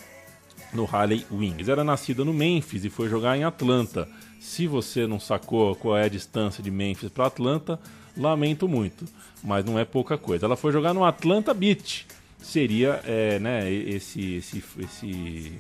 no 0.73 0.85
Harley 0.85 1.27
Wings. 1.31 1.69
Era 1.69 1.85
nascida 1.85 2.25
no 2.25 2.33
Memphis 2.33 2.85
e 2.85 2.91
foi 2.91 3.09
jogar 3.09 3.37
em 3.37 3.45
Atlanta. 3.45 4.09
Se 4.41 4.67
você 4.67 5.07
não 5.07 5.19
sacou 5.19 5.75
qual 5.75 5.97
é 5.97 6.05
a 6.05 6.09
distância 6.09 6.63
de 6.63 6.71
Memphis 6.71 7.11
para 7.11 7.27
Atlanta, 7.27 7.81
lamento 8.17 8.69
muito, 8.69 9.05
mas 9.43 9.65
não 9.65 9.79
é 9.79 9.85
pouca 9.85 10.17
coisa. 10.17 10.47
Ela 10.47 10.57
foi 10.57 10.73
jogar 10.73 10.95
no 10.95 11.05
Atlanta 11.05 11.53
Beach. 11.53 12.07
Seria, 12.39 13.01
é, 13.05 13.39
né, 13.39 13.71
esse, 13.71 14.35
esse, 14.35 14.63
esse, 14.79 15.53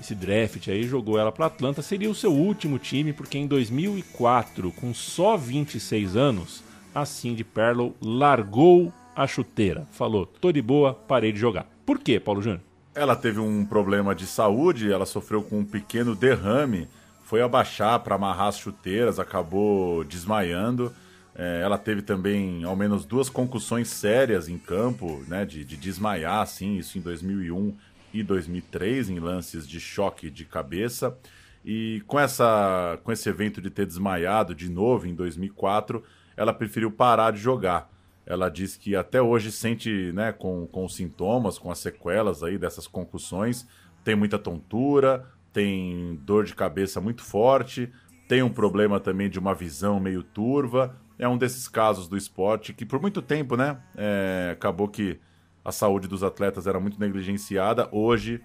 esse 0.00 0.14
draft 0.14 0.68
aí 0.68 0.82
jogou 0.84 1.18
ela 1.18 1.30
para 1.30 1.46
Atlanta. 1.46 1.80
Seria 1.80 2.10
o 2.10 2.14
seu 2.14 2.32
último 2.32 2.78
time, 2.78 3.12
porque 3.12 3.38
em 3.38 3.46
2004, 3.46 4.72
com 4.72 4.92
só 4.92 5.36
26 5.36 6.16
anos, 6.16 6.62
a 6.94 7.04
Cindy 7.04 7.44
Perlow 7.44 7.94
largou 8.00 8.92
a 9.14 9.26
chuteira. 9.26 9.86
Falou, 9.90 10.26
tô 10.26 10.50
de 10.52 10.62
boa, 10.62 10.94
parei 10.94 11.32
de 11.32 11.38
jogar. 11.38 11.66
Por 11.84 11.98
quê, 11.98 12.18
Paulo 12.18 12.42
Júnior? 12.42 12.60
Ela 12.94 13.16
teve 13.16 13.40
um 13.40 13.64
problema 13.64 14.14
de 14.14 14.26
saúde, 14.26 14.92
ela 14.92 15.06
sofreu 15.06 15.42
com 15.42 15.58
um 15.58 15.64
pequeno 15.64 16.14
derrame, 16.14 16.88
foi 17.24 17.42
abaixar 17.42 17.98
para 18.00 18.14
amarrar 18.14 18.48
as 18.48 18.58
chuteiras, 18.58 19.18
acabou 19.18 20.04
desmaiando. 20.04 20.92
É, 21.34 21.60
ela 21.62 21.76
teve 21.76 22.02
também 22.02 22.62
ao 22.62 22.76
menos 22.76 23.04
duas 23.04 23.28
concussões 23.28 23.88
sérias 23.88 24.48
em 24.48 24.56
campo, 24.56 25.24
né, 25.26 25.44
de, 25.44 25.64
de 25.64 25.76
desmaiar, 25.76 26.42
assim, 26.42 26.76
isso 26.76 26.96
em 26.96 27.00
2001 27.00 27.76
e 28.12 28.22
2003, 28.22 29.10
em 29.10 29.18
lances 29.18 29.66
de 29.66 29.80
choque 29.80 30.30
de 30.30 30.44
cabeça. 30.44 31.18
E 31.64 32.02
com, 32.06 32.20
essa, 32.20 33.00
com 33.02 33.10
esse 33.10 33.28
evento 33.28 33.60
de 33.60 33.70
ter 33.70 33.86
desmaiado 33.86 34.54
de 34.54 34.70
novo 34.70 35.08
em 35.08 35.14
2004, 35.14 36.04
ela 36.36 36.52
preferiu 36.52 36.90
parar 36.90 37.32
de 37.32 37.40
jogar. 37.40 37.90
Ela 38.26 38.48
diz 38.48 38.76
que 38.76 38.96
até 38.96 39.20
hoje 39.20 39.52
sente, 39.52 40.12
né, 40.12 40.32
com, 40.32 40.66
com 40.66 40.84
os 40.84 40.94
sintomas, 40.94 41.58
com 41.58 41.70
as 41.70 41.78
sequelas 41.78 42.42
aí 42.42 42.56
dessas 42.56 42.86
concussões, 42.86 43.66
tem 44.02 44.14
muita 44.14 44.38
tontura, 44.38 45.26
tem 45.52 46.18
dor 46.22 46.44
de 46.44 46.54
cabeça 46.54 47.00
muito 47.00 47.22
forte, 47.22 47.90
tem 48.28 48.42
um 48.42 48.50
problema 48.50 48.98
também 48.98 49.28
de 49.28 49.38
uma 49.38 49.54
visão 49.54 50.00
meio 50.00 50.22
turva. 50.22 50.96
É 51.18 51.28
um 51.28 51.38
desses 51.38 51.68
casos 51.68 52.08
do 52.08 52.16
esporte 52.16 52.72
que 52.72 52.84
por 52.84 53.00
muito 53.00 53.22
tempo, 53.22 53.56
né, 53.56 53.78
é, 53.96 54.50
acabou 54.52 54.88
que 54.88 55.18
a 55.64 55.72
saúde 55.72 56.08
dos 56.08 56.22
atletas 56.22 56.66
era 56.66 56.80
muito 56.80 56.98
negligenciada. 56.98 57.88
Hoje 57.92 58.40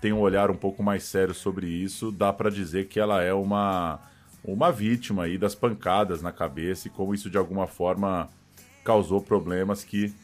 tem 0.00 0.12
um 0.12 0.20
olhar 0.20 0.50
um 0.50 0.56
pouco 0.56 0.82
mais 0.82 1.04
sério 1.04 1.34
sobre 1.34 1.66
isso. 1.66 2.10
Dá 2.10 2.32
para 2.32 2.50
dizer 2.50 2.86
que 2.86 2.98
ela 2.98 3.22
é 3.22 3.32
uma 3.32 4.00
uma 4.44 4.70
vítima 4.70 5.22
aí 5.22 5.38
das 5.38 5.54
pancadas 5.54 6.20
na 6.20 6.30
cabeça 6.30 6.86
e 6.86 6.90
como 6.90 7.14
isso 7.14 7.30
de 7.30 7.38
alguma 7.38 7.66
forma 7.66 8.28
causou 8.84 9.20
problemas 9.20 9.82
que 9.82 10.14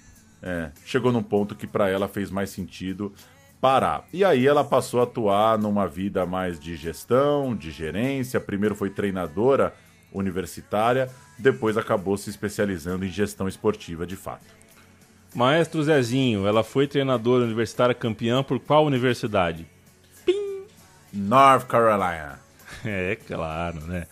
é, 0.42 0.70
chegou 0.84 1.10
num 1.10 1.22
ponto 1.22 1.54
que 1.54 1.66
para 1.66 1.88
ela 1.88 2.06
fez 2.06 2.30
mais 2.30 2.50
sentido 2.50 3.12
parar. 3.60 4.06
E 4.12 4.24
aí 4.24 4.46
ela 4.46 4.64
passou 4.64 5.00
a 5.00 5.04
atuar 5.04 5.58
numa 5.58 5.86
vida 5.86 6.24
mais 6.24 6.58
de 6.58 6.76
gestão, 6.76 7.54
de 7.54 7.70
gerência. 7.70 8.40
Primeiro 8.40 8.74
foi 8.74 8.90
treinadora 8.90 9.74
universitária, 10.12 11.08
depois 11.38 11.76
acabou 11.76 12.16
se 12.16 12.30
especializando 12.30 13.04
em 13.04 13.08
gestão 13.08 13.46
esportiva 13.46 14.06
de 14.06 14.16
fato. 14.16 14.44
Maestro 15.34 15.82
Zezinho, 15.84 16.46
ela 16.46 16.64
foi 16.64 16.88
treinadora 16.88 17.44
universitária 17.44 17.94
campeã 17.94 18.42
por 18.42 18.58
qual 18.58 18.84
universidade? 18.84 19.66
Pim! 20.24 20.64
North 21.12 21.66
Carolina. 21.66 22.38
É 22.82 23.14
claro, 23.14 23.80
né? 23.80 24.06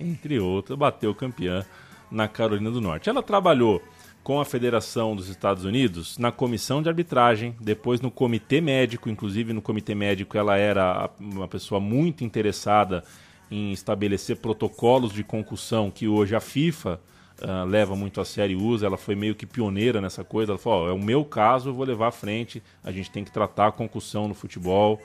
Entre 0.00 0.40
outras, 0.40 0.76
bateu 0.76 1.14
campeã 1.14 1.64
na 2.10 2.28
Carolina 2.28 2.70
do 2.70 2.80
Norte. 2.80 3.08
Ela 3.08 3.22
trabalhou 3.22 3.82
com 4.22 4.40
a 4.40 4.44
Federação 4.44 5.16
dos 5.16 5.28
Estados 5.28 5.64
Unidos 5.64 6.18
na 6.18 6.30
comissão 6.30 6.82
de 6.82 6.88
arbitragem, 6.88 7.56
depois 7.60 8.00
no 8.00 8.10
comitê 8.10 8.60
médico, 8.60 9.08
inclusive 9.08 9.52
no 9.52 9.62
comitê 9.62 9.94
médico 9.94 10.36
ela 10.36 10.56
era 10.56 11.08
uma 11.18 11.48
pessoa 11.48 11.80
muito 11.80 12.24
interessada 12.24 13.02
em 13.50 13.72
estabelecer 13.72 14.36
protocolos 14.36 15.12
de 15.12 15.24
concussão 15.24 15.90
que 15.90 16.06
hoje 16.06 16.34
a 16.34 16.40
FIFA 16.40 17.00
uh, 17.40 17.64
leva 17.66 17.96
muito 17.96 18.20
a 18.20 18.24
sério 18.24 18.58
e 18.58 18.62
usa. 18.62 18.86
Ela 18.86 18.96
foi 18.96 19.14
meio 19.14 19.34
que 19.34 19.46
pioneira 19.46 20.00
nessa 20.00 20.22
coisa. 20.22 20.52
Ela 20.52 20.58
falou: 20.58 20.86
oh, 20.86 20.90
é 20.90 20.92
o 20.92 21.02
meu 21.02 21.24
caso, 21.24 21.70
eu 21.70 21.74
vou 21.74 21.86
levar 21.86 22.08
à 22.08 22.12
frente. 22.12 22.62
A 22.84 22.92
gente 22.92 23.10
tem 23.10 23.24
que 23.24 23.32
tratar 23.32 23.68
a 23.68 23.72
concussão 23.72 24.28
no 24.28 24.34
futebol. 24.34 25.00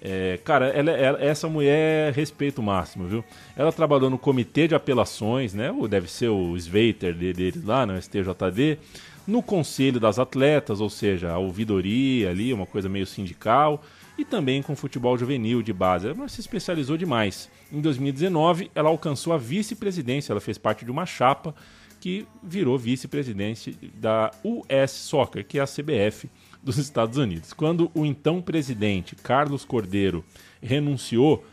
É, 0.00 0.38
cara, 0.44 0.68
ela, 0.68 0.90
ela, 0.92 1.22
essa 1.22 1.48
mulher 1.48 2.12
respeito 2.12 2.62
máximo, 2.62 3.06
viu? 3.06 3.24
Ela 3.56 3.72
trabalhou 3.72 4.08
no 4.08 4.18
comitê 4.18 4.68
de 4.68 4.74
apelações, 4.74 5.54
né? 5.54 5.72
Ou 5.72 5.88
deve 5.88 6.10
ser 6.10 6.28
o 6.28 6.56
Sveiter 6.56 7.14
deles 7.14 7.64
lá, 7.64 7.84
no 7.84 8.00
STJD, 8.00 8.78
no 9.26 9.42
conselho 9.42 9.98
das 9.98 10.18
atletas, 10.18 10.80
ou 10.80 10.88
seja, 10.88 11.32
a 11.32 11.38
ouvidoria 11.38 12.30
ali, 12.30 12.52
uma 12.52 12.66
coisa 12.66 12.88
meio 12.88 13.06
sindical, 13.06 13.82
e 14.16 14.24
também 14.24 14.62
com 14.62 14.74
futebol 14.74 15.18
juvenil 15.18 15.62
de 15.62 15.72
base. 15.72 16.08
Ela 16.08 16.28
se 16.28 16.40
especializou 16.40 16.96
demais. 16.96 17.50
Em 17.72 17.80
2019, 17.80 18.70
ela 18.74 18.88
alcançou 18.88 19.32
a 19.32 19.36
vice-presidência, 19.36 20.32
ela 20.32 20.40
fez 20.40 20.56
parte 20.56 20.84
de 20.84 20.90
uma 20.90 21.06
chapa 21.06 21.54
que 22.00 22.26
virou 22.42 22.78
vice-presidente 22.78 23.76
da 23.94 24.30
US 24.44 24.92
Soccer, 24.92 25.44
que 25.44 25.58
é 25.58 25.62
a 25.62 25.66
CBF 25.66 26.28
dos 26.62 26.78
Estados 26.78 27.16
Unidos. 27.18 27.52
Quando 27.52 27.90
o 27.94 28.04
então 28.04 28.42
presidente 28.42 29.14
Carlos 29.16 29.64
Cordeiro 29.64 30.24
renunciou, 30.60 31.44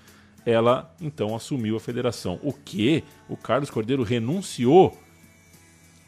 ela 0.45 0.93
então 1.01 1.36
assumiu 1.36 1.76
a 1.76 1.80
federação. 1.80 2.39
O 2.43 2.53
que? 2.53 3.03
O 3.28 3.36
Carlos 3.36 3.70
Cordeiro 3.70 4.03
renunciou? 4.03 4.97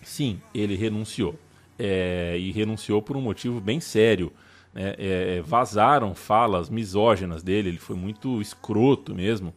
Sim, 0.04 0.40
ele 0.54 0.76
renunciou. 0.76 1.36
É, 1.80 2.38
e 2.40 2.52
renunciou 2.52 3.02
por 3.02 3.18
um 3.18 3.22
motivo 3.22 3.60
bem 3.60 3.80
sério. 3.80 4.32
É, 4.76 5.38
é, 5.38 5.42
vazaram 5.42 6.14
falas 6.14 6.70
misóginas 6.70 7.42
dele, 7.42 7.70
ele 7.70 7.80
foi 7.80 7.96
muito 7.96 8.40
escroto 8.40 9.16
mesmo. 9.16 9.54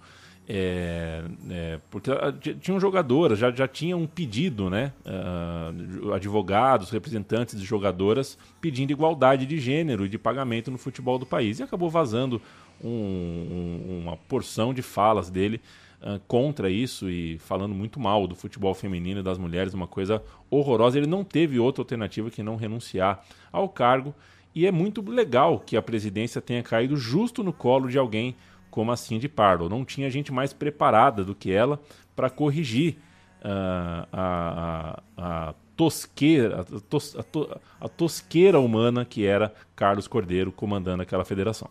É, 0.53 1.23
é, 1.49 1.79
porque 1.89 2.11
ah, 2.11 2.35
tinham 2.61 2.81
jogadoras, 2.81 3.39
já, 3.39 3.53
já 3.53 3.69
tinha 3.69 3.97
um 3.97 4.05
pedido, 4.05 4.69
né? 4.69 4.93
Uh, 5.07 6.13
advogados, 6.13 6.91
representantes 6.91 7.57
de 7.57 7.65
jogadoras 7.65 8.37
pedindo 8.61 8.91
igualdade 8.91 9.47
de 9.47 9.61
gênero 9.61 10.05
e 10.05 10.09
de 10.09 10.19
pagamento 10.19 10.69
no 10.69 10.77
futebol 10.77 11.21
do 11.21 11.25
país. 11.25 11.61
E 11.61 11.63
acabou 11.63 11.89
vazando 11.89 12.43
um, 12.83 12.89
um, 12.91 14.01
uma 14.03 14.17
porção 14.17 14.75
de 14.75 14.83
falas 14.83 15.31
dele 15.31 15.61
uh, 16.03 16.19
contra 16.27 16.69
isso 16.69 17.09
e 17.09 17.39
falando 17.39 17.73
muito 17.73 18.01
mal 18.01 18.27
do 18.27 18.35
futebol 18.35 18.75
feminino 18.75 19.21
e 19.21 19.23
das 19.23 19.39
mulheres, 19.39 19.73
uma 19.73 19.87
coisa 19.87 20.21
horrorosa. 20.51 20.99
Ele 20.99 21.07
não 21.07 21.23
teve 21.23 21.61
outra 21.61 21.81
alternativa 21.81 22.29
que 22.29 22.43
não 22.43 22.57
renunciar 22.57 23.25
ao 23.53 23.69
cargo. 23.69 24.13
E 24.53 24.67
é 24.67 24.73
muito 24.73 25.01
legal 25.09 25.61
que 25.61 25.77
a 25.77 25.83
presidência 25.83 26.41
tenha 26.41 26.61
caído 26.61 26.97
justo 26.97 27.45
no 27.45 27.53
colo 27.53 27.89
de 27.89 27.97
alguém 27.97 28.35
como 28.71 28.93
a 28.93 28.97
Cindy 28.97 29.29
Parlow. 29.29 29.69
Não 29.69 29.85
tinha 29.85 30.11
gente 30.11 30.33
mais 30.33 30.53
preparada 30.53 31.25
do 31.25 31.35
que 31.35 31.53
ela 31.53 31.81
para 32.15 32.31
corrigir 32.31 32.99
uh, 33.41 34.07
a, 34.13 35.03
a, 35.17 35.49
a, 35.49 35.55
tosqueira, 35.77 36.61
a, 36.61 36.65
tos, 36.81 37.17
a, 37.17 37.23
to, 37.23 37.61
a 37.81 37.89
tosqueira 37.89 38.61
humana 38.61 39.05
que 39.05 39.25
era 39.25 39.53
Carlos 39.75 40.07
Cordeiro 40.07 40.53
comandando 40.53 41.03
aquela 41.03 41.25
federação. 41.25 41.69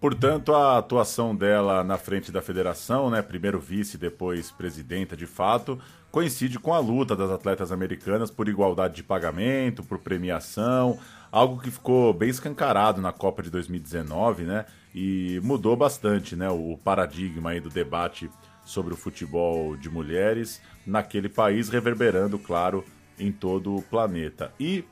Portanto, 0.00 0.54
a 0.54 0.76
atuação 0.76 1.34
dela 1.34 1.82
na 1.82 1.96
frente 1.96 2.30
da 2.30 2.42
federação, 2.42 3.08
né, 3.08 3.22
primeiro 3.22 3.58
vice, 3.58 3.96
depois 3.96 4.50
presidenta 4.50 5.16
de 5.16 5.24
fato, 5.24 5.78
coincide 6.10 6.58
com 6.58 6.74
a 6.74 6.78
luta 6.78 7.16
das 7.16 7.30
atletas 7.30 7.72
americanas 7.72 8.30
por 8.30 8.46
igualdade 8.46 8.96
de 8.96 9.02
pagamento, 9.02 9.82
por 9.82 9.98
premiação, 9.98 10.98
algo 11.32 11.58
que 11.58 11.70
ficou 11.70 12.12
bem 12.12 12.28
escancarado 12.28 13.00
na 13.00 13.12
Copa 13.12 13.42
de 13.42 13.50
2019, 13.50 14.44
né? 14.44 14.66
E 14.94 15.40
mudou 15.42 15.76
bastante, 15.76 16.36
né, 16.36 16.48
o 16.48 16.78
paradigma 16.84 17.50
aí 17.50 17.60
do 17.60 17.68
debate 17.68 18.30
sobre 18.64 18.94
o 18.94 18.96
futebol 18.96 19.76
de 19.76 19.90
mulheres 19.90 20.60
naquele 20.86 21.28
país, 21.28 21.68
reverberando, 21.68 22.38
claro, 22.38 22.84
em 23.18 23.32
todo 23.32 23.76
o 23.76 23.82
planeta. 23.82 24.52
E 24.58 24.84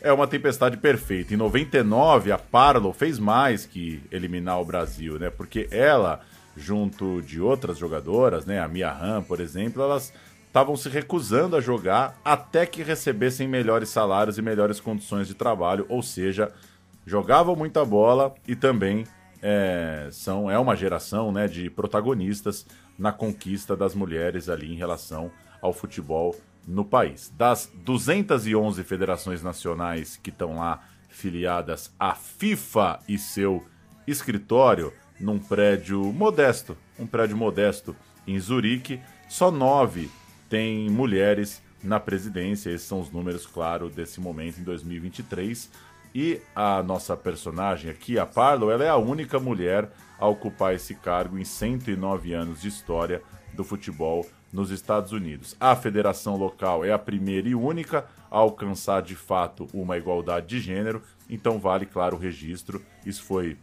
é 0.00 0.12
uma 0.12 0.26
tempestade 0.26 0.76
perfeita. 0.76 1.34
Em 1.34 1.36
99, 1.36 2.32
a 2.32 2.38
Parlo 2.38 2.92
fez 2.92 3.18
mais 3.18 3.66
que 3.66 4.02
eliminar 4.10 4.60
o 4.60 4.64
Brasil, 4.64 5.18
né? 5.18 5.30
Porque 5.30 5.68
ela, 5.70 6.20
junto 6.56 7.20
de 7.22 7.40
outras 7.40 7.78
jogadoras, 7.78 8.46
né, 8.46 8.58
a 8.60 8.66
Mia 8.66 9.22
por 9.28 9.40
exemplo, 9.40 9.82
elas 9.82 10.12
estavam 10.46 10.76
se 10.76 10.88
recusando 10.88 11.54
a 11.54 11.60
jogar 11.60 12.18
até 12.24 12.66
que 12.66 12.82
recebessem 12.82 13.46
melhores 13.46 13.88
salários 13.88 14.36
e 14.36 14.42
melhores 14.42 14.80
condições 14.80 15.28
de 15.28 15.34
trabalho, 15.34 15.86
ou 15.88 16.02
seja, 16.02 16.52
jogavam 17.06 17.54
muita 17.54 17.84
bola 17.84 18.34
e 18.48 18.56
também 18.56 19.04
é, 19.42 20.08
são 20.12 20.50
é 20.50 20.58
uma 20.58 20.76
geração 20.76 21.32
né, 21.32 21.46
de 21.48 21.70
protagonistas 21.70 22.66
na 22.98 23.12
conquista 23.12 23.76
das 23.76 23.94
mulheres 23.94 24.48
ali 24.48 24.72
em 24.72 24.76
relação 24.76 25.30
ao 25.60 25.72
futebol 25.72 26.36
no 26.66 26.84
país. 26.84 27.32
Das 27.36 27.70
211 27.84 28.82
federações 28.84 29.42
nacionais 29.42 30.16
que 30.22 30.30
estão 30.30 30.56
lá 30.56 30.82
filiadas 31.08 31.92
à 31.98 32.14
FIFA 32.14 33.00
e 33.08 33.18
seu 33.18 33.64
escritório 34.06 34.92
num 35.18 35.38
prédio 35.38 36.02
modesto, 36.12 36.76
um 36.98 37.06
prédio 37.06 37.36
modesto 37.36 37.94
em 38.26 38.38
Zurique, 38.38 39.00
só 39.28 39.50
nove 39.50 40.10
tem 40.48 40.88
mulheres 40.90 41.62
na 41.82 42.00
presidência. 42.00 42.70
Esses 42.70 42.86
são 42.86 43.00
os 43.00 43.10
números, 43.10 43.46
claro, 43.46 43.88
desse 43.88 44.20
momento 44.20 44.60
em 44.60 44.64
2023. 44.64 45.70
E 46.14 46.40
a 46.54 46.82
nossa 46.82 47.16
personagem 47.16 47.90
aqui, 47.90 48.18
a 48.18 48.26
Parlo, 48.26 48.70
ela 48.70 48.84
é 48.84 48.88
a 48.88 48.96
única 48.96 49.38
mulher 49.38 49.90
a 50.18 50.26
ocupar 50.26 50.74
esse 50.74 50.94
cargo 50.94 51.38
em 51.38 51.44
109 51.44 52.32
anos 52.32 52.60
de 52.60 52.68
história 52.68 53.22
do 53.54 53.64
futebol 53.64 54.26
nos 54.52 54.70
Estados 54.70 55.12
Unidos. 55.12 55.56
A 55.60 55.76
federação 55.76 56.36
local 56.36 56.84
é 56.84 56.92
a 56.92 56.98
primeira 56.98 57.48
e 57.48 57.54
única 57.54 58.06
a 58.30 58.38
alcançar 58.38 59.02
de 59.02 59.14
fato 59.14 59.68
uma 59.72 59.96
igualdade 59.96 60.46
de 60.48 60.60
gênero, 60.60 61.02
então 61.28 61.58
vale, 61.58 61.86
claro, 61.86 62.16
o 62.16 62.18
registro. 62.18 62.84
Isso 63.06 63.22
foi 63.22 63.56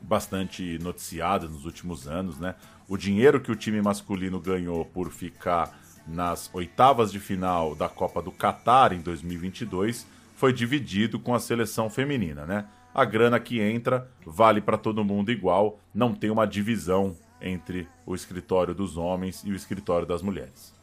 bastante 0.00 0.78
noticiado 0.78 1.48
nos 1.48 1.64
últimos 1.64 2.06
anos, 2.08 2.38
né? 2.38 2.54
O 2.88 2.96
dinheiro 2.96 3.40
que 3.40 3.50
o 3.50 3.56
time 3.56 3.82
masculino 3.82 4.40
ganhou 4.40 4.84
por 4.84 5.10
ficar 5.10 5.78
nas 6.06 6.48
oitavas 6.54 7.10
de 7.10 7.18
final 7.18 7.74
da 7.74 7.88
Copa 7.88 8.22
do 8.22 8.30
Catar 8.30 8.92
em 8.92 9.00
2022 9.00 10.06
foi 10.36 10.52
dividido 10.52 11.18
com 11.18 11.34
a 11.34 11.40
seleção 11.40 11.90
feminina, 11.90 12.46
né? 12.46 12.66
A 12.94 13.04
grana 13.04 13.40
que 13.40 13.60
entra 13.60 14.08
vale 14.24 14.60
para 14.60 14.78
todo 14.78 15.04
mundo 15.04 15.32
igual, 15.32 15.80
não 15.92 16.14
tem 16.14 16.30
uma 16.30 16.46
divisão 16.46 17.16
entre 17.40 17.88
o 18.06 18.14
escritório 18.14 18.74
dos 18.74 18.96
homens 18.96 19.42
e 19.44 19.50
o 19.50 19.56
escritório 19.56 20.06
das 20.06 20.22
mulheres. 20.22 20.74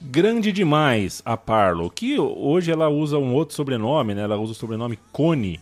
Grande 0.00 0.52
demais 0.52 1.22
a 1.24 1.36
Parlo, 1.36 1.90
que 1.90 2.18
hoje 2.18 2.70
ela 2.70 2.88
usa 2.88 3.18
um 3.18 3.34
outro 3.34 3.54
sobrenome, 3.54 4.14
né? 4.14 4.22
Ela 4.22 4.38
usa 4.38 4.52
o 4.52 4.54
sobrenome 4.54 4.98
Cone, 5.12 5.60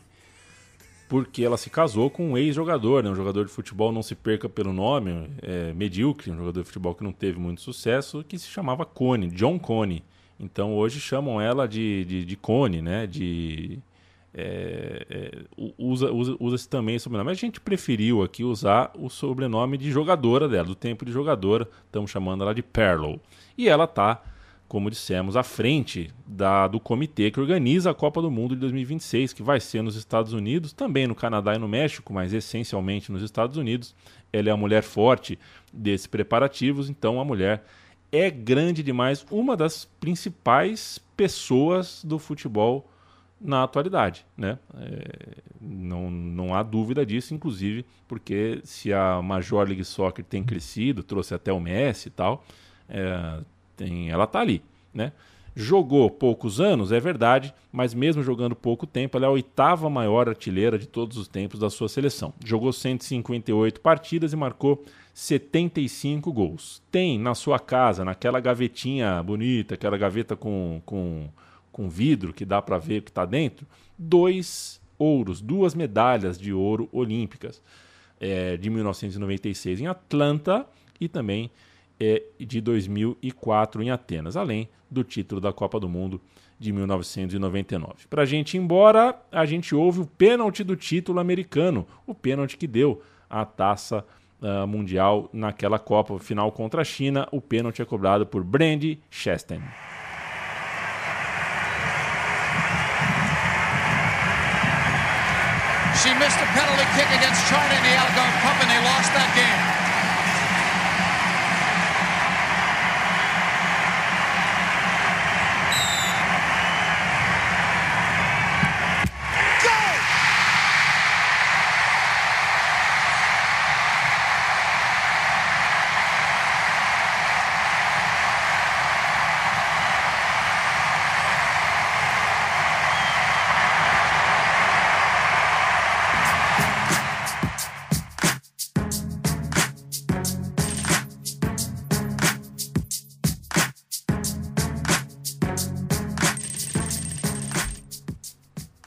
porque 1.09 1.43
ela 1.43 1.57
se 1.57 1.71
casou 1.71 2.11
com 2.11 2.33
um 2.33 2.39
ex-jogador, 2.39 3.03
né? 3.03 3.11
um 3.11 3.15
jogador 3.15 3.45
de 3.45 3.51
futebol, 3.51 3.91
não 3.91 4.03
se 4.03 4.15
perca 4.15 4.49
pelo 4.49 4.73
nome, 4.73 5.31
é, 5.43 5.73
medíocre, 5.73 6.31
um 6.31 6.37
jogador 6.37 6.61
de 6.61 6.67
futebol 6.67 6.95
que 6.95 7.03
não 7.03 7.13
teve 7.13 7.39
muito 7.39 7.61
sucesso, 7.61 8.25
que 8.25 8.39
se 8.39 8.49
chamava 8.49 8.85
Cone, 8.85 9.29
John 9.29 9.59
Cone. 9.59 10.05
Então 10.39 10.75
hoje 10.75 11.01
chamam 11.01 11.41
ela 11.41 11.67
de, 11.67 12.05
de, 12.05 12.25
de 12.25 12.37
Cone, 12.37 12.83
né? 12.83 13.07
De, 13.07 13.79
é, 14.39 15.07
é, 15.09 15.33
usa, 15.79 16.13
usa, 16.13 16.37
usa 16.39 16.69
também 16.69 16.97
esse 16.97 17.05
sobrenome. 17.05 17.31
A 17.31 17.35
gente 17.35 17.59
preferiu 17.59 18.23
aqui 18.23 18.45
usar 18.45 18.91
o 18.95 19.09
sobrenome 19.09 19.79
de 19.79 19.91
jogadora 19.91 20.47
dela, 20.47 20.67
do 20.67 20.75
tempo 20.75 21.07
de 21.07 21.11
jogadora. 21.11 21.67
Estamos 21.87 22.11
chamando 22.11 22.43
ela 22.43 22.55
de 22.55 22.63
Perlow. 22.63 23.19
E 23.57 23.67
ela 23.67 23.85
está, 23.85 24.23
como 24.69 24.91
dissemos, 24.91 25.37
à 25.37 25.43
frente 25.43 26.11
da, 26.27 26.69
do 26.69 26.79
comitê 26.79 27.31
que 27.31 27.41
organiza 27.41 27.91
a 27.91 27.95
Copa 27.95 28.21
do 28.21 28.31
Mundo 28.31 28.55
de 28.55 28.61
2026, 28.61 29.33
que 29.33 29.43
vai 29.43 29.59
ser 29.59 29.81
nos 29.81 29.97
Estados 29.97 30.35
Unidos, 30.35 30.71
também 30.71 31.07
no 31.07 31.15
Canadá 31.15 31.55
e 31.55 31.59
no 31.59 31.67
México, 31.67 32.13
mas 32.13 32.35
essencialmente 32.35 33.11
nos 33.11 33.23
Estados 33.23 33.57
Unidos. 33.57 33.95
Ela 34.31 34.51
é 34.51 34.53
a 34.53 34.57
mulher 34.57 34.83
forte 34.83 35.39
desses 35.73 36.07
preparativos, 36.07 36.91
então 36.91 37.19
a 37.19 37.25
mulher 37.25 37.65
é 38.11 38.31
grande 38.31 38.83
demais, 38.83 39.27
uma 39.31 39.57
das 39.57 39.85
principais 39.85 40.99
pessoas 41.17 42.05
do 42.05 42.19
futebol 42.19 42.91
na 43.41 43.63
atualidade, 43.63 44.25
né? 44.37 44.59
É, 44.79 45.43
não, 45.61 46.11
não 46.11 46.55
há 46.55 46.63
dúvida 46.63 47.05
disso, 47.05 47.35
inclusive 47.35 47.85
porque 48.09 48.61
se 48.65 48.93
a 48.93 49.21
Major 49.21 49.67
League 49.67 49.85
Soccer 49.85 50.25
tem 50.25 50.43
crescido, 50.43 51.03
trouxe 51.03 51.35
até 51.35 51.53
o 51.53 51.61
Messi 51.61 52.09
e 52.09 52.11
tal, 52.11 52.45
é, 52.89 53.41
tem, 53.77 54.11
ela 54.11 54.27
tá 54.27 54.41
ali, 54.41 54.63
né? 54.93 55.13
Jogou 55.59 56.11
poucos 56.11 56.61
anos, 56.61 56.93
é 56.93 57.01
verdade, 57.01 57.55
mas 57.73 57.95
mesmo 57.95 58.23
jogando 58.23 58.55
pouco 58.55 58.87
tempo, 58.87 59.17
ela 59.17 59.25
é 59.25 59.29
a 59.29 59.33
oitava 59.33 59.89
maior 59.89 60.29
artilheira 60.29 60.79
de 60.79 60.87
todos 60.87 61.17
os 61.17 61.27
tempos 61.27 61.59
da 61.59 61.71
sua 61.71 61.89
seleção. 61.89 62.35
Jogou 62.45 62.73
158 62.73 63.81
partidas 63.81 64.35
e 64.35 64.37
marcou 64.37 64.85
75 65.15 66.31
gols. 66.31 66.83
Tem 66.93 67.19
na 67.19 67.35
sua 67.35 67.59
casa, 67.59 68.05
naquela 68.05 68.39
gavetinha 68.39 69.23
bonita, 69.23 69.75
aquela 69.75 69.97
gaveta 69.97 70.37
com, 70.37 70.83
com 70.85 71.31
com 71.77 71.91
vidro 71.91 72.33
que 72.33 72.47
dá 72.47 72.63
para 72.63 72.79
ver 72.79 73.01
o 73.01 73.03
que 73.03 73.11
está 73.11 73.27
dentro, 73.27 73.67
dois 73.99 74.81
ouros, 74.99 75.43
duas 75.43 75.75
medalhas 75.75 76.39
de 76.39 76.51
ouro 76.51 76.89
olímpicas 76.91 77.63
é, 78.19 78.57
de 78.57 78.71
1996 78.71 79.83
em 79.83 79.87
Atlanta 79.87 80.67
e 80.99 81.07
também 81.07 81.51
é, 82.01 82.23
de 82.41 82.63
2004 82.63 83.83
em 83.83 83.91
Atenas, 83.91 84.39
além 84.39 84.71
do 84.91 85.05
título 85.05 85.41
da 85.41 85.53
Copa 85.53 85.79
do 85.79 85.89
Mundo 85.89 86.21
de 86.59 86.73
1999. 86.73 88.07
Para 88.09 88.23
a 88.23 88.27
gente 88.27 88.57
ir 88.57 88.61
embora, 88.61 89.19
a 89.31 89.45
gente 89.45 89.75
ouve 89.75 90.01
o 90.01 90.07
pênalti 90.07 90.65
do 90.65 90.77
título 90.77 91.21
americano, 91.21 91.87
o 92.07 92.15
pênalti 92.15 92.57
que 92.57 92.67
deu 92.67 93.03
a 93.29 93.45
taça 93.45 94.05
uh, 94.41 94.67
mundial 94.67 95.29
naquela 95.33 95.79
Copa 95.79 96.19
final 96.19 96.51
contra 96.53 96.83
a 96.83 96.85
China. 96.85 97.29
O 97.31 97.41
pênalti 97.41 97.83
é 97.83 97.85
cobrado 97.85 98.27
por 98.27 98.43
Brandy 98.43 99.01
Chastain. 99.11 99.63
She 106.03 106.13
missed 106.15 106.39
a 106.39 106.47
penalty 106.53 106.85
kick 106.95 107.09
against 107.19 107.49
China 107.49 107.75
in 107.75 107.83
the 107.83 107.97
Algon 107.97 108.31
Cup, 108.43 108.61
and 108.63 108.71
they 108.71 108.81
lost 108.85 109.13
that 109.15 109.33
game. 109.35 109.56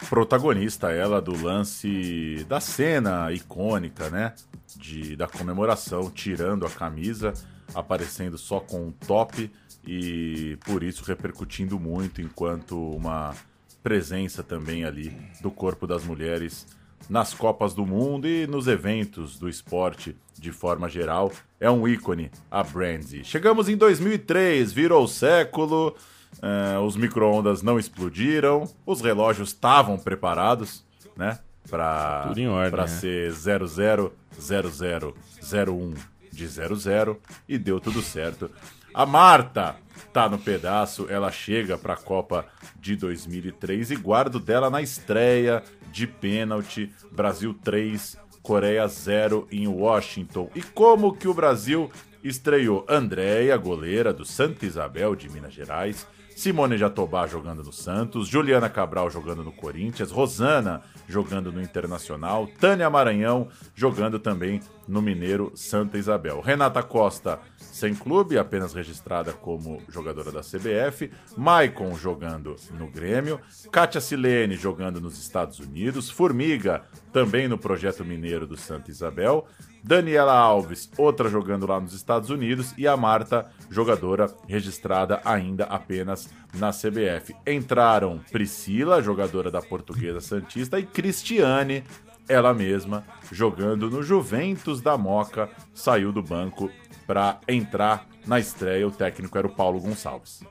Protagonista 0.09 0.91
ela 0.91 1.21
do 1.21 1.39
lance 1.39 2.43
da 2.49 2.59
cena 2.59 3.31
icônica, 3.31 4.09
né? 4.09 4.33
De, 4.75 5.15
da 5.15 5.27
comemoração, 5.27 6.09
tirando 6.09 6.65
a 6.65 6.69
camisa, 6.69 7.33
aparecendo 7.75 8.37
só 8.37 8.59
com 8.59 8.87
um 8.87 8.91
top 8.91 9.51
e 9.85 10.57
por 10.65 10.83
isso 10.83 11.03
repercutindo 11.03 11.79
muito 11.79 12.21
enquanto 12.21 12.75
uma 12.91 13.35
presença 13.83 14.43
também 14.43 14.83
ali 14.83 15.15
do 15.41 15.51
corpo 15.51 15.85
das 15.85 16.03
mulheres 16.03 16.65
nas 17.07 17.33
Copas 17.33 17.73
do 17.73 17.85
Mundo 17.85 18.27
e 18.27 18.45
nos 18.45 18.67
eventos 18.67 19.39
do 19.39 19.47
esporte 19.47 20.15
de 20.37 20.51
forma 20.51 20.89
geral. 20.89 21.31
É 21.59 21.69
um 21.69 21.87
ícone, 21.87 22.31
a 22.49 22.63
Brandy. 22.63 23.23
Chegamos 23.23 23.69
em 23.69 23.77
2003, 23.77 24.71
virou 24.71 25.07
século. 25.07 25.95
Uh, 26.37 26.79
os 26.85 26.95
micro-ondas 26.95 27.61
não 27.61 27.77
explodiram, 27.77 28.63
os 28.85 29.01
relógios 29.01 29.49
estavam 29.49 29.97
preparados, 29.97 30.85
né? 31.17 31.39
Para 31.69 32.31
né? 32.35 32.87
ser 32.87 33.33
000001 33.33 35.93
de 36.31 36.47
00 36.47 37.19
e 37.47 37.57
deu 37.57 37.79
tudo 37.79 38.01
certo. 38.01 38.49
A 38.93 39.05
Marta 39.05 39.75
tá 40.13 40.29
no 40.29 40.39
pedaço, 40.39 41.07
ela 41.09 41.31
chega 41.31 41.77
para 41.77 41.93
a 41.93 41.97
Copa 41.97 42.45
de 42.79 42.95
2003 42.95 43.91
e 43.91 43.95
guardo 43.95 44.39
dela 44.39 44.69
na 44.69 44.81
estreia 44.81 45.63
de 45.91 46.07
pênalti, 46.07 46.91
Brasil 47.11 47.53
3, 47.53 48.17
Coreia 48.41 48.87
0 48.87 49.47
em 49.51 49.67
Washington. 49.67 50.49
E 50.55 50.61
como 50.61 51.13
que 51.13 51.27
o 51.27 51.33
Brasil 51.33 51.91
estreou? 52.23 52.85
Andréia, 52.89 53.55
goleira 53.57 54.11
do 54.11 54.25
Santa 54.25 54.65
Isabel 54.65 55.15
de 55.15 55.29
Minas 55.29 55.53
Gerais, 55.53 56.07
Simone 56.39 56.77
Jatobá 56.77 57.27
jogando 57.27 57.61
no 57.65 57.73
Santos, 57.73 58.29
Juliana 58.29 58.69
Cabral 58.69 59.09
jogando 59.09 59.43
no 59.43 59.51
Corinthians, 59.51 60.09
Rosana 60.09 60.81
jogando 61.05 61.51
no 61.51 61.61
Internacional, 61.61 62.47
Tânia 62.61 62.89
Maranhão 62.89 63.49
jogando 63.75 64.17
também 64.17 64.61
no 64.87 65.01
Mineiro 65.01 65.51
Santa 65.53 65.97
Isabel. 65.97 66.39
Renata 66.39 66.81
Costa 66.81 67.39
sem 67.79 67.95
clube, 67.95 68.37
apenas 68.37 68.73
registrada 68.73 69.31
como 69.31 69.81
jogadora 69.87 70.31
da 70.31 70.41
CBF, 70.41 71.09
Maicon 71.37 71.95
jogando 71.95 72.55
no 72.77 72.87
Grêmio, 72.87 73.39
Kátia 73.71 74.01
Silene 74.01 74.55
jogando 74.55 74.99
nos 74.99 75.17
Estados 75.17 75.59
Unidos, 75.59 76.09
Formiga 76.09 76.83
também 77.13 77.47
no 77.47 77.57
projeto 77.57 78.03
mineiro 78.03 78.45
do 78.45 78.57
Santa 78.57 78.91
Isabel, 78.91 79.47
Daniela 79.81 80.33
Alves, 80.33 80.91
outra 80.97 81.29
jogando 81.29 81.65
lá 81.65 81.79
nos 81.79 81.93
Estados 81.93 82.29
Unidos, 82.29 82.73
e 82.77 82.85
a 82.85 82.97
Marta, 82.97 83.49
jogadora 83.69 84.27
registrada 84.47 85.21
ainda 85.23 85.63
apenas 85.63 86.29
na 86.53 86.71
CBF. 86.71 87.33
Entraram 87.47 88.19
Priscila, 88.31 89.01
jogadora 89.01 89.49
da 89.49 89.61
Portuguesa 89.61 90.19
Santista, 90.19 90.77
e 90.77 90.85
Cristiane, 90.85 91.83
ela 92.27 92.53
mesma, 92.53 93.03
jogando 93.31 93.89
no 93.89 94.03
Juventus 94.03 94.81
da 94.81 94.97
Moca, 94.97 95.49
saiu 95.73 96.11
do 96.11 96.21
banco 96.21 96.69
para 97.09 97.39
entrar 97.47 98.07
Na 98.27 98.39
estreia, 98.39 98.87
o 98.87 98.91
técnico 98.91 99.35
era 99.35 99.47
o 99.47 99.49
Paulo 99.49 99.79
Gonçalves. 99.79 100.43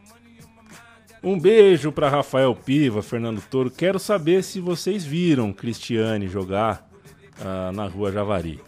Um 1.22 1.38
beijo 1.38 1.92
para 1.92 2.08
Rafael 2.08 2.52
Piva, 2.52 3.00
Fernando 3.00 3.40
Toro. 3.40 3.70
Quero 3.70 4.00
saber 4.00 4.42
se 4.42 4.58
vocês 4.58 5.04
viram 5.04 5.52
Cristiane 5.52 6.26
jogar 6.26 6.88
uh, 7.38 7.70
na 7.70 7.86
Rua 7.86 8.10
Javari. 8.10 8.60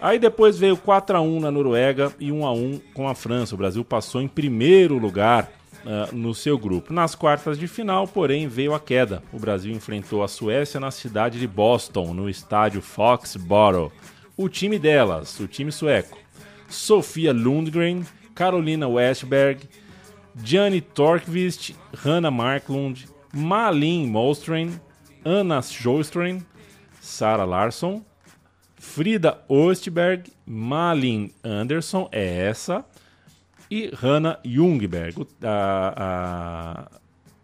Aí 0.00 0.20
depois 0.20 0.56
veio 0.56 0.76
4 0.76 1.16
a 1.16 1.20
1 1.20 1.40
na 1.40 1.50
Noruega 1.50 2.12
e 2.20 2.30
1 2.30 2.46
a 2.46 2.52
1 2.52 2.80
com 2.94 3.08
a 3.08 3.14
França. 3.16 3.56
O 3.56 3.58
Brasil 3.58 3.84
passou 3.84 4.22
em 4.22 4.28
primeiro 4.28 4.96
lugar 4.96 5.50
uh, 5.84 6.14
no 6.14 6.32
seu 6.32 6.56
grupo. 6.56 6.92
Nas 6.92 7.16
quartas 7.16 7.58
de 7.58 7.66
final, 7.66 8.06
porém, 8.06 8.46
veio 8.46 8.72
a 8.72 8.78
queda. 8.78 9.20
O 9.32 9.38
Brasil 9.40 9.72
enfrentou 9.72 10.22
a 10.22 10.28
Suécia 10.28 10.78
na 10.78 10.92
cidade 10.92 11.40
de 11.40 11.48
Boston, 11.48 12.14
no 12.14 12.30
estádio 12.30 12.80
Foxborough. 12.80 13.90
O 14.36 14.48
time 14.48 14.78
delas, 14.78 15.40
o 15.40 15.48
time 15.48 15.72
sueco, 15.72 16.18
Sofia 16.68 17.32
Lundgren, 17.32 18.04
Carolina 18.34 18.88
Westberg, 18.88 19.68
Gianni 20.42 20.80
Torkvist, 20.80 21.74
Hanna 22.04 22.30
Marklund, 22.30 23.06
Malin 23.32 24.08
Molstren, 24.08 24.80
Anna 25.24 25.60
Sjostren, 25.62 26.44
Sara 27.00 27.44
Larsson, 27.44 28.04
Frida 28.76 29.38
Ostberg, 29.48 30.30
Malin 30.46 31.32
Anderson, 31.42 32.08
é 32.12 32.48
essa, 32.48 32.84
e 33.70 33.90
Hanna 33.94 34.38
Jungberg. 34.44 35.26
A, 35.42 36.88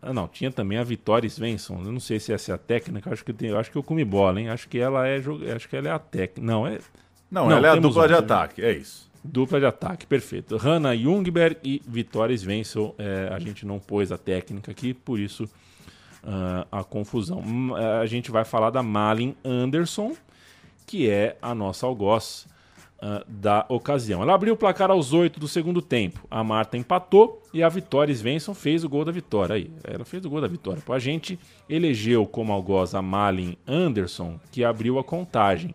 a, 0.02 0.08
a, 0.08 0.12
não, 0.12 0.28
tinha 0.28 0.50
também 0.50 0.78
a 0.78 0.84
Vitória 0.84 1.28
Svensson. 1.28 1.82
Eu 1.84 1.92
não 1.92 2.00
sei 2.00 2.20
se 2.20 2.32
essa 2.32 2.52
é 2.52 2.54
a 2.54 2.58
técnica, 2.58 3.12
acho 3.12 3.24
que, 3.24 3.32
tem, 3.32 3.50
eu 3.50 3.58
acho 3.58 3.70
que 3.70 3.76
eu 3.76 3.82
comi 3.82 4.04
bola, 4.04 4.40
hein? 4.40 4.48
Acho 4.48 4.68
que 4.68 4.78
ela 4.78 5.06
é, 5.06 5.16
acho 5.54 5.68
que 5.68 5.76
ela 5.76 5.88
é 5.88 5.92
a 5.92 5.98
técnica. 5.98 6.40
Não, 6.40 6.66
é. 6.66 6.78
Não, 7.30 7.48
não 7.48 7.56
ela 7.56 7.68
é 7.68 7.70
a 7.70 7.76
dupla 7.76 8.06
de 8.06 8.14
ataque, 8.14 8.62
é 8.62 8.72
isso. 8.72 9.10
Dupla 9.24 9.60
de 9.60 9.66
ataque, 9.66 10.06
perfeito. 10.06 10.56
Hanna 10.56 10.96
Jungberg 10.96 11.58
e 11.62 11.80
Vitória 11.86 12.36
Svensson. 12.36 12.94
É, 12.98 13.28
a 13.32 13.38
gente 13.38 13.64
não 13.64 13.78
pôs 13.78 14.10
a 14.10 14.18
técnica 14.18 14.72
aqui, 14.72 14.92
por 14.92 15.18
isso 15.18 15.48
uh, 16.22 16.66
a 16.70 16.84
confusão. 16.84 17.38
Hum, 17.38 17.74
a 17.74 18.06
gente 18.06 18.30
vai 18.30 18.44
falar 18.44 18.70
da 18.70 18.82
Malin 18.82 19.34
Anderson, 19.44 20.14
que 20.86 21.08
é 21.08 21.36
a 21.40 21.54
nossa 21.54 21.86
algoz 21.86 22.46
uh, 22.98 23.24
da 23.28 23.66
ocasião. 23.68 24.22
Ela 24.22 24.34
abriu 24.34 24.54
o 24.54 24.56
placar 24.56 24.90
aos 24.90 25.12
8 25.12 25.38
do 25.38 25.48
segundo 25.48 25.82
tempo. 25.82 26.26
A 26.30 26.42
Marta 26.42 26.76
empatou 26.76 27.42
e 27.52 27.62
a 27.62 27.68
Vitória 27.68 28.14
Svensson 28.14 28.54
fez 28.54 28.84
o 28.84 28.88
gol 28.88 29.04
da 29.04 29.12
vitória. 29.12 29.54
Aí, 29.54 29.70
ela 29.84 30.04
fez 30.04 30.24
o 30.24 30.30
gol 30.30 30.40
da 30.40 30.48
vitória. 30.48 30.82
A 30.88 30.98
gente 30.98 31.38
elegeu 31.68 32.26
como 32.26 32.52
algoz 32.52 32.94
a 32.94 33.02
Malin 33.02 33.56
Anderson, 33.66 34.38
que 34.50 34.64
abriu 34.64 34.98
a 34.98 35.04
contagem. 35.04 35.74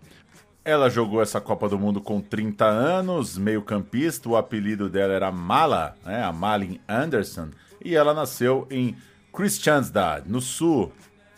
Ela 0.67 0.89
jogou 0.89 1.21
essa 1.21 1.39
Copa 1.39 1.69
do 1.69 1.79
Mundo 1.79 2.01
com 2.01 2.19
30 2.19 2.65
anos, 2.65 3.37
meio-campista. 3.37 4.27
O 4.27 4.35
apelido 4.35 4.89
dela 4.89 5.13
era 5.13 5.31
Mala, 5.31 5.95
né? 6.05 6.21
a 6.21 6.33
Malin 6.33 6.77
Anderson. 6.89 7.51
E 7.81 7.95
ela 7.95 8.13
nasceu 8.13 8.67
em 8.69 8.93
Kristianstad, 9.31 10.27
no 10.27 10.41
sul 10.41 10.91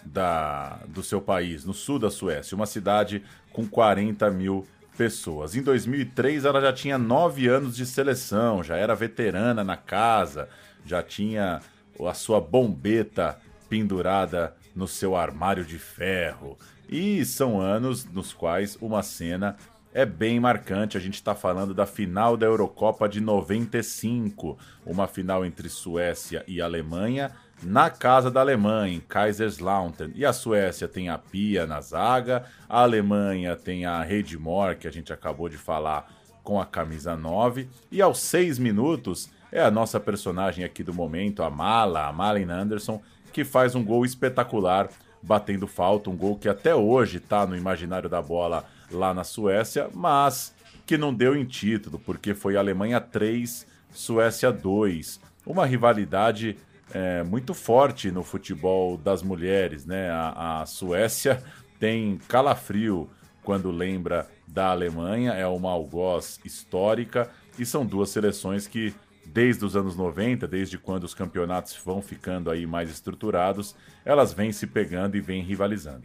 da, 0.03 0.79
do 0.87 1.03
seu 1.03 1.21
país, 1.21 1.63
no 1.63 1.75
sul 1.75 1.99
da 1.99 2.09
Suécia, 2.09 2.55
uma 2.55 2.65
cidade 2.65 3.23
com 3.53 3.67
40 3.67 4.31
mil 4.31 4.65
pessoas. 4.97 5.55
Em 5.55 5.61
2003, 5.61 6.43
ela 6.45 6.59
já 6.59 6.73
tinha 6.73 6.97
9 6.97 7.47
anos 7.47 7.75
de 7.75 7.85
seleção, 7.85 8.63
já 8.63 8.77
era 8.77 8.95
veterana 8.95 9.63
na 9.63 9.77
casa, 9.77 10.49
já 10.83 11.03
tinha 11.03 11.59
a 12.03 12.13
sua 12.15 12.41
bombeta 12.41 13.37
pendurada 13.69 14.55
no 14.75 14.87
seu 14.87 15.15
armário 15.15 15.63
de 15.63 15.77
ferro. 15.77 16.57
E 16.89 17.23
são 17.23 17.61
anos 17.61 18.03
nos 18.05 18.33
quais 18.33 18.75
uma 18.81 19.03
cena 19.03 19.55
é 19.93 20.05
bem 20.05 20.39
marcante. 20.39 20.97
A 20.97 20.99
gente 20.99 21.15
está 21.15 21.35
falando 21.35 21.71
da 21.71 21.85
final 21.85 22.35
da 22.35 22.47
Eurocopa 22.47 23.07
de 23.07 23.21
95, 23.21 24.57
uma 24.85 25.07
final 25.07 25.45
entre 25.45 25.69
Suécia 25.69 26.43
e 26.47 26.59
Alemanha, 26.59 27.31
na 27.61 27.91
casa 27.91 28.31
da 28.31 28.39
Alemanha, 28.39 28.95
em 28.95 28.99
Kaiserslautern. 28.99 30.11
E 30.15 30.25
a 30.25 30.33
Suécia 30.33 30.87
tem 30.87 31.09
a 31.09 31.17
Pia 31.17 31.67
na 31.67 31.79
zaga, 31.79 32.45
a 32.67 32.81
Alemanha 32.81 33.55
tem 33.55 33.85
a 33.85 34.01
Redmore, 34.01 34.77
que 34.77 34.87
a 34.87 34.91
gente 34.91 35.13
acabou 35.13 35.47
de 35.47 35.57
falar, 35.57 36.11
com 36.43 36.59
a 36.59 36.65
camisa 36.65 37.15
9. 37.15 37.69
E 37.91 38.01
aos 38.01 38.19
seis 38.19 38.57
minutos 38.57 39.29
é 39.51 39.61
a 39.61 39.69
nossa 39.69 39.99
personagem 39.99 40.63
aqui 40.63 40.83
do 40.83 40.93
momento, 40.93 41.43
a 41.43 41.49
Mala, 41.49 42.07
a 42.07 42.13
Malin 42.13 42.49
Anderson, 42.49 42.99
que 43.31 43.43
faz 43.43 43.75
um 43.75 43.83
gol 43.83 44.03
espetacular 44.03 44.89
batendo 45.21 45.67
falta, 45.67 46.09
um 46.09 46.15
gol 46.15 46.37
que 46.37 46.49
até 46.49 46.73
hoje 46.73 47.17
está 47.17 47.45
no 47.45 47.55
imaginário 47.55 48.09
da 48.09 48.21
bola 48.21 48.65
lá 48.91 49.13
na 49.13 49.23
Suécia, 49.23 49.89
mas 49.93 50.53
que 50.85 50.97
não 50.97 51.13
deu 51.13 51.35
em 51.35 51.45
título, 51.45 51.99
porque 51.99 52.33
foi 52.33 52.57
Alemanha 52.57 52.99
3, 52.99 53.67
Suécia 53.91 54.51
2. 54.51 55.19
Uma 55.45 55.65
rivalidade 55.65 56.57
é, 56.91 57.23
muito 57.23 57.53
forte 57.53 58.11
no 58.11 58.23
futebol 58.23 58.97
das 58.97 59.21
mulheres, 59.21 59.85
né? 59.85 60.09
A, 60.09 60.61
a 60.61 60.65
Suécia 60.65 61.43
tem 61.79 62.17
calafrio 62.27 63.09
quando 63.43 63.71
lembra 63.71 64.27
da 64.47 64.71
Alemanha, 64.71 65.33
é 65.33 65.47
uma 65.47 65.71
algoz 65.71 66.39
histórica 66.43 67.29
e 67.57 67.65
são 67.65 67.85
duas 67.85 68.09
seleções 68.09 68.67
que 68.67 68.93
desde 69.33 69.63
os 69.65 69.75
anos 69.75 69.95
90, 69.95 70.47
desde 70.47 70.77
quando 70.77 71.03
os 71.03 71.13
campeonatos 71.13 71.77
vão 71.83 72.01
ficando 72.01 72.49
aí 72.49 72.65
mais 72.65 72.89
estruturados, 72.89 73.75
elas 74.03 74.33
vêm 74.33 74.51
se 74.51 74.67
pegando 74.67 75.15
e 75.15 75.21
vêm 75.21 75.43
rivalizando. 75.43 76.03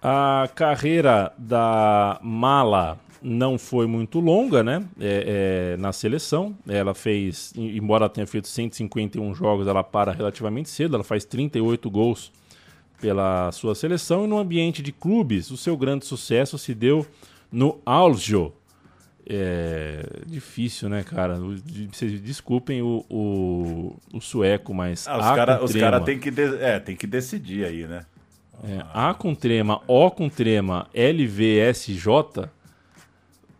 A 0.00 0.48
carreira 0.54 1.32
da 1.36 2.20
Mala 2.22 3.00
não 3.20 3.58
foi 3.58 3.86
muito 3.86 4.20
longa, 4.20 4.62
né? 4.62 4.84
É, 5.00 5.74
é, 5.74 5.76
na 5.76 5.92
seleção. 5.92 6.56
Ela 6.68 6.94
fez, 6.94 7.52
embora 7.56 8.04
ela 8.04 8.08
tenha 8.08 8.26
feito 8.26 8.46
151 8.46 9.34
jogos, 9.34 9.66
ela 9.66 9.82
para 9.82 10.12
relativamente 10.12 10.68
cedo. 10.68 10.94
Ela 10.94 11.04
faz 11.04 11.24
38 11.24 11.90
gols 11.90 12.32
pela 13.00 13.50
sua 13.52 13.74
seleção. 13.74 14.24
E 14.24 14.28
no 14.28 14.38
ambiente 14.38 14.82
de 14.82 14.92
clubes, 14.92 15.50
o 15.50 15.56
seu 15.56 15.76
grande 15.76 16.06
sucesso 16.06 16.56
se 16.58 16.74
deu 16.74 17.04
no 17.50 17.80
Aljo, 17.84 18.52
é 19.28 20.02
difícil, 20.26 20.88
né, 20.88 21.04
cara? 21.04 21.38
Vocês 21.92 22.18
desculpem 22.20 22.80
o, 22.80 23.04
o, 23.10 23.96
o 24.14 24.20
sueco, 24.20 24.72
mas. 24.72 25.06
Ah, 25.06 25.18
os 25.18 25.24
caras 25.26 25.72
cara 25.74 26.00
têm 26.00 26.18
que, 26.18 26.30
de, 26.30 26.56
é, 26.62 26.80
tem 26.80 26.96
que 26.96 27.06
decidir 27.06 27.66
aí, 27.66 27.86
né? 27.86 28.06
É, 28.64 28.82
A 28.92 29.12
com 29.12 29.34
trema, 29.34 29.82
O 29.86 30.10
com 30.10 30.28
trema, 30.28 30.88
LVSJ, 30.94 32.48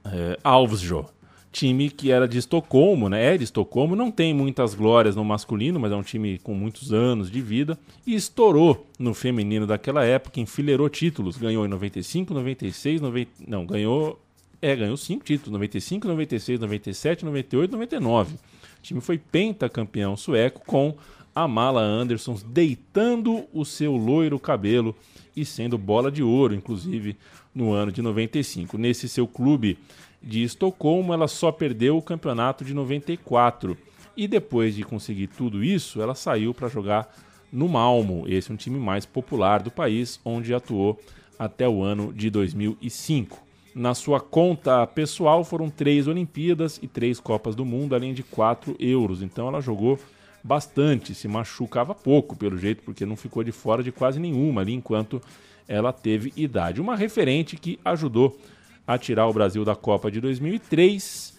é, 0.07 0.39
Alvsjö. 0.43 1.05
Time 1.51 1.91
que 1.91 2.11
era 2.11 2.29
de 2.29 2.39
Estocolmo, 2.39 3.09
né? 3.09 3.35
É 3.35 3.39
de 3.39 3.45
Estocolmo, 3.45 3.97
não 3.97 4.11
tem 4.11 4.33
muitas 4.33 4.75
glórias 4.75 5.17
no 5.17 5.25
masculino, 5.25 5.79
mas 5.81 5.93
é 5.93 5.97
um 5.97 6.03
time 6.03 6.39
com 6.39 6.55
muitos 6.55 6.93
anos 6.93 7.31
de 7.31 7.41
vida. 7.41 7.79
E 8.07 8.15
estourou 8.15 8.87
no 8.99 9.13
feminino 9.13 9.67
daquela 9.67 10.05
época, 10.05 10.41
enfileirou 10.41 10.89
títulos. 10.89 11.37
Ganhou 11.37 11.65
em 11.65 11.69
95, 11.69 12.33
96, 12.33 13.01
90, 13.01 13.31
não, 13.47 13.67
ganhou 13.67 14.21
é, 14.61 14.75
ganhou 14.75 14.97
cinco 14.97 15.25
títulos: 15.25 15.53
95, 15.53 16.09
96, 16.09 16.61
97, 16.61 17.25
98, 17.25 17.71
99. 17.73 18.35
O 18.35 18.39
time 18.83 19.01
foi 19.01 19.19
pentacampeão 19.19 20.17
sueco 20.17 20.63
com 20.67 20.97
a 21.35 21.47
Mala 21.47 21.83
Anderson 21.83 22.37
deitando 22.47 23.45
o 23.53 23.65
seu 23.65 23.97
loiro 23.97 24.39
cabelo 24.39 24.95
e 25.37 25.45
sendo 25.45 25.79
bola 25.79 26.11
de 26.11 26.23
ouro, 26.23 26.55
inclusive 26.55 27.17
no 27.55 27.73
ano 27.73 27.93
de 27.93 28.03
95. 28.03 28.77
Nesse 28.77 29.09
seu 29.09 29.27
clube 29.27 29.79
de 30.23 30.43
Estocolmo, 30.43 31.13
ela 31.13 31.29
só 31.29 31.53
perdeu 31.53 31.97
o 31.97 32.03
campeonato 32.03 32.65
de 32.65 32.75
94. 32.75 33.77
E 34.17 34.27
depois 34.27 34.75
de 34.75 34.83
conseguir 34.83 35.29
tudo 35.29 35.63
isso, 35.63 36.03
ela 36.03 36.15
saiu 36.15 36.53
para 36.53 36.69
jogar 36.69 37.09
no 37.53 37.69
Malmo, 37.69 38.25
esse 38.27 38.51
é 38.51 38.55
um 38.55 38.57
time 38.57 38.79
mais 38.79 39.07
popular 39.07 39.63
do 39.63 39.71
país, 39.71 40.21
onde 40.25 40.53
atuou 40.53 41.01
até 41.39 41.69
o 41.69 41.83
ano 41.83 42.13
de 42.13 42.29
2005. 42.29 43.48
Na 43.75 43.95
sua 43.95 44.21
conta 44.21 44.87
pessoal 44.87 45.45
foram 45.45 45.71
três 45.71 46.09
Olimpíadas 46.09 46.79
e 46.83 46.89
três 46.89 47.21
Copas 47.21 47.55
do 47.55 47.65
Mundo, 47.65 47.95
além 47.95 48.13
de 48.13 48.23
quatro 48.23 48.75
euros. 48.79 49.23
Então 49.23 49.49
ela 49.49 49.61
jogou 49.61 49.99
bastante, 50.43 51.15
se 51.15 51.29
machucava 51.29 51.95
pouco, 51.95 52.37
pelo 52.37 52.57
jeito, 52.59 52.83
porque 52.83 53.05
não 53.05 53.17
ficou 53.17 53.45
de 53.45 53.53
fora 53.53 53.83
de 53.83 53.93
quase 53.93 54.19
nenhuma 54.19 54.63
ali 54.63 54.73
enquanto 54.73 55.21
ela 55.67 55.93
teve 55.93 56.33
idade. 56.37 56.81
Uma 56.81 56.97
referente 56.97 57.57
que 57.57 57.79
ajudou 57.85 58.39
a 58.87 58.97
tirar 58.97 59.27
o 59.27 59.33
Brasil 59.33 59.65
da 59.65 59.77
Copa 59.77 60.11
de 60.11 60.21
2003. 60.21 61.37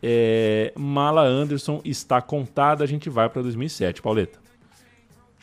É, 0.00 0.72
Mala 0.76 1.22
Anderson 1.22 1.80
está 1.84 2.22
contada, 2.22 2.84
a 2.84 2.86
gente 2.86 3.10
vai 3.10 3.28
para 3.28 3.42
2007. 3.42 4.00
Pauleta. 4.00 4.41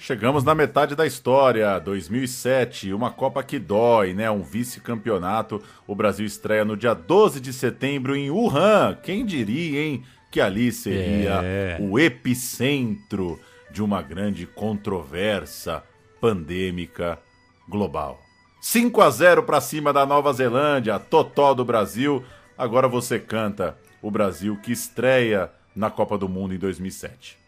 Chegamos 0.02 0.46
na 0.46 0.56
metade 0.56 0.96
da 0.96 1.06
história, 1.06 1.78
2007, 1.78 2.94
uma 2.94 3.12
Copa 3.12 3.44
que 3.44 3.60
dói, 3.60 4.14
né? 4.14 4.32
Um 4.32 4.42
vice-campeonato. 4.42 5.62
O 5.86 5.94
Brasil 5.94 6.26
estreia 6.26 6.64
no 6.64 6.78
dia 6.78 6.94
12 6.94 7.42
de 7.42 7.52
setembro 7.52 8.16
em 8.16 8.32
Wuhan. 8.32 8.98
Quem 9.04 9.26
diria, 9.26 9.82
hein? 9.82 10.06
Que 10.32 10.40
ali 10.40 10.72
seria 10.72 11.42
é. 11.44 11.78
o 11.82 12.00
epicentro 12.00 13.38
de 13.70 13.84
uma 13.84 14.02
grande 14.02 14.48
controvérsia 14.48 15.84
pandêmica 16.22 17.20
global. 17.68 18.22
5 18.62 19.02
a 19.02 19.10
0 19.10 19.44
para 19.44 19.60
cima 19.60 19.92
da 19.92 20.06
Nova 20.06 20.32
Zelândia, 20.32 20.98
totó 20.98 21.54
do 21.54 21.66
Brasil. 21.66 22.24
Agora 22.58 22.88
você 22.88 23.20
canta 23.20 23.78
o 24.02 24.10
Brasil 24.10 24.58
que 24.64 24.72
estreia 24.72 25.52
na 25.76 25.92
Copa 25.92 26.18
do 26.18 26.30
Mundo 26.30 26.56
em 26.56 26.58
2007. 26.58 27.39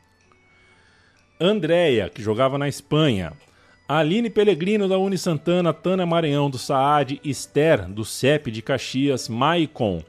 Andréia, 1.41 2.07
que 2.07 2.21
jogava 2.21 2.55
na 2.57 2.67
Espanha. 2.67 3.33
Aline 3.87 4.29
Pellegrino 4.29 4.87
da 4.87 4.97
Uni 4.97 5.17
Santana, 5.17 5.73
Tânia 5.73 6.05
Maranhão 6.05 6.49
do 6.49 6.57
Saad, 6.57 7.19
Esther 7.25 7.89
do 7.89 8.05
CEP 8.05 8.51
de 8.51 8.61
Caxias, 8.61 9.27
Maicon 9.27 10.03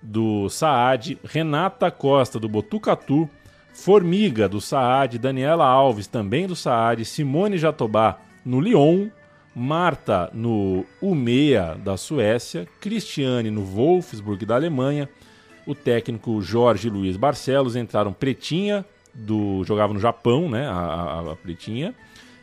do 0.00 0.48
Saad, 0.48 1.18
Renata 1.24 1.90
Costa 1.90 2.38
do 2.38 2.48
Botucatu, 2.48 3.28
Formiga 3.74 4.48
do 4.48 4.60
Saad, 4.60 5.18
Daniela 5.18 5.66
Alves 5.66 6.06
também 6.06 6.46
do 6.46 6.54
Saad, 6.54 7.04
Simone 7.04 7.58
Jatobá 7.58 8.20
no 8.44 8.60
Lyon, 8.60 9.08
Marta 9.54 10.30
no 10.32 10.86
Umea 11.02 11.76
da 11.84 11.96
Suécia, 11.96 12.68
Cristiane 12.80 13.50
no 13.50 13.62
Wolfsburg 13.62 14.46
da 14.46 14.54
Alemanha, 14.54 15.08
o 15.66 15.74
técnico 15.74 16.40
Jorge 16.40 16.88
Luiz 16.88 17.16
Barcelos 17.16 17.76
entraram 17.76 18.12
Pretinha 18.12 18.86
do 19.14 19.64
jogava 19.64 19.92
no 19.92 20.00
Japão, 20.00 20.48
né, 20.48 20.66
a, 20.66 20.72
a, 20.72 21.32
a 21.32 21.36
Pretinha, 21.36 21.94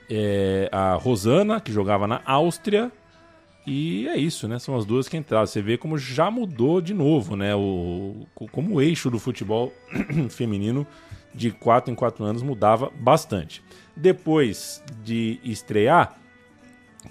é, 0.10 0.70
a 0.72 0.94
Rosana 0.94 1.60
que 1.60 1.72
jogava 1.72 2.08
na 2.08 2.22
Áustria 2.26 2.92
e 3.66 4.08
é 4.08 4.16
isso, 4.16 4.48
né? 4.48 4.60
São 4.60 4.76
as 4.76 4.86
duas 4.86 5.08
que 5.08 5.18
entraram. 5.18 5.46
Você 5.48 5.62
vê 5.62 5.78
como 5.78 5.98
já 5.98 6.30
mudou 6.30 6.80
de 6.80 6.94
novo, 6.94 7.36
né? 7.36 7.56
O, 7.56 8.28
como 8.52 8.76
o 8.76 8.82
eixo 8.82 9.10
do 9.10 9.18
futebol 9.18 9.74
feminino 10.30 10.86
de 11.34 11.52
4 11.52 11.92
em 11.92 11.96
4 11.96 12.24
anos 12.24 12.44
mudava 12.44 12.92
bastante. 12.96 13.64
Depois 13.96 14.84
de 15.04 15.40
estrear 15.44 16.16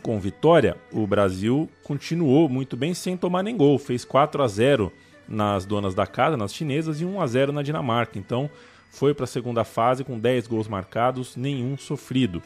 com 0.00 0.18
vitória, 0.20 0.76
o 0.92 1.06
Brasil 1.06 1.68
continuou 1.82 2.48
muito 2.48 2.76
bem 2.76 2.94
sem 2.94 3.16
tomar 3.16 3.42
nem 3.42 3.56
gol. 3.56 3.76
Fez 3.78 4.04
4 4.04 4.42
a 4.42 4.46
0 4.46 4.92
nas 5.26 5.66
donas 5.66 5.94
da 5.94 6.06
casa, 6.06 6.36
nas 6.36 6.54
chinesas, 6.54 7.00
e 7.00 7.04
1 7.04 7.20
a 7.20 7.26
0 7.26 7.52
na 7.52 7.62
Dinamarca. 7.62 8.16
Então 8.16 8.48
foi 8.94 9.12
para 9.12 9.24
a 9.24 9.26
segunda 9.26 9.64
fase 9.64 10.04
com 10.04 10.18
10 10.18 10.46
gols 10.46 10.68
marcados, 10.68 11.36
nenhum 11.36 11.76
sofrido. 11.76 12.40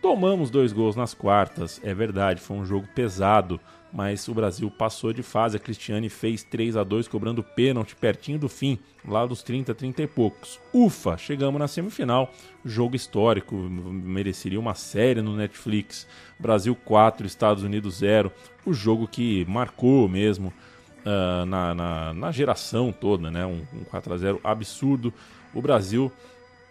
Tomamos 0.00 0.50
dois 0.50 0.72
gols 0.72 0.96
nas 0.96 1.14
quartas, 1.14 1.80
é 1.84 1.94
verdade, 1.94 2.40
foi 2.40 2.56
um 2.56 2.64
jogo 2.64 2.86
pesado, 2.94 3.60
mas 3.92 4.26
o 4.26 4.34
Brasil 4.34 4.70
passou 4.70 5.12
de 5.12 5.22
fase. 5.22 5.56
A 5.56 5.60
Cristiane 5.60 6.08
fez 6.08 6.42
3 6.42 6.76
a 6.76 6.82
2 6.82 7.06
cobrando 7.06 7.44
pênalti 7.44 7.94
pertinho 7.94 8.38
do 8.38 8.48
fim, 8.48 8.78
lá 9.06 9.24
dos 9.24 9.42
30, 9.42 9.72
30 9.72 10.02
e 10.02 10.06
poucos. 10.06 10.58
Ufa, 10.72 11.16
chegamos 11.16 11.60
na 11.60 11.68
semifinal. 11.68 12.32
Jogo 12.64 12.96
histórico, 12.96 13.54
mereceria 13.54 14.58
uma 14.58 14.74
série 14.74 15.22
no 15.22 15.36
Netflix. 15.36 16.08
Brasil 16.40 16.74
4, 16.74 17.24
Estados 17.24 17.62
Unidos 17.62 17.98
0. 17.98 18.32
O 18.66 18.72
jogo 18.72 19.06
que 19.06 19.44
marcou 19.46 20.08
mesmo 20.08 20.52
uh, 21.04 21.46
na, 21.46 21.74
na, 21.74 22.14
na, 22.14 22.32
geração 22.32 22.90
toda, 22.90 23.30
né? 23.30 23.46
Um, 23.46 23.62
um 23.72 23.84
4 23.84 24.12
a 24.12 24.16
0 24.16 24.40
absurdo. 24.42 25.14
O 25.54 25.62
Brasil 25.62 26.10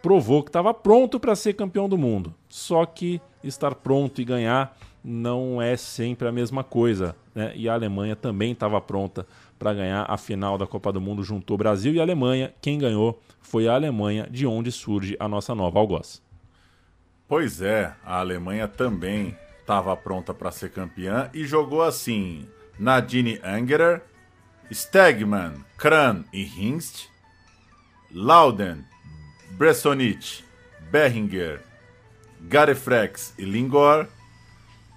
provou 0.01 0.43
que 0.43 0.49
estava 0.49 0.73
pronto 0.73 1.19
para 1.19 1.35
ser 1.35 1.53
campeão 1.53 1.87
do 1.87 1.97
mundo. 1.97 2.33
Só 2.49 2.85
que 2.85 3.21
estar 3.43 3.73
pronto 3.75 4.21
e 4.21 4.25
ganhar 4.25 4.77
não 5.03 5.61
é 5.61 5.75
sempre 5.75 6.27
a 6.27 6.31
mesma 6.31 6.63
coisa. 6.63 7.15
Né? 7.33 7.53
E 7.55 7.67
a 7.67 7.73
Alemanha 7.73 8.15
também 8.15 8.51
estava 8.51 8.79
pronta 8.79 9.25
para 9.57 9.73
ganhar 9.73 10.05
a 10.07 10.17
final 10.17 10.57
da 10.57 10.67
Copa 10.67 10.91
do 10.91 11.01
Mundo. 11.01 11.23
Juntou 11.23 11.57
Brasil 11.57 11.93
e 11.93 11.99
Alemanha. 11.99 12.53
Quem 12.61 12.77
ganhou 12.77 13.19
foi 13.41 13.67
a 13.67 13.73
Alemanha, 13.73 14.27
de 14.29 14.45
onde 14.45 14.71
surge 14.71 15.15
a 15.19 15.27
nossa 15.27 15.55
nova 15.55 15.79
algoz. 15.79 16.21
Pois 17.27 17.61
é, 17.61 17.93
a 18.05 18.19
Alemanha 18.19 18.67
também 18.67 19.35
estava 19.59 19.95
pronta 19.95 20.33
para 20.33 20.51
ser 20.51 20.69
campeã 20.71 21.29
e 21.33 21.45
jogou 21.45 21.81
assim: 21.81 22.45
Nadine 22.77 23.39
Angerer, 23.43 24.03
Stegman, 24.71 25.53
Kran 25.77 26.23
e 26.33 26.43
Hingst, 26.43 27.09
Lauden, 28.13 28.85
Bressonich, 29.51 30.45
Berringer, 30.91 31.61
Garefrex 32.41 33.33
e 33.39 33.43
Lingor, 33.43 34.07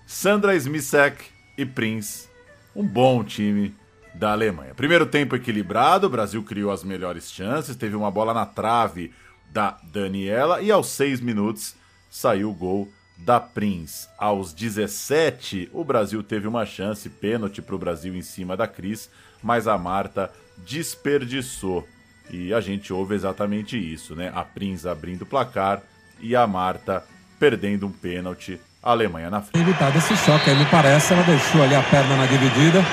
Sandra 0.07 0.55
Smisek 0.55 1.25
e 1.57 1.65
Prince. 1.65 2.29
Um 2.75 2.87
bom 2.87 3.25
time 3.25 3.75
da 4.15 4.33
Alemanha. 4.33 4.75
Primeiro 4.75 5.07
tempo 5.07 5.35
equilibrado, 5.35 6.07
o 6.07 6.11
Brasil 6.11 6.43
criou 6.43 6.71
as 6.71 6.85
melhores 6.85 7.31
chances, 7.31 7.75
teve 7.75 7.97
uma 7.97 8.11
bola 8.11 8.35
na 8.35 8.45
trave 8.45 9.13
da 9.51 9.79
Daniela 9.83 10.61
e 10.61 10.71
aos 10.71 10.89
6 10.89 11.21
minutos 11.21 11.75
saiu 12.11 12.51
o 12.51 12.55
gol 12.55 12.87
da 13.17 13.41
Prince. 13.41 14.09
Aos 14.19 14.53
17, 14.53 15.71
o 15.73 15.83
Brasil 15.83 16.23
teve 16.23 16.47
uma 16.47 16.67
chance, 16.67 17.09
pênalti 17.09 17.63
para 17.63 17.75
o 17.75 17.79
Brasil 17.79 18.15
em 18.15 18.21
cima 18.21 18.57
da 18.57 18.69
Cris, 18.69 19.09
mas 19.43 19.67
a 19.67 19.79
Marta 19.79 20.31
desperdiçou. 20.59 21.89
E 22.31 22.53
a 22.53 22.61
gente 22.61 22.93
ouve 22.93 23.15
exatamente 23.15 23.77
isso, 23.77 24.15
né? 24.15 24.33
A 24.35 24.43
Prince 24.43 24.89
abrindo 24.89 25.23
o 25.23 25.27
placar 25.27 25.81
e 26.21 26.35
a 26.35 26.47
Marta 26.47 27.05
perdendo 27.39 27.87
um 27.87 27.93
pênalti. 27.93 28.61
A 28.83 28.91
Alemanha 28.91 29.31
na 29.31 29.41
frente. 29.41 29.59
Evitado 29.61 29.99
esse 29.99 30.17
choque, 30.17 30.49
aí 30.49 30.57
me 30.57 30.65
parece, 30.67 31.13
ela 31.13 31.23
deixou 31.25 31.63
ali 31.63 31.75
a 31.75 31.83
perna 31.83 32.17
na 32.17 32.27
dividida, 32.27 32.85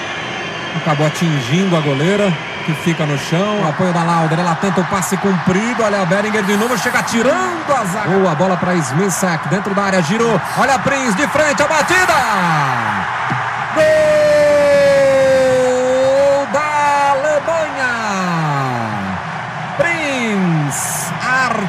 acabou 0.75 1.05
atingindo 1.05 1.75
a 1.77 1.81
goleira, 1.81 2.33
que 2.65 2.73
fica 2.73 3.05
no 3.05 3.17
chão. 3.17 3.61
O 3.61 3.67
apoio 3.67 3.93
da 3.93 4.03
Lauder, 4.03 4.39
ela 4.39 4.55
tenta 4.55 4.81
o 4.81 4.85
passe 4.85 5.15
comprido. 5.17 5.83
Olha 5.83 6.01
a 6.01 6.05
Beringer 6.05 6.43
de 6.43 6.57
novo, 6.57 6.77
chega 6.77 7.03
tirando 7.03 7.71
a 7.71 7.85
zaga. 7.85 8.09
Boa 8.09 8.33
bola 8.33 8.57
para 8.57 8.73
Smithsack 8.75 9.49
dentro 9.49 9.75
da 9.75 9.83
área, 9.83 10.01
girou. 10.01 10.39
Olha 10.57 10.75
a 10.75 10.79
Prince 10.79 11.15
de 11.15 11.27
frente, 11.27 11.61
a 11.61 11.67
batida! 11.67 12.13
Gol 13.75 14.42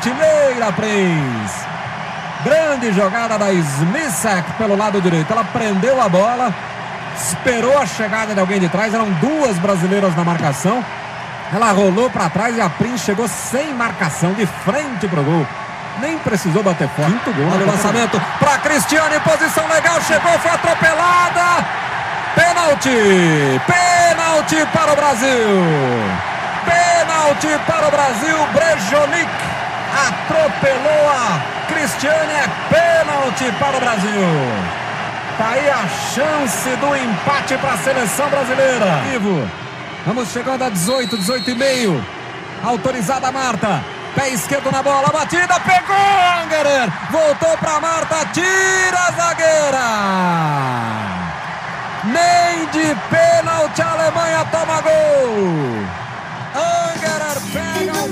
artilheira 0.05 0.73
Prince. 0.73 1.65
Grande 2.45 2.93
jogada 2.93 3.39
da 3.39 3.51
Smithsack 3.53 4.53
pelo 4.59 4.77
lado 4.77 5.01
direito. 5.01 5.33
Ela 5.33 5.45
prendeu 5.45 6.01
a 6.01 6.09
bola, 6.09 6.53
esperou 7.17 7.79
a 7.79 7.87
chegada 7.87 8.35
de 8.35 8.41
alguém 8.41 8.61
de 8.61 8.69
trás. 8.69 8.93
Eram 8.93 9.11
duas 9.13 9.59
brasileiras 9.59 10.15
na 10.15 10.25
marcação. 10.25 10.85
Ela 11.53 11.73
rolou 11.73 12.11
para 12.11 12.29
trás 12.29 12.57
e 12.57 12.61
a 12.61 12.69
Prince 12.69 13.05
chegou 13.05 13.29
sem 13.29 13.73
marcação, 13.73 14.35
de 14.35 14.47
frente 14.47 15.09
pro 15.09 15.23
gol. 15.23 15.47
Nem 16.01 16.19
precisou 16.19 16.63
bater 16.63 16.89
forte. 16.89 17.13
Quinto 17.13 17.33
gol. 17.33 17.49
Olha 17.53 17.65
o 17.65 17.71
lançamento 17.71 18.21
para 18.39 18.59
Cristiane, 18.59 19.21
posição 19.21 19.67
legal, 19.69 20.01
chegou, 20.03 20.39
foi 20.39 20.51
atropelada. 20.51 21.65
Pênalti! 22.35 23.61
Pênalti 23.67 24.67
para 24.73 24.93
o 24.93 24.97
Brasil! 24.97 25.49
Pênalti 26.65 27.61
para 27.67 27.89
o 27.89 27.91
Brasil, 27.91 28.37
Brejonic 28.53 29.54
atropelou 30.09 31.09
a 31.09 31.41
Cristiane, 31.69 32.33
é 32.33 32.49
pênalti 32.69 33.53
para 33.59 33.77
o 33.77 33.81
Brasil. 33.81 34.21
Tá 35.39 35.51
aí 35.51 35.69
a 35.69 35.89
chance 36.15 36.69
do 36.77 36.97
empate 36.97 37.57
para 37.59 37.73
a 37.73 37.79
seleção 37.79 38.29
brasileira. 38.29 39.01
Vivo. 39.11 39.51
Vamos 40.07 40.31
chegando 40.31 40.63
a 40.63 40.69
18, 40.69 41.17
18 41.17 41.51
e 41.51 41.55
meio. 41.55 42.07
Autorizada 42.63 43.29
a 43.29 43.33
Marta. 43.33 43.83
Pé 44.15 44.29
esquerdo 44.29 44.71
na 44.71 44.83
bola, 44.83 45.09
batida, 45.09 45.59
pegou 45.61 45.97
Angerer. 46.45 46.89
Voltou 47.11 47.59
para 47.59 47.81
Marta, 47.81 48.27
tira 48.33 48.99
a 49.09 49.13
zagueira. 49.13 49.85
Nem 52.05 52.67
de 52.67 52.95
pênalti 53.11 53.83
a 53.83 53.91
Alemanha 53.91 54.45
toma 54.53 54.81
gol. 54.83 56.04
Angerer 56.55 57.41
pega 57.53 57.93
o 57.93 58.07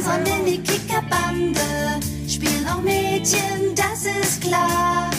spielen 2.28 2.66
auch 2.66 2.82
Mädchen, 2.82 3.72
das 3.76 4.04
ist 4.04 4.40
klar. 4.40 5.10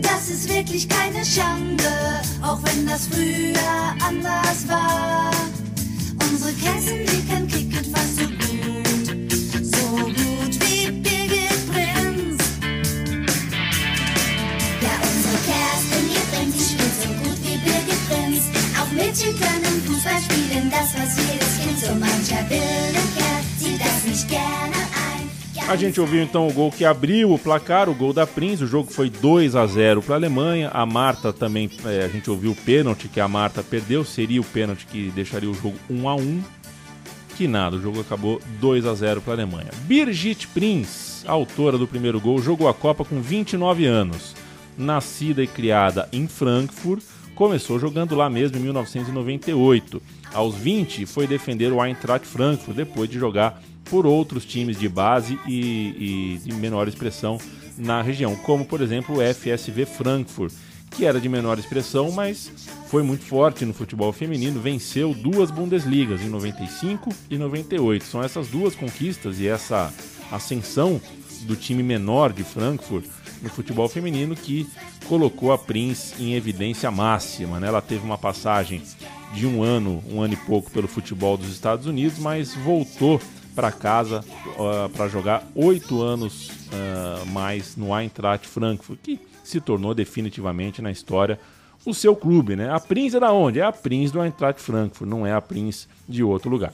Das 0.00 0.28
ist 0.28 0.48
wirklich 0.48 0.88
keine 0.88 1.24
Schande, 1.24 2.22
auch 2.42 2.60
wenn 2.62 2.86
das 2.86 3.08
früher 3.08 3.96
anders 4.06 4.68
war. 4.68 5.32
Unsere 6.30 6.52
Kessen, 6.52 7.04
die 7.06 7.26
kann 7.26 7.48
kicken 7.48 7.92
fast 7.92 8.20
so 8.20 8.26
gut, 8.26 9.32
so 9.64 9.86
gut 10.04 10.54
wie 10.62 10.92
Birgit 10.92 11.72
Prinz. 11.72 12.40
Ja, 14.80 14.94
unsere 15.10 15.38
Kerstin 15.48 16.06
hier 16.08 16.26
bringt, 16.30 16.54
die 16.54 16.62
spielt 16.62 17.02
so 17.02 17.08
gut 17.08 17.38
wie 17.42 17.58
Birgit 17.58 18.08
Prinz. 18.08 18.42
Auch 18.80 18.90
Mädchen 18.92 19.34
können 19.40 19.82
Fußball 19.86 20.22
spielen, 20.22 20.70
das 20.70 20.94
was 20.94 21.16
jedes 21.16 21.27
A 25.68 25.76
gente 25.76 26.00
ouviu 26.00 26.22
então 26.22 26.48
o 26.48 26.52
gol 26.52 26.72
que 26.72 26.82
abriu 26.82 27.30
o 27.30 27.38
placar, 27.38 27.90
o 27.90 27.94
gol 27.94 28.14
da 28.14 28.26
Prince. 28.26 28.64
O 28.64 28.66
jogo 28.66 28.90
foi 28.90 29.10
2 29.10 29.54
a 29.54 29.66
0 29.66 30.00
para 30.00 30.14
a 30.14 30.18
Alemanha. 30.18 30.70
A 30.72 30.86
Marta 30.86 31.30
também, 31.30 31.70
é, 31.84 32.04
a 32.04 32.08
gente 32.08 32.30
ouviu 32.30 32.52
o 32.52 32.56
pênalti 32.56 33.06
que 33.06 33.20
a 33.20 33.28
Marta 33.28 33.62
perdeu. 33.62 34.02
Seria 34.02 34.40
o 34.40 34.44
pênalti 34.44 34.86
que 34.86 35.10
deixaria 35.14 35.50
o 35.50 35.52
jogo 35.52 35.76
1 35.90 36.08
a 36.08 36.14
1 36.14 36.42
Que 37.36 37.46
nada, 37.46 37.76
o 37.76 37.82
jogo 37.82 38.00
acabou 38.00 38.40
2 38.60 38.86
a 38.86 38.94
0 38.94 39.20
para 39.20 39.34
a 39.34 39.36
Alemanha. 39.36 39.68
Birgit 39.82 40.48
Prince, 40.48 41.22
autora 41.26 41.76
do 41.76 41.86
primeiro 41.86 42.18
gol, 42.18 42.40
jogou 42.40 42.66
a 42.66 42.72
Copa 42.72 43.04
com 43.04 43.20
29 43.20 43.84
anos. 43.84 44.34
Nascida 44.76 45.42
e 45.42 45.46
criada 45.46 46.08
em 46.10 46.26
Frankfurt, 46.26 47.02
Começou 47.38 47.78
jogando 47.78 48.16
lá 48.16 48.28
mesmo 48.28 48.58
em 48.58 48.62
1998. 48.62 50.02
Aos 50.34 50.56
20 50.56 51.06
foi 51.06 51.24
defender 51.24 51.72
o 51.72 51.84
Eintracht 51.84 52.26
Frankfurt 52.26 52.76
depois 52.76 53.08
de 53.08 53.16
jogar 53.16 53.62
por 53.84 54.06
outros 54.06 54.44
times 54.44 54.76
de 54.76 54.88
base 54.88 55.38
e, 55.46 56.34
e 56.34 56.40
de 56.44 56.52
menor 56.54 56.88
expressão 56.88 57.38
na 57.76 58.02
região, 58.02 58.34
como 58.34 58.64
por 58.64 58.80
exemplo 58.80 59.18
o 59.18 59.20
FSV 59.22 59.86
Frankfurt, 59.86 60.52
que 60.90 61.04
era 61.04 61.20
de 61.20 61.28
menor 61.28 61.60
expressão, 61.60 62.10
mas 62.10 62.50
foi 62.88 63.04
muito 63.04 63.24
forte 63.24 63.64
no 63.64 63.72
futebol 63.72 64.12
feminino, 64.12 64.60
venceu 64.60 65.14
duas 65.14 65.52
Bundesligas 65.52 66.20
em 66.20 66.28
95 66.28 67.08
e 67.30 67.38
98. 67.38 68.04
São 68.04 68.20
essas 68.20 68.48
duas 68.48 68.74
conquistas 68.74 69.38
e 69.38 69.46
essa 69.46 69.94
ascensão 70.32 71.00
do 71.42 71.54
time 71.54 71.84
menor 71.84 72.32
de 72.32 72.42
Frankfurt 72.42 73.06
no 73.42 73.48
futebol 73.48 73.88
feminino 73.88 74.34
que 74.34 74.68
colocou 75.06 75.52
a 75.52 75.58
Prince 75.58 76.14
em 76.22 76.34
evidência 76.34 76.90
máxima. 76.90 77.60
Né? 77.60 77.68
Ela 77.68 77.82
teve 77.82 78.04
uma 78.04 78.18
passagem 78.18 78.82
de 79.32 79.46
um 79.46 79.62
ano, 79.62 80.02
um 80.10 80.20
ano 80.20 80.34
e 80.34 80.36
pouco 80.36 80.70
pelo 80.70 80.88
futebol 80.88 81.36
dos 81.36 81.50
Estados 81.50 81.86
Unidos, 81.86 82.18
mas 82.18 82.54
voltou 82.54 83.20
para 83.54 83.72
casa 83.72 84.24
uh, 84.56 84.88
para 84.90 85.08
jogar 85.08 85.44
oito 85.54 86.00
anos 86.00 86.48
uh, 86.48 87.26
mais 87.26 87.76
no 87.76 87.98
Eintracht 87.98 88.46
Frankfurt, 88.46 89.00
que 89.02 89.20
se 89.42 89.60
tornou 89.60 89.94
definitivamente 89.94 90.80
na 90.80 90.90
história 90.90 91.40
o 91.84 91.94
seu 91.94 92.14
clube, 92.14 92.54
né? 92.54 92.70
A 92.70 92.78
Prince 92.78 93.16
é 93.16 93.20
da 93.20 93.32
onde? 93.32 93.60
É 93.60 93.64
a 93.64 93.72
Prince 93.72 94.12
do 94.12 94.22
Eintracht 94.22 94.60
Frankfurt, 94.60 95.08
não 95.08 95.26
é 95.26 95.32
a 95.32 95.40
Prince 95.40 95.88
de 96.08 96.22
outro 96.22 96.50
lugar. 96.50 96.72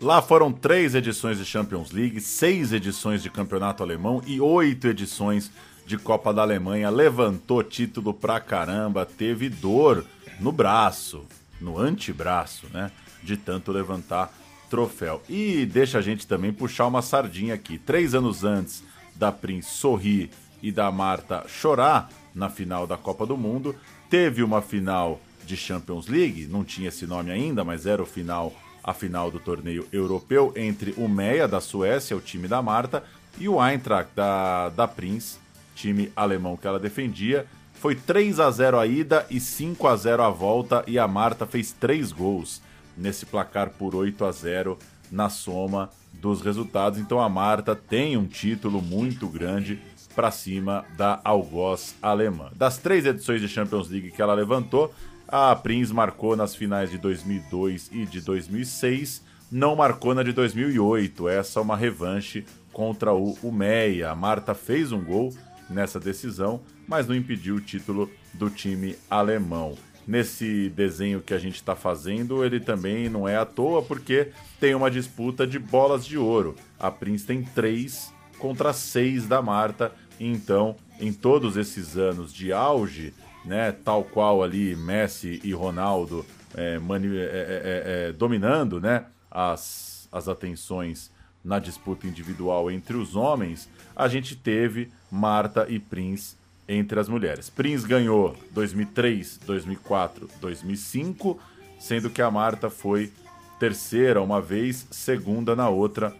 Lá 0.00 0.20
foram 0.20 0.52
três 0.52 0.94
edições 0.94 1.38
de 1.38 1.44
Champions 1.44 1.90
League, 1.90 2.20
seis 2.20 2.72
edições 2.72 3.22
de 3.22 3.30
Campeonato 3.30 3.82
Alemão 3.82 4.20
e 4.26 4.40
oito 4.40 4.86
edições 4.86 5.50
de 5.86 5.98
Copa 5.98 6.32
da 6.32 6.42
Alemanha. 6.42 6.90
Levantou 6.90 7.62
título 7.62 8.12
pra 8.14 8.40
caramba, 8.40 9.06
teve 9.06 9.48
dor 9.48 10.04
no 10.40 10.52
braço, 10.52 11.24
no 11.60 11.78
antebraço, 11.78 12.66
né? 12.72 12.90
De 13.22 13.36
tanto 13.36 13.72
levantar 13.72 14.32
troféu. 14.68 15.22
E 15.28 15.66
deixa 15.66 15.98
a 15.98 16.02
gente 16.02 16.26
também 16.26 16.52
puxar 16.52 16.86
uma 16.86 17.02
sardinha 17.02 17.54
aqui. 17.54 17.78
Três 17.78 18.14
anos 18.14 18.44
antes 18.44 18.82
da 19.14 19.30
Prince 19.30 19.70
sorrir 19.70 20.30
e 20.62 20.72
da 20.72 20.90
Marta 20.90 21.44
chorar 21.46 22.10
na 22.34 22.50
final 22.50 22.86
da 22.86 22.96
Copa 22.96 23.24
do 23.24 23.36
Mundo, 23.36 23.76
teve 24.10 24.42
uma 24.42 24.60
final 24.60 25.20
de 25.46 25.56
Champions 25.56 26.08
League, 26.08 26.46
não 26.46 26.64
tinha 26.64 26.88
esse 26.88 27.06
nome 27.06 27.30
ainda, 27.30 27.62
mas 27.62 27.86
era 27.86 28.02
o 28.02 28.06
final, 28.06 28.52
a 28.82 28.92
final 28.92 29.30
do 29.30 29.38
torneio 29.38 29.86
europeu 29.92 30.52
entre 30.56 30.92
o 30.96 31.08
Meia 31.08 31.46
da 31.46 31.60
Suécia, 31.60 32.16
o 32.16 32.20
time 32.20 32.48
da 32.48 32.60
Marta, 32.60 33.04
e 33.38 33.48
o 33.48 33.64
Eintracht 33.64 34.10
da, 34.14 34.68
da 34.70 34.88
Prince, 34.88 35.38
time 35.74 36.12
alemão 36.14 36.56
que 36.56 36.66
ela 36.66 36.78
defendia. 36.78 37.46
Foi 37.74 37.94
3 37.94 38.40
a 38.40 38.50
0 38.50 38.78
a 38.78 38.86
ida 38.86 39.26
e 39.30 39.40
5 39.40 39.86
a 39.86 39.96
0 39.96 40.22
a 40.22 40.30
volta 40.30 40.84
e 40.86 40.98
a 40.98 41.06
Marta 41.06 41.46
fez 41.46 41.72
três 41.72 42.12
gols 42.12 42.62
nesse 42.96 43.26
placar 43.26 43.70
por 43.70 43.94
8 43.94 44.24
a 44.24 44.32
0 44.32 44.78
na 45.10 45.28
soma 45.28 45.90
dos 46.12 46.40
resultados. 46.40 46.98
Então 46.98 47.20
a 47.20 47.28
Marta 47.28 47.74
tem 47.74 48.16
um 48.16 48.26
título 48.26 48.80
muito 48.80 49.28
grande 49.28 49.80
para 50.14 50.30
cima 50.30 50.84
da 50.96 51.20
Algoz 51.24 51.94
alemã. 52.00 52.50
Das 52.54 52.78
três 52.78 53.04
edições 53.04 53.40
de 53.40 53.48
Champions 53.48 53.90
League 53.90 54.12
que 54.12 54.22
ela 54.22 54.34
levantou, 54.34 54.94
a 55.26 55.54
Prince 55.56 55.92
marcou 55.92 56.36
nas 56.36 56.54
finais 56.54 56.90
de 56.90 56.98
2002 56.98 57.90
e 57.92 58.06
de 58.06 58.20
2006, 58.20 59.22
não 59.50 59.74
marcou 59.74 60.14
na 60.14 60.22
de 60.22 60.32
2008. 60.32 61.28
Essa 61.28 61.58
é 61.58 61.62
uma 61.62 61.76
revanche 61.76 62.44
contra 62.72 63.12
o, 63.12 63.36
o 63.42 63.52
Meia. 63.52 64.10
A 64.10 64.14
Marta 64.14 64.54
fez 64.54 64.92
um 64.92 65.02
gol 65.02 65.34
nessa 65.68 65.98
decisão, 65.98 66.60
mas 66.86 67.06
não 67.06 67.14
impediu 67.14 67.56
o 67.56 67.60
título 67.60 68.10
do 68.32 68.50
time 68.50 68.96
alemão. 69.10 69.74
Nesse 70.06 70.68
desenho 70.68 71.22
que 71.22 71.32
a 71.32 71.38
gente 71.38 71.54
está 71.54 71.74
fazendo, 71.74 72.44
ele 72.44 72.60
também 72.60 73.08
não 73.08 73.26
é 73.26 73.36
à 73.36 73.44
toa, 73.46 73.80
porque 73.82 74.28
tem 74.60 74.74
uma 74.74 74.90
disputa 74.90 75.46
de 75.46 75.58
bolas 75.58 76.04
de 76.04 76.18
ouro. 76.18 76.54
A 76.78 76.90
Prince 76.90 77.24
tem 77.24 77.42
três 77.42 78.12
contra 78.38 78.72
seis 78.74 79.26
da 79.26 79.40
Marta, 79.40 79.92
então, 80.20 80.76
em 81.00 81.12
todos 81.12 81.56
esses 81.56 81.96
anos 81.96 82.34
de 82.34 82.52
auge, 82.52 83.14
né, 83.44 83.72
tal 83.72 84.04
qual 84.04 84.42
ali 84.42 84.76
Messi 84.76 85.40
e 85.42 85.52
Ronaldo 85.52 86.24
é, 86.54 86.78
mani- 86.78 87.16
é, 87.16 87.22
é, 87.22 87.82
é, 88.08 88.12
dominando 88.12 88.80
né, 88.80 89.06
as, 89.30 90.08
as 90.12 90.28
atenções 90.28 91.10
na 91.42 91.58
disputa 91.58 92.06
individual 92.06 92.70
entre 92.70 92.96
os 92.96 93.16
homens, 93.16 93.68
a 93.94 94.08
gente 94.08 94.34
teve 94.36 94.90
Marta 95.14 95.66
e 95.68 95.78
Prince 95.78 96.36
entre 96.68 96.98
as 96.98 97.08
mulheres. 97.08 97.48
Prince 97.48 97.86
ganhou 97.86 98.36
2003, 98.50 99.38
2004, 99.46 100.28
2005, 100.40 101.38
sendo 101.78 102.10
que 102.10 102.20
a 102.20 102.30
Marta 102.30 102.68
foi 102.68 103.12
terceira 103.60 104.20
uma 104.20 104.40
vez, 104.40 104.88
segunda 104.90 105.54
na 105.54 105.68
outra 105.68 106.12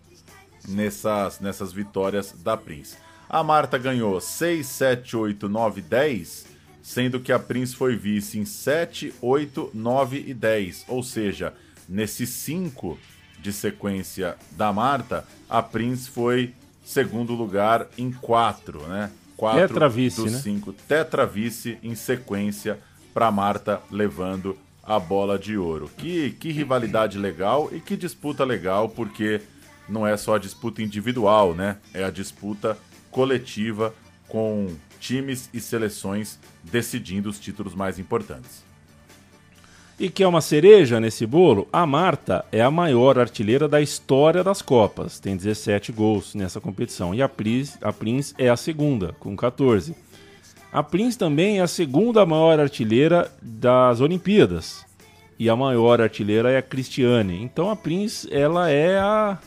nessas, 0.68 1.40
nessas 1.40 1.72
vitórias 1.72 2.32
da 2.44 2.56
Prince. 2.56 2.96
A 3.28 3.42
Marta 3.42 3.76
ganhou 3.78 4.20
6, 4.20 4.64
7, 4.64 5.16
8, 5.16 5.48
9, 5.48 5.80
10, 5.82 6.46
sendo 6.80 7.18
que 7.18 7.32
a 7.32 7.38
Prince 7.38 7.74
foi 7.74 7.96
vice 7.96 8.38
em 8.38 8.44
7, 8.44 9.12
8, 9.20 9.72
9 9.74 10.24
e 10.24 10.32
10. 10.32 10.84
Ou 10.86 11.02
seja, 11.02 11.52
nesses 11.88 12.28
5 12.28 12.96
de 13.40 13.52
sequência 13.52 14.36
da 14.52 14.72
Marta, 14.72 15.26
a 15.50 15.60
Prince 15.60 16.08
foi 16.08 16.54
segundo 16.84 17.34
lugar 17.34 17.88
em 17.96 18.12
4, 18.12 18.86
né? 18.86 19.10
4 19.36 19.68
Tetravice, 19.68 20.22
dos 20.22 20.32
né? 20.32 20.38
5. 20.38 20.72
Tetravice 20.72 21.78
em 21.82 21.94
sequência 21.94 22.78
para 23.12 23.30
Marta 23.30 23.80
levando 23.90 24.56
a 24.82 24.98
bola 24.98 25.38
de 25.38 25.56
ouro. 25.56 25.90
Que, 25.96 26.32
que 26.32 26.52
rivalidade 26.52 27.18
legal 27.18 27.68
e 27.72 27.80
que 27.80 27.96
disputa 27.96 28.44
legal, 28.44 28.88
porque 28.88 29.40
não 29.88 30.06
é 30.06 30.16
só 30.16 30.36
a 30.36 30.38
disputa 30.38 30.82
individual, 30.82 31.54
né? 31.54 31.78
É 31.92 32.04
a 32.04 32.10
disputa 32.10 32.76
coletiva 33.10 33.94
com 34.28 34.74
times 34.98 35.48
e 35.52 35.60
seleções 35.60 36.38
decidindo 36.62 37.28
os 37.28 37.38
títulos 37.38 37.74
mais 37.74 37.98
importantes. 37.98 38.64
E 39.98 40.10
que 40.10 40.24
é 40.24 40.28
uma 40.28 40.40
cereja 40.40 40.98
nesse 40.98 41.24
bolo, 41.24 41.68
a 41.72 41.86
Marta 41.86 42.44
é 42.50 42.60
a 42.60 42.70
maior 42.70 43.16
artilheira 43.16 43.68
da 43.68 43.80
história 43.80 44.42
das 44.42 44.60
Copas, 44.60 45.20
tem 45.20 45.36
17 45.36 45.92
gols 45.92 46.34
nessa 46.34 46.60
competição. 46.60 47.14
E 47.14 47.22
a 47.22 47.28
Prince, 47.28 47.78
a 47.80 47.92
Prince 47.92 48.34
é 48.36 48.48
a 48.48 48.56
segunda, 48.56 49.14
com 49.20 49.36
14. 49.36 49.94
A 50.72 50.82
Prince 50.82 51.16
também 51.16 51.60
é 51.60 51.62
a 51.62 51.68
segunda 51.68 52.26
maior 52.26 52.58
artilheira 52.58 53.30
das 53.40 54.00
Olimpíadas. 54.00 54.84
E 55.38 55.48
a 55.48 55.54
maior 55.54 56.00
artilheira 56.00 56.50
é 56.50 56.58
a 56.58 56.62
Cristiane. 56.62 57.40
Então 57.40 57.70
a 57.70 57.76
Prince, 57.76 58.28
ela 58.32 58.68
é 58.68 58.98
a. 58.98 59.38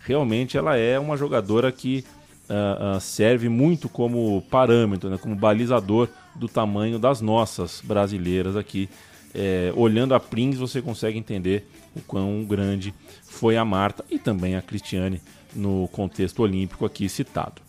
Realmente, 0.00 0.58
ela 0.58 0.76
é 0.76 0.98
uma 0.98 1.16
jogadora 1.16 1.70
que 1.70 2.04
ah, 2.48 2.96
ah, 2.96 3.00
serve 3.00 3.48
muito 3.48 3.88
como 3.88 4.42
parâmetro, 4.50 5.08
né, 5.08 5.16
como 5.16 5.34
balizador 5.34 6.08
do 6.34 6.48
tamanho 6.48 6.98
das 6.98 7.20
nossas 7.20 7.80
brasileiras 7.82 8.56
aqui. 8.56 8.88
É, 9.34 9.72
olhando 9.74 10.14
a 10.14 10.20
Prince, 10.20 10.56
você 10.56 10.80
consegue 10.80 11.18
entender 11.18 11.68
o 11.94 12.00
quão 12.00 12.44
grande 12.44 12.94
foi 13.24 13.56
a 13.56 13.64
Marta 13.64 14.04
e 14.10 14.18
também 14.18 14.54
a 14.54 14.62
Cristiane 14.62 15.20
no 15.54 15.88
contexto 15.88 16.40
olímpico 16.40 16.84
aqui 16.84 17.08
citado. 17.08 17.62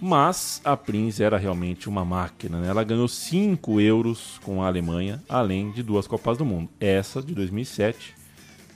Mas 0.00 0.60
a 0.64 0.76
Prince 0.76 1.22
era 1.22 1.36
realmente 1.36 1.88
uma 1.88 2.04
máquina. 2.04 2.60
Né? 2.60 2.68
Ela 2.68 2.84
ganhou 2.84 3.08
5 3.08 3.80
euros 3.80 4.38
com 4.44 4.62
a 4.62 4.68
Alemanha, 4.68 5.22
além 5.28 5.72
de 5.72 5.82
duas 5.82 6.06
Copas 6.06 6.38
do 6.38 6.44
Mundo. 6.44 6.68
Essa 6.78 7.20
de 7.20 7.34
2007 7.34 8.14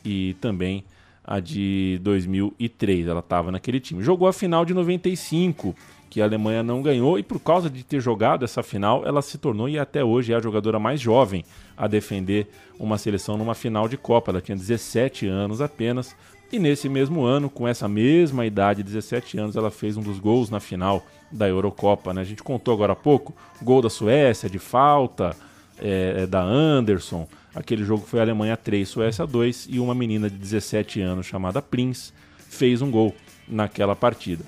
e 0.05 0.35
também 0.41 0.85
a 1.25 1.39
de 1.39 2.01
2003. 2.03 3.07
Ela 3.07 3.21
estava 3.21 3.53
naquele 3.53 3.79
time. 3.79 4.03
Jogou 4.03 4.27
a 4.27 4.33
final 4.33 4.65
de 4.65 4.75
95, 4.75 5.77
que 6.13 6.21
a 6.21 6.27
Alemanha 6.27 6.63
não 6.63 6.83
ganhou, 6.83 7.19
e 7.19 7.23
por 7.23 7.41
causa 7.41 7.71
de 7.71 7.83
ter 7.83 7.99
jogado 7.99 8.45
essa 8.45 8.63
final, 8.63 9.03
ela 9.07 9.23
se 9.23 9.39
tornou 9.39 9.67
e 9.67 9.79
até 9.79 10.05
hoje 10.05 10.31
é 10.31 10.37
a 10.37 10.41
jogadora 10.41 10.79
mais 10.79 11.01
jovem 11.01 11.43
a 11.75 11.89
defender 11.89 12.49
uma 12.79 12.99
seleção 12.99 13.39
numa 13.39 13.55
final 13.55 13.89
de 13.89 13.97
Copa. 13.97 14.31
Ela 14.31 14.43
tinha 14.43 14.55
17 14.55 15.27
anos 15.27 15.63
apenas. 15.63 16.15
E 16.53 16.59
nesse 16.59 16.87
mesmo 16.87 17.25
ano, 17.25 17.49
com 17.49 17.67
essa 17.67 17.89
mesma 17.89 18.45
idade, 18.45 18.83
17 18.83 19.39
anos, 19.39 19.57
ela 19.57 19.71
fez 19.71 19.97
um 19.97 20.03
dos 20.03 20.19
gols 20.19 20.51
na 20.51 20.61
final 20.61 21.03
da 21.31 21.49
Eurocopa. 21.49 22.13
Né? 22.13 22.21
A 22.21 22.25
gente 22.25 22.43
contou 22.43 22.75
agora 22.75 22.93
há 22.93 22.97
pouco, 22.97 23.35
gol 23.63 23.81
da 23.81 23.89
Suécia, 23.89 24.51
de 24.51 24.59
falta, 24.59 25.35
é, 25.79 26.27
da 26.27 26.43
Anderson. 26.43 27.27
Aquele 27.55 27.85
jogo 27.87 28.05
foi 28.05 28.21
Alemanha 28.21 28.59
3, 28.59 28.87
Suécia 28.87 29.27
2, 29.27 29.69
e 29.71 29.81
uma 29.81 29.95
menina 29.95 30.29
de 30.29 30.37
17 30.37 31.01
anos 31.01 31.25
chamada 31.25 31.63
Prince 31.63 32.13
fez 32.37 32.83
um 32.83 32.91
gol 32.91 33.15
naquela 33.49 33.97
partida. 33.97 34.45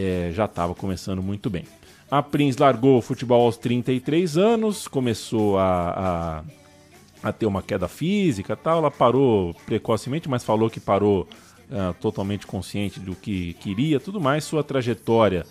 É, 0.00 0.30
já 0.32 0.44
estava 0.44 0.76
começando 0.76 1.20
muito 1.20 1.50
bem. 1.50 1.64
A 2.08 2.22
Prince 2.22 2.60
largou 2.60 2.98
o 2.98 3.02
futebol 3.02 3.44
aos 3.44 3.56
33 3.56 4.38
anos, 4.38 4.86
começou 4.86 5.58
a, 5.58 6.44
a, 7.22 7.28
a 7.28 7.32
ter 7.32 7.46
uma 7.46 7.62
queda 7.62 7.88
física 7.88 8.54
tal. 8.56 8.78
Ela 8.78 8.92
parou 8.92 9.52
precocemente, 9.66 10.28
mas 10.28 10.44
falou 10.44 10.70
que 10.70 10.78
parou 10.78 11.26
ah, 11.70 11.92
totalmente 12.00 12.46
consciente 12.46 13.00
do 13.00 13.16
que 13.16 13.54
queria 13.54 13.98
tudo 13.98 14.20
mais. 14.20 14.44
Sua 14.44 14.62
trajetória 14.62 15.44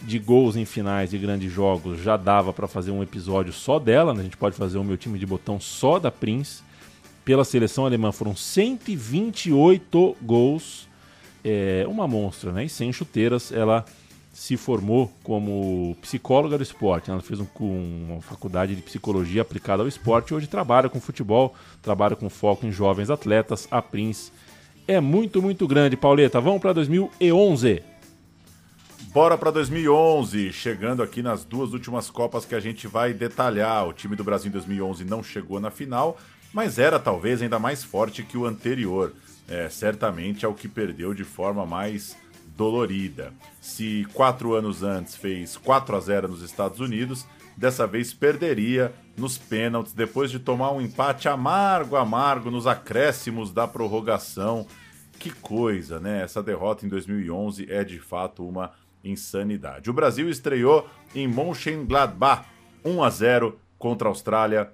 de 0.00 0.18
gols 0.18 0.54
em 0.54 0.64
finais 0.64 1.10
de 1.10 1.18
grandes 1.18 1.52
jogos 1.52 2.00
já 2.00 2.16
dava 2.16 2.52
para 2.52 2.68
fazer 2.68 2.92
um 2.92 3.02
episódio 3.02 3.52
só 3.52 3.80
dela, 3.80 4.14
né? 4.14 4.20
a 4.20 4.22
gente 4.22 4.36
pode 4.36 4.56
fazer 4.56 4.78
o 4.78 4.84
meu 4.84 4.96
time 4.96 5.18
de 5.18 5.26
botão 5.26 5.58
só 5.58 5.98
da 5.98 6.10
Prince. 6.10 6.62
Pela 7.24 7.44
seleção 7.44 7.84
alemã 7.84 8.12
foram 8.12 8.34
128 8.34 10.16
gols, 10.22 10.87
é, 11.44 11.84
uma 11.88 12.06
monstra, 12.06 12.52
né? 12.52 12.64
E 12.64 12.68
sem 12.68 12.92
chuteiras, 12.92 13.52
ela 13.52 13.84
se 14.32 14.56
formou 14.56 15.12
como 15.24 15.96
psicóloga 16.00 16.56
do 16.56 16.62
esporte. 16.62 17.10
Ela 17.10 17.20
fez 17.20 17.40
um, 17.40 17.46
uma 17.60 18.20
faculdade 18.20 18.76
de 18.76 18.82
psicologia 18.82 19.42
aplicada 19.42 19.82
ao 19.82 19.88
esporte 19.88 20.30
e 20.30 20.34
hoje 20.34 20.46
trabalha 20.46 20.88
com 20.88 21.00
futebol, 21.00 21.54
trabalha 21.82 22.14
com 22.14 22.30
foco 22.30 22.64
em 22.64 22.70
jovens 22.70 23.10
atletas. 23.10 23.66
A 23.70 23.82
Prince 23.82 24.30
é 24.86 25.00
muito, 25.00 25.42
muito 25.42 25.66
grande. 25.66 25.96
Pauleta, 25.96 26.40
vamos 26.40 26.60
para 26.60 26.72
2011. 26.72 27.82
Bora 29.12 29.36
para 29.36 29.50
2011, 29.50 30.52
chegando 30.52 31.02
aqui 31.02 31.22
nas 31.22 31.44
duas 31.44 31.72
últimas 31.72 32.08
Copas 32.08 32.44
que 32.44 32.54
a 32.54 32.60
gente 32.60 32.86
vai 32.86 33.12
detalhar. 33.12 33.88
O 33.88 33.92
time 33.92 34.14
do 34.14 34.22
Brasil 34.22 34.48
em 34.48 34.52
2011 34.52 35.04
não 35.04 35.22
chegou 35.22 35.58
na 35.58 35.70
final, 35.70 36.16
mas 36.52 36.78
era 36.78 36.98
talvez 36.98 37.42
ainda 37.42 37.58
mais 37.58 37.82
forte 37.82 38.22
que 38.22 38.38
o 38.38 38.46
anterior. 38.46 39.12
É, 39.48 39.68
certamente 39.68 40.44
é 40.44 40.48
o 40.48 40.54
que 40.54 40.68
perdeu 40.68 41.14
de 41.14 41.24
forma 41.24 41.64
mais 41.64 42.16
dolorida. 42.56 43.32
Se 43.60 44.06
quatro 44.12 44.54
anos 44.54 44.82
antes 44.82 45.16
fez 45.16 45.56
4 45.56 45.96
a 45.96 46.00
0 46.00 46.28
nos 46.28 46.42
Estados 46.42 46.80
Unidos, 46.80 47.26
dessa 47.56 47.86
vez 47.86 48.12
perderia 48.12 48.92
nos 49.16 49.38
pênaltis 49.38 49.92
depois 49.92 50.30
de 50.30 50.38
tomar 50.38 50.72
um 50.72 50.80
empate 50.80 51.28
amargo, 51.28 51.96
amargo 51.96 52.50
nos 52.50 52.66
acréscimos 52.66 53.52
da 53.52 53.66
prorrogação. 53.66 54.66
Que 55.18 55.30
coisa, 55.30 55.98
né? 55.98 56.22
Essa 56.22 56.42
derrota 56.42 56.86
em 56.86 56.88
2011 56.88 57.66
é 57.70 57.82
de 57.82 57.98
fato 57.98 58.46
uma 58.46 58.72
insanidade. 59.02 59.90
O 59.90 59.92
Brasil 59.92 60.28
estreou 60.28 60.88
em 61.14 61.26
Mönchengladbach 61.26 62.44
1 62.84 63.02
a 63.02 63.10
0 63.10 63.58
contra 63.78 64.08
a 64.08 64.10
Austrália. 64.10 64.72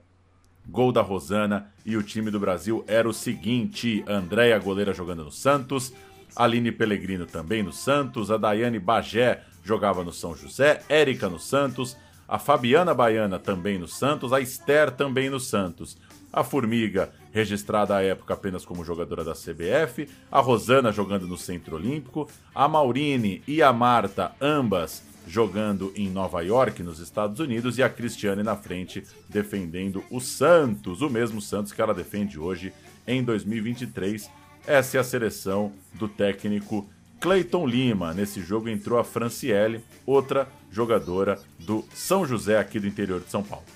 Gol 0.68 0.92
da 0.92 1.02
Rosana 1.02 1.70
e 1.84 1.96
o 1.96 2.02
time 2.02 2.30
do 2.30 2.40
Brasil 2.40 2.84
era 2.86 3.08
o 3.08 3.12
seguinte: 3.12 4.04
Andréia 4.06 4.58
goleira 4.58 4.92
jogando 4.92 5.24
no 5.24 5.30
Santos, 5.30 5.92
Aline 6.34 6.72
Pellegrino 6.72 7.26
também 7.26 7.62
no 7.62 7.72
Santos, 7.72 8.30
a 8.30 8.36
Daiane 8.36 8.78
Bagé 8.78 9.42
jogava 9.62 10.02
no 10.02 10.12
São 10.12 10.34
José, 10.36 10.82
Érica 10.88 11.28
no 11.28 11.38
Santos, 11.38 11.96
a 12.28 12.38
Fabiana 12.38 12.94
Baiana 12.94 13.38
também 13.38 13.78
no 13.78 13.86
Santos, 13.86 14.32
a 14.32 14.40
Esther 14.40 14.90
também 14.90 15.30
no 15.30 15.40
Santos. 15.40 15.96
A 16.32 16.42
Formiga, 16.42 17.12
registrada 17.30 17.94
à 17.94 18.02
época 18.02 18.34
apenas 18.34 18.64
como 18.64 18.84
jogadora 18.84 19.22
da 19.22 19.34
CBF, 19.34 20.08
a 20.32 20.40
Rosana 20.40 20.90
jogando 20.90 21.28
no 21.28 21.38
Centro 21.38 21.76
Olímpico, 21.76 22.28
a 22.52 22.66
Maurine 22.66 23.40
e 23.46 23.62
a 23.62 23.72
Marta, 23.72 24.32
ambas 24.40 25.04
jogando 25.26 25.92
em 25.96 26.08
Nova 26.08 26.42
York, 26.42 26.82
nos 26.82 26.98
Estados 26.98 27.40
Unidos, 27.40 27.78
e 27.78 27.82
a 27.82 27.88
Cristiane 27.88 28.42
na 28.42 28.56
frente 28.56 29.02
defendendo 29.28 30.04
o 30.10 30.20
Santos, 30.20 31.00
o 31.00 31.10
mesmo 31.10 31.40
Santos 31.40 31.72
que 31.72 31.80
ela 31.80 31.94
defende 31.94 32.38
hoje 32.38 32.72
em 33.06 33.22
2023. 33.22 34.30
Essa 34.66 34.96
é 34.96 35.00
a 35.00 35.04
seleção 35.04 35.72
do 35.94 36.08
técnico 36.08 36.88
Cleiton 37.20 37.66
Lima. 37.66 38.12
Nesse 38.12 38.42
jogo 38.42 38.68
entrou 38.68 38.98
a 38.98 39.04
Franciele, 39.04 39.82
outra 40.06 40.48
jogadora 40.70 41.38
do 41.58 41.84
São 41.94 42.26
José 42.26 42.58
aqui 42.58 42.78
do 42.78 42.86
interior 42.86 43.20
de 43.20 43.30
São 43.30 43.42
Paulo. 43.42 43.73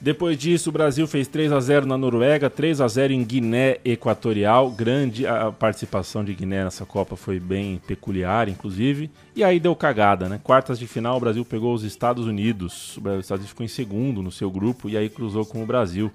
Depois 0.00 0.38
disso, 0.38 0.70
o 0.70 0.72
Brasil 0.72 1.06
fez 1.06 1.28
3 1.28 1.52
a 1.52 1.60
0 1.60 1.84
na 1.84 1.98
Noruega, 1.98 2.48
3 2.48 2.80
a 2.80 2.88
0 2.88 3.12
em 3.12 3.22
Guiné 3.22 3.76
Equatorial. 3.84 4.70
Grande 4.70 5.26
a 5.26 5.52
participação 5.52 6.24
de 6.24 6.32
Guiné 6.32 6.64
nessa 6.64 6.86
Copa 6.86 7.16
foi 7.16 7.38
bem 7.38 7.78
peculiar, 7.86 8.48
inclusive. 8.48 9.10
E 9.36 9.44
aí 9.44 9.60
deu 9.60 9.76
cagada, 9.76 10.26
né? 10.26 10.40
Quartas 10.42 10.78
de 10.78 10.86
final, 10.86 11.18
o 11.18 11.20
Brasil 11.20 11.44
pegou 11.44 11.74
os 11.74 11.84
Estados 11.84 12.26
Unidos. 12.26 12.96
O 12.96 13.00
Estados 13.00 13.30
Unidos 13.30 13.50
ficou 13.50 13.64
em 13.64 13.68
segundo 13.68 14.22
no 14.22 14.32
seu 14.32 14.50
grupo 14.50 14.88
e 14.88 14.96
aí 14.96 15.10
cruzou 15.10 15.44
com 15.44 15.62
o 15.62 15.66
Brasil. 15.66 16.10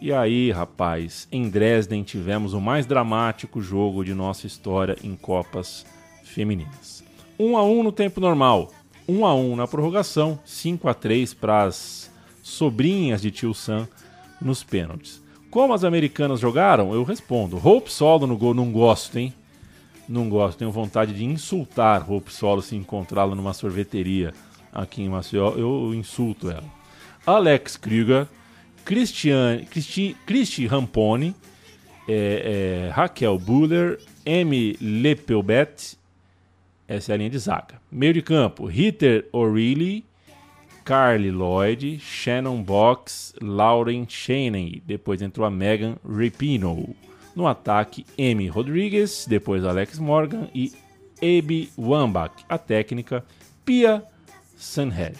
E 0.00 0.12
aí, 0.12 0.50
rapaz, 0.50 1.28
em 1.30 1.48
Dresden 1.48 2.02
tivemos 2.02 2.54
o 2.54 2.60
mais 2.60 2.86
dramático 2.86 3.60
jogo 3.60 4.04
de 4.04 4.14
nossa 4.14 4.48
história 4.48 4.96
em 5.00 5.14
Copas 5.14 5.86
femininas. 6.24 7.04
1 7.38 7.56
a 7.56 7.62
1 7.62 7.82
no 7.84 7.92
tempo 7.92 8.20
normal, 8.20 8.72
1 9.08 9.24
a 9.24 9.32
1 9.32 9.54
na 9.54 9.68
prorrogação, 9.68 10.40
5 10.44 10.88
a 10.88 10.94
3 10.94 11.34
para 11.34 11.62
as 11.62 12.11
sobrinhas 12.42 13.22
de 13.22 13.30
Tio 13.30 13.54
Sam 13.54 13.88
nos 14.40 14.62
pênaltis. 14.62 15.22
Como 15.50 15.72
as 15.72 15.84
americanas 15.84 16.40
jogaram, 16.40 16.92
eu 16.92 17.04
respondo. 17.04 17.56
Hope 17.56 17.90
Solo 17.90 18.26
no 18.26 18.36
gol, 18.36 18.52
não 18.52 18.72
gosto, 18.72 19.18
hein? 19.18 19.32
Não 20.08 20.28
gosto, 20.28 20.58
tenho 20.58 20.70
vontade 20.70 21.14
de 21.14 21.24
insultar 21.24 22.10
Hope 22.10 22.32
Solo 22.32 22.60
se 22.60 22.74
encontrá-la 22.74 23.34
numa 23.34 23.54
sorveteria 23.54 24.34
aqui 24.72 25.02
em 25.02 25.08
Maceió. 25.08 25.54
Eu 25.56 25.94
insulto 25.94 26.50
ela. 26.50 26.64
Alex 27.24 27.76
Krieger, 27.76 28.26
Christian, 28.84 29.64
Christi, 29.70 30.16
Christi 30.26 30.66
Ramponi, 30.66 31.34
é, 32.08 32.88
é, 32.88 32.90
Raquel 32.90 33.38
Buller, 33.38 34.00
Amy 34.26 34.76
Lepelbet, 34.80 35.96
essa 36.88 37.12
é 37.12 37.14
a 37.14 37.18
linha 37.18 37.30
de 37.30 37.38
zaga. 37.38 37.80
Meio 37.90 38.12
de 38.12 38.22
campo, 38.22 38.66
Ritter 38.66 39.28
O'Reilly, 39.32 40.04
Carly 40.84 41.30
Lloyd, 41.30 41.98
Shannon 41.98 42.62
Box, 42.62 43.34
Lauren 43.40 44.04
Cheney. 44.06 44.82
Depois 44.84 45.22
entrou 45.22 45.46
a 45.46 45.50
Megan 45.50 45.96
Rapinoe. 46.04 46.96
No 47.34 47.46
ataque, 47.46 48.04
Amy 48.18 48.48
Rodrigues, 48.48 49.26
depois 49.26 49.64
Alex 49.64 49.98
Morgan 49.98 50.48
e 50.54 50.72
Abby 51.16 51.70
Wambach. 51.78 52.44
A 52.48 52.58
técnica, 52.58 53.24
Pia 53.64 54.02
Sanhej. 54.56 55.14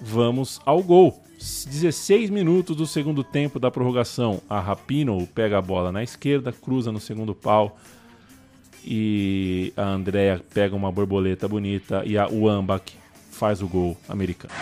Vamos 0.00 0.60
ao 0.64 0.82
gol. 0.82 1.22
16 1.38 2.28
minutos 2.30 2.76
do 2.76 2.86
segundo 2.86 3.24
tempo 3.24 3.58
da 3.58 3.70
prorrogação. 3.70 4.40
A 4.48 4.60
Rapino 4.60 5.26
pega 5.26 5.58
a 5.58 5.62
bola 5.62 5.90
na 5.90 6.02
esquerda, 6.02 6.52
cruza 6.52 6.92
no 6.92 7.00
segundo 7.00 7.34
pau. 7.34 7.78
E 8.84 9.72
a 9.76 9.82
Andrea 9.82 10.40
pega 10.54 10.74
uma 10.74 10.92
borboleta 10.92 11.46
bonita 11.46 12.02
e 12.06 12.16
a 12.16 12.26
Wambach 12.26 12.99
faz 13.40 13.62
o 13.62 13.66
gol 13.66 13.96
americano. 14.06 14.52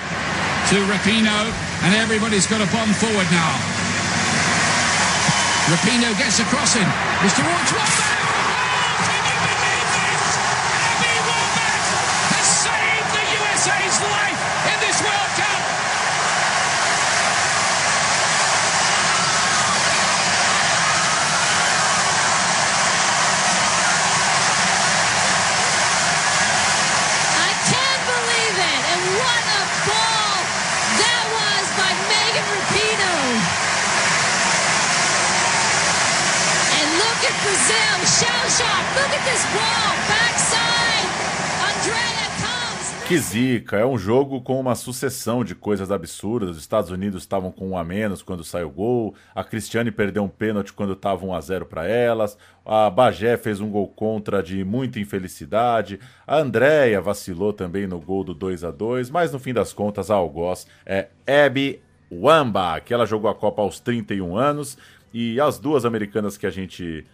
To 0.71 0.77
Rapino, 0.87 1.39
and 1.83 1.95
everybody's 1.97 2.47
got 2.47 2.61
a 2.61 2.67
bomb 2.67 2.95
forward 2.95 3.27
now. 3.33 3.53
Rapino 5.69 6.17
gets 6.17 6.39
a 6.39 6.45
crossing. 6.45 6.87
It's 7.25 7.35
towards 7.35 7.73
Wambach. 7.73 8.19
Brazil, 36.89 36.89
shell 37.09 37.09
shock. 37.09 37.09
Look 37.09 37.25
at 37.25 37.35
this 37.35 37.37
ball, 37.41 37.59
backside. 37.59 37.69
Andrea 37.79 37.99
comes. 37.99 38.08
Que 43.07 43.17
zica, 43.17 43.77
é 43.77 43.87
um 43.87 43.97
jogo 43.97 44.41
com 44.41 44.59
uma 44.59 44.75
sucessão 44.75 45.45
de 45.45 45.55
coisas 45.55 45.93
absurdas. 45.93 46.51
Os 46.51 46.59
Estados 46.59 46.91
Unidos 46.91 47.23
estavam 47.23 47.53
com 47.53 47.69
um 47.69 47.79
a 47.79 47.85
menos 47.85 48.21
quando 48.21 48.43
saiu 48.43 48.67
o 48.67 48.71
gol. 48.71 49.15
A 49.33 49.45
Cristiane 49.45 49.93
perdeu 49.93 50.25
um 50.25 50.29
pênalti 50.29 50.73
quando 50.73 50.95
estava 50.95 51.25
1 51.25 51.33
a 51.33 51.41
0 51.41 51.67
para 51.67 51.87
elas. 51.87 52.37
A 52.67 52.91
Bagé 52.91 53.37
fez 53.37 53.61
um 53.61 53.71
gol 53.71 53.87
contra 53.87 54.43
de 54.43 54.65
muita 54.65 54.99
infelicidade. 54.99 56.01
A 56.27 56.39
Andrea 56.39 57.01
vacilou 57.01 57.53
também 57.53 57.87
no 57.87 58.01
gol 58.01 58.25
do 58.25 58.35
2 58.35 58.65
a 58.65 58.73
2 58.73 59.11
mas 59.11 59.33
no 59.33 59.39
fim 59.39 59.55
das 59.55 59.73
contas 59.73 60.11
a 60.11 60.17
algoz 60.17 60.67
é 60.85 61.07
Abby 61.25 61.81
Wamba, 62.11 62.81
que 62.81 62.93
ela 62.93 63.07
jogou 63.07 63.31
a 63.31 63.35
Copa 63.35 63.63
aos 63.63 63.79
31 63.79 64.37
anos. 64.37 64.77
E 65.15 65.41
as 65.41 65.59
duas 65.59 65.85
americanas 65.85 66.37
que 66.37 66.47
a 66.47 66.51
gente 66.51 67.07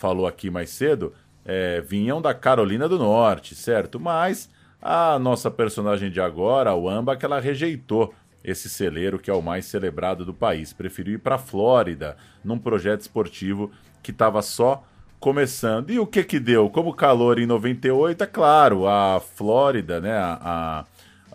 falou 0.00 0.26
aqui 0.26 0.50
mais 0.50 0.70
cedo, 0.70 1.12
é, 1.44 1.82
vinham 1.82 2.22
da 2.22 2.32
Carolina 2.32 2.88
do 2.88 2.98
Norte, 2.98 3.54
certo? 3.54 4.00
Mas 4.00 4.48
a 4.80 5.18
nossa 5.18 5.50
personagem 5.50 6.10
de 6.10 6.22
agora, 6.22 6.74
o 6.74 6.88
Amba, 6.88 7.16
que 7.16 7.26
ela 7.26 7.38
rejeitou 7.38 8.14
esse 8.42 8.70
celeiro 8.70 9.18
que 9.18 9.30
é 9.30 9.34
o 9.34 9.42
mais 9.42 9.66
celebrado 9.66 10.24
do 10.24 10.32
país. 10.32 10.72
Preferiu 10.72 11.16
ir 11.16 11.18
para 11.18 11.34
a 11.34 11.38
Flórida, 11.38 12.16
num 12.42 12.58
projeto 12.58 13.02
esportivo 13.02 13.70
que 14.02 14.10
estava 14.10 14.40
só 14.40 14.82
começando. 15.18 15.90
E 15.90 15.98
o 15.98 16.06
que 16.06 16.24
que 16.24 16.40
deu? 16.40 16.70
Como 16.70 16.94
calor 16.94 17.38
em 17.38 17.44
98, 17.44 18.24
é 18.24 18.26
claro, 18.26 18.88
a 18.88 19.20
Flórida, 19.20 20.00
né, 20.00 20.16
a, 20.16 20.86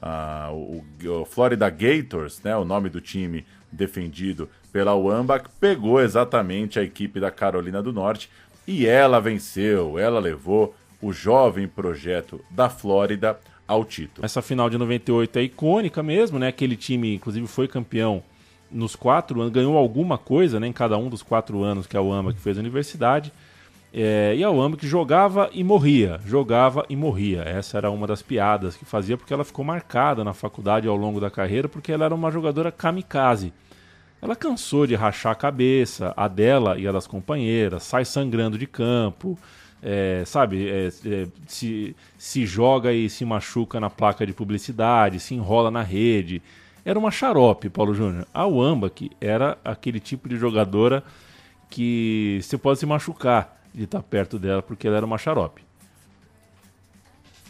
a, 0.02 0.48
a 0.48 0.52
o, 0.52 0.84
o, 1.04 1.26
Florida 1.26 1.70
Gators, 1.70 2.42
né, 2.42 2.58
o 2.58 2.66
nome 2.66 2.90
do 2.90 3.00
time 3.00 3.46
defendido 3.72 4.50
pela 4.72 4.96
Wambach, 4.96 5.46
pegou 5.60 6.02
exatamente 6.02 6.80
a 6.80 6.84
equipe 6.84 7.20
da 7.20 7.30
Carolina 7.30 7.84
do 7.84 7.94
Norte 7.94 8.30
e 8.68 8.86
ela 8.86 9.20
venceu, 9.20 10.00
ela 10.00 10.20
levou 10.20 10.76
o 11.02 11.14
jovem 11.14 11.68
projeto 11.68 12.40
da 12.50 12.70
Flórida 12.70 13.40
ao 13.68 13.84
título. 13.84 14.26
Essa 14.26 14.42
final 14.42 14.70
de 14.70 14.78
98 14.78 15.40
é 15.40 15.44
icônica 15.44 16.02
mesmo, 16.02 16.40
né? 16.40 16.48
Aquele 16.48 16.76
time, 16.76 17.14
inclusive, 17.14 17.48
foi 17.48 17.68
campeão 17.68 18.24
nos 18.72 18.96
quatro 18.96 19.40
anos, 19.42 19.54
ganhou 19.54 19.78
alguma 19.78 20.18
coisa 20.18 20.60
né, 20.60 20.68
em 20.68 20.74
cada 20.74 20.98
um 20.98 21.10
dos 21.10 21.22
quatro 21.22 21.64
anos 21.64 21.88
que 21.88 21.96
a 21.96 22.02
UAMA 22.02 22.34
que 22.34 22.40
fez 22.40 22.58
a 22.58 22.62
universidade. 22.62 23.32
É, 23.94 24.36
e 24.36 24.44
a 24.44 24.52
UAMA 24.52 24.76
que 24.76 24.86
jogava 24.86 25.50
e 25.54 25.64
morria, 25.64 26.20
jogava 26.26 26.86
e 26.90 26.96
morria. 26.96 27.44
Essa 27.44 27.78
era 27.78 27.90
uma 27.90 28.06
das 28.06 28.22
piadas 28.22 28.76
que 28.76 28.84
fazia, 28.84 29.16
porque 29.16 29.34
ela 29.34 29.46
ficou 29.46 29.64
marcada 29.64 30.22
na 30.24 30.34
faculdade 30.34 30.86
ao 30.88 30.98
longo 30.98 31.20
da 31.20 31.30
carreira, 31.30 31.70
porque 31.70 31.94
ela 31.94 32.04
era 32.04 32.14
uma 32.14 32.30
jogadora 32.30 32.72
kamikaze. 32.72 33.54
Ela 34.22 34.36
cansou 34.36 34.88
de 34.88 34.96
rachar 34.96 35.34
a 35.34 35.36
cabeça, 35.36 36.14
a 36.16 36.28
dela 36.28 36.80
e 36.80 36.88
a 36.88 36.92
das 36.92 37.06
companheiras, 37.06 37.84
sai 37.84 38.06
sangrando 38.06 38.58
de 38.58 38.66
campo, 38.66 39.38
é, 39.84 40.24
sabe, 40.26 40.68
é, 40.68 40.88
é, 40.88 41.28
se, 41.48 41.96
se 42.18 42.46
joga 42.46 42.92
e 42.92 43.08
se 43.08 43.24
machuca 43.24 43.80
na 43.80 43.90
placa 43.90 44.26
de 44.26 44.34
publicidade, 44.34 45.20
se 45.20 45.36
enrola 45.36 45.70
na 45.70 45.84
rede. 45.84 46.42
Era 46.84 46.98
uma 46.98 47.12
xarope, 47.12 47.70
Paulo 47.70 47.94
Júnior. 47.94 48.28
A 48.34 48.46
Wamba, 48.46 48.90
que 48.90 49.12
era 49.22 49.58
aquele 49.64 50.00
tipo 50.00 50.28
de 50.28 50.38
jogadora 50.38 51.04
que 51.70 52.40
você 52.42 52.58
pode 52.58 52.80
se 52.80 52.86
machucar 52.86 53.62
de 53.74 53.84
estar 53.84 54.02
perto 54.02 54.40
dela, 54.40 54.64
porque 54.64 54.88
ela 54.88 54.98
era 54.98 55.06
uma 55.06 55.18
xarope. 55.18 55.62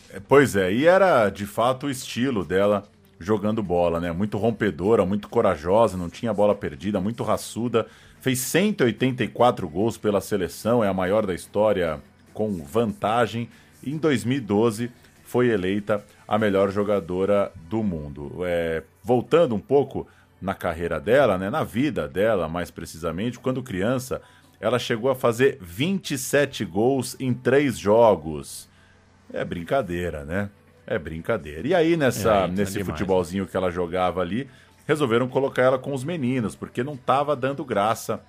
É, 0.10 0.20
Pois 0.20 0.56
é, 0.56 0.74
e 0.74 0.86
era 0.86 1.30
de 1.30 1.46
fato 1.46 1.88
o 1.88 1.90
estilo 1.90 2.44
dela 2.44 2.84
jogando 3.20 3.64
bola, 3.64 4.00
né? 4.00 4.12
Muito 4.12 4.38
rompedora, 4.38 5.06
muito 5.06 5.30
corajosa, 5.30 5.98
não 5.98 6.10
tinha 6.10 6.34
bola 6.34 6.56
perdida, 6.56 7.00
muito 7.00 7.24
raçuda. 7.24 7.88
Fez 8.20 8.40
184 8.40 9.68
gols 9.70 9.98
pela 9.98 10.20
seleção, 10.22 10.84
é 10.84 10.88
a 10.88 10.94
maior 10.94 11.26
da 11.26 11.34
história 11.34 12.02
com 12.34 12.52
vantagem. 12.64 13.50
Em 13.84 13.98
2012 13.98 14.92
foi 15.24 15.50
eleita 15.50 16.04
a 16.28 16.38
melhor 16.38 16.72
jogadora 16.72 17.52
do 17.70 17.84
mundo. 17.84 18.40
É, 18.46 18.84
voltando 19.04 19.56
um 19.56 19.60
pouco 19.60 20.08
na 20.42 20.54
carreira 20.54 21.00
dela, 21.00 21.38
né? 21.38 21.50
Na 21.50 21.64
vida 21.64 22.08
dela, 22.08 22.48
mais 22.48 22.70
precisamente, 22.70 23.40
quando 23.40 23.64
criança, 23.64 24.22
ela 24.60 24.78
chegou 24.80 25.10
a 25.10 25.16
fazer 25.16 25.58
27 25.62 26.66
gols 26.66 27.16
em 27.20 27.34
três 27.34 27.78
jogos. 27.78 28.70
É 29.34 29.44
brincadeira, 29.44 30.24
né? 30.24 30.50
É 30.88 31.00
brincadeira. 31.00 31.68
E 31.68 31.74
aí, 31.74 31.98
nessa, 31.98 32.46
É, 32.46 32.48
nesse 32.48 32.74
demais, 32.74 32.88
futebolzinho 32.88 33.48
que 33.48 33.58
ela 33.58 33.72
jogava 33.72 34.22
ali, 34.22 34.48
resolveram 34.88 35.28
colocar 35.28 35.64
ela 35.64 35.80
com 35.80 35.94
os 35.94 36.04
meninos, 36.04 36.56
porque 36.56 36.84
não 36.84 36.96
tava 36.96 37.36
dando 37.36 37.66
graça 37.66 38.22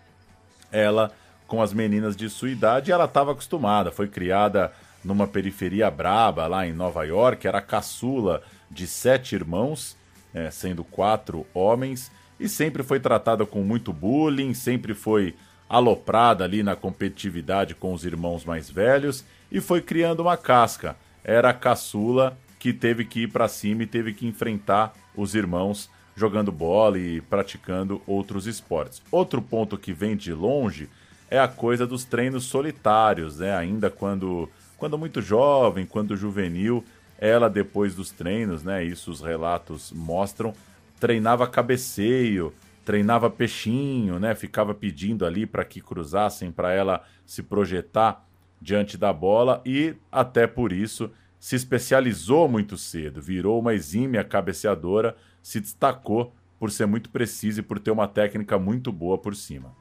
ela 0.72 1.12
com 1.46 1.62
as 1.62 1.72
meninas 1.72 2.16
de 2.16 2.28
sua 2.28 2.50
idade 2.50 2.90
e 2.90 2.92
ela 2.92 3.04
estava 3.04 3.32
acostumada. 3.32 3.90
Foi 3.92 4.08
criada 4.08 4.72
numa 5.04 5.26
periferia 5.26 5.90
braba 5.90 6.46
lá 6.46 6.66
em 6.66 6.72
Nova 6.72 7.04
York, 7.04 7.46
era 7.46 7.58
a 7.58 7.62
caçula 7.62 8.42
de 8.70 8.86
sete 8.86 9.34
irmãos, 9.34 9.96
é, 10.34 10.50
sendo 10.50 10.82
quatro 10.82 11.46
homens, 11.54 12.10
e 12.40 12.48
sempre 12.48 12.82
foi 12.82 12.98
tratada 12.98 13.46
com 13.46 13.62
muito 13.62 13.92
bullying, 13.92 14.52
sempre 14.52 14.94
foi 14.94 15.34
aloprada 15.68 16.44
ali 16.44 16.62
na 16.62 16.76
competitividade 16.76 17.74
com 17.74 17.92
os 17.92 18.04
irmãos 18.04 18.44
mais 18.44 18.70
velhos 18.70 19.24
e 19.50 19.60
foi 19.60 19.80
criando 19.80 20.20
uma 20.20 20.36
casca. 20.36 20.96
Era 21.24 21.50
a 21.50 21.54
caçula 21.54 22.36
que 22.58 22.72
teve 22.72 23.04
que 23.04 23.22
ir 23.22 23.28
para 23.28 23.48
cima 23.48 23.82
e 23.82 23.86
teve 23.86 24.12
que 24.12 24.26
enfrentar 24.26 24.94
os 25.14 25.34
irmãos 25.34 25.90
jogando 26.16 26.50
bola 26.50 26.98
e 26.98 27.20
praticando 27.20 28.00
outros 28.06 28.46
esportes. 28.46 29.02
Outro 29.10 29.42
ponto 29.42 29.76
que 29.76 29.92
vem 29.92 30.16
de 30.16 30.32
longe 30.32 30.88
é 31.30 31.38
a 31.38 31.48
coisa 31.48 31.86
dos 31.86 32.04
treinos 32.04 32.44
solitários, 32.44 33.38
né? 33.38 33.54
Ainda 33.54 33.90
quando 33.90 34.48
quando 34.78 34.98
muito 34.98 35.22
jovem, 35.22 35.86
quando 35.86 36.16
juvenil, 36.16 36.84
ela 37.18 37.48
depois 37.48 37.94
dos 37.94 38.10
treinos, 38.10 38.62
né? 38.62 38.84
Isso 38.84 39.10
os 39.10 39.20
relatos 39.20 39.90
mostram, 39.92 40.52
treinava 41.00 41.46
cabeceio, 41.46 42.52
treinava 42.84 43.30
peixinho, 43.30 44.18
né? 44.18 44.34
Ficava 44.34 44.74
pedindo 44.74 45.24
ali 45.24 45.46
para 45.46 45.64
que 45.64 45.80
cruzassem 45.80 46.52
para 46.52 46.72
ela 46.72 47.04
se 47.24 47.42
projetar 47.42 48.24
diante 48.60 48.96
da 48.96 49.12
bola 49.12 49.62
e 49.64 49.94
até 50.10 50.46
por 50.46 50.72
isso 50.72 51.10
se 51.38 51.56
especializou 51.56 52.48
muito 52.48 52.76
cedo, 52.76 53.20
virou 53.20 53.60
uma 53.60 53.74
exímia 53.74 54.24
cabeceadora, 54.24 55.16
se 55.42 55.60
destacou 55.60 56.34
por 56.58 56.70
ser 56.70 56.86
muito 56.86 57.10
preciso 57.10 57.60
e 57.60 57.62
por 57.62 57.78
ter 57.78 57.90
uma 57.90 58.08
técnica 58.08 58.58
muito 58.58 58.90
boa 58.90 59.18
por 59.18 59.34
cima. 59.34 59.74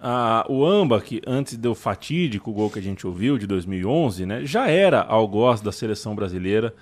Ah, 0.00 0.46
o 0.48 0.64
Amba, 0.64 1.00
que 1.00 1.20
antes 1.26 1.56
do 1.56 1.74
fatídico 1.74 2.52
gol 2.52 2.70
que 2.70 2.78
a 2.78 2.82
gente 2.82 3.06
ouviu, 3.06 3.36
de 3.36 3.46
2011, 3.46 4.26
né, 4.26 4.44
já 4.44 4.68
era 4.68 5.02
algoz 5.02 5.60
da 5.60 5.72
seleção 5.72 6.14
brasileira 6.14 6.72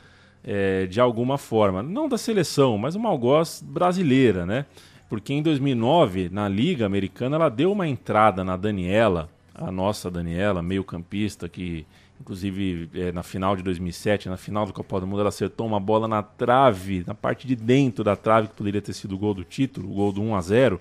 é, 0.44 0.86
de 0.86 1.00
alguma 1.00 1.38
forma. 1.38 1.82
Não 1.82 2.08
da 2.08 2.18
seleção, 2.18 2.76
mas 2.76 2.94
uma 2.94 3.08
algoz 3.08 3.62
brasileira, 3.66 4.44
né? 4.44 4.66
Porque 5.08 5.32
em 5.32 5.42
2009, 5.42 6.28
na 6.30 6.48
Liga 6.48 6.84
Americana, 6.84 7.36
ela 7.36 7.48
deu 7.48 7.72
uma 7.72 7.88
entrada 7.88 8.44
na 8.44 8.56
Daniela, 8.56 9.30
a 9.54 9.70
nossa 9.72 10.10
Daniela, 10.10 10.62
meio 10.62 10.84
campista, 10.84 11.48
que 11.48 11.86
inclusive 12.20 12.88
é, 12.94 13.12
na 13.12 13.22
final 13.22 13.56
de 13.56 13.62
2007, 13.62 14.28
na 14.28 14.36
final 14.36 14.66
do 14.66 14.72
Copa 14.72 15.00
do 15.00 15.06
Mundo, 15.06 15.20
ela 15.20 15.28
acertou 15.28 15.66
uma 15.66 15.80
bola 15.80 16.08
na 16.08 16.22
trave, 16.22 17.04
na 17.06 17.14
parte 17.14 17.46
de 17.46 17.56
dentro 17.56 18.02
da 18.02 18.16
trave, 18.16 18.48
que 18.48 18.54
poderia 18.54 18.82
ter 18.82 18.92
sido 18.92 19.14
o 19.14 19.18
gol 19.18 19.34
do 19.34 19.44
título, 19.44 19.90
o 19.90 19.94
gol 19.94 20.12
do 20.12 20.22
1 20.22 20.34
a 20.34 20.40
0 20.40 20.80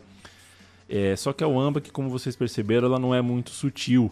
é, 0.88 1.16
só 1.16 1.34
que 1.34 1.44
a 1.44 1.48
Wamba, 1.48 1.82
que 1.82 1.92
como 1.92 2.10
vocês 2.10 2.36
perceberam, 2.36 2.88
ela 2.88 3.00
não 3.00 3.14
é 3.14 3.22
muito 3.22 3.50
sutil. 3.50 4.12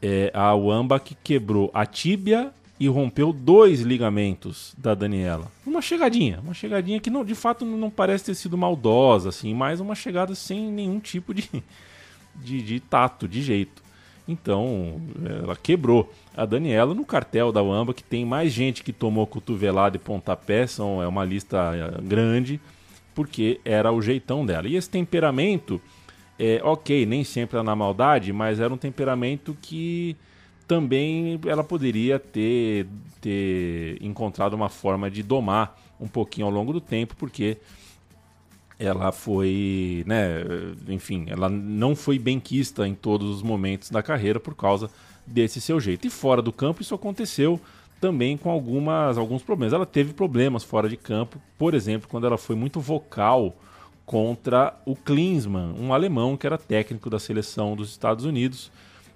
É 0.00 0.32
a 0.34 0.98
que 0.98 1.14
quebrou 1.14 1.70
a 1.72 1.86
tíbia 1.86 2.52
e 2.78 2.88
rompeu 2.88 3.32
dois 3.32 3.80
ligamentos 3.80 4.74
da 4.76 4.94
Daniela. 4.94 5.50
Uma 5.64 5.80
chegadinha, 5.80 6.40
uma 6.40 6.52
chegadinha 6.52 6.98
que 6.98 7.08
não, 7.08 7.24
de 7.24 7.36
fato 7.36 7.64
não 7.64 7.88
parece 7.88 8.24
ter 8.24 8.34
sido 8.34 8.58
maldosa, 8.58 9.28
assim, 9.28 9.54
mas 9.54 9.78
uma 9.78 9.94
chegada 9.94 10.34
sem 10.34 10.72
nenhum 10.72 10.98
tipo 10.98 11.32
de, 11.32 11.48
de, 12.34 12.60
de 12.60 12.80
tato, 12.80 13.28
de 13.28 13.40
jeito. 13.40 13.81
Então, 14.26 15.00
ela 15.42 15.56
quebrou 15.56 16.12
a 16.36 16.46
Daniela 16.46 16.94
no 16.94 17.04
cartel 17.04 17.50
da 17.50 17.62
Wamba, 17.62 17.92
que 17.92 18.04
tem 18.04 18.24
mais 18.24 18.52
gente 18.52 18.82
que 18.82 18.92
tomou 18.92 19.26
cotovelada 19.26 19.96
e 19.96 20.00
pontapé, 20.00 20.66
são, 20.66 21.02
é 21.02 21.08
uma 21.08 21.24
lista 21.24 21.72
eh, 21.74 22.00
grande 22.02 22.60
porque 23.14 23.60
era 23.64 23.92
o 23.92 24.00
jeitão 24.00 24.44
dela. 24.44 24.68
E 24.68 24.76
esse 24.76 24.88
temperamento, 24.88 25.80
é, 26.38 26.60
ok, 26.62 27.04
nem 27.06 27.24
sempre 27.24 27.56
era 27.56 27.64
na 27.64 27.76
maldade, 27.76 28.32
mas 28.32 28.60
era 28.60 28.72
um 28.72 28.78
temperamento 28.78 29.56
que 29.60 30.16
também 30.66 31.38
ela 31.46 31.62
poderia 31.62 32.18
ter, 32.18 32.86
ter 33.20 33.98
encontrado 34.00 34.54
uma 34.54 34.68
forma 34.68 35.10
de 35.10 35.22
domar 35.22 35.78
um 36.00 36.08
pouquinho 36.08 36.46
ao 36.46 36.52
longo 36.52 36.72
do 36.72 36.80
tempo, 36.80 37.14
porque 37.16 37.58
ela 38.82 39.12
foi, 39.12 40.02
né, 40.06 40.42
enfim, 40.88 41.26
ela 41.28 41.48
não 41.48 41.94
foi 41.94 42.18
benquista 42.18 42.86
em 42.86 42.94
todos 42.94 43.30
os 43.36 43.42
momentos 43.42 43.90
da 43.90 44.02
carreira 44.02 44.40
por 44.40 44.56
causa 44.56 44.90
desse 45.24 45.60
seu 45.60 45.78
jeito. 45.78 46.04
E 46.06 46.10
fora 46.10 46.42
do 46.42 46.52
campo 46.52 46.82
isso 46.82 46.94
aconteceu 46.94 47.60
também 48.00 48.36
com 48.36 48.50
algumas, 48.50 49.16
alguns 49.16 49.40
problemas. 49.40 49.72
Ela 49.72 49.86
teve 49.86 50.12
problemas 50.12 50.64
fora 50.64 50.88
de 50.88 50.96
campo, 50.96 51.40
por 51.56 51.74
exemplo, 51.74 52.08
quando 52.08 52.26
ela 52.26 52.36
foi 52.36 52.56
muito 52.56 52.80
vocal 52.80 53.54
contra 54.04 54.74
o 54.84 54.96
Klinsmann, 54.96 55.76
um 55.78 55.94
alemão 55.94 56.36
que 56.36 56.44
era 56.44 56.58
técnico 56.58 57.08
da 57.08 57.20
seleção 57.20 57.76
dos 57.76 57.88
Estados 57.90 58.24
Unidos. 58.24 58.68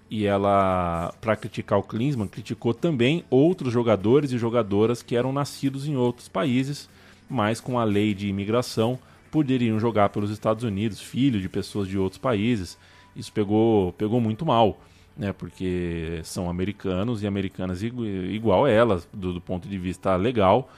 E 0.09 0.25
ela, 0.25 1.13
para 1.21 1.35
criticar 1.35 1.81
o 1.81 1.83
Klinsmann, 1.83 2.29
criticou 2.29 2.73
também 2.73 3.25
outros 3.29 3.73
jogadores 3.73 4.31
e 4.31 4.39
jogadoras 4.39 5.03
que 5.03 5.17
eram 5.17 5.33
nascidos 5.33 5.89
em 5.89 5.97
outros 5.97 6.29
países, 6.29 6.89
mas 7.29 7.61
com 7.61 7.77
a 7.81 7.83
lei 7.83 8.15
de 8.15 8.29
imigração 8.29 8.97
poderiam 9.37 9.79
jogar 9.79 10.09
pelos 10.09 10.31
Estados 10.31 10.65
Unidos, 10.65 10.99
filhos 10.99 11.43
de 11.43 11.49
pessoas 11.51 11.87
de 11.87 11.99
outros 11.99 12.19
países. 12.19 12.79
Isso 13.15 13.31
pegou, 13.31 13.93
pegou 13.93 14.19
muito 14.19 14.47
mal 14.47 14.81
né, 15.15 15.31
porque 15.31 16.21
são 16.25 16.49
americanos 16.49 17.23
e 17.23 17.27
americanas 17.27 17.83
igual 17.83 18.65
a 18.65 18.71
elas, 18.71 19.07
do, 19.13 19.35
do, 19.35 19.41
ponto 19.43 19.69
de 19.69 19.77
vista 19.77 20.17
legal, 20.17 20.71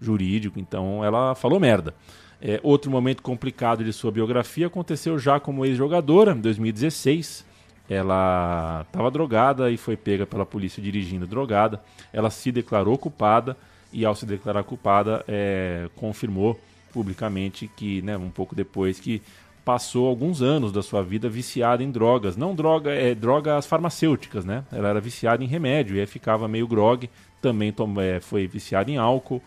jurídico, 0.00 0.60
então 0.60 1.04
ela 1.04 1.34
falou 1.34 1.58
merda. 1.58 1.92
É, 2.40 2.60
outro 2.62 2.88
momento 2.88 3.20
complicado 3.20 3.82
de 3.82 3.92
sua 3.92 4.12
biografia 4.12 4.68
aconteceu 4.68 5.18
já 5.18 5.40
como 5.40 5.64
ex-jogadora, 5.66 6.32
em 6.32 6.40
2016. 6.40 7.44
Ela 7.90 8.84
estava 8.86 9.10
drogada 9.10 9.72
e 9.72 9.76
foi 9.76 9.96
pega 9.96 10.24
pela 10.24 10.46
polícia 10.46 10.80
dirigindo 10.80 11.26
drogada. 11.26 11.82
Ela 12.12 12.30
se 12.30 12.52
declarou 12.52 12.96
culpada 12.96 13.56
e, 13.92 14.04
ao 14.04 14.14
se 14.14 14.24
declarar 14.24 14.62
culpada, 14.62 15.24
é, 15.26 15.88
confirmou 15.96 16.58
publicamente 16.94 17.68
que, 17.76 18.00
né, 18.02 18.16
um 18.16 18.30
pouco 18.30 18.54
depois, 18.54 19.00
que 19.00 19.20
passou 19.64 20.06
alguns 20.06 20.40
anos 20.40 20.70
da 20.70 20.82
sua 20.82 21.02
vida 21.02 21.28
viciada 21.28 21.82
em 21.82 21.90
drogas. 21.90 22.36
Não 22.36 22.54
droga, 22.54 22.92
é 22.92 23.14
drogas 23.14 23.66
farmacêuticas, 23.66 24.44
né? 24.44 24.64
Ela 24.70 24.90
era 24.90 25.00
viciada 25.00 25.42
em 25.42 25.46
remédio 25.46 25.96
e 25.96 26.00
aí 26.00 26.06
ficava 26.06 26.46
meio 26.46 26.68
grog. 26.68 27.10
Também 27.42 27.72
tom, 27.72 28.00
é, 28.00 28.20
foi 28.20 28.46
viciada 28.46 28.90
em 28.90 28.96
álcool 28.96 29.42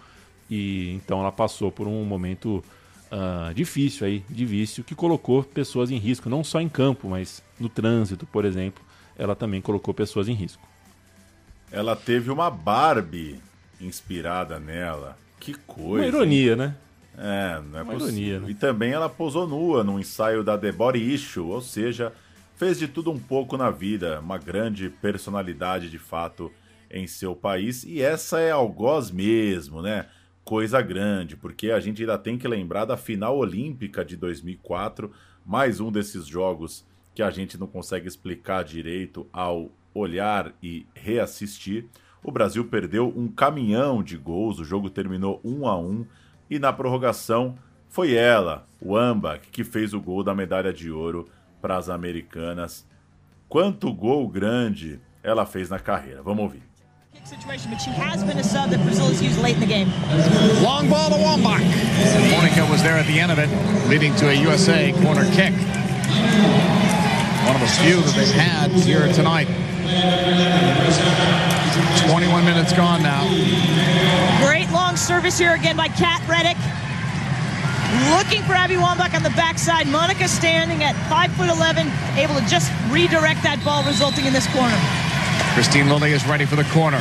e 0.49 0.93
então 0.95 1.21
ela 1.21 1.31
passou 1.31 1.71
por 1.71 1.87
um 1.87 2.03
momento 2.03 2.63
uh, 3.11 3.53
difícil 3.53 4.05
aí, 4.05 4.23
de 4.29 4.45
vício, 4.45 4.83
que 4.83 4.95
colocou 4.95 5.43
pessoas 5.43 5.89
em 5.89 5.97
risco, 5.97 6.29
não 6.29 6.43
só 6.43 6.59
em 6.59 6.69
campo, 6.69 7.07
mas 7.09 7.43
no 7.59 7.69
trânsito, 7.69 8.25
por 8.25 8.43
exemplo, 8.43 8.83
ela 9.17 9.35
também 9.35 9.61
colocou 9.61 9.93
pessoas 9.93 10.27
em 10.27 10.33
risco. 10.33 10.67
ela 11.71 11.95
teve 11.95 12.29
uma 12.31 12.49
Barbie 12.49 13.39
inspirada 13.79 14.59
nela. 14.59 15.17
Que 15.39 15.53
coisa. 15.53 16.05
Uma 16.05 16.07
ironia, 16.07 16.55
né? 16.55 16.75
É, 17.17 17.59
não 17.61 17.79
é 17.79 17.81
Uma 17.83 17.93
possível. 17.93 18.19
ironia, 18.19 18.39
né? 18.41 18.51
E 18.51 18.53
também 18.53 18.91
ela 18.91 19.09
posou 19.09 19.47
nua 19.47 19.83
num 19.83 19.99
ensaio 19.99 20.43
da 20.43 20.55
The 20.57 20.71
Body 20.71 20.99
Issue, 20.99 21.49
ou 21.49 21.61
seja, 21.61 22.13
fez 22.55 22.77
de 22.77 22.87
tudo 22.87 23.11
um 23.11 23.17
pouco 23.19 23.57
na 23.57 23.71
vida, 23.71 24.19
uma 24.19 24.37
grande 24.37 24.89
personalidade 24.89 25.89
de 25.89 25.97
fato 25.97 26.51
em 26.91 27.07
seu 27.07 27.35
país. 27.35 27.83
E 27.83 28.01
essa 28.01 28.39
é 28.39 28.51
algoz 28.51 29.09
mesmo, 29.09 29.81
né? 29.81 30.05
Coisa 30.43 30.81
grande, 30.81 31.35
porque 31.35 31.71
a 31.71 31.79
gente 31.79 32.01
ainda 32.01 32.17
tem 32.17 32.37
que 32.37 32.47
lembrar 32.47 32.85
da 32.85 32.95
final 32.95 33.37
olímpica 33.37 34.05
de 34.05 34.15
2004, 34.15 35.11
mais 35.45 35.79
um 35.79 35.91
desses 35.91 36.25
jogos 36.25 36.85
que 37.15 37.23
a 37.23 37.31
gente 37.31 37.57
não 37.57 37.65
consegue 37.67 38.07
explicar 38.07 38.63
direito 38.63 39.27
ao 39.33 39.71
olhar 39.93 40.53
e 40.61 40.85
reassistir. 40.93 41.85
O 42.23 42.31
Brasil 42.31 42.63
perdeu 42.65 43.11
um 43.15 43.27
caminhão 43.27 44.03
de 44.03 44.15
gols, 44.17 44.59
o 44.59 44.63
jogo 44.63 44.89
terminou 44.89 45.41
1 45.43 45.67
a 45.67 45.77
1 45.79 46.05
e 46.49 46.59
na 46.59 46.71
prorrogação 46.71 47.55
foi 47.89 48.13
ela, 48.13 48.67
o 48.81 48.95
Amba, 48.95 49.39
que 49.51 49.63
fez 49.63 49.93
o 49.93 50.01
gol 50.01 50.23
da 50.23 50.35
medalha 50.35 50.73
de 50.73 50.91
ouro 50.91 51.27
para 51.61 51.77
as 51.77 51.89
americanas. 51.89 52.85
Quanto 53.49 53.93
gol 53.93 54.27
grande 54.27 54.99
ela 55.23 55.45
fez 55.45 55.69
na 55.69 55.79
carreira. 55.79 56.21
Vamos 56.21 56.43
ouvir. 56.43 56.67
situation, 57.27 57.69
but 57.69 57.81
she 57.81 57.89
has 57.89 58.23
been 58.23 58.37
a 58.37 58.43
sub 58.43 58.69
that 58.69 58.81
Brazil 58.83 59.07
has 59.07 59.21
used 59.21 59.37
late 59.41 59.55
in 59.55 59.59
the 59.59 59.65
game. 59.65 59.91
Long 60.63 60.87
ball 60.89 61.09
to 61.09 61.15
Wambach. 61.15 61.59
Monica 62.31 62.65
was 62.71 62.81
there 62.81 62.95
at 62.95 63.05
the 63.05 63.19
end 63.19 63.33
of 63.33 63.37
it, 63.37 63.49
leading 63.89 64.15
to 64.15 64.29
a 64.29 64.33
USA 64.33 64.93
corner 65.03 65.25
kick. 65.35 65.51
One 67.43 67.55
of 67.55 67.61
the 67.61 67.67
few 67.83 67.99
that 67.99 68.13
they've 68.15 68.31
had 68.31 68.71
here 68.71 69.11
tonight. 69.11 69.47
21 72.07 72.45
minutes 72.45 72.71
gone 72.71 73.03
now. 73.03 73.27
Service 74.97 75.37
here 75.37 75.53
again 75.53 75.77
by 75.77 75.87
Kat 75.87 76.21
Reddick. 76.27 76.57
Looking 78.17 78.41
for 78.43 78.53
Abby 78.53 78.75
Wambach 78.75 79.13
on 79.13 79.21
the 79.21 79.29
backside. 79.37 79.87
Monica 79.87 80.27
standing 80.27 80.83
at 80.83 80.95
5 81.07 81.31
foot 81.33 81.49
11, 81.49 81.87
able 82.17 82.33
to 82.33 82.45
just 82.49 82.73
redirect 82.89 83.43
that 83.43 83.61
ball, 83.63 83.85
resulting 83.85 84.25
in 84.25 84.33
this 84.33 84.49
corner. 84.51 84.75
Christine 85.53 85.87
Lilly 85.87 86.11
is 86.11 86.25
ready 86.25 86.45
for 86.45 86.57
the 86.57 86.65
corner. 86.73 86.99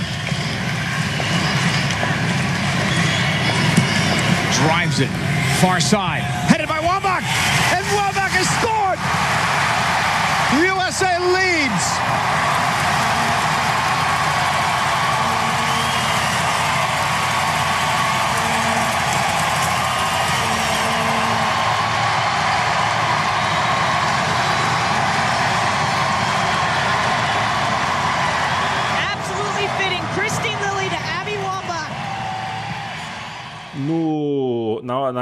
Drives 4.60 5.01
it. 5.01 5.10
Far 5.64 5.81
side. 5.81 6.20
Headed 6.52 6.68
by 6.68 6.78
Wambach. 6.85 7.24
And 7.73 7.85
Wambach 7.97 8.32
has 8.36 8.48
scored. 8.60 9.01
USA 10.60 11.16
leads. 11.32 11.86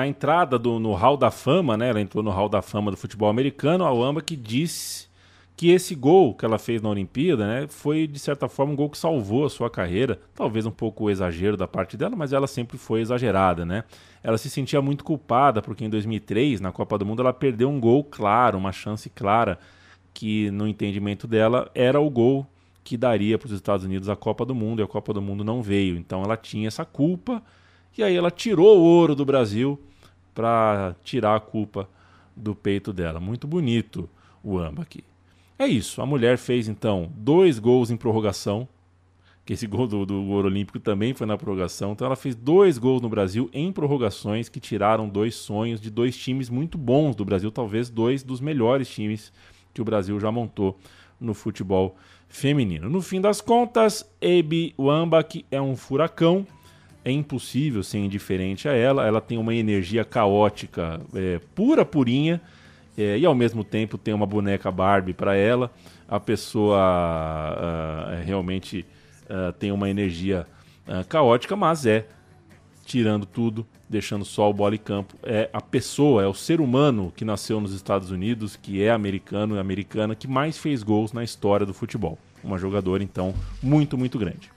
Na 0.05 0.09
entrada 0.09 0.59
do, 0.59 0.79
no 0.79 0.93
Hall 0.93 1.17
da 1.17 1.31
Fama, 1.31 1.79
né? 1.79 1.89
Ela 1.89 1.99
entrou 1.99 2.23
no 2.23 2.31
Hall 2.31 2.47
da 2.47 2.61
Fama 2.61 2.91
do 2.91 2.97
futebol 2.97 3.31
americano, 3.31 3.87
a 3.87 3.91
Wamba 3.91 4.21
que 4.21 4.37
disse 4.37 5.09
que 5.57 5.71
esse 5.71 5.95
gol 5.95 6.35
que 6.35 6.45
ela 6.45 6.59
fez 6.59 6.83
na 6.83 6.91
Olimpíada, 6.91 7.47
né, 7.47 7.67
foi 7.69 8.07
de 8.07 8.19
certa 8.19 8.47
forma 8.47 8.75
um 8.75 8.77
gol 8.77 8.91
que 8.91 8.99
salvou 8.99 9.47
a 9.47 9.49
sua 9.49 9.71
carreira. 9.71 10.21
Talvez 10.35 10.67
um 10.67 10.71
pouco 10.71 11.09
exagero 11.09 11.57
da 11.57 11.67
parte 11.67 11.97
dela, 11.97 12.15
mas 12.15 12.35
ela 12.35 12.47
sempre 12.47 12.77
foi 12.77 13.01
exagerada, 13.01 13.65
né? 13.65 13.85
Ela 14.23 14.37
se 14.37 14.51
sentia 14.51 14.83
muito 14.83 15.05
culpada 15.05 15.63
porque 15.63 15.87
em 15.87 15.89
2003, 15.89 16.61
na 16.61 16.71
Copa 16.71 16.99
do 16.99 17.07
Mundo, 17.07 17.23
ela 17.23 17.33
perdeu 17.33 17.71
um 17.71 17.81
gol 17.81 18.05
claro, 18.05 18.59
uma 18.59 18.73
chance 18.73 19.09
clara, 19.09 19.59
que 20.13 20.51
no 20.51 20.69
entendimento 20.69 21.27
dela 21.27 21.71
era 21.75 21.99
o 21.99 22.11
gol 22.11 22.47
que 22.85 22.99
daria 22.99 23.39
para 23.39 23.47
os 23.47 23.53
Estados 23.53 23.87
Unidos 23.87 24.11
a 24.11 24.17
Copa 24.17 24.45
do 24.45 24.55
Mundo 24.55 24.81
e 24.81 24.83
a 24.83 24.87
Copa 24.87 25.15
do 25.15 25.23
Mundo 25.23 25.43
não 25.43 25.63
veio. 25.63 25.97
Então 25.97 26.23
ela 26.23 26.37
tinha 26.37 26.69
essa 26.69 26.85
culpa 26.85 27.43
e 27.97 28.03
aí 28.03 28.15
ela 28.15 28.31
tirou 28.31 28.79
o 28.79 28.83
ouro 28.83 29.15
do 29.15 29.25
Brasil 29.25 29.81
para 30.35 30.97
tirar 31.05 31.37
a 31.37 31.41
culpa 31.41 31.89
do 32.35 32.55
peito 32.55 32.93
dela. 32.93 33.21
Muito 33.21 33.47
bonito 33.47 34.09
o 34.43 34.59
Amba 34.59 34.83
aqui. 34.83 35.05
É 35.59 35.67
isso. 35.67 36.03
A 36.03 36.07
mulher 36.07 36.37
fez 36.37 36.69
então 36.69 37.11
dois 37.15 37.59
gols 37.59 37.91
em 37.91 37.97
prorrogação. 37.97 38.69
Que 39.47 39.53
esse 39.53 39.67
gol 39.67 39.87
do, 39.87 40.07
do 40.07 40.25
ouro 40.25 40.49
olímpico 40.49 40.81
também 40.81 41.13
foi 41.13 41.27
na 41.27 41.37
prorrogação. 41.37 41.93
Então 41.93 42.07
ela 42.07 42.17
fez 42.17 42.35
dois 42.35 42.79
gols 42.79 43.03
no 43.03 43.11
Brasil 43.11 43.51
em 43.53 43.71
prorrogações 43.71 44.49
que 44.49 44.59
tiraram 44.59 45.09
dois 45.09 45.35
sonhos 45.35 45.81
de 45.81 45.91
dois 45.91 46.17
times 46.17 46.49
muito 46.49 46.79
bons 46.79 47.15
do 47.15 47.27
Brasil, 47.27 47.51
talvez 47.53 47.91
dois 47.91 48.23
dos 48.23 48.41
melhores 48.41 48.89
times 48.89 49.31
que 49.75 49.83
o 49.83 49.85
Brasil 49.85 50.19
já 50.19 50.33
montou 50.33 50.79
no 51.21 51.35
futebol 51.35 51.95
feminino. 52.27 52.89
No 52.89 53.03
fim 53.03 53.21
das 53.21 53.41
contas, 53.41 54.09
Ebi 54.21 54.75
Wambach 54.79 55.45
é 55.51 55.61
um 55.61 55.77
furacão. 55.77 56.47
É 57.05 57.11
impossível 57.11 57.83
ser 57.83 57.99
indiferente 57.99 58.69
a 58.69 58.73
ela. 58.73 59.07
Ela 59.07 59.21
tem 59.21 59.37
uma 59.37 59.55
energia 59.55 60.05
caótica 60.05 61.01
é, 61.15 61.41
pura, 61.55 61.85
purinha. 61.85 62.41
é, 62.97 63.19
e 63.19 63.27
ao 63.27 63.35
mesmo 63.35 63.63
tempo 63.63 63.99
tem 63.99 64.15
uma 64.15 64.27
boneca 64.27 64.71
Barbie 64.71 65.13
para 65.13 65.37
ela. 65.37 65.71
A 66.09 66.19
pessoa 66.21 66.79
ah, 66.79 68.23
realmente 68.25 68.87
ah, 69.29 69.53
tem 69.59 69.73
uma 69.73 69.89
energia 69.89 70.47
ah, 70.87 71.05
caótica, 71.05 71.57
mas 71.57 71.87
é, 71.87 72.07
tirando 72.85 73.27
tudo, 73.27 73.67
deixando 73.89 74.25
só 74.25 74.51
o 74.51 74.53
bola 74.53 74.75
e 74.75 74.79
campo, 74.79 75.17
é 75.23 75.49
a 75.53 75.61
pessoa, 75.61 76.23
é 76.23 76.27
o 76.27 76.35
ser 76.35 76.61
humano 76.61 77.13
que 77.17 77.25
nasceu 77.25 77.61
nos 77.61 77.73
Estados 77.73 78.11
Unidos, 78.11 78.57
que 78.57 78.83
é 78.83 78.91
americano 78.91 79.57
e 79.57 79.59
americana, 79.59 80.15
que 80.15 80.29
mais 80.29 80.59
fez 80.59 80.83
gols 80.83 81.13
na 81.13 81.25
história 81.25 81.65
do 81.65 81.75
futebol. 81.75 82.19
Uma 82.43 82.59
jogadora, 82.59 83.03
então, 83.03 83.35
muito, 83.63 83.97
muito 83.97 84.19
grande. 84.19 84.54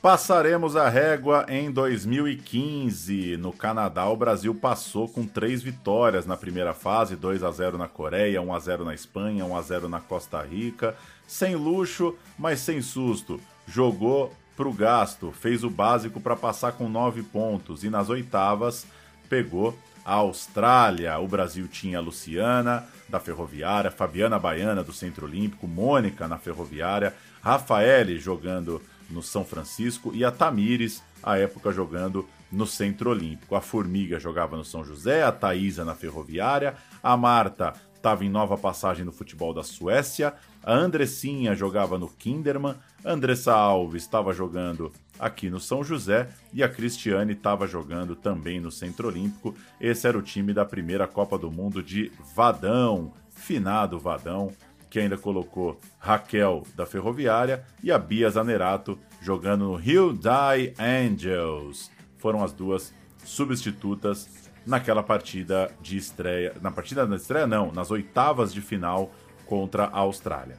Passaremos 0.00 0.76
a 0.76 0.88
régua 0.88 1.44
em 1.48 1.72
2015. 1.72 3.36
No 3.36 3.52
Canadá, 3.52 4.08
o 4.08 4.16
Brasil 4.16 4.54
passou 4.54 5.08
com 5.08 5.26
três 5.26 5.60
vitórias 5.60 6.24
na 6.24 6.36
primeira 6.36 6.72
fase: 6.72 7.16
2 7.16 7.42
a 7.42 7.50
0 7.50 7.76
na 7.76 7.88
Coreia, 7.88 8.40
1 8.40 8.54
a 8.54 8.60
0 8.60 8.84
na 8.84 8.94
Espanha, 8.94 9.44
1 9.44 9.56
a 9.56 9.62
0 9.62 9.88
na 9.88 9.98
Costa 9.98 10.40
Rica. 10.40 10.94
Sem 11.26 11.56
luxo, 11.56 12.14
mas 12.38 12.60
sem 12.60 12.80
susto. 12.80 13.40
Jogou 13.66 14.32
pro 14.56 14.72
gasto, 14.72 15.32
fez 15.32 15.64
o 15.64 15.70
básico 15.70 16.20
para 16.20 16.36
passar 16.36 16.72
com 16.72 16.88
nove 16.88 17.22
pontos 17.22 17.82
e 17.82 17.90
nas 17.90 18.08
oitavas 18.08 18.86
pegou 19.28 19.76
a 20.04 20.14
Austrália. 20.14 21.18
O 21.18 21.26
Brasil 21.26 21.66
tinha 21.66 21.98
a 21.98 22.00
Luciana 22.00 22.86
da 23.08 23.18
Ferroviária, 23.18 23.90
Fabiana 23.90 24.38
Baiana 24.38 24.84
do 24.84 24.92
Centro 24.92 25.26
Olímpico, 25.26 25.66
Mônica 25.66 26.28
na 26.28 26.38
Ferroviária, 26.38 27.14
Rafaele 27.42 28.18
jogando 28.18 28.80
no 29.08 29.22
São 29.22 29.44
Francisco 29.44 30.12
e 30.14 30.24
a 30.24 30.30
Tamires, 30.30 31.02
à 31.22 31.38
época, 31.38 31.72
jogando 31.72 32.28
no 32.50 32.66
Centro 32.66 33.10
Olímpico. 33.10 33.54
A 33.54 33.60
Formiga 33.60 34.18
jogava 34.18 34.56
no 34.56 34.64
São 34.64 34.84
José, 34.84 35.22
a 35.22 35.32
Thaísa 35.32 35.84
na 35.84 35.94
Ferroviária, 35.94 36.76
a 37.02 37.16
Marta 37.16 37.74
estava 37.94 38.24
em 38.24 38.30
nova 38.30 38.56
passagem 38.56 39.04
no 39.04 39.12
futebol 39.12 39.52
da 39.52 39.62
Suécia, 39.62 40.34
a 40.62 40.72
Andressinha 40.72 41.54
jogava 41.54 41.98
no 41.98 42.08
Kinderman, 42.08 42.76
a 43.04 43.12
Andressa 43.12 43.52
Alves 43.52 44.02
estava 44.02 44.32
jogando 44.32 44.92
aqui 45.18 45.50
no 45.50 45.58
São 45.58 45.82
José 45.82 46.28
e 46.52 46.62
a 46.62 46.68
Cristiane 46.68 47.32
estava 47.32 47.66
jogando 47.66 48.14
também 48.14 48.60
no 48.60 48.70
Centro 48.70 49.08
Olímpico. 49.08 49.54
Esse 49.80 50.06
era 50.06 50.16
o 50.16 50.22
time 50.22 50.52
da 50.52 50.64
primeira 50.64 51.06
Copa 51.06 51.36
do 51.36 51.50
Mundo 51.50 51.82
de 51.82 52.12
Vadão, 52.34 53.12
finado 53.30 53.98
Vadão, 53.98 54.52
que 54.90 54.98
ainda 54.98 55.16
colocou 55.18 55.78
Raquel 55.98 56.62
da 56.74 56.86
Ferroviária 56.86 57.64
e 57.82 57.90
a 57.92 57.98
Bia 57.98 58.30
Zanerato 58.30 58.98
jogando 59.20 59.64
no 59.66 59.74
Hyundai 59.76 60.72
Angels. 60.78 61.90
Foram 62.18 62.42
as 62.42 62.52
duas 62.52 62.92
substitutas 63.24 64.28
naquela 64.66 65.02
partida 65.02 65.70
de 65.80 65.96
estreia. 65.96 66.54
Na 66.60 66.70
partida 66.70 67.06
da 67.06 67.16
estreia, 67.16 67.46
não, 67.46 67.70
nas 67.72 67.90
oitavas 67.90 68.52
de 68.52 68.60
final 68.60 69.12
contra 69.46 69.84
a 69.84 69.98
Austrália. 69.98 70.56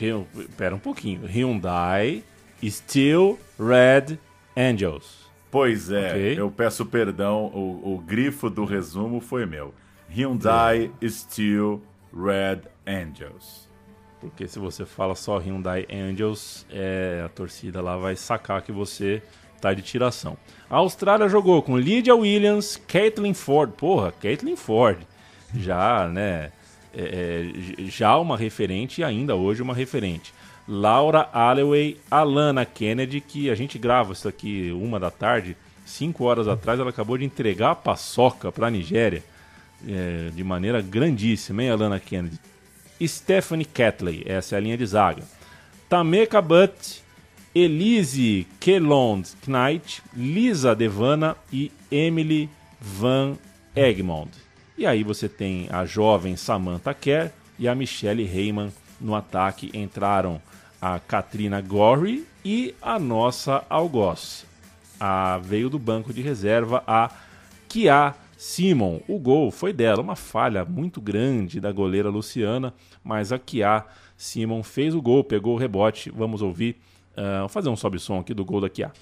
Hyun- 0.00 0.26
Pera 0.56 0.74
um 0.74 0.78
pouquinho. 0.78 1.26
Hyundai, 1.26 2.22
Steel, 2.62 3.38
Red, 3.58 4.18
Angels. 4.56 5.24
Pois 5.50 5.90
é, 5.90 6.10
Ok. 6.10 6.38
eu 6.40 6.50
peço 6.50 6.84
perdão, 6.86 7.46
o, 7.46 7.94
o 7.94 7.98
grifo 7.98 8.50
do 8.50 8.64
resumo 8.64 9.20
foi 9.20 9.46
meu. 9.46 9.72
Hyundai 10.08 10.90
Steel 11.02 11.80
Red 12.14 12.62
Angels. 12.86 13.68
Porque 14.20 14.46
se 14.48 14.58
você 14.58 14.86
fala 14.86 15.14
só 15.14 15.38
Hyundai 15.38 15.86
Angels, 15.90 16.66
é, 16.70 17.22
a 17.24 17.28
torcida 17.28 17.82
lá 17.82 17.96
vai 17.96 18.16
sacar 18.16 18.62
que 18.62 18.72
você 18.72 19.22
tá 19.60 19.74
de 19.74 19.82
tiração. 19.82 20.36
A 20.68 20.76
Austrália 20.76 21.28
jogou 21.28 21.62
com 21.62 21.76
Lydia 21.76 22.14
Williams, 22.14 22.80
Caitlin 22.88 23.34
Ford. 23.34 23.72
Porra, 23.72 24.12
Caitlin 24.12 24.56
Ford. 24.56 24.98
Já, 25.54 26.08
né? 26.08 26.52
é, 26.96 27.52
é, 27.78 27.84
já 27.86 28.16
uma 28.16 28.36
referente 28.36 29.00
e 29.00 29.04
ainda 29.04 29.34
hoje 29.34 29.60
uma 29.60 29.74
referente. 29.74 30.32
Laura 30.66 31.28
Alloway, 31.32 31.98
Alana 32.10 32.64
Kennedy, 32.64 33.20
que 33.20 33.50
a 33.50 33.54
gente 33.54 33.78
grava 33.78 34.12
isso 34.12 34.28
aqui 34.28 34.72
uma 34.72 34.98
da 34.98 35.10
tarde, 35.10 35.56
cinco 35.84 36.24
horas 36.24 36.48
atrás 36.48 36.80
ela 36.80 36.90
acabou 36.90 37.18
de 37.18 37.24
entregar 37.24 37.72
a 37.72 37.76
paçoca 37.76 38.50
para 38.50 38.68
a 38.68 38.70
Nigéria 38.70 39.22
é, 39.88 40.30
de 40.30 40.44
maneira 40.44 40.80
grandíssima, 40.80 41.62
hein, 41.62 41.70
Alana 41.70 42.00
Kennedy? 42.00 42.38
Stephanie 43.02 43.64
Catley, 43.64 44.22
essa 44.26 44.54
é 44.54 44.58
a 44.58 44.60
linha 44.60 44.76
de 44.76 44.86
zaga. 44.86 45.22
Tameka 45.88 46.40
Butt, 46.40 47.02
Elise 47.54 48.46
Kelond 48.58 49.28
Knight, 49.46 50.02
Lisa 50.14 50.74
Devana 50.74 51.36
e 51.52 51.70
Emily 51.90 52.48
Van 52.80 53.36
Egmond. 53.76 54.30
E 54.76 54.86
aí 54.86 55.04
você 55.04 55.28
tem 55.28 55.68
a 55.70 55.84
jovem 55.84 56.36
Samantha 56.36 56.92
Kerr 56.92 57.30
e 57.58 57.68
a 57.68 57.74
Michelle 57.74 58.24
Heyman 58.24 58.72
no 59.00 59.14
ataque. 59.14 59.70
Entraram 59.72 60.40
a 60.80 60.98
Katrina 60.98 61.60
Gorry 61.60 62.26
e 62.44 62.74
a 62.82 62.98
nossa 62.98 63.64
algoz. 63.70 64.44
A, 64.98 65.38
veio 65.38 65.70
do 65.70 65.78
banco 65.78 66.12
de 66.12 66.22
reserva 66.22 66.82
a 66.86 67.10
Kia 67.68 68.14
Simon. 68.44 69.00
O 69.08 69.18
gol 69.18 69.50
foi 69.50 69.72
dela, 69.72 70.02
uma 70.02 70.14
falha 70.14 70.66
muito 70.66 71.00
grande 71.00 71.58
da 71.58 71.72
goleira 71.72 72.10
Luciana, 72.10 72.74
mas 73.02 73.32
a 73.32 73.38
Kia 73.38 73.82
Simon 74.18 74.62
fez 74.62 74.94
o 74.94 75.00
gol, 75.00 75.24
pegou 75.24 75.54
o 75.54 75.58
rebote. 75.58 76.10
Vamos 76.10 76.42
ouvir, 76.42 76.76
uh, 77.16 77.48
fazer 77.48 77.70
um 77.70 77.76
sobe-som 77.76 78.20
aqui 78.20 78.34
do 78.34 78.44
gol 78.44 78.60
da 78.60 78.68
Simon. 78.68 78.92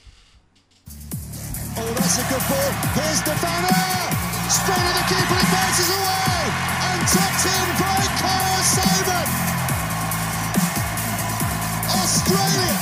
Australia 11.98 12.74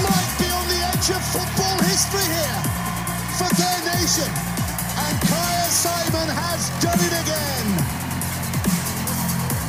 might 0.00 0.32
be 0.38 0.48
on 0.48 0.66
the 0.72 0.80
edge 0.94 1.10
of 1.10 1.22
football 1.30 1.76
history 1.84 2.24
here 2.24 2.62
for 3.36 3.54
their 3.54 4.00
nation. 4.00 4.61
Kaya 5.20 5.68
Simon 5.68 6.28
has 6.28 6.70
done 6.80 7.00
it 7.00 7.12
again. 7.12 7.66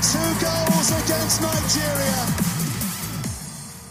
Two 0.01 0.31
goals 0.39 0.91
against 0.91 1.41
Nigeria. 1.41 2.53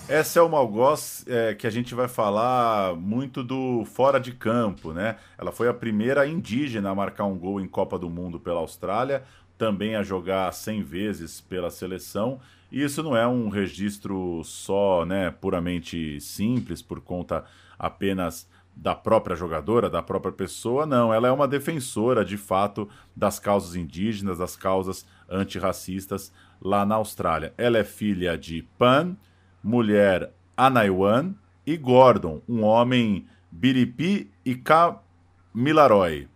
Essa 0.09 0.41
é 0.41 0.43
uma 0.43 0.59
algoz 0.59 1.25
é, 1.27 1.55
que 1.55 1.67
a 1.67 1.71
gente 1.71 1.95
vai 1.95 2.07
falar 2.07 2.95
muito 2.95 3.43
do 3.43 3.85
fora 3.87 4.21
de 4.21 4.33
campo, 4.33 4.93
né? 4.93 5.17
Ela 5.39 5.51
foi 5.51 5.69
a 5.69 5.75
primeira 5.75 6.27
indígena 6.27 6.91
a 6.91 6.95
marcar 6.95 7.25
um 7.25 7.39
gol 7.39 7.61
em 7.61 7.67
Copa 7.67 7.99
do 7.99 8.11
Mundo 8.11 8.39
pela 8.39 8.61
Austrália, 8.61 9.23
também 9.57 9.97
a 9.97 10.03
jogar 10.03 10.53
100 10.53 10.83
vezes 10.83 11.41
pela 11.41 11.71
seleção. 11.71 12.41
E 12.71 12.83
isso 12.83 13.03
não 13.03 13.17
é 13.17 13.27
um 13.27 13.49
registro 13.49 14.43
só, 14.45 15.07
né, 15.07 15.31
puramente 15.31 16.21
simples 16.21 16.83
por 16.83 17.01
conta 17.01 17.45
apenas 17.79 18.47
da 18.75 18.95
própria 18.95 19.37
jogadora, 19.37 19.89
da 19.89 20.03
própria 20.03 20.33
pessoa, 20.33 20.87
não. 20.87 21.13
Ela 21.13 21.29
é 21.29 21.31
uma 21.31 21.47
defensora, 21.47 22.25
de 22.25 22.37
fato, 22.37 22.89
das 23.15 23.39
causas 23.39 23.77
indígenas, 23.77 24.39
das 24.39 24.57
causas 24.57 25.07
antirracistas 25.29 26.33
lá 26.61 26.85
na 26.85 26.97
Austrália. 26.97 27.53
Ela 27.57 27.79
é 27.79 27.85
filha 27.85 28.37
de 28.37 28.63
Pan, 28.79 29.17
mulher 29.63 30.33
Anaiwan 30.57 31.35
e 31.67 31.77
Gordon, 31.77 32.41
um 32.49 32.63
homem 32.63 33.27
Biripi 33.51 34.31
e 34.45 34.55
Kamilaroi. 34.55 36.29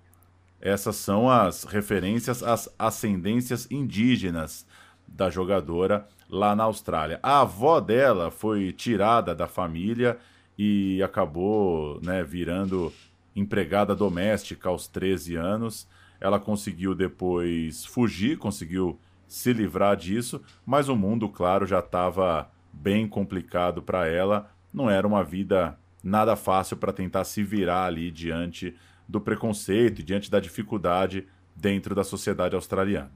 Essas 0.61 0.97
são 0.97 1.31
as 1.31 1.65
referências 1.65 2.43
às 2.43 2.73
ascendências 2.79 3.71
indígenas 3.71 4.67
da 5.07 5.31
jogadora 5.31 6.07
lá 6.29 6.57
na 6.57 6.65
Austrália. 6.65 7.21
A 7.23 7.41
avó 7.41 7.81
dela 7.81 8.31
foi 8.31 8.73
tirada 8.73 9.35
da 9.35 9.47
família 9.47 10.19
e 10.59 11.03
acabou 11.03 12.01
né, 12.03 12.23
virando 12.25 12.93
empregada 13.35 13.95
doméstica 13.95 14.69
aos 14.69 14.89
13 14.89 15.37
anos. 15.37 15.87
Ela 16.21 16.41
conseguiu 16.41 16.95
depois 16.95 17.85
fugir, 17.85 18.39
conseguiu 18.39 18.99
se 19.29 19.53
livrar 19.53 19.97
disso, 19.97 20.41
mas 20.65 20.89
o 20.89 20.97
mundo, 20.97 21.29
claro, 21.29 21.67
já 21.67 21.81
estava 21.81 22.51
bem 22.73 23.07
complicado 23.07 23.83
para 23.83 24.07
ela. 24.07 24.51
Não 24.73 24.89
era 24.89 25.07
uma 25.07 25.23
vida 25.23 25.79
nada 26.03 26.37
fácil 26.37 26.77
para 26.77 26.93
tentar 26.93 27.25
se 27.25 27.43
virar 27.43 27.85
ali 27.85 28.11
diante 28.11 28.75
do 29.09 29.21
preconceito, 29.21 30.03
diante 30.03 30.31
da 30.31 30.41
dificuldade 30.41 31.27
dentro 31.55 31.95
da 31.95 32.05
sociedade 32.05 32.55
australiana. 32.55 33.11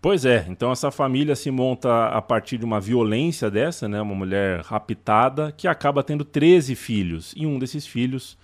Pois 0.00 0.24
é, 0.24 0.46
então 0.48 0.70
essa 0.70 0.92
família 0.92 1.34
se 1.34 1.50
monta 1.50 2.06
a 2.06 2.22
partir 2.22 2.56
de 2.56 2.64
uma 2.64 2.80
violência 2.80 3.50
dessa, 3.50 3.88
né? 3.88 4.00
Uma 4.00 4.14
mulher 4.14 4.60
raptada 4.60 5.50
que 5.50 5.66
acaba 5.66 6.04
tendo 6.04 6.24
13 6.24 6.76
filhos. 6.76 7.34
E 7.36 7.44
um 7.44 7.58
desses 7.58 7.84
filhos 7.84 8.34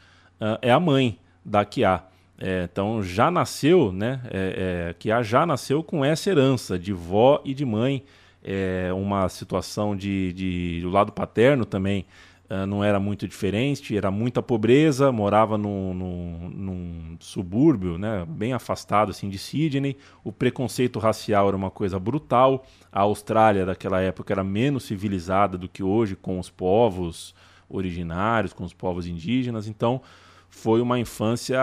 uh, 0.41 0.59
é 0.61 0.73
a 0.73 0.81
mãe 0.81 1.17
da 1.45 1.65
Kia. 1.65 2.03
É, 2.37 2.65
então 2.65 3.01
já 3.05 3.31
nasceu, 3.31 3.93
né? 3.93 4.21
É, 4.25 4.89
é, 4.91 4.95
Kia 4.95 5.23
já 5.23 5.47
nasceu 5.47 5.85
com 5.85 6.05
essa 6.05 6.29
herança 6.29 6.77
de 6.77 6.93
vó 6.93 7.41
e 7.45 7.55
de 7.55 7.65
mãe 7.65 8.03
é, 8.43 8.91
uma 8.93 9.29
situação 9.29 9.97
de, 9.97 10.33
de, 10.33 10.81
do 10.83 10.91
lado 10.91 11.13
paterno 11.13 11.65
também 11.65 12.05
uh, 12.51 12.67
não 12.67 12.83
era 12.83 12.99
muito 12.99 13.27
diferente, 13.27 13.97
era 13.97 14.11
muita 14.11 14.43
pobreza, 14.43 15.11
morava 15.13 15.57
num, 15.57 15.95
num, 15.95 16.51
num, 16.51 17.17
subúrbio 17.21 17.99
né, 17.99 18.25
bem 18.29 18.53
afastado 18.53 19.11
assim, 19.11 19.29
de 19.29 19.39
Sydney, 19.39 19.97
o 20.23 20.33
preconceito 20.33 20.99
racial 20.99 21.49
era 21.49 21.57
uma 21.57 21.71
coisa 21.71 21.99
brutal, 21.99 22.65
a 22.93 23.01
Austrália 23.01 23.67
daquela 23.67 24.01
época 24.01 24.33
era 24.33 24.45
menos 24.45 24.85
civilizada 24.85 25.57
do 25.57 25.69
que 25.69 25.83
hoje 25.83 26.17
com 26.17 26.39
os 26.39 26.51
povos 26.51 27.35
originários, 27.69 28.53
com 28.53 28.65
os 28.65 28.75
povos 28.75 29.07
indígenas, 29.07 29.67
então 29.67 30.01
foi 30.49 30.81
uma 30.81 30.99
infância 30.99 31.59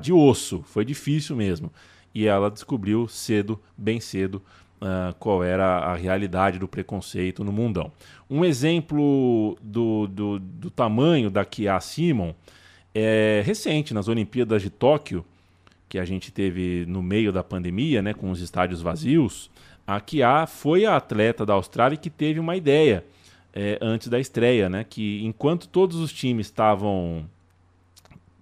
de 0.00 0.12
osso, 0.12 0.62
foi 0.66 0.84
difícil 0.84 1.34
mesmo. 1.34 1.72
E 2.14 2.26
ela 2.26 2.48
descobriu 2.50 3.08
cedo, 3.08 3.60
bem 3.76 3.98
cedo, 3.98 4.40
uh, 4.84 5.14
qual 5.18 5.42
era 5.42 5.78
a 5.78 5.96
realidade 5.96 6.58
do 6.58 6.68
preconceito 6.68 7.42
no 7.42 7.50
mundão. 7.50 7.90
Um 8.28 8.44
exemplo 8.44 9.56
do, 9.62 10.06
do, 10.06 10.38
do 10.38 10.70
tamanho 10.70 11.30
da 11.30 11.44
Kia 11.44 11.80
Simon 11.80 12.34
é 12.94 13.42
recente, 13.44 13.94
nas 13.94 14.06
Olimpíadas 14.06 14.62
de 14.62 14.70
Tóquio, 14.70 15.24
que 15.88 15.98
a 15.98 16.04
gente 16.04 16.30
teve 16.30 16.84
no 16.86 17.02
meio 17.02 17.32
da 17.32 17.42
pandemia, 17.42 18.02
né, 18.02 18.12
com 18.12 18.30
os 18.30 18.40
estádios 18.40 18.82
vazios, 18.82 19.50
a 19.86 20.00
Kia 20.00 20.46
foi 20.46 20.84
a 20.84 20.96
atleta 20.96 21.44
da 21.44 21.54
Austrália 21.54 21.96
que 21.96 22.10
teve 22.10 22.40
uma 22.40 22.56
ideia 22.56 23.04
é, 23.52 23.78
antes 23.80 24.08
da 24.08 24.18
estreia, 24.18 24.68
né, 24.68 24.84
que 24.84 25.24
enquanto 25.24 25.68
todos 25.68 25.96
os 25.96 26.12
times 26.12 26.46
estavam 26.46 27.28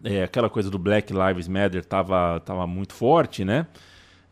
é, 0.04 0.22
aquela 0.22 0.50
coisa 0.50 0.70
do 0.70 0.78
Black 0.78 1.12
Lives 1.12 1.48
Matter 1.48 1.80
estava 1.80 2.40
tava 2.40 2.66
muito 2.66 2.92
forte, 2.92 3.44
né? 3.44 3.66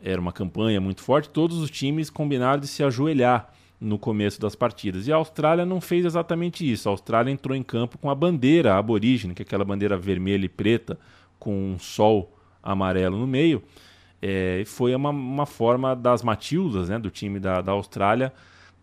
Era 0.03 0.21
uma 0.21 0.33
campanha 0.33 0.81
muito 0.81 1.03
forte, 1.03 1.29
todos 1.29 1.59
os 1.59 1.71
times 1.71 2.11
combinaram 2.11 2.61
de 2.61 2.67
se 2.67 2.83
ajoelhar 2.83 3.53
no 3.81 3.99
começo 3.99 4.41
das 4.41 4.55
partidas. 4.55 5.07
E 5.07 5.13
a 5.13 5.17
Austrália 5.17 5.65
não 5.65 5.81
fez 5.81 6.05
exatamente 6.05 6.71
isso. 6.71 6.89
A 6.89 6.93
Austrália 6.93 7.31
entrou 7.31 7.57
em 7.57 7.63
campo 7.63 7.97
com 7.97 8.11
a 8.11 8.15
bandeira 8.15 8.77
aborígene, 8.77 9.35
que 9.35 9.43
é 9.43 9.45
aquela 9.45 9.65
bandeira 9.65 9.97
vermelha 9.97 10.45
e 10.45 10.49
preta 10.49 10.99
com 11.39 11.73
um 11.73 11.79
sol 11.79 12.37
amarelo 12.63 13.17
no 13.17 13.27
meio. 13.27 13.63
É, 14.21 14.63
foi 14.67 14.95
uma, 14.95 15.09
uma 15.09 15.47
forma 15.47 15.97
das 15.97 16.23
Matildas, 16.23 16.91
né, 16.91 16.99
do 16.99 17.11
time 17.11 17.41
da, 17.41 17.63
da 17.63 17.73
Austrália, 17.73 18.33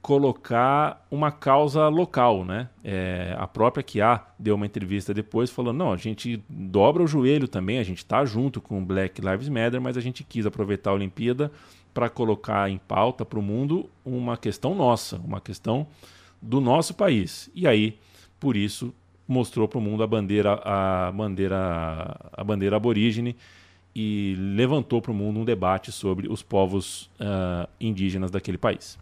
colocar 0.01 1.05
uma 1.11 1.31
causa 1.31 1.87
local, 1.87 2.45
né? 2.45 2.69
É, 2.83 3.35
a 3.37 3.47
própria 3.47 3.83
Kia 3.83 4.21
deu 4.39 4.55
uma 4.55 4.65
entrevista 4.65 5.13
depois 5.13 5.49
falando, 5.49 5.77
não, 5.77 5.91
a 5.91 5.97
gente 5.97 6.41
dobra 6.49 7.03
o 7.03 7.07
joelho 7.07 7.47
também, 7.47 7.79
a 7.79 7.83
gente 7.83 7.99
está 7.99 8.23
junto 8.23 8.61
com 8.61 8.81
o 8.81 8.85
Black 8.85 9.19
Lives 9.21 9.49
Matter, 9.49 9.81
mas 9.81 9.97
a 9.97 10.01
gente 10.01 10.23
quis 10.23 10.45
aproveitar 10.45 10.91
a 10.91 10.93
Olimpíada 10.93 11.51
para 11.93 12.09
colocar 12.09 12.69
em 12.69 12.77
pauta 12.77 13.25
para 13.25 13.39
o 13.39 13.41
mundo 13.41 13.89
uma 14.05 14.37
questão 14.37 14.75
nossa, 14.75 15.17
uma 15.17 15.41
questão 15.41 15.87
do 16.41 16.61
nosso 16.61 16.93
país. 16.93 17.49
E 17.53 17.67
aí, 17.67 17.97
por 18.39 18.55
isso, 18.55 18.93
mostrou 19.27 19.67
para 19.67 19.79
o 19.79 19.81
mundo 19.81 20.03
a 20.03 20.07
bandeira, 20.07 20.61
a 20.63 21.11
bandeira, 21.11 22.15
a 22.31 22.43
bandeira 22.43 22.77
aborígene 22.77 23.35
e 23.95 24.35
levantou 24.37 25.01
para 25.01 25.11
o 25.11 25.13
mundo 25.15 25.39
um 25.39 25.43
debate 25.43 25.91
sobre 25.91 26.31
os 26.31 26.43
povos 26.43 27.09
uh, 27.19 27.67
indígenas 27.81 28.29
daquele 28.29 28.57
país. 28.57 28.97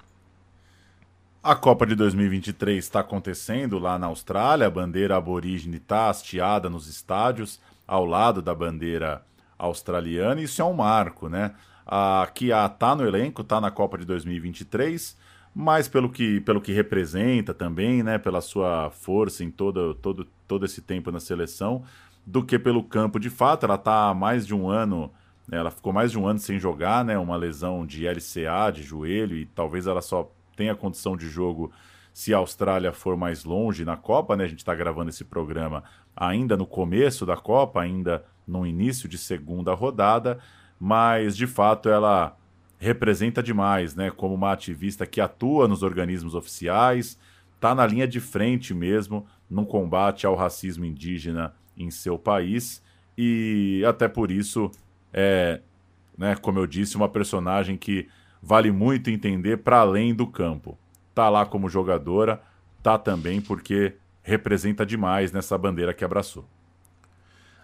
A 1.45 1.55
Copa 1.55 1.85
de 1.85 1.93
2023 1.93 2.83
está 2.83 3.01
acontecendo 3.01 3.77
lá 3.77 3.99
na 3.99 4.07
Austrália, 4.07 4.65
a 4.65 4.69
bandeira 4.71 5.15
aborígene 5.15 5.77
está 5.77 6.09
hasteada 6.09 6.71
nos 6.71 6.87
estádios, 6.87 7.61
ao 7.85 8.03
lado 8.03 8.41
da 8.41 8.55
bandeira 8.55 9.23
australiana, 9.55 10.41
isso 10.41 10.59
é 10.59 10.65
um 10.65 10.73
marco, 10.73 11.29
né? 11.29 11.53
A 11.85 12.27
Kia 12.33 12.65
está 12.65 12.95
no 12.95 13.05
elenco, 13.05 13.43
está 13.43 13.61
na 13.61 13.69
Copa 13.69 13.95
de 13.95 14.05
2023, 14.05 15.15
mas 15.53 15.87
pelo 15.87 16.09
que, 16.09 16.41
pelo 16.41 16.59
que 16.59 16.71
representa 16.71 17.53
também, 17.53 18.01
né, 18.01 18.17
pela 18.17 18.41
sua 18.41 18.89
força 18.89 19.43
em 19.43 19.51
todo, 19.51 19.93
todo, 19.93 20.25
todo 20.47 20.65
esse 20.65 20.81
tempo 20.81 21.11
na 21.11 21.19
seleção, 21.19 21.83
do 22.25 22.43
que 22.43 22.57
pelo 22.57 22.83
campo. 22.83 23.19
De 23.19 23.29
fato, 23.29 23.67
ela 23.67 23.75
está 23.75 24.09
há 24.09 24.15
mais 24.15 24.47
de 24.47 24.55
um 24.55 24.67
ano, 24.67 25.11
ela 25.51 25.69
ficou 25.69 25.93
mais 25.93 26.09
de 26.09 26.17
um 26.17 26.25
ano 26.25 26.39
sem 26.39 26.57
jogar, 26.57 27.05
né, 27.05 27.19
uma 27.19 27.35
lesão 27.35 27.85
de 27.85 28.07
LCA, 28.07 28.71
de 28.73 28.81
joelho, 28.81 29.37
e 29.37 29.45
talvez 29.45 29.85
ela 29.85 30.01
só 30.01 30.34
tem 30.55 30.69
a 30.69 30.75
condição 30.75 31.15
de 31.15 31.27
jogo 31.27 31.71
se 32.13 32.33
a 32.33 32.37
Austrália 32.37 32.93
for 32.93 33.17
mais 33.17 33.43
longe 33.43 33.83
na 33.83 33.97
Copa, 33.97 34.35
né? 34.35 34.45
A 34.45 34.47
gente 34.47 34.59
está 34.59 34.73
gravando 34.73 35.09
esse 35.09 35.25
programa 35.25 35.83
ainda 36.15 36.55
no 36.55 36.65
começo 36.65 37.25
da 37.25 37.35
Copa, 37.35 37.81
ainda 37.81 38.23
no 38.47 38.65
início 38.65 39.09
de 39.09 39.17
segunda 39.17 39.73
rodada, 39.73 40.39
mas 40.79 41.35
de 41.35 41.45
fato 41.45 41.89
ela 41.89 42.37
representa 42.79 43.43
demais, 43.43 43.95
né? 43.95 44.11
Como 44.11 44.33
uma 44.33 44.51
ativista 44.51 45.05
que 45.05 45.19
atua 45.19 45.67
nos 45.67 45.83
organismos 45.83 46.35
oficiais, 46.35 47.19
está 47.55 47.75
na 47.75 47.85
linha 47.85 48.07
de 48.07 48.19
frente 48.19 48.73
mesmo 48.73 49.25
no 49.49 49.65
combate 49.65 50.25
ao 50.25 50.35
racismo 50.35 50.85
indígena 50.85 51.53
em 51.77 51.91
seu 51.91 52.17
país 52.17 52.81
e 53.17 53.83
até 53.85 54.07
por 54.07 54.31
isso 54.31 54.71
é, 55.11 55.61
né, 56.17 56.35
como 56.35 56.59
eu 56.59 56.67
disse, 56.67 56.95
uma 56.95 57.09
personagem 57.09 57.77
que 57.77 58.07
vale 58.45 58.71
muito 58.71 59.09
entender 59.09 59.57
para 59.57 59.79
além 59.79 60.13
do 60.13 60.27
campo. 60.27 60.77
Tá 61.15 61.29
lá 61.29 61.47
como 61.47 61.67
jogadora, 61.67 62.39
tá 62.83 62.95
também 62.95 63.41
porque 63.41 63.95
representa 64.21 64.85
demais 64.85 65.31
nessa 65.31 65.57
bandeira 65.57 65.95
que 65.95 66.05
abraçou. 66.05 66.45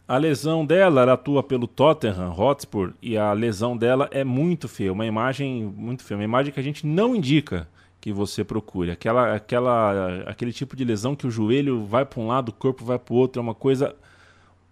A 0.08 0.18
lesão 0.18 0.66
dela, 0.66 1.04
ela 1.04 1.14
atua 1.14 1.44
pelo 1.44 1.68
Tottenham 1.68 2.34
Hotspur 2.36 2.94
e 3.00 3.16
a 3.16 3.32
lesão 3.32 3.78
dela 3.78 4.10
é 4.12 4.24
muito 4.24 4.68
feia, 4.68 4.92
uma 4.92 5.06
imagem 5.06 5.64
muito 5.64 6.04
feia, 6.04 6.18
uma 6.18 6.24
imagem 6.24 6.52
que 6.52 6.60
a 6.60 6.64
gente 6.64 6.86
não 6.86 7.16
indica 7.16 7.68
que 8.02 8.12
você 8.12 8.44
procure. 8.44 8.90
Aquela, 8.90 9.36
aquela, 9.36 10.24
aquele 10.26 10.52
tipo 10.52 10.76
de 10.76 10.84
lesão 10.84 11.16
que 11.16 11.28
o 11.28 11.32
joelho 11.32 11.86
vai 11.86 12.04
para 12.04 12.20
um 12.20 12.28
lado, 12.28 12.50
o 12.50 12.54
corpo 12.54 12.84
vai 12.84 12.98
para 12.98 13.14
o 13.14 13.18
outro, 13.18 13.40
é 13.40 13.44
uma 13.44 13.54
coisa 13.54 13.96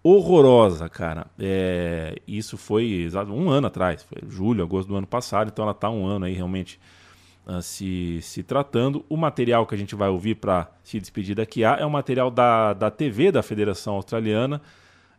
horrorosa, 0.03 0.87
cara. 0.87 1.27
É, 1.39 2.15
isso 2.27 2.57
foi 2.57 3.09
um 3.27 3.49
ano 3.49 3.67
atrás, 3.67 4.03
foi 4.03 4.17
julho, 4.29 4.63
agosto 4.63 4.87
do 4.87 4.95
ano 4.95 5.07
passado, 5.07 5.49
então 5.51 5.63
ela 5.63 5.71
está 5.71 5.89
um 5.89 6.05
ano 6.05 6.25
aí 6.25 6.33
realmente 6.33 6.79
uh, 7.45 7.61
se, 7.61 8.19
se 8.21 8.43
tratando. 8.43 9.05
O 9.09 9.17
material 9.17 9.65
que 9.65 9.75
a 9.75 9.77
gente 9.77 9.95
vai 9.95 10.09
ouvir 10.09 10.35
para 10.35 10.71
se 10.83 10.99
despedir 10.99 11.35
daqui 11.35 11.63
a 11.63 11.75
é 11.75 11.85
o 11.85 11.91
material 11.91 12.31
da, 12.31 12.73
da 12.73 12.89
TV 12.89 13.31
da 13.31 13.43
Federação 13.43 13.95
Australiana, 13.95 14.61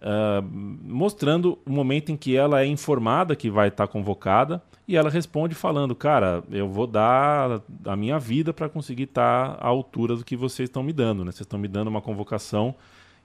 uh, 0.01 0.43
mostrando 0.83 1.59
o 1.67 1.71
momento 1.71 2.11
em 2.11 2.17
que 2.17 2.35
ela 2.35 2.63
é 2.63 2.67
informada 2.67 3.37
que 3.37 3.51
vai 3.51 3.69
estar 3.69 3.87
tá 3.87 3.93
convocada 3.93 4.63
e 4.89 4.97
ela 4.97 5.11
responde 5.11 5.55
falando: 5.55 5.95
Cara, 5.95 6.43
eu 6.51 6.69
vou 6.69 6.87
dar 6.87 7.61
a 7.85 7.95
minha 7.95 8.19
vida 8.19 8.53
para 8.53 8.69
conseguir 8.69 9.05
estar 9.05 9.57
tá 9.57 9.65
à 9.65 9.69
altura 9.69 10.17
do 10.17 10.25
que 10.25 10.37
vocês 10.37 10.69
estão 10.69 10.83
me 10.83 10.93
dando, 10.93 11.25
né? 11.25 11.31
Vocês 11.31 11.43
estão 11.43 11.59
me 11.59 11.69
dando 11.69 11.89
uma 11.89 12.01
convocação 12.01 12.75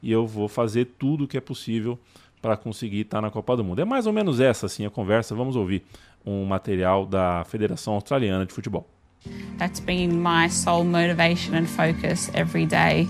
e 0.05 0.11
eu 0.11 0.27
vou 0.27 0.47
fazer 0.47 0.85
tudo 0.99 1.23
o 1.23 1.27
que 1.27 1.35
é 1.35 1.41
possível 1.41 1.97
para 2.39 2.55
conseguir 2.55 3.01
estar 3.01 3.21
na 3.21 3.31
Copa 3.31 3.57
do 3.57 3.63
Mundo. 3.63 3.81
É 3.81 3.85
mais 3.85 4.05
ou 4.05 4.13
menos 4.13 4.39
essa 4.39 4.67
assim 4.67 4.85
a 4.85 4.89
conversa. 4.91 5.33
Vamos 5.33 5.55
ouvir 5.55 5.81
um 6.23 6.45
material 6.45 7.07
da 7.07 7.43
Federação 7.45 7.95
Australiana 7.95 8.45
de 8.45 8.53
Futebol. 8.53 8.87
That's 9.57 9.79
been 9.79 10.09
my 10.09 10.47
sole 10.47 10.83
motivation 10.83 11.55
and 11.55 11.65
focus 11.65 12.29
every 12.35 12.67
day. 12.67 13.09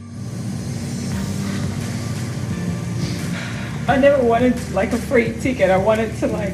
I 3.90 3.98
never 3.98 4.24
wanted 4.24 4.56
like 4.74 4.94
a 4.94 4.98
free 4.98 5.34
ticket. 5.42 5.70
I 5.70 5.78
wanted 5.78 6.18
to 6.22 6.28
like 6.28 6.54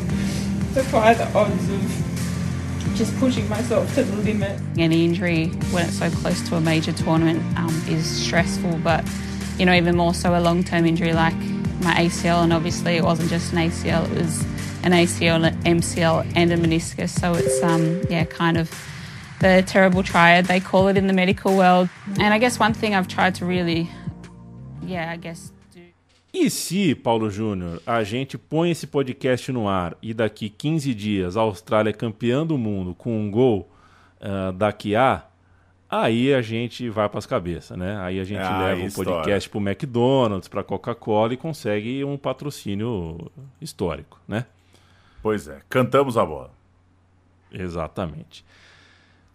defy 0.74 1.14
the 1.14 1.28
odds 1.38 1.70
of 1.70 2.96
just 2.96 3.16
pushing 3.20 3.48
myself 3.48 3.94
to 3.94 4.04
the 4.04 4.18
limit. 4.24 4.60
Any 4.80 5.06
injury 5.06 5.50
when 5.72 5.86
it's 5.86 6.00
so 6.00 6.10
close 6.10 6.42
to 6.50 6.56
a 6.56 6.62
major 6.62 6.94
tournament 6.94 7.44
um, 7.60 7.84
is 7.88 8.06
stressful, 8.06 8.80
but 8.84 9.06
you 9.58 9.66
know, 9.66 9.74
even 9.74 9.96
more 9.96 10.14
so 10.14 10.38
a 10.38 10.42
long 10.42 10.64
term 10.64 10.86
injury 10.86 11.14
like 11.14 11.36
my 11.82 11.94
ACL. 11.96 12.44
And 12.44 12.54
obviously, 12.54 12.96
it 12.98 13.04
wasn't 13.04 13.30
just 13.30 13.54
an 13.54 13.60
ACL, 13.60 14.10
it 14.12 14.18
was 14.18 14.42
an 14.84 14.92
ACL, 14.92 15.50
MCL, 15.64 16.34
and 16.36 16.52
a 16.52 16.58
meniscus. 16.58 17.10
So 17.10 17.34
it's, 17.34 17.62
um, 17.64 18.02
yeah, 18.10 18.26
kind 18.26 18.58
of 18.58 18.70
the 19.40 19.64
terrible 19.66 20.04
triad, 20.04 20.46
they 20.46 20.60
call 20.60 20.88
it 20.88 20.98
in 20.98 21.08
the 21.08 21.14
medical 21.14 21.58
world. 21.58 21.90
And 22.20 22.34
I 22.34 22.38
guess 22.38 22.60
one 22.60 22.74
thing 22.74 22.96
I've 22.96 23.08
tried 23.08 23.36
to 23.36 23.46
really, 23.46 23.90
yeah, 24.84 25.12
I 25.12 25.18
guess. 25.18 25.52
E 26.34 26.50
se, 26.50 26.96
Paulo 26.96 27.30
Júnior, 27.30 27.82
a 27.86 28.02
gente 28.06 28.38
põe 28.38 28.72
esse 28.72 28.88
podcast 28.88 29.52
no 29.52 29.68
ar 29.68 29.98
e 30.02 30.14
daqui 30.14 30.50
15 30.50 30.94
dias 30.94 31.36
a 31.36 31.42
Austrália 31.42 31.90
é 31.90 31.94
campeã 31.94 32.46
do 32.46 32.58
mundo 32.58 32.96
com 32.96 33.20
um 33.20 33.30
gol 33.30 33.70
uh, 34.22 34.54
daqui 34.54 34.96
a 34.96 35.26
Aí 35.92 36.34
a 36.34 36.42
gente 36.42 36.88
vai 36.90 37.10
para 37.10 37.20
as 37.20 37.26
cabeças, 37.26 37.78
né? 37.78 38.00
Aí 38.00 38.18
a 38.18 38.24
gente 38.24 38.40
ah, 38.40 38.66
leva 38.66 38.82
o 38.82 38.86
um 38.86 38.92
podcast 38.92 39.50
para 39.50 39.58
o 39.58 39.62
McDonald's, 39.62 40.48
para 40.48 40.64
Coca-Cola 40.64 41.34
e 41.34 41.38
consegue 41.38 42.02
um 42.06 42.16
patrocínio 42.16 43.30
histórico, 43.60 44.18
né? 44.26 44.46
Pois 45.22 45.50
é, 45.50 45.60
cantamos 45.68 46.18
a 46.18 46.26
bola. 46.26 46.52
Exatamente. 47.52 48.46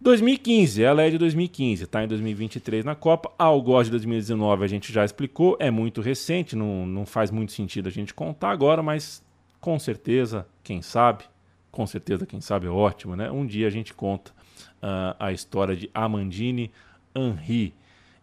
2015, 0.01 0.81
ela 0.81 1.03
é 1.03 1.11
de 1.11 1.19
2015, 1.19 1.83
está 1.83 2.03
em 2.03 2.07
2023 2.07 2.83
na 2.83 2.95
Copa. 2.95 3.31
A 3.37 3.43
Algoz 3.43 3.85
de 3.85 3.91
2019 3.91 4.63
a 4.63 4.67
gente 4.67 4.91
já 4.91 5.05
explicou, 5.05 5.57
é 5.59 5.69
muito 5.69 6.01
recente, 6.01 6.55
não, 6.55 6.87
não 6.87 7.05
faz 7.05 7.29
muito 7.29 7.51
sentido 7.51 7.87
a 7.87 7.91
gente 7.91 8.15
contar 8.15 8.49
agora, 8.49 8.81
mas 8.81 9.23
com 9.61 9.77
certeza, 9.77 10.47
quem 10.63 10.81
sabe, 10.81 11.23
com 11.71 11.85
certeza, 11.85 12.25
quem 12.25 12.41
sabe 12.41 12.65
é 12.65 12.69
ótimo, 12.71 13.15
né? 13.15 13.29
Um 13.29 13.45
dia 13.45 13.67
a 13.67 13.71
gente 13.71 13.93
conta 13.93 14.36
uh, 14.81 15.15
a 15.19 15.31
história 15.31 15.75
de 15.75 15.89
Amandine 15.93 16.71
Henry. 17.15 17.73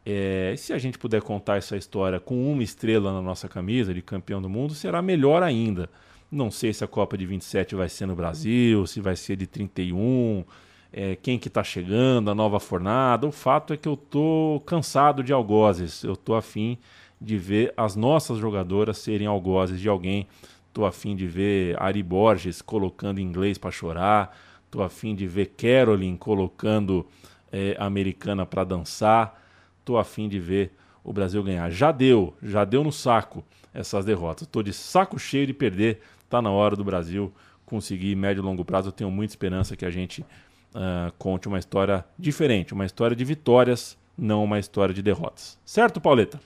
É, 0.06 0.54
se 0.56 0.72
a 0.72 0.78
gente 0.78 0.98
puder 0.98 1.22
contar 1.22 1.56
essa 1.56 1.76
história 1.76 2.20
com 2.20 2.52
uma 2.52 2.62
estrela 2.62 3.12
na 3.12 3.22
nossa 3.22 3.48
camisa 3.48 3.94
de 3.94 4.02
campeão 4.02 4.40
do 4.40 4.48
mundo, 4.48 4.74
será 4.74 5.00
melhor 5.00 5.42
ainda. 5.42 5.88
Não 6.30 6.50
sei 6.50 6.72
se 6.72 6.84
a 6.84 6.86
Copa 6.86 7.16
de 7.16 7.24
27 7.24 7.74
vai 7.74 7.88
ser 7.88 8.06
no 8.06 8.14
Brasil, 8.14 8.86
se 8.86 9.00
vai 9.00 9.16
ser 9.16 9.36
de 9.36 9.46
31, 9.46 10.44
é, 10.92 11.16
quem 11.16 11.38
que 11.38 11.48
está 11.48 11.64
chegando, 11.64 12.30
a 12.30 12.34
nova 12.34 12.60
fornada. 12.60 13.26
O 13.26 13.32
fato 13.32 13.72
é 13.72 13.76
que 13.76 13.88
eu 13.88 13.96
tô 13.96 14.62
cansado 14.66 15.22
de 15.22 15.32
algozes. 15.32 16.04
Eu 16.04 16.16
tô 16.16 16.34
afim 16.34 16.78
de 17.20 17.38
ver 17.38 17.72
as 17.76 17.96
nossas 17.96 18.38
jogadoras 18.38 18.98
serem 18.98 19.26
algozes 19.26 19.80
de 19.80 19.88
alguém. 19.88 20.26
Tô 20.72 20.84
afim 20.84 21.16
de 21.16 21.26
ver 21.26 21.80
Ari 21.80 22.02
Borges 22.02 22.60
colocando 22.60 23.20
inglês 23.20 23.56
para 23.56 23.70
chorar. 23.70 24.36
Tô 24.74 24.82
afim 24.82 25.14
de 25.14 25.24
ver 25.24 25.52
Carolyn 25.56 26.16
colocando 26.16 27.06
é, 27.52 27.76
a 27.78 27.86
americana 27.86 28.44
para 28.44 28.64
dançar. 28.64 29.40
Tô 29.84 29.96
afim 29.96 30.28
de 30.28 30.40
ver 30.40 30.72
o 31.04 31.12
Brasil 31.12 31.44
ganhar. 31.44 31.70
Já 31.70 31.92
deu, 31.92 32.34
já 32.42 32.64
deu 32.64 32.82
no 32.82 32.90
saco 32.90 33.44
essas 33.72 34.04
derrotas. 34.04 34.48
Tô 34.48 34.64
de 34.64 34.72
saco 34.72 35.16
cheio 35.16 35.46
de 35.46 35.54
perder. 35.54 36.00
Tá 36.28 36.42
na 36.42 36.50
hora 36.50 36.74
do 36.74 36.82
Brasil 36.82 37.32
conseguir 37.64 38.16
médio 38.16 38.40
e 38.40 38.44
longo 38.44 38.64
prazo. 38.64 38.88
Eu 38.88 38.92
tenho 38.92 39.12
muita 39.12 39.30
esperança 39.30 39.76
que 39.76 39.84
a 39.84 39.90
gente 39.90 40.22
uh, 40.22 41.12
conte 41.18 41.46
uma 41.46 41.60
história 41.60 42.04
diferente, 42.18 42.74
uma 42.74 42.84
história 42.84 43.14
de 43.14 43.24
vitórias, 43.24 43.96
não 44.18 44.42
uma 44.42 44.58
história 44.58 44.92
de 44.92 45.02
derrotas. 45.02 45.56
Certo, 45.64 46.00
Pauleta? 46.00 46.40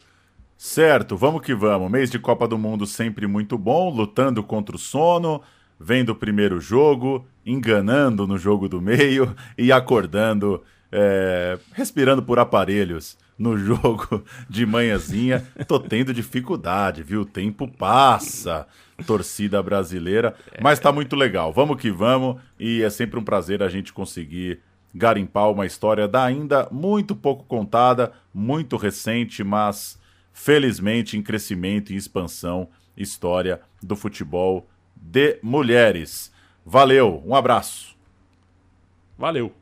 Certo, 0.54 1.16
vamos 1.16 1.40
que 1.40 1.54
vamos. 1.54 1.90
Mês 1.90 2.10
de 2.10 2.18
Copa 2.18 2.46
do 2.46 2.58
Mundo 2.58 2.84
sempre 2.84 3.26
muito 3.26 3.56
bom, 3.56 3.88
lutando 3.88 4.42
contra 4.42 4.76
o 4.76 4.78
sono, 4.78 5.40
vendo 5.78 6.10
o 6.10 6.16
primeiro 6.16 6.60
jogo, 6.60 7.26
enganando 7.44 8.26
no 8.26 8.36
jogo 8.36 8.68
do 8.68 8.80
meio 8.80 9.34
e 9.56 9.70
acordando, 9.70 10.62
é, 10.90 11.58
respirando 11.72 12.22
por 12.22 12.38
aparelhos 12.38 13.16
no 13.38 13.56
jogo 13.58 14.24
de 14.48 14.66
manhãzinha. 14.66 15.46
Tô 15.66 15.78
tendo 15.78 16.12
dificuldade, 16.12 17.02
viu? 17.02 17.22
O 17.22 17.26
tempo 17.26 17.68
passa, 17.68 18.66
torcida 19.06 19.62
brasileira, 19.62 20.34
mas 20.60 20.80
tá 20.80 20.90
muito 20.90 21.14
legal. 21.14 21.52
Vamos 21.52 21.80
que 21.80 21.90
vamos 21.90 22.40
e 22.58 22.82
é 22.82 22.90
sempre 22.90 23.18
um 23.18 23.24
prazer 23.24 23.62
a 23.62 23.68
gente 23.68 23.92
conseguir 23.92 24.60
garimpar 24.94 25.50
uma 25.50 25.66
história 25.66 26.08
da 26.08 26.24
ainda 26.24 26.68
muito 26.72 27.14
pouco 27.14 27.44
contada, 27.44 28.12
muito 28.34 28.76
recente, 28.76 29.44
mas 29.44 29.98
felizmente 30.32 31.16
em 31.16 31.22
crescimento 31.22 31.92
e 31.92 31.96
expansão 31.96 32.68
história 32.96 33.60
do 33.82 33.94
futebol 33.94 34.68
de 35.00 35.38
mulheres. 35.42 36.32
Valeu, 36.64 37.22
um 37.24 37.34
abraço. 37.34 37.96
Valeu. 39.16 39.52